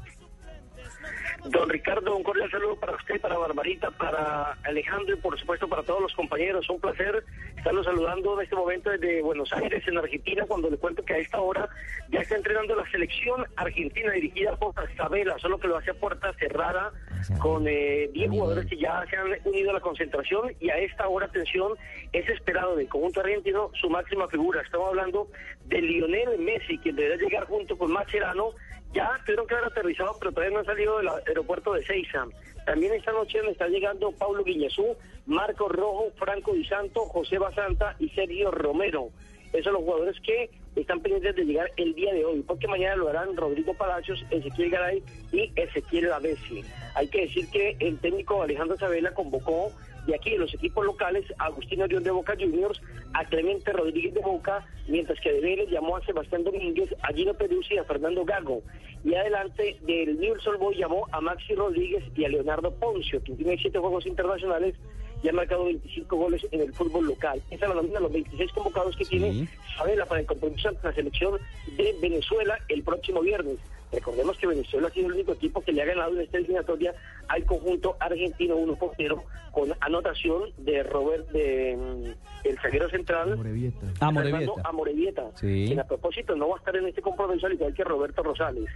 Don 1.45 1.69
Ricardo, 1.69 2.17
un 2.17 2.23
cordial 2.23 2.49
saludo 2.53 2.77
para 2.77 2.95
usted, 2.95 3.21
para 3.21 3.37
Barbarita, 3.37 3.91
para 3.91 4.53
Alejandro 4.63 5.17
y 5.17 5.19
por 5.19 5.37
supuesto 5.39 5.69
para 5.69 5.83
todos 5.83 6.01
los 6.01 6.13
compañeros. 6.15 6.71
Un 6.71 6.81
placer 6.81 7.25
estarlos 7.57 7.85
saludando 7.85 8.35
en 8.37 8.45
este 8.45 8.55
momento 8.55 8.91
desde 8.91 9.23
Buenos 9.23 9.53
Aires, 9.53 9.83
en 9.89 9.99
Argentina, 9.99 10.45
cuando 10.47 10.71
le 10.71 10.77
cuento 10.77 11.05
que 11.05 11.15
a 11.15 11.19
esta 11.19 11.41
hora 11.41 11.69
ya 12.11 12.21
está 12.21 12.37
entrenando 12.37 12.77
la 12.77 12.89
selección 12.93 13.45
argentina 13.57 14.13
dirigida 14.13 14.55
por 14.57 14.73
Isabela, 14.93 15.37
solo 15.41 15.59
que 15.59 15.67
lo 15.67 15.79
hace 15.79 15.91
a 15.91 15.95
puerta 15.95 16.33
cerrada 16.35 16.93
con 17.41 17.67
eh, 17.67 18.09
10 18.13 18.31
jugadores 18.31 18.67
que 18.67 18.77
ya 18.77 19.05
se 19.11 19.17
han 19.17 19.27
unido 19.45 19.71
a 19.71 19.75
la 19.75 19.81
concentración 19.81 20.53
y 20.61 20.71
a 20.71 20.79
esta 20.79 21.09
hora, 21.09 21.27
atención, 21.27 21.73
es 22.13 22.29
esperado 22.29 22.77
del 22.77 22.89
conjunto 22.89 23.21
argentino 23.21 23.71
su 23.81 23.91
máxima 23.91 24.29
figura. 24.29 24.63
Estamos 24.63 24.89
hablando 24.89 25.29
de 25.65 25.83
Lionel 25.83 26.39
Messi, 26.39 26.79
quien 26.79 26.95
deberá 26.95 27.17
llegar 27.17 27.47
junto 27.47 27.77
con 27.77 27.93
Macherano 27.93 28.51
ya 28.93 29.19
tuvieron 29.25 29.47
que 29.47 29.55
haber 29.55 29.67
aterrizado, 29.67 30.17
pero 30.19 30.33
todavía 30.33 30.55
no 30.55 30.61
han 30.61 30.67
salido 30.67 30.99
del 30.99 31.09
aeropuerto 31.09 31.73
de 31.73 31.85
Seiza. 31.85 32.27
También 32.67 32.95
esta 32.95 33.13
noche 33.13 33.39
nos 33.43 33.53
está 33.53 33.69
llegando 33.69 34.13
Pablo 34.13 34.45
Guiñazú, 34.45 34.97
Marco 35.27 35.69
Rojo, 35.69 36.11
Franco 36.17 36.53
Di 36.53 36.65
Santo, 36.65 37.07
José 37.07 37.39
Basanta 37.39 37.97
y 37.99 38.09
Sergio 38.11 38.51
Romero. 38.51 39.09
Esos 39.53 39.65
son 39.65 39.75
los 39.75 39.83
jugadores 39.83 40.17
que 40.21 40.51
están 40.77 41.01
pendientes 41.01 41.37
de 41.37 41.45
llegar 41.45 41.71
el 41.77 41.95
día 41.95 42.15
de 42.15 42.25
hoy, 42.25 42.43
porque 42.43 42.69
mañana 42.69 42.97
lo 42.97 43.09
harán 43.09 43.37
Rodrigo 43.37 43.75
Palacios, 43.75 44.25
Ezequiel 44.31 44.71
Garay 44.71 45.03
y 45.31 45.53
Ezequiel 45.57 46.09
Lavesi. 46.09 46.65
Hay 46.95 47.09
que 47.09 47.23
decir 47.23 47.49
que 47.51 47.77
el 47.81 47.99
técnico 47.99 48.43
Alejandro 48.43 48.79
Sabela 48.79 49.13
convocó 49.13 49.73
de 50.07 50.15
aquí 50.15 50.31
de 50.31 50.39
los 50.39 50.55
equipos 50.55 50.85
locales 50.85 51.25
Agustín 51.39 51.83
Orión 51.83 52.03
de 52.03 52.11
Boca 52.11 52.35
Juniors, 52.39 52.81
a 53.15 53.25
Clemente 53.25 53.73
Rodríguez 53.73 54.15
de 54.15 54.21
Boca, 54.21 54.67
mientras 54.89 55.21
que 55.21 55.33
de 55.33 55.41
Vélez 55.41 55.71
llamó 55.71 55.97
a 55.97 56.05
Sebastián 56.05 56.45
Domínguez, 56.45 56.95
a 57.03 57.13
Gino 57.13 57.35
Peruzzi 57.35 57.75
y 57.75 57.79
a 57.79 57.85
Fernando 57.85 58.25
Gago. 58.25 58.63
Y 59.05 59.15
adelante 59.15 59.77
del 59.83 60.19
Newell's 60.19 60.47
Old 60.47 60.59
Boys 60.59 60.79
llamó 60.79 61.07
a 61.13 61.21
Maxi 61.21 61.55
Rodríguez 61.55 62.05
y 62.15 62.25
a 62.25 62.29
Leonardo 62.29 62.73
Poncio, 62.73 63.23
que 63.23 63.33
tiene 63.35 63.59
siete 63.59 63.79
juegos 63.79 64.07
internacionales 64.07 64.75
y 65.23 65.29
ha 65.29 65.33
marcado 65.33 65.65
25 65.67 66.17
goles 66.17 66.47
en 66.51 66.61
el 66.61 66.73
fútbol 66.73 67.07
local. 67.07 67.41
Esa 67.51 67.65
es 67.65 67.69
la 67.69 67.77
nómina 67.77 67.95
de 67.95 68.01
los 68.01 68.13
26 68.13 68.53
convocados 68.53 68.97
que 68.97 69.05
tiene 69.05 69.49
Sabela 69.77 70.05
para 70.07 70.21
el 70.21 70.27
compromiso 70.27 70.69
ante 70.69 70.87
la 70.87 70.95
selección 70.95 71.39
de 71.77 71.97
Venezuela 72.01 72.59
el 72.69 72.83
próximo 72.83 73.21
viernes. 73.21 73.59
Recordemos 73.93 74.39
que 74.39 74.47
Venezuela 74.47 74.89
ha 74.89 74.91
sido 74.91 75.07
el 75.09 75.13
único 75.15 75.33
equipo 75.33 75.61
que 75.61 75.73
le 75.73 75.83
ha 75.83 75.85
ganado 75.85 76.15
en 76.15 76.23
esta 76.23 76.39
eliminatoria 76.39 76.95
al 77.29 77.45
conjunto 77.45 77.97
argentino 78.01 78.57
1 78.57 78.77
por 78.77 78.93
0 78.97 79.23
con 79.53 79.71
anotación 79.81 80.45
de 80.57 80.83
Robert 80.83 81.29
de 81.31 81.77
mm, 81.77 82.47
el 82.49 82.59
zaguero 82.61 82.89
central 82.89 83.33
Ah, 83.33 83.37
Fernando 83.37 84.13
Morevieta. 84.15 84.69
Amorevieta, 84.69 85.31
Sí. 85.37 85.65
quien 85.67 85.81
a 85.81 85.85
propósito 85.85 86.35
no 86.35 86.49
va 86.49 86.57
a 86.57 86.59
estar 86.59 86.75
en 86.77 86.87
este 86.87 87.03
compromiso 87.03 87.47
al 87.47 87.53
igual 87.53 87.75
que 87.75 87.85
Roberto 87.85 88.23
Rosales. 88.23 88.69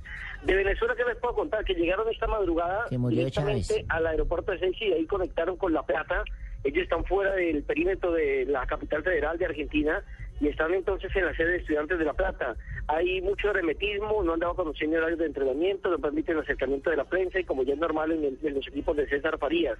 De 0.44 0.54
Venezuela, 0.54 0.94
¿qué 0.94 1.04
les 1.04 1.16
puedo 1.16 1.34
contar? 1.34 1.64
Que 1.64 1.74
llegaron 1.74 2.06
esta 2.12 2.26
madrugada 2.26 2.84
Que 2.90 2.98
directamente 2.98 3.86
al 3.88 4.06
aeropuerto 4.06 4.52
de 4.52 4.58
Seiza 4.58 4.84
y 4.84 4.92
ahí 4.92 5.06
conectaron 5.06 5.56
con 5.56 5.72
La 5.72 5.82
Plata. 5.82 6.24
Ellos 6.62 6.82
están 6.82 7.04
fuera 7.04 7.32
del 7.34 7.62
perímetro 7.62 8.12
de 8.12 8.44
la 8.46 8.66
capital 8.66 9.02
federal 9.02 9.38
de 9.38 9.46
Argentina 9.46 10.02
y 10.40 10.48
están 10.48 10.72
entonces 10.74 11.10
en 11.16 11.24
la 11.24 11.34
sede 11.34 11.52
de 11.52 11.56
Estudiantes 11.58 11.98
de 11.98 12.04
La 12.04 12.12
Plata. 12.12 12.56
Hay 12.88 13.20
mucho 13.22 13.50
hermetismo, 13.50 14.22
no 14.22 14.34
han 14.34 14.40
dado 14.40 14.54
conociendo 14.54 14.98
horarios 14.98 15.18
de 15.18 15.26
entrenamiento, 15.26 15.88
no 15.90 15.98
permiten 15.98 16.36
el 16.36 16.42
acercamiento 16.42 16.90
de 16.90 16.96
la 16.96 17.04
prensa 17.04 17.38
y 17.40 17.44
como 17.44 17.62
ya 17.62 17.72
es 17.74 17.78
normal 17.80 18.12
en, 18.12 18.24
el- 18.24 18.38
en 18.42 18.54
los 18.54 18.66
equipos 18.68 18.96
de 18.96 19.06
César 19.08 19.38
Farías. 19.38 19.78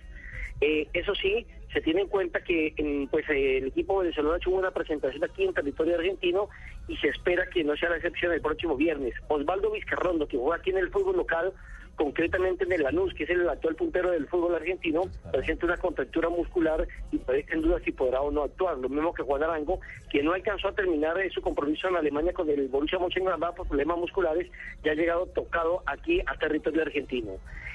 Eh, 0.62 0.88
eso 0.94 1.14
sí, 1.14 1.46
se 1.72 1.82
tiene 1.82 2.00
en 2.00 2.08
cuenta 2.08 2.40
que 2.42 2.72
mm, 2.78 3.08
pues 3.10 3.28
el 3.28 3.66
equipo 3.66 3.98
venezolano 3.98 4.38
tuvo 4.38 4.56
una 4.56 4.70
presentación 4.70 5.22
aquí 5.22 5.44
en 5.44 5.52
territorio 5.52 5.96
argentino 5.96 6.48
y 6.88 6.96
se 6.96 7.08
espera 7.08 7.44
que 7.52 7.62
no 7.62 7.76
sea 7.76 7.90
la 7.90 7.96
excepción 7.96 8.32
el 8.32 8.40
próximo 8.40 8.74
viernes. 8.76 9.12
Osvaldo 9.28 9.70
Vizcarrondo, 9.70 10.26
que 10.26 10.38
juega 10.38 10.56
aquí 10.56 10.70
en 10.70 10.78
el 10.78 10.90
fútbol 10.90 11.18
local, 11.18 11.52
concretamente 11.96 12.64
en 12.64 12.72
el 12.72 12.82
Lanús, 12.82 13.12
que 13.14 13.24
es 13.24 13.30
el 13.30 13.48
actual 13.48 13.74
puntero 13.74 14.10
del 14.10 14.28
fútbol 14.28 14.54
argentino, 14.54 15.02
presenta 15.32 15.66
una 15.66 15.76
contractura 15.78 16.28
muscular 16.28 16.86
y 17.10 17.18
parece 17.18 17.54
en 17.54 17.62
duda 17.62 17.80
si 17.84 17.92
podrá 17.92 18.20
o 18.20 18.30
no 18.30 18.44
actuar. 18.44 18.78
Lo 18.78 18.88
mismo 18.88 19.14
que 19.14 19.22
Juan 19.22 19.42
Arango, 19.42 19.80
que 20.10 20.22
no 20.22 20.32
alcanzó 20.32 20.68
a 20.68 20.74
terminar 20.74 21.18
eh, 21.18 21.30
su 21.30 21.40
compromiso 21.40 21.88
en 21.88 21.96
Alemania 21.96 22.32
con 22.32 22.48
el 22.48 22.68
Borussia 22.68 22.98
Mönchengladbach 22.98 23.54
por 23.56 23.66
problemas 23.66 23.98
musculares, 23.98 24.50
ya 24.84 24.92
ha 24.92 24.94
llegado 24.94 25.26
tocado 25.26 25.82
aquí 25.86 26.20
a 26.26 26.36
territorio 26.38 26.82
argentino. 26.82 27.32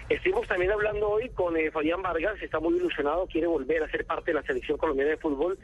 Estuvimos 0.09 0.47
también 0.47 0.71
hablando 0.71 1.09
hoy 1.09 1.29
con 1.29 1.57
eh, 1.57 1.71
Fabián 1.71 2.01
Vargas, 2.01 2.41
está 2.41 2.59
muy 2.59 2.75
ilusionado, 2.75 3.27
quiere 3.27 3.47
volver 3.47 3.81
a 3.81 3.89
ser 3.89 4.05
parte 4.05 4.31
de 4.31 4.35
la 4.35 4.43
selección 4.43 4.77
colombiana 4.77 5.11
de 5.11 5.17
fútbol. 5.17 5.57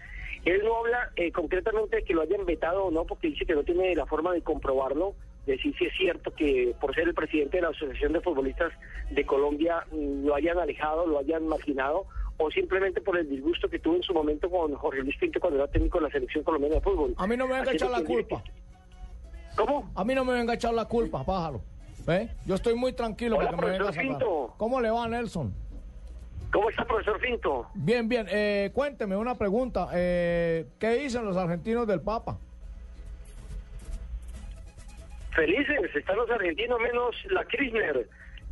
Él 0.45 0.61
no 0.63 0.77
habla 0.77 1.11
eh, 1.17 1.31
concretamente 1.31 1.97
de 1.97 2.03
que 2.03 2.13
lo 2.13 2.21
hayan 2.21 2.45
vetado 2.45 2.85
o 2.85 2.91
no, 2.91 3.05
porque 3.05 3.27
dice 3.27 3.45
que 3.45 3.53
no 3.53 3.63
tiene 3.63 3.93
la 3.95 4.05
forma 4.05 4.31
de 4.31 4.41
comprobarlo, 4.41 5.15
decir 5.53 5.75
si 5.77 5.85
es 5.85 5.93
cierto 5.97 6.31
que 6.31 6.75
por 6.79 6.93
ser 6.93 7.07
el 7.07 7.13
presidente 7.13 7.57
de 7.57 7.63
la 7.63 7.69
Asociación 7.69 8.13
de 8.13 8.21
Futbolistas 8.21 8.71
de 9.09 9.25
Colombia 9.25 9.83
mm, 9.91 10.25
lo 10.25 10.35
hayan 10.35 10.57
alejado, 10.57 11.05
lo 11.05 11.19
hayan 11.19 11.47
marginado, 11.47 12.05
o 12.37 12.51
simplemente 12.51 13.01
por 13.01 13.17
el 13.17 13.27
disgusto 13.29 13.67
que 13.67 13.79
tuvo 13.79 13.95
en 13.95 14.03
su 14.03 14.13
momento 14.13 14.49
con 14.49 14.73
Jorge 14.75 15.01
Luis 15.01 15.17
Pinto 15.17 15.39
cuando 15.39 15.57
era 15.57 15.67
técnico 15.67 15.97
de 15.97 16.05
la 16.05 16.11
selección 16.11 16.43
colombiana 16.43 16.75
de 16.75 16.81
fútbol. 16.81 17.13
A 17.17 17.25
mí 17.25 17.35
no 17.35 17.47
me 17.47 17.55
venga 17.55 17.71
a 17.71 17.73
echar 17.73 17.89
la 17.89 18.03
culpa. 18.03 18.43
¿Cómo? 19.55 19.89
A 19.95 20.03
mí 20.03 20.13
no 20.13 20.23
me 20.23 20.33
venga 20.33 20.53
a 20.53 20.55
echar 20.55 20.73
la 20.73 20.85
culpa, 20.85 21.23
pájaro. 21.23 21.61
¿Ve? 22.05 22.29
Yo 22.45 22.55
estoy 22.55 22.75
muy 22.75 22.93
tranquilo 22.93 23.37
Hola, 23.37 23.49
porque 23.49 23.65
me 23.65 23.71
venga 23.71 23.83
a 23.85 23.87
profesor 23.87 24.13
sacar. 24.13 24.19
Pinto. 24.19 24.53
¿Cómo 24.57 24.79
le 24.79 24.89
va, 24.89 25.07
Nelson? 25.07 25.53
¿Cómo 26.51 26.69
está, 26.69 26.85
profesor 26.85 27.19
Finto? 27.19 27.67
Bien, 27.73 28.07
bien. 28.07 28.27
Eh, 28.29 28.71
cuénteme 28.73 29.17
una 29.17 29.35
pregunta. 29.35 29.89
Eh, 29.93 30.67
¿Qué 30.79 30.91
dicen 30.91 31.25
los 31.25 31.35
argentinos 31.35 31.87
del 31.87 32.01
Papa? 32.01 32.37
Felices, 35.37 35.95
están 35.95 36.17
los 36.17 36.31
argentinos 36.31 36.79
menos 36.79 37.15
la 37.29 37.45
Kirchner, 37.45 38.07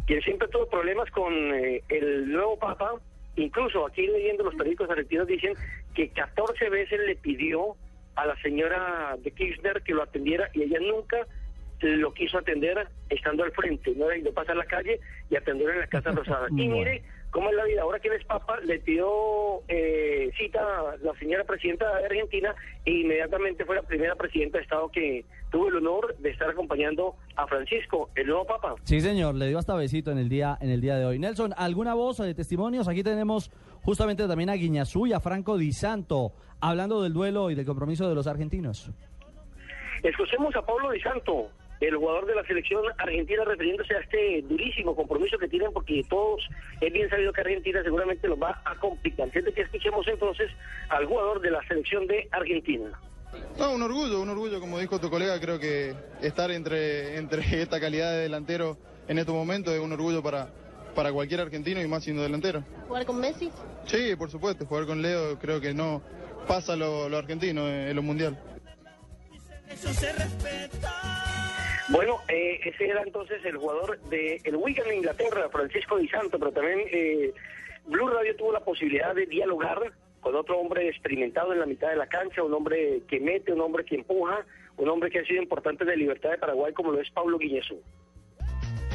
quien 0.06 0.22
siempre 0.22 0.48
tuvo 0.50 0.70
problemas 0.70 1.10
con 1.10 1.34
eh, 1.34 1.82
el 1.90 2.32
nuevo 2.32 2.60
Papa. 2.60 2.94
Incluso 3.38 3.88
aquí 3.88 4.06
leyendo 4.06 4.44
los 4.44 4.54
periódicos 4.54 4.92
argentinos 4.92 5.26
dicen 5.26 5.56
que 5.96 6.10
14 6.10 6.70
veces 6.70 7.00
le 7.08 7.16
pidió 7.16 7.76
a 8.16 8.28
la 8.28 8.40
señora 8.40 9.18
de 9.18 9.32
Kirchner 9.32 9.82
que 9.82 9.96
lo 9.96 10.04
atendiera 10.04 10.48
y 10.54 10.62
ella 10.62 10.78
nunca 10.80 11.26
lo 11.82 12.14
quiso 12.14 12.38
atender 12.38 12.88
estando 13.10 13.44
al 13.44 13.52
frente. 13.52 13.92
No 13.96 14.08
le 14.08 14.20
ido 14.20 14.32
pasar 14.32 14.56
la 14.56 14.66
calle 14.66 15.00
y 15.32 15.36
atender 15.36 15.68
en 15.72 15.80
la 15.80 15.88
Casa 15.88 16.12
Rosada. 16.12 16.50
Y 16.52 16.54
mire 16.68 17.02
cómo 17.36 17.50
es 17.50 17.56
la 17.58 17.66
vida. 17.66 17.82
Ahora 17.82 18.00
que 18.00 18.08
él 18.08 18.14
es 18.14 18.26
Papa, 18.26 18.62
le 18.62 18.80
pidió 18.80 19.06
eh, 19.68 20.32
cita 20.38 20.62
a 20.62 20.96
la 21.04 21.14
señora 21.20 21.44
presidenta 21.44 21.98
de 21.98 22.06
Argentina 22.06 22.56
e 22.86 22.92
inmediatamente 22.92 23.66
fue 23.66 23.76
la 23.76 23.82
primera 23.82 24.16
presidenta 24.16 24.58
de 24.58 24.64
Estado 24.64 24.90
que 24.90 25.26
tuvo 25.52 25.68
el 25.68 25.76
honor 25.76 26.16
de 26.18 26.30
estar 26.30 26.50
acompañando 26.50 27.16
a 27.36 27.46
Francisco, 27.46 28.10
el 28.16 28.28
nuevo 28.28 28.46
Papa. 28.46 28.76
Sí, 28.84 29.02
señor, 29.02 29.36
le 29.36 29.50
dio 29.50 29.60
hasta 29.60 29.76
besito 29.76 30.12
en 30.12 30.18
el 30.18 30.30
día 30.30 30.58
en 30.62 30.70
el 30.70 30.80
día 30.80 30.96
de 30.96 31.06
hoy. 31.06 31.20
Nelson, 31.20 31.54
¿alguna 31.58 31.94
voz 31.94 32.20
de 32.20 32.34
testimonios? 32.34 32.88
Aquí 32.88 33.04
tenemos 33.04 33.52
justamente 33.82 34.26
también 34.30 34.50
a 34.50 34.54
Guiñazú 34.54 35.06
y 35.06 35.12
a 35.12 35.20
Franco 35.20 35.58
Di 35.58 35.74
Santo 35.74 36.32
hablando 36.62 37.04
del 37.04 37.12
duelo 37.12 37.52
y 37.52 37.56
del 37.56 37.66
compromiso 37.66 38.08
de 38.08 38.16
los 38.16 38.28
argentinos. 38.28 38.92
Escuchemos 40.04 40.56
a 40.56 40.62
Pablo 40.62 40.92
Di 40.92 41.02
Santo, 41.02 41.50
el 41.80 41.96
jugador 41.98 42.26
de 42.26 42.36
la 42.36 42.44
selección 42.46 42.84
argentina, 42.98 43.44
refiriéndose 43.44 43.96
a 43.96 44.00
este 44.00 44.42
durísimo 44.44 44.96
compromiso 44.96 45.38
que 45.38 45.48
tienen, 45.48 45.72
porque 45.74 46.04
todos 46.10 46.48
es 46.82 46.94
bien 46.94 47.10
sabido 47.10 47.34
que 47.34 47.42
Argentina 47.42 47.84
seguramente 47.84 48.28
los 48.28 48.42
va 48.42 48.62
a 48.66 48.76
complicar. 48.76 49.32
De 49.32 49.54
que 49.54 49.62
escuchemos 49.62 50.08
entonces 50.08 50.50
al 50.90 51.06
jugador 51.06 51.42
de 51.42 51.52
la 51.52 51.66
selección 51.68 52.08
de 52.08 52.28
Argentina. 52.32 52.92
No, 53.58 53.74
un 53.74 53.82
orgullo, 53.82 54.22
un 54.22 54.30
orgullo, 54.30 54.60
como 54.60 54.80
dijo 54.80 55.00
tu 55.00 55.10
colega, 55.10 55.40
creo 55.40 55.60
que 55.60 55.94
estar 56.22 56.52
entre, 56.52 57.18
entre 57.18 57.42
esta 57.62 57.80
calidad 57.80 58.12
de 58.12 58.20
delantero 58.20 58.78
en 59.08 59.20
estos 59.20 59.36
momentos 59.36 59.74
es 59.74 59.80
un 59.80 59.92
orgullo 59.92 60.24
para, 60.24 60.50
para 60.96 61.12
cualquier 61.12 61.42
argentino 61.42 61.82
y 61.82 61.88
más 61.88 62.04
siendo 62.04 62.24
delantero. 62.24 62.64
¿Jugar 62.88 63.06
con 63.06 63.20
Messi? 63.20 63.52
Sí, 63.86 64.16
por 64.16 64.32
supuesto, 64.32 64.66
jugar 64.66 64.86
con 64.86 65.02
Leo 65.02 65.38
creo 65.40 65.60
que 65.60 65.74
no 65.74 66.02
pasa 66.48 66.76
lo, 66.76 67.10
lo 67.10 67.18
argentino 67.18 67.68
en, 67.68 67.90
en 67.90 67.96
lo 67.96 68.02
mundial. 68.02 68.38
Eso 69.70 69.94
se 69.94 70.12
respeta. 70.14 71.15
Bueno, 71.90 72.20
eh, 72.28 72.60
ese 72.64 72.88
era 72.88 73.04
entonces 73.04 73.44
el 73.46 73.58
jugador 73.58 74.00
de 74.10 74.42
el 74.44 74.56
Wigan 74.56 74.88
de 74.88 74.96
Inglaterra, 74.98 75.50
Francisco 75.50 75.98
Di 75.98 76.08
Santo, 76.08 76.40
pero 76.40 76.52
también 76.52 76.82
eh, 76.92 77.32
Blue 77.86 78.08
Radio 78.08 78.36
tuvo 78.36 78.52
la 78.52 78.62
posibilidad 78.62 79.14
de 79.14 79.28
dialogar 79.28 79.94
con 80.20 80.36
otro 80.36 80.58
hombre 80.58 80.90
experimentado 80.90 81.54
en 81.54 81.60
la 81.60 81.68
mitad 81.68 81.90
de 81.90 81.98
la 81.98 82.08
cancha, 82.08 82.42
un 82.42 82.54
hombre 82.54 83.04
que 83.08 83.20
mete, 83.20 83.54
un 83.54 83.62
hombre 83.62 83.86
que 83.86 83.96
empuja, 83.96 84.44
un 84.78 84.90
hombre 84.90 85.12
que 85.12 85.20
ha 85.20 85.26
sido 85.26 85.42
importante 85.42 85.86
de 85.86 85.96
Libertad 85.96 86.32
de 86.32 86.40
Paraguay 86.40 86.74
como 86.74 86.92
lo 86.92 87.00
es 87.00 87.10
Pablo 87.12 87.38
Guiñezú. 87.38 87.80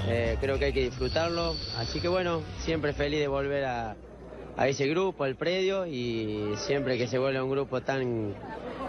Eh, 0.09 0.37
creo 0.41 0.59
que 0.59 0.65
hay 0.67 0.73
que 0.73 0.83
disfrutarlo. 0.83 1.55
Así 1.77 2.01
que 2.01 2.09
bueno, 2.09 2.43
siempre 2.59 2.93
feliz 2.93 3.21
de 3.21 3.29
volver 3.29 3.65
a, 3.65 3.95
a 4.57 4.69
ese 4.69 4.87
grupo, 4.89 5.25
al 5.25 5.37
predio, 5.37 5.87
y 5.87 6.53
siempre 6.57 6.99
que 6.99 7.07
se 7.07 7.19
vuelve 7.19 7.39
a 7.39 7.45
un 7.45 7.51
grupo 7.51 7.81
tan 7.81 8.35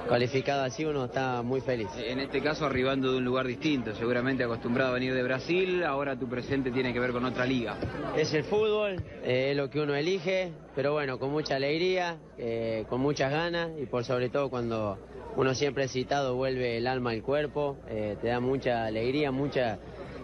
calificado 0.09 0.63
así, 0.63 0.83
uno 0.83 1.05
está 1.05 1.41
muy 1.41 1.61
feliz. 1.61 1.87
En 1.97 2.19
este 2.19 2.41
caso 2.41 2.65
arribando 2.65 3.11
de 3.11 3.19
un 3.19 3.23
lugar 3.25 3.47
distinto, 3.47 3.95
seguramente 3.95 4.43
acostumbrado 4.43 4.91
a 4.91 4.93
venir 4.93 5.13
de 5.13 5.23
Brasil, 5.23 5.83
ahora 5.83 6.17
tu 6.17 6.27
presente 6.27 6.71
tiene 6.71 6.91
que 6.91 6.99
ver 6.99 7.11
con 7.11 7.23
otra 7.23 7.45
liga. 7.45 7.77
Es 8.17 8.33
el 8.33 8.43
fútbol, 8.43 9.01
eh, 9.23 9.51
es 9.51 9.57
lo 9.57 9.69
que 9.69 9.79
uno 9.79 9.95
elige, 9.95 10.51
pero 10.75 10.91
bueno, 10.93 11.17
con 11.17 11.31
mucha 11.31 11.55
alegría, 11.55 12.17
eh, 12.37 12.85
con 12.89 12.99
muchas 12.99 13.31
ganas 13.31 13.71
y 13.81 13.85
por 13.85 14.03
sobre 14.03 14.29
todo 14.29 14.49
cuando 14.49 14.97
uno 15.37 15.55
siempre 15.55 15.85
es 15.85 15.91
citado 15.91 16.35
vuelve 16.35 16.77
el 16.77 16.87
alma 16.87 17.11
al 17.11 17.21
cuerpo, 17.21 17.77
eh, 17.87 18.17
te 18.21 18.27
da 18.27 18.39
mucha 18.39 18.85
alegría, 18.85 19.31
mucha 19.31 19.79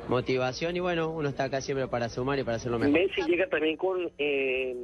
motivación 0.10 0.76
y 0.76 0.80
bueno, 0.80 1.10
uno 1.10 1.30
está 1.30 1.46
acá 1.46 1.62
siempre 1.62 1.88
para 1.88 2.10
sumar 2.10 2.40
y 2.40 2.44
para 2.44 2.58
hacerlo 2.58 2.80
mejor. 2.80 2.94
Messi 2.94 3.22
llega 3.24 3.48
también 3.48 3.78
con 3.78 4.10
eh, 4.18 4.76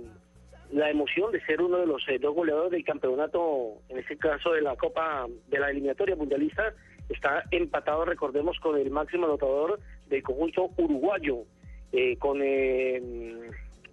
la 0.71 0.89
emoción 0.89 1.31
de 1.31 1.41
ser 1.45 1.61
uno 1.61 1.77
de 1.77 1.85
los 1.85 2.07
eh, 2.07 2.19
dos 2.19 2.33
goleadores 2.33 2.71
del 2.71 2.83
campeonato, 2.83 3.81
en 3.89 3.99
este 3.99 4.17
caso 4.17 4.51
de 4.51 4.61
la 4.61 4.75
Copa 4.75 5.27
de 5.49 5.59
la 5.59 5.69
eliminatoria 5.69 6.15
mundialista, 6.15 6.73
está 7.09 7.43
empatado, 7.51 8.05
recordemos, 8.05 8.59
con 8.59 8.77
el 8.77 8.89
máximo 8.89 9.25
anotador 9.25 9.79
del 10.07 10.23
conjunto 10.23 10.69
uruguayo, 10.77 11.43
eh, 11.91 12.17
con 12.17 12.39
eh, 12.41 13.01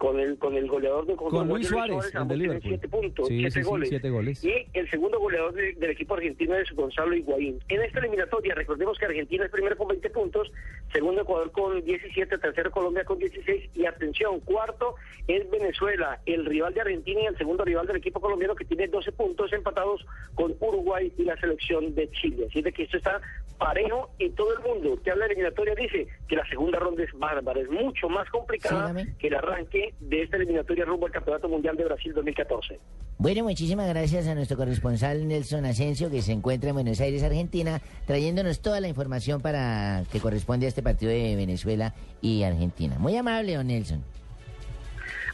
con 0.00 0.18
el 0.18 0.38
con 0.38 0.56
el 0.56 0.66
goleador 0.66 1.04
del 1.04 1.14
conjunto 1.16 1.40
Con 1.40 1.48
Luis 1.48 1.68
Suárez, 1.68 2.10
el 2.14 2.26
de 2.28 2.36
Liverpool. 2.38 2.70
siete 2.70 2.88
puntos, 2.88 3.28
Sí, 3.28 3.36
siete 3.36 3.50
sí, 3.50 3.62
sí, 3.62 3.68
goles. 3.68 3.88
siete 3.90 4.08
goles. 4.08 4.42
Y 4.42 4.54
el 4.72 4.88
segundo 4.88 5.20
goleador 5.20 5.52
de- 5.52 5.74
del 5.74 5.90
equipo 5.90 6.14
argentino 6.14 6.56
es 6.56 6.70
Gonzalo 6.72 7.14
Higuaín. 7.14 7.58
En 7.68 7.82
esta 7.82 7.98
eliminatoria, 7.98 8.54
recordemos 8.54 8.96
que 8.98 9.04
Argentina 9.04 9.44
es 9.44 9.50
primero 9.50 9.76
con 9.76 9.88
20 9.88 10.08
puntos, 10.08 10.50
segundo 10.90 11.20
Ecuador 11.20 11.52
con 11.52 11.84
17, 11.84 12.38
tercero 12.38 12.70
Colombia 12.70 13.04
con 13.04 13.18
16 13.18 13.68
y 13.74 13.84
atención, 13.84 14.40
cuarto 14.40 14.94
es 15.28 15.48
Venezuela, 15.50 16.18
el 16.24 16.46
rival 16.46 16.72
de 16.72 16.80
Argentina 16.80 17.20
y 17.20 17.26
el 17.26 17.36
segundo 17.36 17.62
rival 17.66 17.86
del 17.86 17.96
equipo 17.96 18.20
colombiano 18.22 18.54
que 18.54 18.64
tiene 18.64 18.88
12 18.88 19.12
puntos 19.12 19.52
empatados 19.52 20.06
con 20.34 20.56
Uruguay 20.60 21.12
y 21.18 21.24
la 21.24 21.36
selección 21.38 21.94
de 21.94 22.10
Chile. 22.12 22.46
Así 22.48 22.62
de 22.62 22.72
que 22.72 22.84
esto 22.84 22.96
está 22.96 23.20
parejo 23.60 24.10
y 24.18 24.30
todo 24.30 24.48
el 24.56 24.60
mundo 24.64 24.98
que 25.04 25.10
habla 25.10 25.26
de 25.26 25.34
eliminatoria 25.34 25.74
dice 25.76 26.08
que 26.26 26.34
la 26.34 26.48
segunda 26.48 26.78
ronda 26.78 27.04
es 27.04 27.10
bárbara, 27.16 27.60
es 27.60 27.70
mucho 27.70 28.08
más 28.08 28.28
complicada 28.30 28.92
que 29.18 29.28
el 29.28 29.34
arranque 29.34 29.94
de 30.00 30.22
esta 30.22 30.38
eliminatoria 30.38 30.86
rumbo 30.86 31.06
al 31.06 31.12
Campeonato 31.12 31.48
Mundial 31.48 31.76
de 31.76 31.84
Brasil 31.84 32.12
2014. 32.14 32.80
Bueno, 33.18 33.44
muchísimas 33.44 33.86
gracias 33.88 34.26
a 34.26 34.34
nuestro 34.34 34.56
corresponsal 34.56 35.28
Nelson 35.28 35.66
Asensio, 35.66 36.10
que 36.10 36.22
se 36.22 36.32
encuentra 36.32 36.70
en 36.70 36.74
Buenos 36.76 37.00
Aires, 37.02 37.22
Argentina, 37.22 37.82
trayéndonos 38.06 38.60
toda 38.62 38.80
la 38.80 38.88
información 38.88 39.42
para 39.42 40.04
que 40.10 40.20
corresponde 40.20 40.64
a 40.64 40.70
este 40.70 40.82
partido 40.82 41.12
de 41.12 41.36
Venezuela 41.36 41.94
y 42.22 42.42
Argentina. 42.44 42.96
Muy 42.98 43.14
amable, 43.16 43.54
don 43.56 43.66
Nelson. 43.66 44.02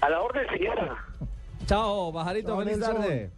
A 0.00 0.10
la 0.10 0.20
orden, 0.20 0.46
señora. 0.48 0.96
Chao, 1.66 2.10
Bajarito, 2.10 2.48
Chao, 2.48 2.58
feliz 2.58 2.78
Nelson. 2.78 2.96
tarde. 2.96 3.30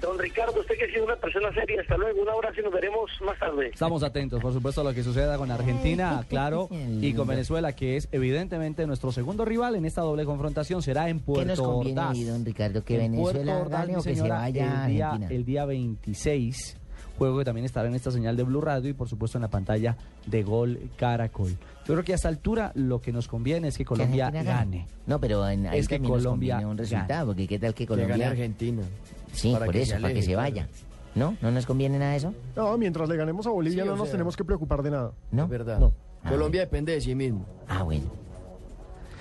Don 0.00 0.18
Ricardo, 0.18 0.58
usted 0.60 0.76
que 0.78 0.84
ha 0.84 0.88
sido 0.88 1.04
una 1.04 1.16
persona 1.16 1.52
seria, 1.52 1.80
hasta 1.82 1.96
luego. 1.96 2.22
Un 2.22 2.28
abrazo 2.30 2.60
y 2.60 2.64
nos 2.64 2.72
veremos 2.72 3.10
más 3.24 3.38
tarde. 3.38 3.68
Estamos 3.72 4.02
atentos, 4.02 4.40
por 4.40 4.52
supuesto, 4.52 4.80
a 4.80 4.84
lo 4.84 4.94
que 4.94 5.02
suceda 5.02 5.36
con 5.36 5.50
Argentina, 5.50 6.24
claro, 6.28 6.68
y 6.70 7.12
con 7.12 7.26
Venezuela, 7.28 7.72
que 7.74 7.96
es 7.96 8.08
evidentemente 8.12 8.86
nuestro 8.86 9.12
segundo 9.12 9.44
rival 9.44 9.74
en 9.76 9.84
esta 9.84 10.00
doble 10.02 10.24
confrontación. 10.24 10.82
Será 10.82 11.08
en 11.10 11.18
¿Qué 11.18 11.24
Puerto 11.26 11.46
nos 11.48 11.60
conviene 11.60 12.00
Ordaz. 12.00 12.26
don 12.26 12.44
Ricardo? 12.44 12.84
¿Que 12.84 12.94
En 13.04 13.12
Venezuela 13.12 13.52
Puerto 13.52 13.60
Ordaz, 13.66 13.80
gane 13.80 13.92
mi 13.92 13.98
o 13.98 14.02
que 14.02 14.08
se 14.10 14.14
señora, 14.16 14.34
vaya 14.36 14.82
a 14.82 14.86
el 14.86 14.92
día, 14.92 15.20
el 15.30 15.44
día 15.44 15.64
26, 15.66 16.76
juego 17.18 17.38
que 17.38 17.44
también 17.44 17.66
estará 17.66 17.86
en 17.88 17.94
esta 17.94 18.10
señal 18.10 18.36
de 18.36 18.42
Blue 18.44 18.62
Radio 18.62 18.88
y 18.88 18.94
por 18.94 19.06
supuesto 19.08 19.36
en 19.36 19.42
la 19.42 19.48
pantalla 19.50 19.96
de 20.26 20.42
Gol 20.42 20.80
Caracol. 20.96 21.50
Yo 21.86 21.94
creo 21.94 22.04
que 22.04 22.12
a 22.12 22.14
esta 22.14 22.28
altura 22.28 22.72
lo 22.74 23.00
que 23.02 23.12
nos 23.12 23.28
conviene 23.28 23.68
es 23.68 23.76
que 23.76 23.84
Colombia 23.84 24.30
gane. 24.30 24.44
gane. 24.44 24.86
No, 25.06 25.20
pero 25.20 25.46
en, 25.46 25.66
ahí 25.66 25.78
Es 25.78 25.88
que 25.88 25.98
nos 25.98 26.08
Colombia 26.10 26.54
conviene 26.54 26.70
un 26.72 26.78
resultado, 26.78 27.08
gane. 27.08 27.26
porque 27.26 27.46
qué 27.48 27.58
tal 27.58 27.74
que 27.74 27.86
Que 27.86 27.92
gane 27.92 28.02
Colombia... 28.04 28.30
Argentina. 28.30 28.82
Sí, 29.32 29.52
Para 29.52 29.66
por 29.66 29.74
que 29.74 29.82
eso, 29.82 29.94
para 30.00 30.12
que 30.14 30.22
se 30.22 30.32
claro. 30.32 30.42
vaya. 30.42 30.68
¿No? 31.14 31.36
¿No 31.42 31.50
nos 31.50 31.66
conviene 31.66 31.98
nada 31.98 32.14
eso? 32.14 32.32
No, 32.54 32.76
mientras 32.78 33.08
le 33.08 33.16
ganemos 33.16 33.46
a 33.46 33.50
Bolivia 33.50 33.82
Sí, 33.82 33.88
no 33.88 33.94
o 33.94 33.96
nos 33.96 34.06
sea- 34.08 34.12
tenemos 34.12 34.36
que 34.36 34.44
preocupar 34.44 34.82
de 34.82 34.90
nada. 34.92 35.12
¿No? 35.32 35.44
Es 35.44 35.48
verdad. 35.50 35.78
No. 35.80 35.92
Colombia 36.28 36.60
depende 36.60 36.92
de 36.92 37.00
sí 37.00 37.14
mismo. 37.14 37.46
Ah, 37.68 37.82
bueno. 37.82 38.04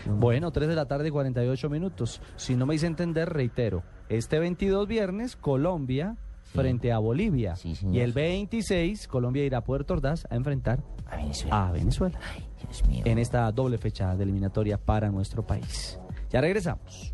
Bueno, 0.05 0.51
3 0.51 0.67
de 0.69 0.75
la 0.75 0.85
tarde 0.85 1.07
y 1.07 1.11
48 1.11 1.69
minutos. 1.69 2.21
Si 2.35 2.55
no 2.55 2.65
me 2.65 2.75
hice 2.75 2.87
entender, 2.87 3.29
reitero. 3.29 3.83
Este 4.07 4.39
22 4.39 4.87
viernes, 4.87 5.35
Colombia 5.35 6.15
frente 6.53 6.91
a 6.91 6.97
Bolivia. 6.99 7.55
y 7.63 7.99
el 7.99 8.11
26, 8.13 9.07
Colombia 9.07 9.43
irá 9.45 9.59
a 9.59 9.63
Puerto 9.63 9.93
Ordaz 9.93 10.25
a 10.29 10.35
enfrentar 10.35 10.81
a 11.05 11.17
Venezuela. 11.17 11.67
A 11.67 11.71
Venezuela. 11.71 12.19
En 13.05 13.17
esta 13.19 13.51
doble 13.51 13.77
fecha 13.77 14.15
de 14.15 14.23
eliminatoria 14.23 14.77
para 14.77 15.09
nuestro 15.09 15.45
país. 15.45 15.99
Ya 16.31 16.41
regresamos. 16.41 17.13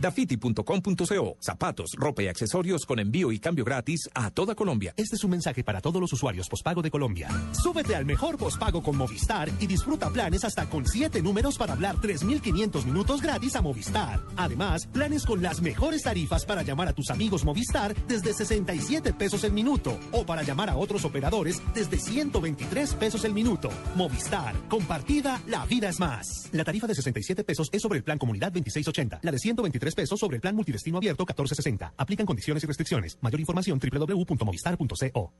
Dafiti.com.co. 0.00 1.36
Zapatos, 1.40 1.92
ropa 1.96 2.22
y 2.22 2.28
accesorios 2.28 2.86
con 2.86 2.98
envío 2.98 3.32
y 3.32 3.38
cambio 3.38 3.64
gratis 3.64 4.08
a 4.14 4.30
toda 4.30 4.54
Colombia. 4.54 4.94
Este 4.96 5.16
es 5.16 5.24
un 5.24 5.30
mensaje 5.30 5.64
para 5.64 5.80
todos 5.80 6.00
los 6.00 6.12
usuarios 6.12 6.48
pospago 6.48 6.82
de 6.82 6.90
Colombia. 6.90 7.28
Súbete 7.52 7.94
al 7.94 8.04
mejor 8.04 8.36
pospago 8.36 8.82
con 8.82 8.96
Movistar 8.96 9.50
y 9.60 9.66
disfruta 9.66 10.10
planes 10.10 10.44
hasta 10.44 10.66
con 10.66 10.86
7 10.86 11.22
números 11.22 11.56
para 11.56 11.72
hablar 11.72 11.96
3.500 11.96 12.84
minutos 12.84 13.22
gratis 13.22 13.56
a 13.56 13.62
Movistar. 13.62 14.20
Además, 14.36 14.86
planes 14.86 15.24
con 15.24 15.42
las 15.42 15.60
mejores 15.60 16.02
tarifas 16.02 16.44
para 16.44 16.62
llamar 16.62 16.88
a 16.88 16.92
tus 16.92 17.10
amigos 17.10 17.44
Movistar 17.44 17.94
desde 18.06 18.32
67 18.32 19.12
pesos 19.12 19.44
el 19.44 19.52
minuto 19.52 19.98
o 20.12 20.24
para 20.24 20.42
llamar 20.42 20.70
a 20.70 20.76
otros 20.76 21.04
operadores 21.04 21.62
desde 21.74 21.98
123 21.98 22.94
pesos 22.94 23.24
el 23.24 23.34
minuto. 23.34 23.70
Movistar, 23.94 24.54
compartida, 24.68 25.40
la 25.46 25.64
vida 25.66 25.88
es 25.88 26.00
más. 26.00 26.48
La 26.52 26.64
tarifa 26.64 26.86
de 26.86 26.94
67 26.94 27.44
pesos 27.44 27.68
es 27.72 27.82
sobre 27.82 27.98
el 27.98 28.04
plan 28.04 28.18
Comunidad 28.18 28.52
2680. 28.52 29.20
La 29.22 29.32
de 29.32 29.38
123 29.38 29.83
pesos 29.92 30.18
sobre 30.18 30.36
el 30.36 30.40
plan 30.40 30.56
Multidestino 30.56 30.96
Abierto 30.96 31.24
1460. 31.24 31.92
Aplican 31.98 32.24
condiciones 32.24 32.64
y 32.64 32.66
restricciones. 32.66 33.18
Mayor 33.20 33.40
información 33.40 33.78
www.movistar.co. 33.78 35.32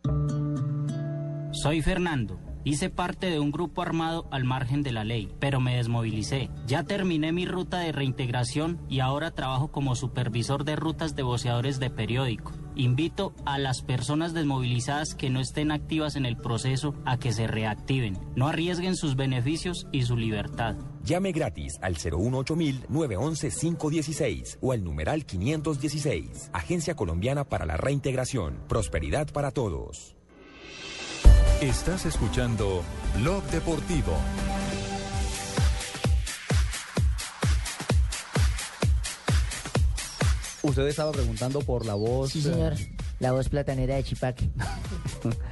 Soy 1.52 1.82
Fernando. 1.82 2.40
Hice 2.64 2.90
parte 2.90 3.30
de 3.30 3.38
un 3.38 3.52
grupo 3.52 3.80
armado 3.80 4.26
al 4.32 4.44
margen 4.44 4.82
de 4.82 4.90
la 4.90 5.04
ley, 5.04 5.28
pero 5.38 5.60
me 5.60 5.76
desmovilicé. 5.76 6.50
Ya 6.66 6.82
terminé 6.82 7.30
mi 7.30 7.46
ruta 7.46 7.78
de 7.78 7.92
reintegración 7.92 8.80
y 8.88 9.00
ahora 9.00 9.30
trabajo 9.30 9.70
como 9.70 9.94
supervisor 9.94 10.64
de 10.64 10.74
rutas 10.74 11.14
de 11.14 11.22
voceadores 11.22 11.78
de 11.78 11.90
periódico. 11.90 12.52
Invito 12.76 13.32
a 13.44 13.58
las 13.58 13.82
personas 13.82 14.34
desmovilizadas 14.34 15.14
que 15.14 15.30
no 15.30 15.40
estén 15.40 15.70
activas 15.70 16.16
en 16.16 16.26
el 16.26 16.36
proceso 16.36 16.94
a 17.04 17.18
que 17.18 17.32
se 17.32 17.46
reactiven. 17.46 18.18
No 18.34 18.48
arriesguen 18.48 18.96
sus 18.96 19.14
beneficios 19.16 19.86
y 19.92 20.02
su 20.02 20.16
libertad. 20.16 20.74
Llame 21.04 21.32
gratis 21.32 21.78
al 21.82 21.96
018-911-516 21.96 24.58
o 24.60 24.72
al 24.72 24.82
numeral 24.82 25.24
516. 25.24 26.50
Agencia 26.52 26.94
Colombiana 26.94 27.44
para 27.44 27.66
la 27.66 27.76
Reintegración. 27.76 28.58
Prosperidad 28.68 29.30
para 29.32 29.50
todos. 29.50 30.16
Estás 31.60 32.06
escuchando 32.06 32.82
Blog 33.20 33.42
Deportivo. 33.44 34.12
Usted 40.64 40.86
estaba 40.88 41.12
preguntando 41.12 41.60
por 41.60 41.84
la 41.86 41.94
voz. 41.94 42.32
Sí, 42.32 42.40
señor. 42.42 42.72
La 43.20 43.32
voz 43.32 43.48
platanera 43.48 43.94
de 43.96 44.02
Chipaque. 44.04 44.48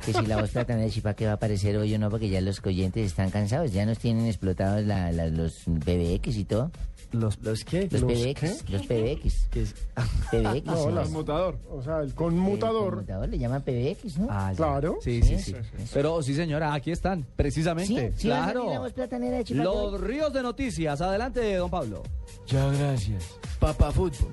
que 0.04 0.12
si 0.12 0.26
la 0.26 0.40
voz 0.40 0.50
platanera 0.50 0.86
de 0.86 0.90
Chipaque 0.90 1.26
va 1.26 1.32
a 1.32 1.34
aparecer 1.34 1.76
hoy 1.76 1.94
o 1.94 1.98
no, 1.98 2.10
porque 2.10 2.28
ya 2.28 2.40
los 2.40 2.60
oyentes 2.64 3.06
están 3.06 3.30
cansados. 3.30 3.72
Ya 3.72 3.86
nos 3.86 3.98
tienen 3.98 4.26
explotados 4.26 4.84
la- 4.84 5.12
la- 5.12 5.28
los 5.28 5.64
PBX 5.84 6.36
y 6.36 6.44
todo. 6.44 6.70
¿Los, 7.12 7.38
¿Los 7.42 7.62
qué? 7.64 7.88
Los, 7.90 8.00
¿Los 8.00 8.12
PBX. 8.12 8.62
qué? 8.62 8.72
Los 8.72 8.86
PBX. 8.86 9.48
PBX. 9.50 9.74
No, 10.64 10.76
sí. 10.76 10.92
la- 10.92 11.52
O 11.70 11.82
sea, 11.82 12.00
el 12.00 12.14
conmutador. 12.14 12.84
El 12.84 12.90
conmutador 12.90 13.28
le 13.28 13.38
llaman 13.38 13.60
PBX, 13.62 14.16
¿no? 14.18 14.28
Ah. 14.30 14.52
Claro. 14.56 14.96
Sí, 15.02 15.22
sí, 15.22 15.38
sí. 15.38 15.54
Pero 15.92 16.22
sí, 16.22 16.34
señora, 16.34 16.72
aquí 16.72 16.90
están, 16.90 17.26
precisamente. 17.36 18.12
Sí, 18.16 18.28
claro. 18.28 18.60
salir 18.62 18.72
la 18.74 18.80
voz 18.80 18.92
platanera 18.94 19.36
de 19.36 19.44
Chipaque 19.44 19.64
Los 19.64 20.00
ríos 20.00 20.32
de 20.32 20.42
noticias. 20.42 21.02
Adelante, 21.02 21.54
don 21.56 21.70
Pablo. 21.70 22.02
Ya, 22.46 22.66
gracias. 22.70 23.24
Papa 23.60 23.92
Fútbol. 23.92 24.30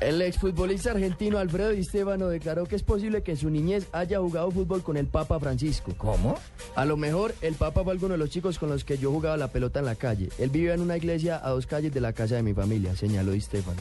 El 0.00 0.22
exfutbolista 0.22 0.92
argentino 0.92 1.36
Alfredo 1.36 1.70
Di 1.70 1.84
Stéfano 1.84 2.28
declaró 2.28 2.64
que 2.64 2.74
es 2.74 2.82
posible 2.82 3.22
que 3.22 3.32
en 3.32 3.36
su 3.36 3.50
niñez 3.50 3.86
haya 3.92 4.18
jugado 4.18 4.50
fútbol 4.50 4.82
con 4.82 4.96
el 4.96 5.06
Papa 5.06 5.38
Francisco. 5.38 5.92
¿Cómo? 5.98 6.36
A 6.74 6.86
lo 6.86 6.96
mejor 6.96 7.34
el 7.42 7.54
Papa 7.54 7.84
fue 7.84 7.92
alguno 7.92 8.12
de 8.12 8.18
los 8.18 8.30
chicos 8.30 8.58
con 8.58 8.70
los 8.70 8.82
que 8.82 8.96
yo 8.96 9.10
jugaba 9.12 9.36
la 9.36 9.48
pelota 9.48 9.80
en 9.80 9.84
la 9.84 9.96
calle. 9.96 10.30
Él 10.38 10.48
vivía 10.48 10.72
en 10.72 10.80
una 10.80 10.96
iglesia 10.96 11.38
a 11.44 11.50
dos 11.50 11.66
calles 11.66 11.92
de 11.92 12.00
la 12.00 12.14
casa 12.14 12.36
de 12.36 12.42
mi 12.42 12.54
familia, 12.54 12.96
señaló 12.96 13.32
Di 13.32 13.42
Stéfano. 13.42 13.80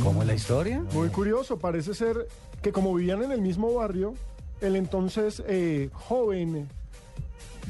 ¿Cómo 0.00 0.22
es 0.22 0.28
la 0.28 0.34
historia? 0.34 0.84
Muy 0.92 1.08
curioso, 1.08 1.58
parece 1.58 1.94
ser 1.94 2.28
que 2.62 2.70
como 2.70 2.94
vivían 2.94 3.24
en 3.24 3.32
el 3.32 3.40
mismo 3.40 3.74
barrio, 3.74 4.14
el 4.60 4.76
entonces 4.76 5.42
eh, 5.48 5.90
joven 5.92 6.68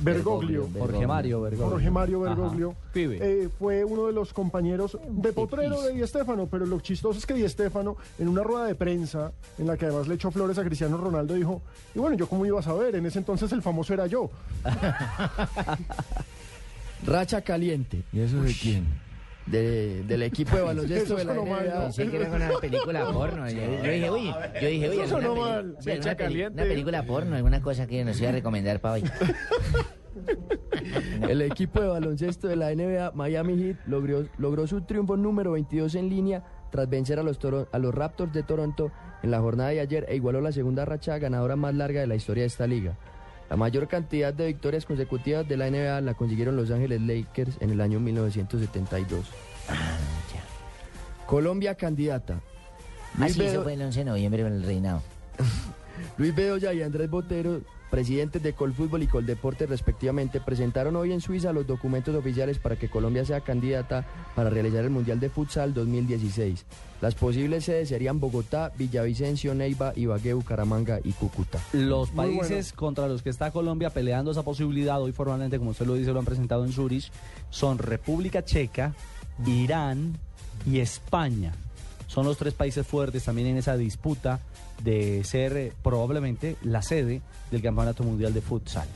Bergoglio, 0.00 0.68
Jorge 0.78 1.06
Mario 1.06 1.40
Bergoglio. 1.42 1.70
Jorge 1.70 1.90
Mario 1.90 2.20
Bergoglio, 2.20 2.74
eh, 2.94 3.48
fue 3.58 3.84
uno 3.84 4.06
de 4.06 4.12
los 4.12 4.32
compañeros 4.32 4.98
de 5.08 5.32
potrero 5.32 5.82
de 5.82 5.92
Di 5.92 6.06
Stéfano, 6.06 6.46
pero 6.46 6.66
lo 6.66 6.80
chistoso 6.80 7.18
es 7.18 7.26
que 7.26 7.34
Di 7.34 7.48
Stéfano, 7.48 7.96
en 8.18 8.28
una 8.28 8.42
rueda 8.42 8.66
de 8.66 8.74
prensa, 8.74 9.32
en 9.58 9.66
la 9.66 9.76
que 9.76 9.86
además 9.86 10.08
le 10.08 10.14
echó 10.14 10.30
flores 10.30 10.58
a 10.58 10.64
Cristiano 10.64 10.96
Ronaldo, 10.96 11.34
dijo, 11.34 11.60
y 11.94 11.98
bueno, 11.98 12.16
yo 12.16 12.26
cómo 12.26 12.46
iba 12.46 12.60
a 12.60 12.62
saber, 12.62 12.96
en 12.96 13.06
ese 13.06 13.18
entonces 13.18 13.52
el 13.52 13.62
famoso 13.62 13.94
era 13.94 14.06
yo. 14.06 14.30
Racha 17.06 17.40
caliente. 17.42 18.02
¿Y 18.12 18.20
eso 18.20 18.42
de 18.42 18.52
quién? 18.52 18.86
De- 19.46 20.04
del 20.04 20.22
equipo 20.22 20.54
de 20.56 20.62
baloncesto 20.62 21.16
de 21.16 21.24
la 21.24 21.34
NBA. 21.34 21.62
¿no? 21.74 21.80
Pensé 21.82 22.08
que 22.08 22.16
era 22.18 22.30
una 22.30 22.50
película 22.60 23.10
porno. 23.12 23.50
Yo, 23.50 23.60
yo 23.82 23.90
dije, 23.90 24.10
uy, 24.10 24.32
yo 24.60 24.68
dije, 24.68 24.90
uy, 24.90 25.00
Eso 25.00 25.20
mal. 25.20 25.76
peli- 25.84 26.16
caliente. 26.16 26.62
una 26.62 26.70
película 26.70 27.02
porno, 27.04 27.36
alguna 27.36 27.60
cosa 27.60 27.86
que 27.86 28.04
nos 28.04 28.20
iba 28.20 28.28
a 28.28 28.32
recomendar 28.32 28.80
para 28.80 28.94
hoy. 28.94 29.04
El 31.28 31.42
equipo 31.42 31.80
de 31.80 31.88
baloncesto 31.88 32.48
de 32.48 32.56
la 32.56 32.74
NBA 32.74 33.12
Miami 33.14 33.56
Heat 33.62 33.76
logró, 33.86 34.26
logró 34.38 34.66
su 34.66 34.82
triunfo 34.82 35.16
número 35.16 35.52
22 35.52 35.94
en 35.94 36.08
línea 36.08 36.44
tras 36.70 36.88
vencer 36.88 37.18
a 37.18 37.22
los, 37.22 37.38
Toro- 37.38 37.68
a 37.72 37.78
los 37.78 37.94
Raptors 37.94 38.32
de 38.32 38.42
Toronto 38.42 38.90
en 39.22 39.30
la 39.30 39.40
jornada 39.40 39.70
de 39.70 39.80
ayer 39.80 40.06
e 40.08 40.16
igualó 40.16 40.40
la 40.40 40.52
segunda 40.52 40.84
racha 40.84 41.18
ganadora 41.18 41.56
más 41.56 41.74
larga 41.74 42.00
de 42.00 42.06
la 42.06 42.14
historia 42.16 42.42
de 42.42 42.46
esta 42.48 42.66
liga. 42.66 42.96
La 43.50 43.56
mayor 43.56 43.88
cantidad 43.88 44.32
de 44.32 44.46
victorias 44.46 44.86
consecutivas 44.86 45.46
de 45.48 45.56
la 45.56 45.68
NBA 45.68 46.00
la 46.02 46.14
consiguieron 46.14 46.56
Los 46.56 46.70
Ángeles 46.70 47.00
Lakers 47.02 47.56
en 47.60 47.70
el 47.70 47.80
año 47.80 47.98
1972. 48.00 49.26
Colombia 51.26 51.74
candidata. 51.74 52.40
Ah, 53.14 53.18
Luis 53.20 53.32
eso 53.38 53.42
Bedo- 53.42 53.62
fue 53.64 53.74
el 53.74 53.82
11 53.82 53.98
de 54.00 54.04
noviembre 54.04 54.40
en 54.46 54.52
el 54.52 54.62
reinado. 54.62 55.02
Luis 56.18 56.34
Bedoya 56.34 56.72
y 56.72 56.82
Andrés 56.82 57.10
Botero, 57.10 57.60
presidentes 57.90 58.42
de 58.42 58.52
Colfútbol 58.52 59.02
y 59.02 59.06
Coldeporte 59.06 59.66
respectivamente, 59.66 60.40
presentaron 60.40 60.96
hoy 60.96 61.12
en 61.12 61.20
Suiza 61.20 61.52
los 61.52 61.66
documentos 61.66 62.14
oficiales 62.14 62.58
para 62.58 62.76
que 62.76 62.88
Colombia 62.88 63.24
sea 63.24 63.40
candidata 63.40 64.06
para 64.34 64.48
realizar 64.48 64.84
el 64.84 64.90
Mundial 64.90 65.20
de 65.20 65.28
Futsal 65.28 65.74
2016. 65.74 66.64
Las 67.00 67.14
posibles 67.14 67.64
sedes 67.64 67.88
serían 67.88 68.20
Bogotá, 68.20 68.72
Villavicencio, 68.76 69.54
Neiva, 69.54 69.92
Ibagué, 69.96 70.34
Bucaramanga 70.34 71.00
y 71.02 71.12
Cúcuta. 71.12 71.58
Los 71.72 72.10
países 72.10 72.72
contra 72.72 73.08
los 73.08 73.22
que 73.22 73.30
está 73.30 73.50
Colombia 73.50 73.90
peleando 73.90 74.30
esa 74.30 74.42
posibilidad, 74.42 75.00
hoy 75.00 75.12
formalmente, 75.12 75.58
como 75.58 75.70
usted 75.70 75.86
lo 75.86 75.94
dice, 75.94 76.12
lo 76.12 76.18
han 76.18 76.26
presentado 76.26 76.64
en 76.64 76.72
Zurich, 76.72 77.10
son 77.48 77.78
República 77.78 78.44
Checa, 78.44 78.94
Irán 79.46 80.18
y 80.66 80.80
España. 80.80 81.52
Son 82.06 82.26
los 82.26 82.36
tres 82.36 82.54
países 82.54 82.86
fuertes 82.86 83.24
también 83.24 83.48
en 83.48 83.56
esa 83.56 83.76
disputa 83.76 84.40
de 84.82 85.22
ser 85.24 85.56
eh, 85.56 85.72
probablemente 85.82 86.56
la 86.62 86.82
sede 86.82 87.20
del 87.50 87.62
Campeonato 87.62 88.02
Mundial 88.04 88.32
de 88.34 88.40
Futsal. 88.40 88.88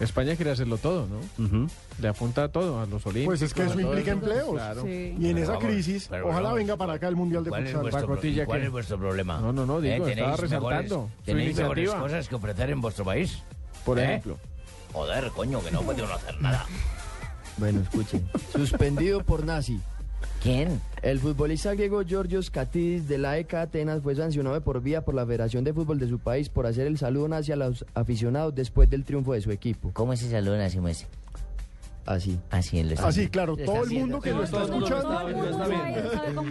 España 0.00 0.36
quiere 0.36 0.52
hacerlo 0.52 0.76
todo, 0.78 1.08
¿no? 1.08 1.66
Le 2.00 2.06
apunta 2.08 2.44
a 2.44 2.48
todo, 2.48 2.80
a 2.80 2.86
los 2.86 3.04
olímpicos. 3.04 3.26
Pues 3.26 3.42
es 3.42 3.52
que 3.52 3.64
eso 3.64 3.80
implica 3.80 4.12
empleos. 4.12 4.50
Claro. 4.52 4.86
Y 4.86 5.28
en 5.28 5.38
esa 5.38 5.58
crisis, 5.58 6.08
ojalá 6.24 6.52
venga 6.52 6.76
para 6.76 6.92
acá 6.92 7.08
el 7.08 7.16
Mundial 7.16 7.42
de 7.42 7.50
¿Cuál 7.50 7.66
es 7.66 7.72
Futsal. 7.72 8.06
vuestro, 8.06 8.46
¿cuál 8.46 8.62
es 8.62 8.70
vuestro 8.70 8.96
problema? 8.98 9.40
No, 9.40 9.52
no, 9.52 9.66
no, 9.66 9.80
digo, 9.80 10.06
¿Eh? 10.06 10.10
estaba 10.10 10.36
¿Tenéis 10.36 10.50
mejores- 10.50 10.50
resaltando 10.50 11.10
su 11.18 11.24
¿Tenéis 11.24 11.56
mejores 11.56 11.90
cosas 11.90 12.28
que 12.28 12.34
ofrecer 12.36 12.70
en 12.70 12.80
vuestro 12.80 13.04
país? 13.04 13.42
Por 13.84 13.98
¿Eh? 13.98 14.04
ejemplo. 14.04 14.38
Joder, 14.92 15.30
coño, 15.30 15.60
que 15.64 15.70
no 15.72 15.82
puede 15.82 16.02
uno 16.04 16.14
hacer 16.14 16.40
nada. 16.40 16.64
Bueno, 17.56 17.80
escuchen. 17.80 18.28
Suspendido 18.52 19.24
por 19.24 19.44
nazi. 19.44 19.80
¿Quién? 20.42 20.80
El 21.02 21.18
futbolista 21.18 21.74
griego 21.74 22.02
Georgios 22.06 22.50
Katidis 22.50 23.08
de 23.08 23.18
la 23.18 23.38
EK 23.38 23.54
Atenas 23.54 24.02
fue 24.02 24.14
sancionado 24.14 24.60
por 24.62 24.80
vía 24.80 25.04
por 25.04 25.14
la 25.14 25.26
Federación 25.26 25.64
de 25.64 25.72
Fútbol 25.72 25.98
de 25.98 26.08
su 26.08 26.20
país 26.20 26.48
por 26.48 26.66
hacer 26.66 26.86
el 26.86 26.96
saludo 26.96 27.28
nazi 27.28 27.52
a 27.52 27.56
los 27.56 27.84
aficionados 27.94 28.54
después 28.54 28.88
del 28.88 29.04
triunfo 29.04 29.32
de 29.32 29.40
su 29.40 29.50
equipo. 29.50 29.90
¿Cómo 29.92 30.12
es 30.12 30.22
ese 30.22 30.30
saludo 30.30 30.56
nazi, 30.56 30.78
muese? 30.78 31.06
Así. 32.14 32.38
Así 32.50 32.78
es. 32.80 33.00
Así, 33.00 33.28
claro, 33.28 33.56
todo 33.56 33.84
el 33.84 33.90
mundo 33.90 34.20
que 34.20 34.30
lo 34.32 34.44
está 34.44 34.62
escuchando. 34.64 35.30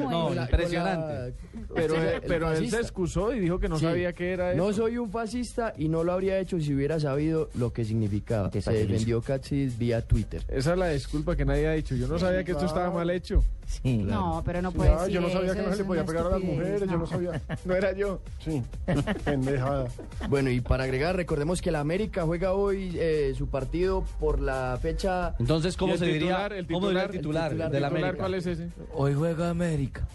No, 0.09 0.33
impresionante. 0.33 1.33
Pero, 1.73 1.95
eh, 1.95 2.15
el 2.15 2.21
pero 2.21 2.51
él 2.53 2.69
se 2.69 2.77
excusó 2.79 3.33
y 3.33 3.39
dijo 3.39 3.59
que 3.59 3.67
no 3.69 3.77
Sí. 3.77 3.85
sabía 3.85 4.13
qué 4.13 4.31
era 4.33 4.53
No 4.53 4.69
eso. 4.69 4.83
soy 4.83 4.97
un 4.97 5.09
fascista 5.11 5.73
y 5.77 5.89
no 5.89 6.03
lo 6.03 6.13
habría 6.13 6.39
hecho 6.39 6.59
si 6.59 6.73
hubiera 6.73 6.99
sabido 6.99 7.49
lo 7.55 7.73
que 7.73 7.85
significaba. 7.85 8.49
Se 8.51 8.71
defendió 8.71 9.21
Katsis 9.21 9.77
vía 9.77 10.01
Twitter. 10.01 10.43
Esa 10.47 10.73
es 10.73 10.77
la 10.77 10.89
disculpa 10.89 11.35
que 11.35 11.45
nadie 11.45 11.67
ha 11.67 11.71
dicho. 11.73 11.95
Yo 11.95 12.07
no 12.07 12.17
sabía 12.17 12.43
que 12.43 12.51
esto 12.51 12.65
estaba 12.65 12.89
mal 12.91 13.09
hecho. 13.09 13.43
Sí. 13.67 13.97
No, 13.97 14.41
pero 14.45 14.61
no 14.61 14.71
puede 14.71 14.89
Ya, 14.91 14.97
decir 14.99 15.13
yo 15.15 15.21
no 15.21 15.29
sabía 15.29 15.53
que 15.53 15.61
no 15.61 15.71
se 15.71 15.77
le 15.79 15.83
podía 15.83 16.05
pegar 16.05 16.27
a 16.27 16.29
las 16.29 16.41
mujeres, 16.41 16.79
yo 16.89 16.97
no 16.97 17.05
sabía. 17.05 17.41
No 17.65 17.75
era 17.75 17.91
yo. 17.91 18.21
Sí, 18.39 18.63
pendejada. 19.25 19.87
Bueno, 20.29 20.49
y 20.49 20.61
para 20.61 20.85
agregar, 20.85 21.17
recordemos 21.17 21.61
que 21.61 21.69
la 21.71 21.81
América 21.81 22.23
juega 22.23 22.53
hoy 22.53 22.95
eh, 22.97 23.33
su 23.37 23.47
partido 23.47 24.05
por 24.21 24.39
la 24.39 24.77
fecha. 24.81 25.35
Entonces, 25.47 25.77
¿cómo 25.77 25.91
¿Y 25.91 25.93
el 25.93 25.99
se 25.99 26.05
diría? 26.07 26.19
titular? 26.19 26.53
¿El 26.53 26.67
¿Cómo 26.67 26.87
diría 26.89 27.03
el 27.03 27.09
titular? 27.11 27.49
titular, 27.51 27.67
¿El 27.67 27.71
de 27.71 27.79
la 27.79 27.87
América? 27.87 28.17
cuál 28.17 28.33
es 28.33 28.45
ese? 28.47 28.67
Hoy 28.93 29.13
juega 29.13 29.49
América. 29.49 30.05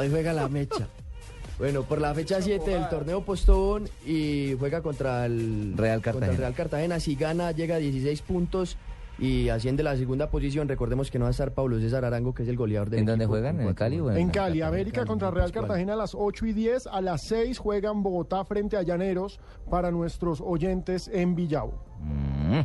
Hoy 0.00 0.10
juega 0.10 0.32
la 0.32 0.48
mecha. 0.48 0.88
Bueno, 1.56 1.84
por 1.84 2.00
la 2.00 2.12
fecha 2.12 2.42
7 2.42 2.68
del 2.68 2.88
torneo 2.88 3.24
Postobón 3.24 3.88
y 4.04 4.56
juega 4.58 4.82
contra 4.82 5.24
el 5.26 5.74
Real 5.76 5.98
contra 6.02 6.12
Cartagena. 6.14 6.32
el 6.32 6.38
Real 6.38 6.54
Cartagena. 6.54 6.98
Si 6.98 7.14
gana, 7.14 7.52
llega 7.52 7.76
a 7.76 7.78
16 7.78 8.22
puntos 8.22 8.76
y 9.18 9.48
asciende 9.48 9.82
la 9.82 9.96
segunda 9.96 10.30
posición. 10.30 10.68
Recordemos 10.68 11.10
que 11.10 11.18
no 11.18 11.24
va 11.24 11.28
a 11.28 11.30
estar 11.30 11.52
Pablo 11.52 11.78
César 11.78 12.04
Arango, 12.04 12.34
que 12.34 12.42
es 12.42 12.48
el 12.48 12.56
goleador 12.56 12.90
del 12.90 13.00
¿En 13.00 13.06
dónde 13.06 13.26
juegan? 13.26 13.60
¿En 13.60 13.74
Cali 13.74 14.00
o 14.00 14.04
goles. 14.04 14.18
En 14.18 14.30
Cali, 14.30 14.62
América 14.62 15.00
Cali, 15.00 15.08
contra 15.08 15.30
Real. 15.30 15.52
Cartagena 15.52 15.94
a 15.94 15.96
las 15.96 16.14
8 16.14 16.46
y 16.46 16.52
10. 16.52 16.86
A 16.88 17.00
las 17.00 17.22
6 17.28 17.58
juegan 17.58 18.02
Bogotá 18.02 18.44
frente 18.44 18.76
a 18.76 18.82
Llaneros 18.82 19.40
para 19.70 19.90
nuestros 19.90 20.40
oyentes 20.40 21.08
en 21.12 21.34
Villavo. 21.34 21.82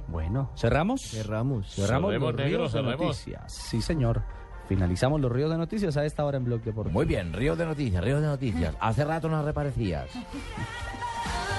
Bueno, 0.07 0.51
¿cerramos? 0.55 1.01
Cerramos. 1.01 1.73
Cerramos 1.73 2.11
Cerremos, 2.11 2.34
los 2.34 2.35
negro, 2.35 2.67
ríos 2.67 2.73
de 2.73 2.84
noticias. 2.84 3.53
Sí, 3.53 3.81
señor. 3.81 4.23
Finalizamos 4.67 5.19
los 5.19 5.31
ríos 5.31 5.49
de 5.49 5.57
noticias 5.57 5.97
a 5.97 6.05
esta 6.05 6.23
hora 6.26 6.38
en 6.38 6.43
Blog 6.43 6.61
Deportivo. 6.61 6.93
Muy 6.93 7.05
bien, 7.05 7.34
ríos 7.34 7.57
de 7.57 7.65
noticias, 7.65 8.03
ríos 8.03 8.21
de 8.21 8.27
noticias. 8.27 8.76
Hace 8.80 9.03
rato 9.03 9.27
no 9.27 9.41
reparecías. 9.41 10.09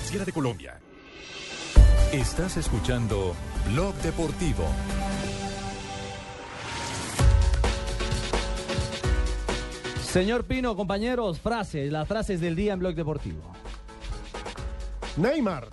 Superfinanciera 0.00 0.24
de 0.24 0.32
Colombia. 0.32 0.80
Estás 2.12 2.56
escuchando 2.56 3.34
Blog 3.70 3.94
Deportivo. 3.96 4.64
Señor 10.02 10.44
Pino, 10.44 10.74
compañeros, 10.74 11.38
frases, 11.38 11.92
las 11.92 12.08
frases 12.08 12.40
del 12.40 12.56
día 12.56 12.72
en 12.72 12.78
Blog 12.80 12.94
Deportivo. 12.94 13.42
Neymar. 15.16 15.68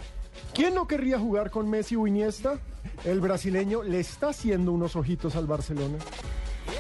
¿Quién 0.53 0.75
no 0.75 0.87
querría 0.87 1.19
jugar 1.19 1.49
con 1.49 1.69
Messi 1.69 1.95
o 1.95 2.05
Iniesta? 2.05 2.59
El 3.05 3.21
brasileño 3.21 3.83
le 3.83 3.99
está 3.99 4.29
haciendo 4.29 4.71
unos 4.71 4.95
ojitos 4.95 5.35
al 5.35 5.47
Barcelona. 5.47 5.97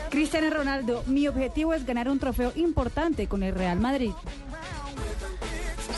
Cristiano 0.09 0.49
Ronaldo, 0.49 1.03
mi 1.07 1.27
objetivo 1.27 1.73
es 1.73 1.85
ganar 1.85 2.09
un 2.09 2.19
trofeo 2.19 2.51
importante 2.55 3.27
con 3.27 3.43
el 3.43 3.55
Real 3.55 3.79
Madrid. 3.79 4.11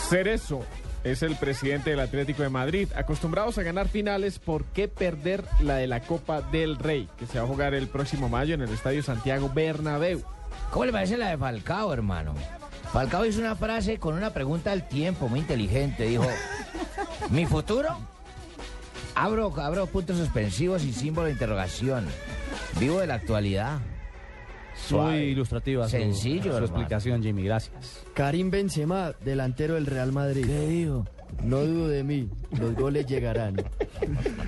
Cerezo 0.10 0.64
es 1.04 1.24
el 1.24 1.36
presidente 1.36 1.92
del 1.92 2.00
Atlético 2.00 2.44
de 2.44 2.50
Madrid. 2.50 2.90
Acostumbrados 2.96 3.58
a 3.58 3.64
ganar 3.64 3.88
finales, 3.88 4.40
¿por 4.40 4.66
qué 4.66 4.88
perder 4.88 5.44
la 5.62 5.76
de 5.76 5.88
la 5.88 6.02
Copa 6.02 6.42
del 6.42 6.78
Rey? 6.78 7.08
Que 7.18 7.26
se 7.26 7.40
va 7.40 7.46
a 7.46 7.48
jugar 7.48 7.74
el 7.74 7.88
próximo 7.88 8.30
mayo 8.30 8.54
en 8.54 8.62
el 8.62 8.70
Estadio 8.70 9.04
Santiago 9.04 9.50
Bernabéu. 9.54 10.22
¿Cómo 10.72 10.86
le 10.86 10.92
parece 10.92 11.18
la 11.18 11.30
de 11.30 11.38
Falcao, 11.38 11.94
hermano? 11.94 12.36
Falcao 12.92 13.26
hizo 13.26 13.40
una 13.40 13.56
frase 13.56 14.00
con 14.00 14.16
una 14.16 14.32
pregunta 14.34 14.72
al 14.72 14.88
tiempo, 14.88 15.28
muy 15.28 15.40
inteligente. 15.40 16.06
Dijo, 16.06 16.28
¿mi 17.30 17.46
futuro? 17.46 17.90
Abro, 19.16 19.54
abro 19.60 19.88
puntos 19.88 20.18
suspensivos 20.18 20.84
y 20.84 20.94
símbolo 20.94 21.28
de 21.28 21.34
interrogación. 21.34 22.08
Vivo 22.80 23.00
de 23.00 23.08
la 23.08 23.16
actualidad. 23.16 23.80
Muy 24.92 25.18
ilustrativa. 25.18 25.88
Sencillo, 25.88 26.58
Su, 26.58 26.64
explicación, 26.64 27.22
Jimmy, 27.22 27.44
gracias. 27.44 28.04
Karim 28.14 28.50
Benzema, 28.50 29.14
delantero 29.24 29.76
del 29.76 29.86
Real 29.86 30.12
Madrid. 30.12 30.46
¿Qué 30.46 30.68
dijo? 30.68 31.06
No 31.44 31.60
dudo 31.64 31.88
de 31.88 32.04
mí, 32.04 32.30
los 32.60 32.76
goles 32.76 33.06
llegarán. 33.06 33.64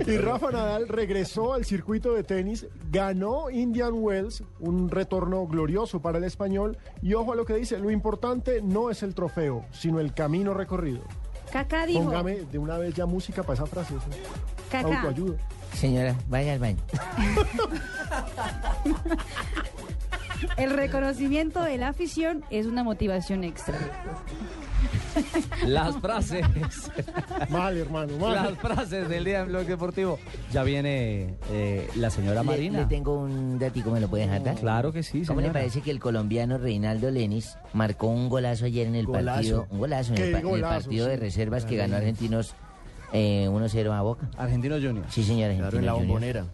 Y 0.06 0.18
Rafa 0.18 0.52
Nadal 0.52 0.88
regresó 0.88 1.54
al 1.54 1.64
circuito 1.64 2.14
de 2.14 2.24
tenis, 2.24 2.68
ganó 2.90 3.50
Indian 3.50 3.94
Wells, 3.94 4.44
un 4.60 4.90
retorno 4.90 5.46
glorioso 5.48 6.02
para 6.02 6.18
el 6.18 6.24
español. 6.26 6.78
Y 7.02 7.14
ojo 7.14 7.32
a 7.32 7.36
lo 7.36 7.46
que 7.46 7.56
dice, 7.56 7.78
lo 7.78 7.92
importante 7.92 8.62
no 8.62 8.90
es 8.90 9.04
el 9.04 9.16
trofeo, 9.16 9.66
sino 9.72 10.00
el 10.00 10.14
camino 10.14 10.54
recorrido. 10.54 11.02
Kaká 11.54 11.86
dijo, 11.86 12.04
Póngame 12.04 12.42
de 12.52 12.58
una 12.58 12.78
vez 12.78 12.94
ya 12.94 13.06
música 13.06 13.44
para 13.44 13.54
esa 13.54 13.66
frase. 13.66 13.94
Autoayuda. 14.74 15.38
Señora, 15.74 16.16
vaya 16.28 16.54
al 16.54 16.60
baño. 16.60 16.80
el 20.58 20.72
reconocimiento 20.72 21.62
de 21.62 21.78
la 21.78 21.90
afición 21.90 22.44
es 22.50 22.66
una 22.66 22.84
motivación 22.84 23.44
extra. 23.44 23.78
Las 25.66 25.98
frases. 25.98 26.46
Mal, 27.50 27.78
hermano, 27.78 28.18
mal. 28.18 28.34
Las 28.36 28.58
frases 28.58 29.10
del 29.10 29.26
día 29.26 29.42
en 29.42 29.48
Blog 29.50 29.66
Deportivo. 29.66 30.20
Ya 30.52 30.64
viene 30.64 31.36
eh, 31.52 31.90
la 31.96 32.10
señora 32.10 32.42
Le, 32.42 32.48
Marina. 32.48 32.80
le 32.80 32.86
tengo 32.86 33.20
un 33.20 33.60
datico, 33.60 33.92
¿me 33.92 34.00
lo 34.00 34.08
puede 34.08 34.24
dejar 34.26 34.44
dar? 34.44 34.56
Claro 34.56 34.92
que 34.92 35.04
sí, 35.04 35.24
¿Cómo 35.26 35.42
le 35.42 35.48
señora. 35.48 35.60
parece 35.60 35.82
que 35.82 35.92
el 35.92 36.00
colombiano 36.00 36.58
Reinaldo 36.58 37.12
Lenis 37.12 37.58
marcó 37.74 38.08
un 38.08 38.30
golazo 38.30 38.66
ayer 38.66 38.88
en 38.88 38.96
el 38.96 39.06
Golazo. 39.06 39.36
partido? 39.36 39.68
Un 39.70 39.80
golazo 39.80 40.14
en 40.16 40.22
el, 40.24 40.32
pa- 40.62 40.70
partido 40.70 41.08
de 41.08 41.18
reservas 41.18 41.66
que 41.66 41.76
ganó 41.76 41.98
Argentinos 41.98 42.56
eh, 43.14 43.48
1-0 43.50 43.92
a 43.92 44.02
Boca. 44.02 44.30
Argentino 44.38 44.76
Junior. 44.76 45.06
Sí, 45.10 45.24
señor, 45.24 45.50
Claro, 45.52 45.66
Argentinos 45.68 45.80
en 45.80 45.86
la 45.86 45.94
bombonera. 45.94 46.46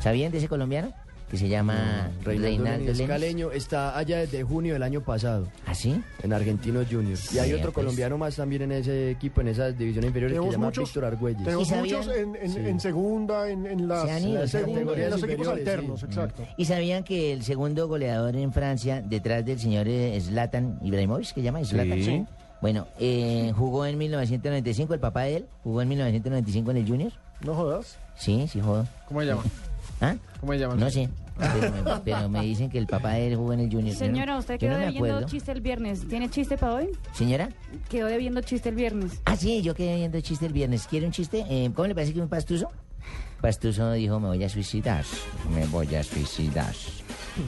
¿Sabían 0.00 0.30
de 0.30 0.38
ese 0.38 0.48
colombiano? 0.48 0.92
Que 1.30 1.36
se 1.36 1.46
llama 1.46 2.10
Reinaldo, 2.24 2.58
Lenis 2.66 2.86
Lenis. 2.96 3.06
Caleño 3.06 3.50
está 3.52 3.98
allá 3.98 4.18
desde 4.20 4.42
junio 4.44 4.72
del 4.72 4.82
año 4.82 5.02
pasado. 5.02 5.46
¿Ah, 5.66 5.74
sí? 5.74 6.02
En 6.22 6.32
Argentinos 6.32 6.86
Juniors. 6.90 7.34
Y 7.34 7.38
hay 7.38 7.52
otro 7.52 7.64
pues. 7.70 7.74
colombiano 7.84 8.16
más 8.16 8.36
también 8.36 8.62
en 8.62 8.72
ese 8.72 9.10
equipo, 9.10 9.42
en 9.42 9.48
esas 9.48 9.76
divisiones 9.76 10.08
inferiores, 10.08 10.38
que 10.38 10.46
se 10.46 10.52
llama 10.52 10.66
muchos, 10.66 10.84
Víctor 10.88 11.04
Argüelles. 11.04 11.44
tenemos 11.44 11.66
¿Y 11.66 11.70
sabían? 11.70 11.98
muchos 11.98 12.16
en, 12.16 12.36
en- 12.36 12.50
Sí. 12.50 12.58
en 12.60 12.80
segunda, 12.80 13.50
en, 13.50 13.66
en 13.66 13.86
las, 13.88 14.04
Se 14.06 14.10
han 14.10 14.26
ido, 14.26 14.42
en 14.42 14.48
se 14.48 14.56
han 14.58 14.64
segunda- 14.64 14.92
en 15.04 15.10
los 15.10 15.22
equipos 15.22 15.48
alternos, 15.48 16.00
sí. 16.00 16.06
exacto. 16.06 16.42
¿Y 16.56 16.64
sabían 16.64 17.04
que 17.04 17.32
el 17.34 17.42
segundo 17.42 17.86
goleador 17.88 18.34
en 18.34 18.50
Francia, 18.50 19.02
detrás 19.02 19.44
del 19.44 19.58
señor 19.60 19.86
eh, 19.86 20.18
Zlatan 20.22 20.78
Ibrahimovic, 20.82 21.32
que 21.34 21.42
llama 21.42 21.62
Zlatan? 21.62 22.02
Sí. 22.02 22.24
Bueno, 22.62 22.86
eh, 22.98 23.52
jugó 23.54 23.84
en 23.84 23.98
1995, 23.98 24.94
el 24.94 25.00
papá 25.00 25.24
de 25.24 25.36
él, 25.36 25.46
jugó 25.62 25.82
en 25.82 25.88
1995 25.90 26.70
en 26.70 26.76
el 26.78 26.88
Junior. 26.88 27.12
No 27.42 27.54
jodas. 27.54 27.98
Sí, 28.16 28.48
sí 28.50 28.60
jugó. 28.60 28.84
¿Cómo 29.06 29.20
se 29.20 29.26
llama? 29.26 29.42
¿Ah? 30.00 30.16
¿Cómo 30.40 30.52
se 30.52 30.58
llama? 30.60 30.74
No 30.76 30.90
sé, 30.90 31.08
pero 31.38 31.72
me, 31.72 32.00
pero 32.04 32.28
me 32.28 32.42
dicen 32.42 32.70
que 32.70 32.78
el 32.78 32.86
papá 32.86 33.14
de 33.14 33.28
él 33.28 33.36
jugó 33.36 33.52
en 33.52 33.60
el 33.60 33.66
Junior. 33.70 33.92
No- 33.94 33.98
Señora, 33.98 34.38
usted 34.38 34.58
quedó 34.58 34.72
no 34.78 34.78
debiendo 34.78 35.22
chiste 35.26 35.52
el 35.52 35.60
viernes. 35.60 36.06
¿Tiene 36.08 36.28
chiste 36.30 36.56
para 36.56 36.74
hoy? 36.74 36.88
Señora, 37.12 37.48
Quedó 37.88 38.06
debiendo 38.06 38.40
chiste 38.42 38.68
el 38.68 38.74
viernes. 38.76 39.20
ah, 39.24 39.36
sí, 39.36 39.60
yo 39.62 39.74
quedé 39.74 39.96
viendo 39.96 40.20
chiste 40.20 40.46
el 40.46 40.52
viernes. 40.52 40.86
¿Quiere 40.86 41.06
un 41.06 41.12
chiste? 41.12 41.44
Eh, 41.48 41.70
¿Cómo 41.74 41.88
le 41.88 41.94
parece 41.94 42.12
que 42.14 42.20
un 42.20 42.28
pastuso? 42.28 42.68
Pastuso 43.40 43.92
dijo, 43.92 44.18
me 44.20 44.28
voy 44.28 44.42
a 44.44 44.48
suicidar, 44.48 45.04
me 45.54 45.64
voy 45.66 45.94
a 45.94 46.02
suicidar. 46.02 46.74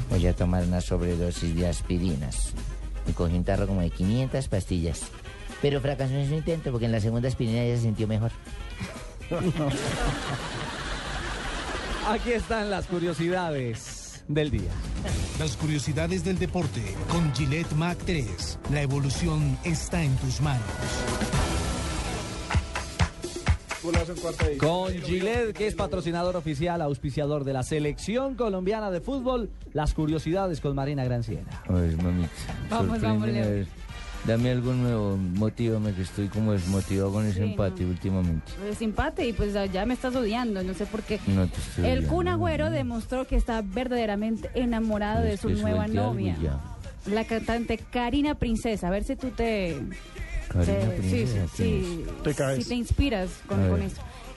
Voy 0.09 0.25
a 0.27 0.33
tomar 0.35 0.63
una 0.65 0.81
sobredosis 0.81 1.55
de 1.57 1.67
aspirinas. 1.67 2.53
Y 3.09 3.13
cogí 3.13 3.35
un 3.37 3.43
tarro 3.45 3.67
como 3.67 3.81
de 3.81 3.91
500 3.91 4.47
pastillas. 4.49 5.03
Pero 5.63 5.81
fracasó 5.81 6.15
en 6.15 6.29
su 6.29 6.35
intento 6.35 6.71
porque 6.71 6.87
en 6.87 6.93
la 6.93 7.01
segunda 7.01 7.29
aspirina 7.29 7.65
ya 7.65 7.75
se 7.77 7.83
sintió 7.83 8.07
mejor. 8.07 8.31
Aquí 12.11 12.33
están 12.33 12.71
las 12.71 12.89
curiosidades 12.89 14.25
del 14.27 14.51
día. 14.51 14.73
Las 15.39 15.57
curiosidades 15.57 16.25
del 16.25 16.41
deporte 16.41 16.83
con 17.09 17.33
Gillette 17.33 17.71
Mac 17.75 17.99
3. 18.05 18.59
La 18.73 18.83
evolución 18.83 19.57
está 19.63 20.03
en 20.03 20.17
tus 20.17 20.41
manos. 20.41 20.61
Con 24.59 24.93
Gillette, 24.93 25.57
que 25.57 25.69
es 25.69 25.77
patrocinador 25.77 26.35
oficial, 26.35 26.83
auspiciador 26.83 27.45
de 27.45 27.53
la 27.53 27.63
selección 27.63 28.35
colombiana 28.35 28.91
de 28.91 29.01
fútbol, 29.01 29.49
las 29.73 29.95
curiosidades 29.95 30.61
con 30.61 30.75
Marina 30.75 31.05
Granciera. 31.05 31.63
A 31.69 31.73
ver, 31.75 31.97
mamita. 32.03 32.29
Vamos, 32.69 33.01
vamos, 33.01 33.29
Leo. 33.29 33.67
Dame 34.27 34.51
algún 34.51 34.83
nuevo, 34.83 35.17
motívame 35.17 35.95
que 35.95 36.03
estoy 36.03 36.29
como 36.29 36.53
desmotivado 36.53 37.11
con 37.13 37.27
ese 37.27 37.39
Sí, 37.43 37.51
empate 37.51 37.87
últimamente. 37.87 38.53
Pues 38.61 38.81
empate 38.83 39.27
y 39.27 39.33
pues 39.33 39.55
ya 39.73 39.87
me 39.87 39.95
estás 39.95 40.15
odiando, 40.15 40.63
no 40.63 40.75
sé 40.75 40.85
por 40.87 41.03
qué. 41.03 41.19
No 41.27 41.47
te 41.47 41.59
estoy 41.59 41.85
El 41.87 41.91
odiando, 41.91 42.09
Kun 42.15 42.25
no, 42.27 42.31
Agüero 42.33 42.65
no. 42.67 42.71
demostró 42.73 43.27
que 43.27 43.37
está 43.37 43.63
verdaderamente 43.63 44.51
enamorado 44.55 45.23
de 45.23 45.35
Es 45.35 45.41
su 45.41 45.49
nueva 45.51 45.87
novia. 45.87 46.37
La 47.07 47.25
cantante 47.25 47.79
Karina 47.79 48.35
Princesa. 48.35 48.89
A 48.89 48.91
ver 48.91 49.05
si 49.05 49.17
tú 49.17 49.31
te... 49.31 49.77
Karina 50.49 50.67
te- 50.67 50.97
sí, 50.97 50.99
Princesa, 51.01 51.47
sí, 51.47 51.53
¿quién 51.57 51.85
sí, 51.85 52.05
es? 52.17 52.23
Te 52.23 52.35
caes. 52.35 52.63
si 52.65 52.69
te 52.69 52.75
inspiras 52.75 53.31
con, 53.47 53.69
con. 53.71 53.81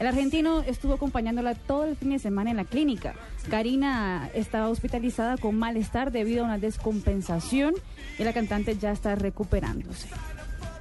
El 0.04 0.08
argentino 0.08 0.60
estuvo 0.64 0.96
acompañándola 0.96 1.56
todo 1.56 1.86
el 1.86 1.96
fin 1.96 2.10
de 2.10 2.20
semana 2.20 2.52
en 2.52 2.58
la 2.58 2.66
clínica. 2.66 3.16
Karina 3.50 4.30
estaba 4.34 4.68
hospitalizada 4.68 5.38
con 5.38 5.58
malestar 5.58 6.12
debido 6.12 6.42
a 6.42 6.46
una 6.46 6.58
descompensación 6.58 7.74
y 8.20 8.26
la 8.26 8.34
cantante 8.34 8.76
ya 8.78 8.92
está 8.92 9.16
recuperándose. 9.16 10.10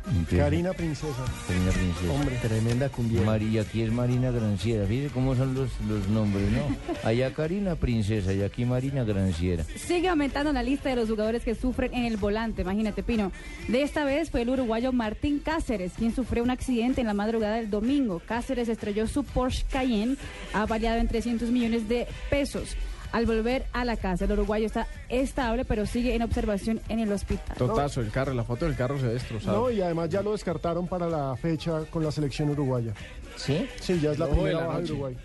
Empieza. 0.06 0.44
Karina 0.44 0.72
Princesa. 0.72 1.24
Karina 1.46 1.70
Princesa. 1.70 2.12
Hombre. 2.12 2.36
Tremenda 2.42 2.88
cumbia. 2.88 3.22
María, 3.22 3.62
aquí 3.62 3.82
es 3.82 3.92
Marina 3.92 4.30
Granciera. 4.30 4.86
Fíjate 4.86 5.12
cómo 5.12 5.34
son 5.34 5.54
los, 5.54 5.70
los 5.88 6.08
nombres, 6.08 6.44
¿no? 6.50 6.76
Allá 7.08 7.32
Karina 7.32 7.76
Princesa 7.76 8.32
y 8.32 8.42
aquí 8.42 8.64
Marina 8.64 9.04
Granciera. 9.04 9.64
Sigue 9.76 10.08
aumentando 10.08 10.52
la 10.52 10.62
lista 10.62 10.88
de 10.88 10.96
los 10.96 11.08
jugadores 11.08 11.44
que 11.44 11.54
sufren 11.54 11.94
en 11.94 12.04
el 12.04 12.16
volante. 12.16 12.62
Imagínate, 12.62 13.02
Pino. 13.02 13.32
De 13.68 13.82
esta 13.82 14.04
vez 14.04 14.30
fue 14.30 14.42
el 14.42 14.50
uruguayo 14.50 14.92
Martín 14.92 15.38
Cáceres, 15.38 15.92
quien 15.96 16.14
sufrió 16.14 16.42
un 16.42 16.50
accidente 16.50 17.00
en 17.00 17.06
la 17.06 17.14
madrugada 17.14 17.56
del 17.56 17.70
domingo. 17.70 18.20
Cáceres 18.24 18.68
estrelló 18.68 19.06
su 19.06 19.24
Porsche 19.24 19.64
Cayenne, 19.70 20.16
avaliado 20.52 20.98
en 20.98 21.08
300 21.08 21.50
millones 21.50 21.88
de 21.88 22.06
pesos. 22.30 22.76
Al 23.12 23.26
volver 23.26 23.66
a 23.72 23.84
la 23.84 23.96
casa, 23.96 24.24
el 24.24 24.32
uruguayo 24.32 24.66
está 24.66 24.86
estable, 25.08 25.64
pero 25.64 25.84
sigue 25.86 26.14
en 26.14 26.22
observación 26.22 26.80
en 26.88 26.98
el 26.98 27.12
hospital. 27.12 27.56
Totazo, 27.56 28.00
el 28.00 28.10
carro, 28.10 28.32
la 28.32 28.44
foto 28.44 28.64
del 28.64 28.74
carro 28.74 28.98
se 28.98 29.06
ve 29.06 29.12
destrozado. 29.14 29.56
No, 29.58 29.70
y 29.70 29.82
además 29.82 30.08
ya 30.08 30.22
lo 30.22 30.32
descartaron 30.32 30.88
para 30.88 31.08
la 31.08 31.36
fecha 31.36 31.84
con 31.90 32.02
la 32.02 32.10
selección 32.10 32.48
uruguaya. 32.50 32.94
¿Sí? 33.36 33.68
Sí, 33.80 34.00
ya 34.00 34.12
es 34.12 34.18
la 34.18 34.24
Ojo 34.26 34.34
de 34.34 34.40
primera 34.40 34.60
la 34.60 34.66
baja 34.66 34.80
de. 34.80 34.92
Uruguay. 34.92 35.16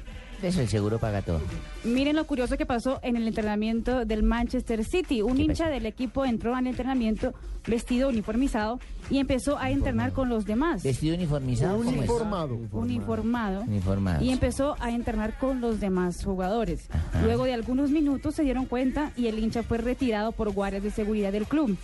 Eso 0.41 0.61
el 0.61 0.67
seguro 0.67 0.99
paga 0.99 1.21
todo. 1.21 1.41
Miren 1.83 2.15
lo 2.15 2.25
curioso 2.25 2.57
que 2.57 2.65
pasó 2.65 2.99
en 3.01 3.15
el 3.17 3.27
entrenamiento 3.27 4.05
del 4.05 4.23
Manchester 4.23 4.83
City. 4.83 5.21
Un 5.21 5.37
¿Qué 5.37 5.43
hincha 5.43 5.63
pasó? 5.65 5.73
del 5.73 5.85
equipo 5.85 6.25
entró 6.25 6.55
al 6.55 6.67
entrenamiento 6.67 7.33
vestido 7.65 8.09
uniformizado 8.09 8.79
y 9.09 9.19
empezó 9.19 9.57
a 9.57 9.71
entrenar 9.71 10.13
con 10.13 10.29
los 10.29 10.45
demás. 10.45 10.83
Vestido 10.83 11.15
uniformizado. 11.15 11.77
¿cómo 11.77 11.89
es? 11.89 11.97
Uniformado. 11.97 12.55
Uniformado. 12.71 13.61
Uniformado. 13.61 14.23
Y 14.23 14.29
empezó 14.29 14.75
a 14.79 14.91
entrenar 14.91 15.37
con 15.37 15.59
los 15.59 15.79
demás 15.79 16.23
jugadores. 16.23 16.87
Ajá. 16.91 17.21
Luego 17.23 17.45
de 17.45 17.53
algunos 17.53 17.89
minutos 17.89 18.35
se 18.35 18.43
dieron 18.43 18.65
cuenta 18.65 19.11
y 19.17 19.27
el 19.27 19.39
hincha 19.39 19.63
fue 19.63 19.79
retirado 19.79 20.31
por 20.31 20.51
guardias 20.53 20.83
de 20.83 20.91
seguridad 20.91 21.31
del 21.31 21.45
club. 21.45 21.77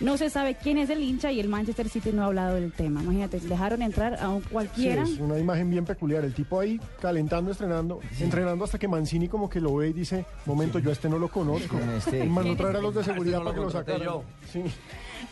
No 0.00 0.16
se 0.16 0.30
sabe 0.30 0.54
quién 0.54 0.78
es 0.78 0.88
el 0.88 1.02
hincha 1.02 1.30
y 1.30 1.40
el 1.40 1.48
Manchester 1.48 1.88
City 1.90 2.10
no 2.12 2.22
ha 2.22 2.26
hablado 2.26 2.54
del 2.54 2.72
tema. 2.72 3.02
Imagínate, 3.02 3.38
dejaron 3.40 3.82
entrar 3.82 4.14
a 4.20 4.30
un 4.30 4.42
Sí, 4.42 4.48
cualquiera. 4.50 5.02
es 5.02 5.18
una 5.18 5.38
imagen 5.38 5.68
bien 5.68 5.84
peculiar. 5.84 6.24
El 6.24 6.32
tipo 6.32 6.58
ahí 6.58 6.80
calentando, 7.02 7.50
estrenando, 7.50 8.00
entrenando 8.18 8.64
hasta 8.64 8.78
que 8.78 8.88
Mancini 8.88 9.28
como 9.28 9.50
que 9.50 9.60
lo 9.60 9.74
ve 9.76 9.88
y 9.88 9.92
dice, 9.92 10.24
momento, 10.46 10.78
yo 10.78 10.88
a 10.88 10.92
este 10.94 11.10
no 11.10 11.18
lo 11.18 11.28
conozco. 11.28 11.78
Este- 11.98 12.24
Y 12.24 12.28
mandó 12.28 12.56
traer 12.56 12.76
a 12.76 12.80
los 12.80 12.94
de 12.94 13.00
Este 13.02 13.12
seguridad 13.12 13.38
no 13.40 13.44
para 13.44 13.54
que 13.56 13.60
lo 13.60 13.70
sacaran. 13.70 14.08
Sí. 14.50 14.62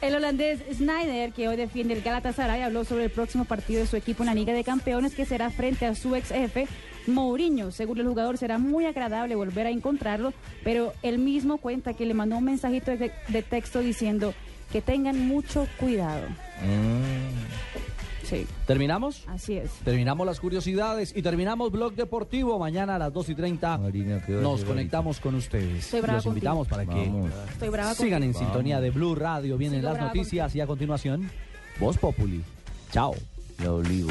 El 0.02 0.14
holandés 0.14 0.60
Snyder, 0.76 1.32
que 1.32 1.48
hoy 1.48 1.56
defiende 1.56 1.94
el 1.94 2.02
Galatasaray, 2.02 2.60
habló 2.60 2.84
sobre 2.84 3.04
el 3.04 3.10
próximo 3.10 3.46
partido 3.46 3.80
de 3.80 3.86
su 3.86 3.96
equipo 3.96 4.22
en 4.22 4.26
la 4.26 4.34
Liga 4.34 4.52
de 4.52 4.64
Campeones, 4.64 5.14
que 5.14 5.24
será 5.24 5.48
frente 5.50 5.86
a 5.86 5.94
su 5.94 6.14
ex 6.14 6.28
jefe, 6.28 6.68
Mourinho. 7.06 7.70
Según 7.70 7.98
el 8.00 8.06
jugador, 8.06 8.36
será 8.36 8.58
muy 8.58 8.84
agradable 8.84 9.34
volver 9.34 9.66
a 9.66 9.70
encontrarlo, 9.70 10.34
pero 10.62 10.92
él 11.02 11.18
mismo 11.18 11.56
cuenta 11.56 11.94
que 11.94 12.04
le 12.04 12.12
mandó 12.12 12.36
un 12.36 12.44
mensajito 12.44 12.90
de, 12.90 13.10
de 13.28 13.42
texto 13.42 13.80
diciendo 13.80 14.34
que 14.72 14.82
tengan 14.82 15.26
mucho 15.26 15.66
cuidado. 15.78 16.28
Mm. 16.62 17.68
Sí, 18.28 18.46
¿Terminamos? 18.66 19.24
así 19.26 19.56
es. 19.56 19.70
Terminamos 19.84 20.26
las 20.26 20.38
curiosidades 20.38 21.14
y 21.16 21.22
terminamos 21.22 21.72
Blog 21.72 21.94
Deportivo. 21.94 22.58
Mañana 22.58 22.96
a 22.96 22.98
las 22.98 23.12
2 23.12 23.30
y 23.30 23.34
30 23.34 23.78
Marina, 23.78 24.22
¿qué 24.26 24.34
va 24.34 24.40
a 24.40 24.42
nos 24.42 24.64
conectamos 24.64 25.18
con 25.18 25.34
ustedes. 25.34 25.84
Estoy 25.84 26.02
brava 26.02 26.18
Los 26.18 26.26
invitamos 26.26 26.68
para 26.68 26.84
que. 26.84 27.10
Estoy 27.50 27.70
brava 27.70 27.94
sigan 27.94 28.22
en 28.22 28.34
sintonía 28.34 28.82
de 28.82 28.90
Blue 28.90 29.14
Radio. 29.14 29.56
Vienen 29.56 29.80
Sigo 29.80 29.92
las 29.92 30.02
noticias 30.02 30.54
y 30.54 30.60
a 30.60 30.66
continuación, 30.66 31.30
Voz 31.80 31.96
Populi. 31.96 32.42
Chao. 32.92 33.14
La 33.62 33.72
obligo. 33.72 34.10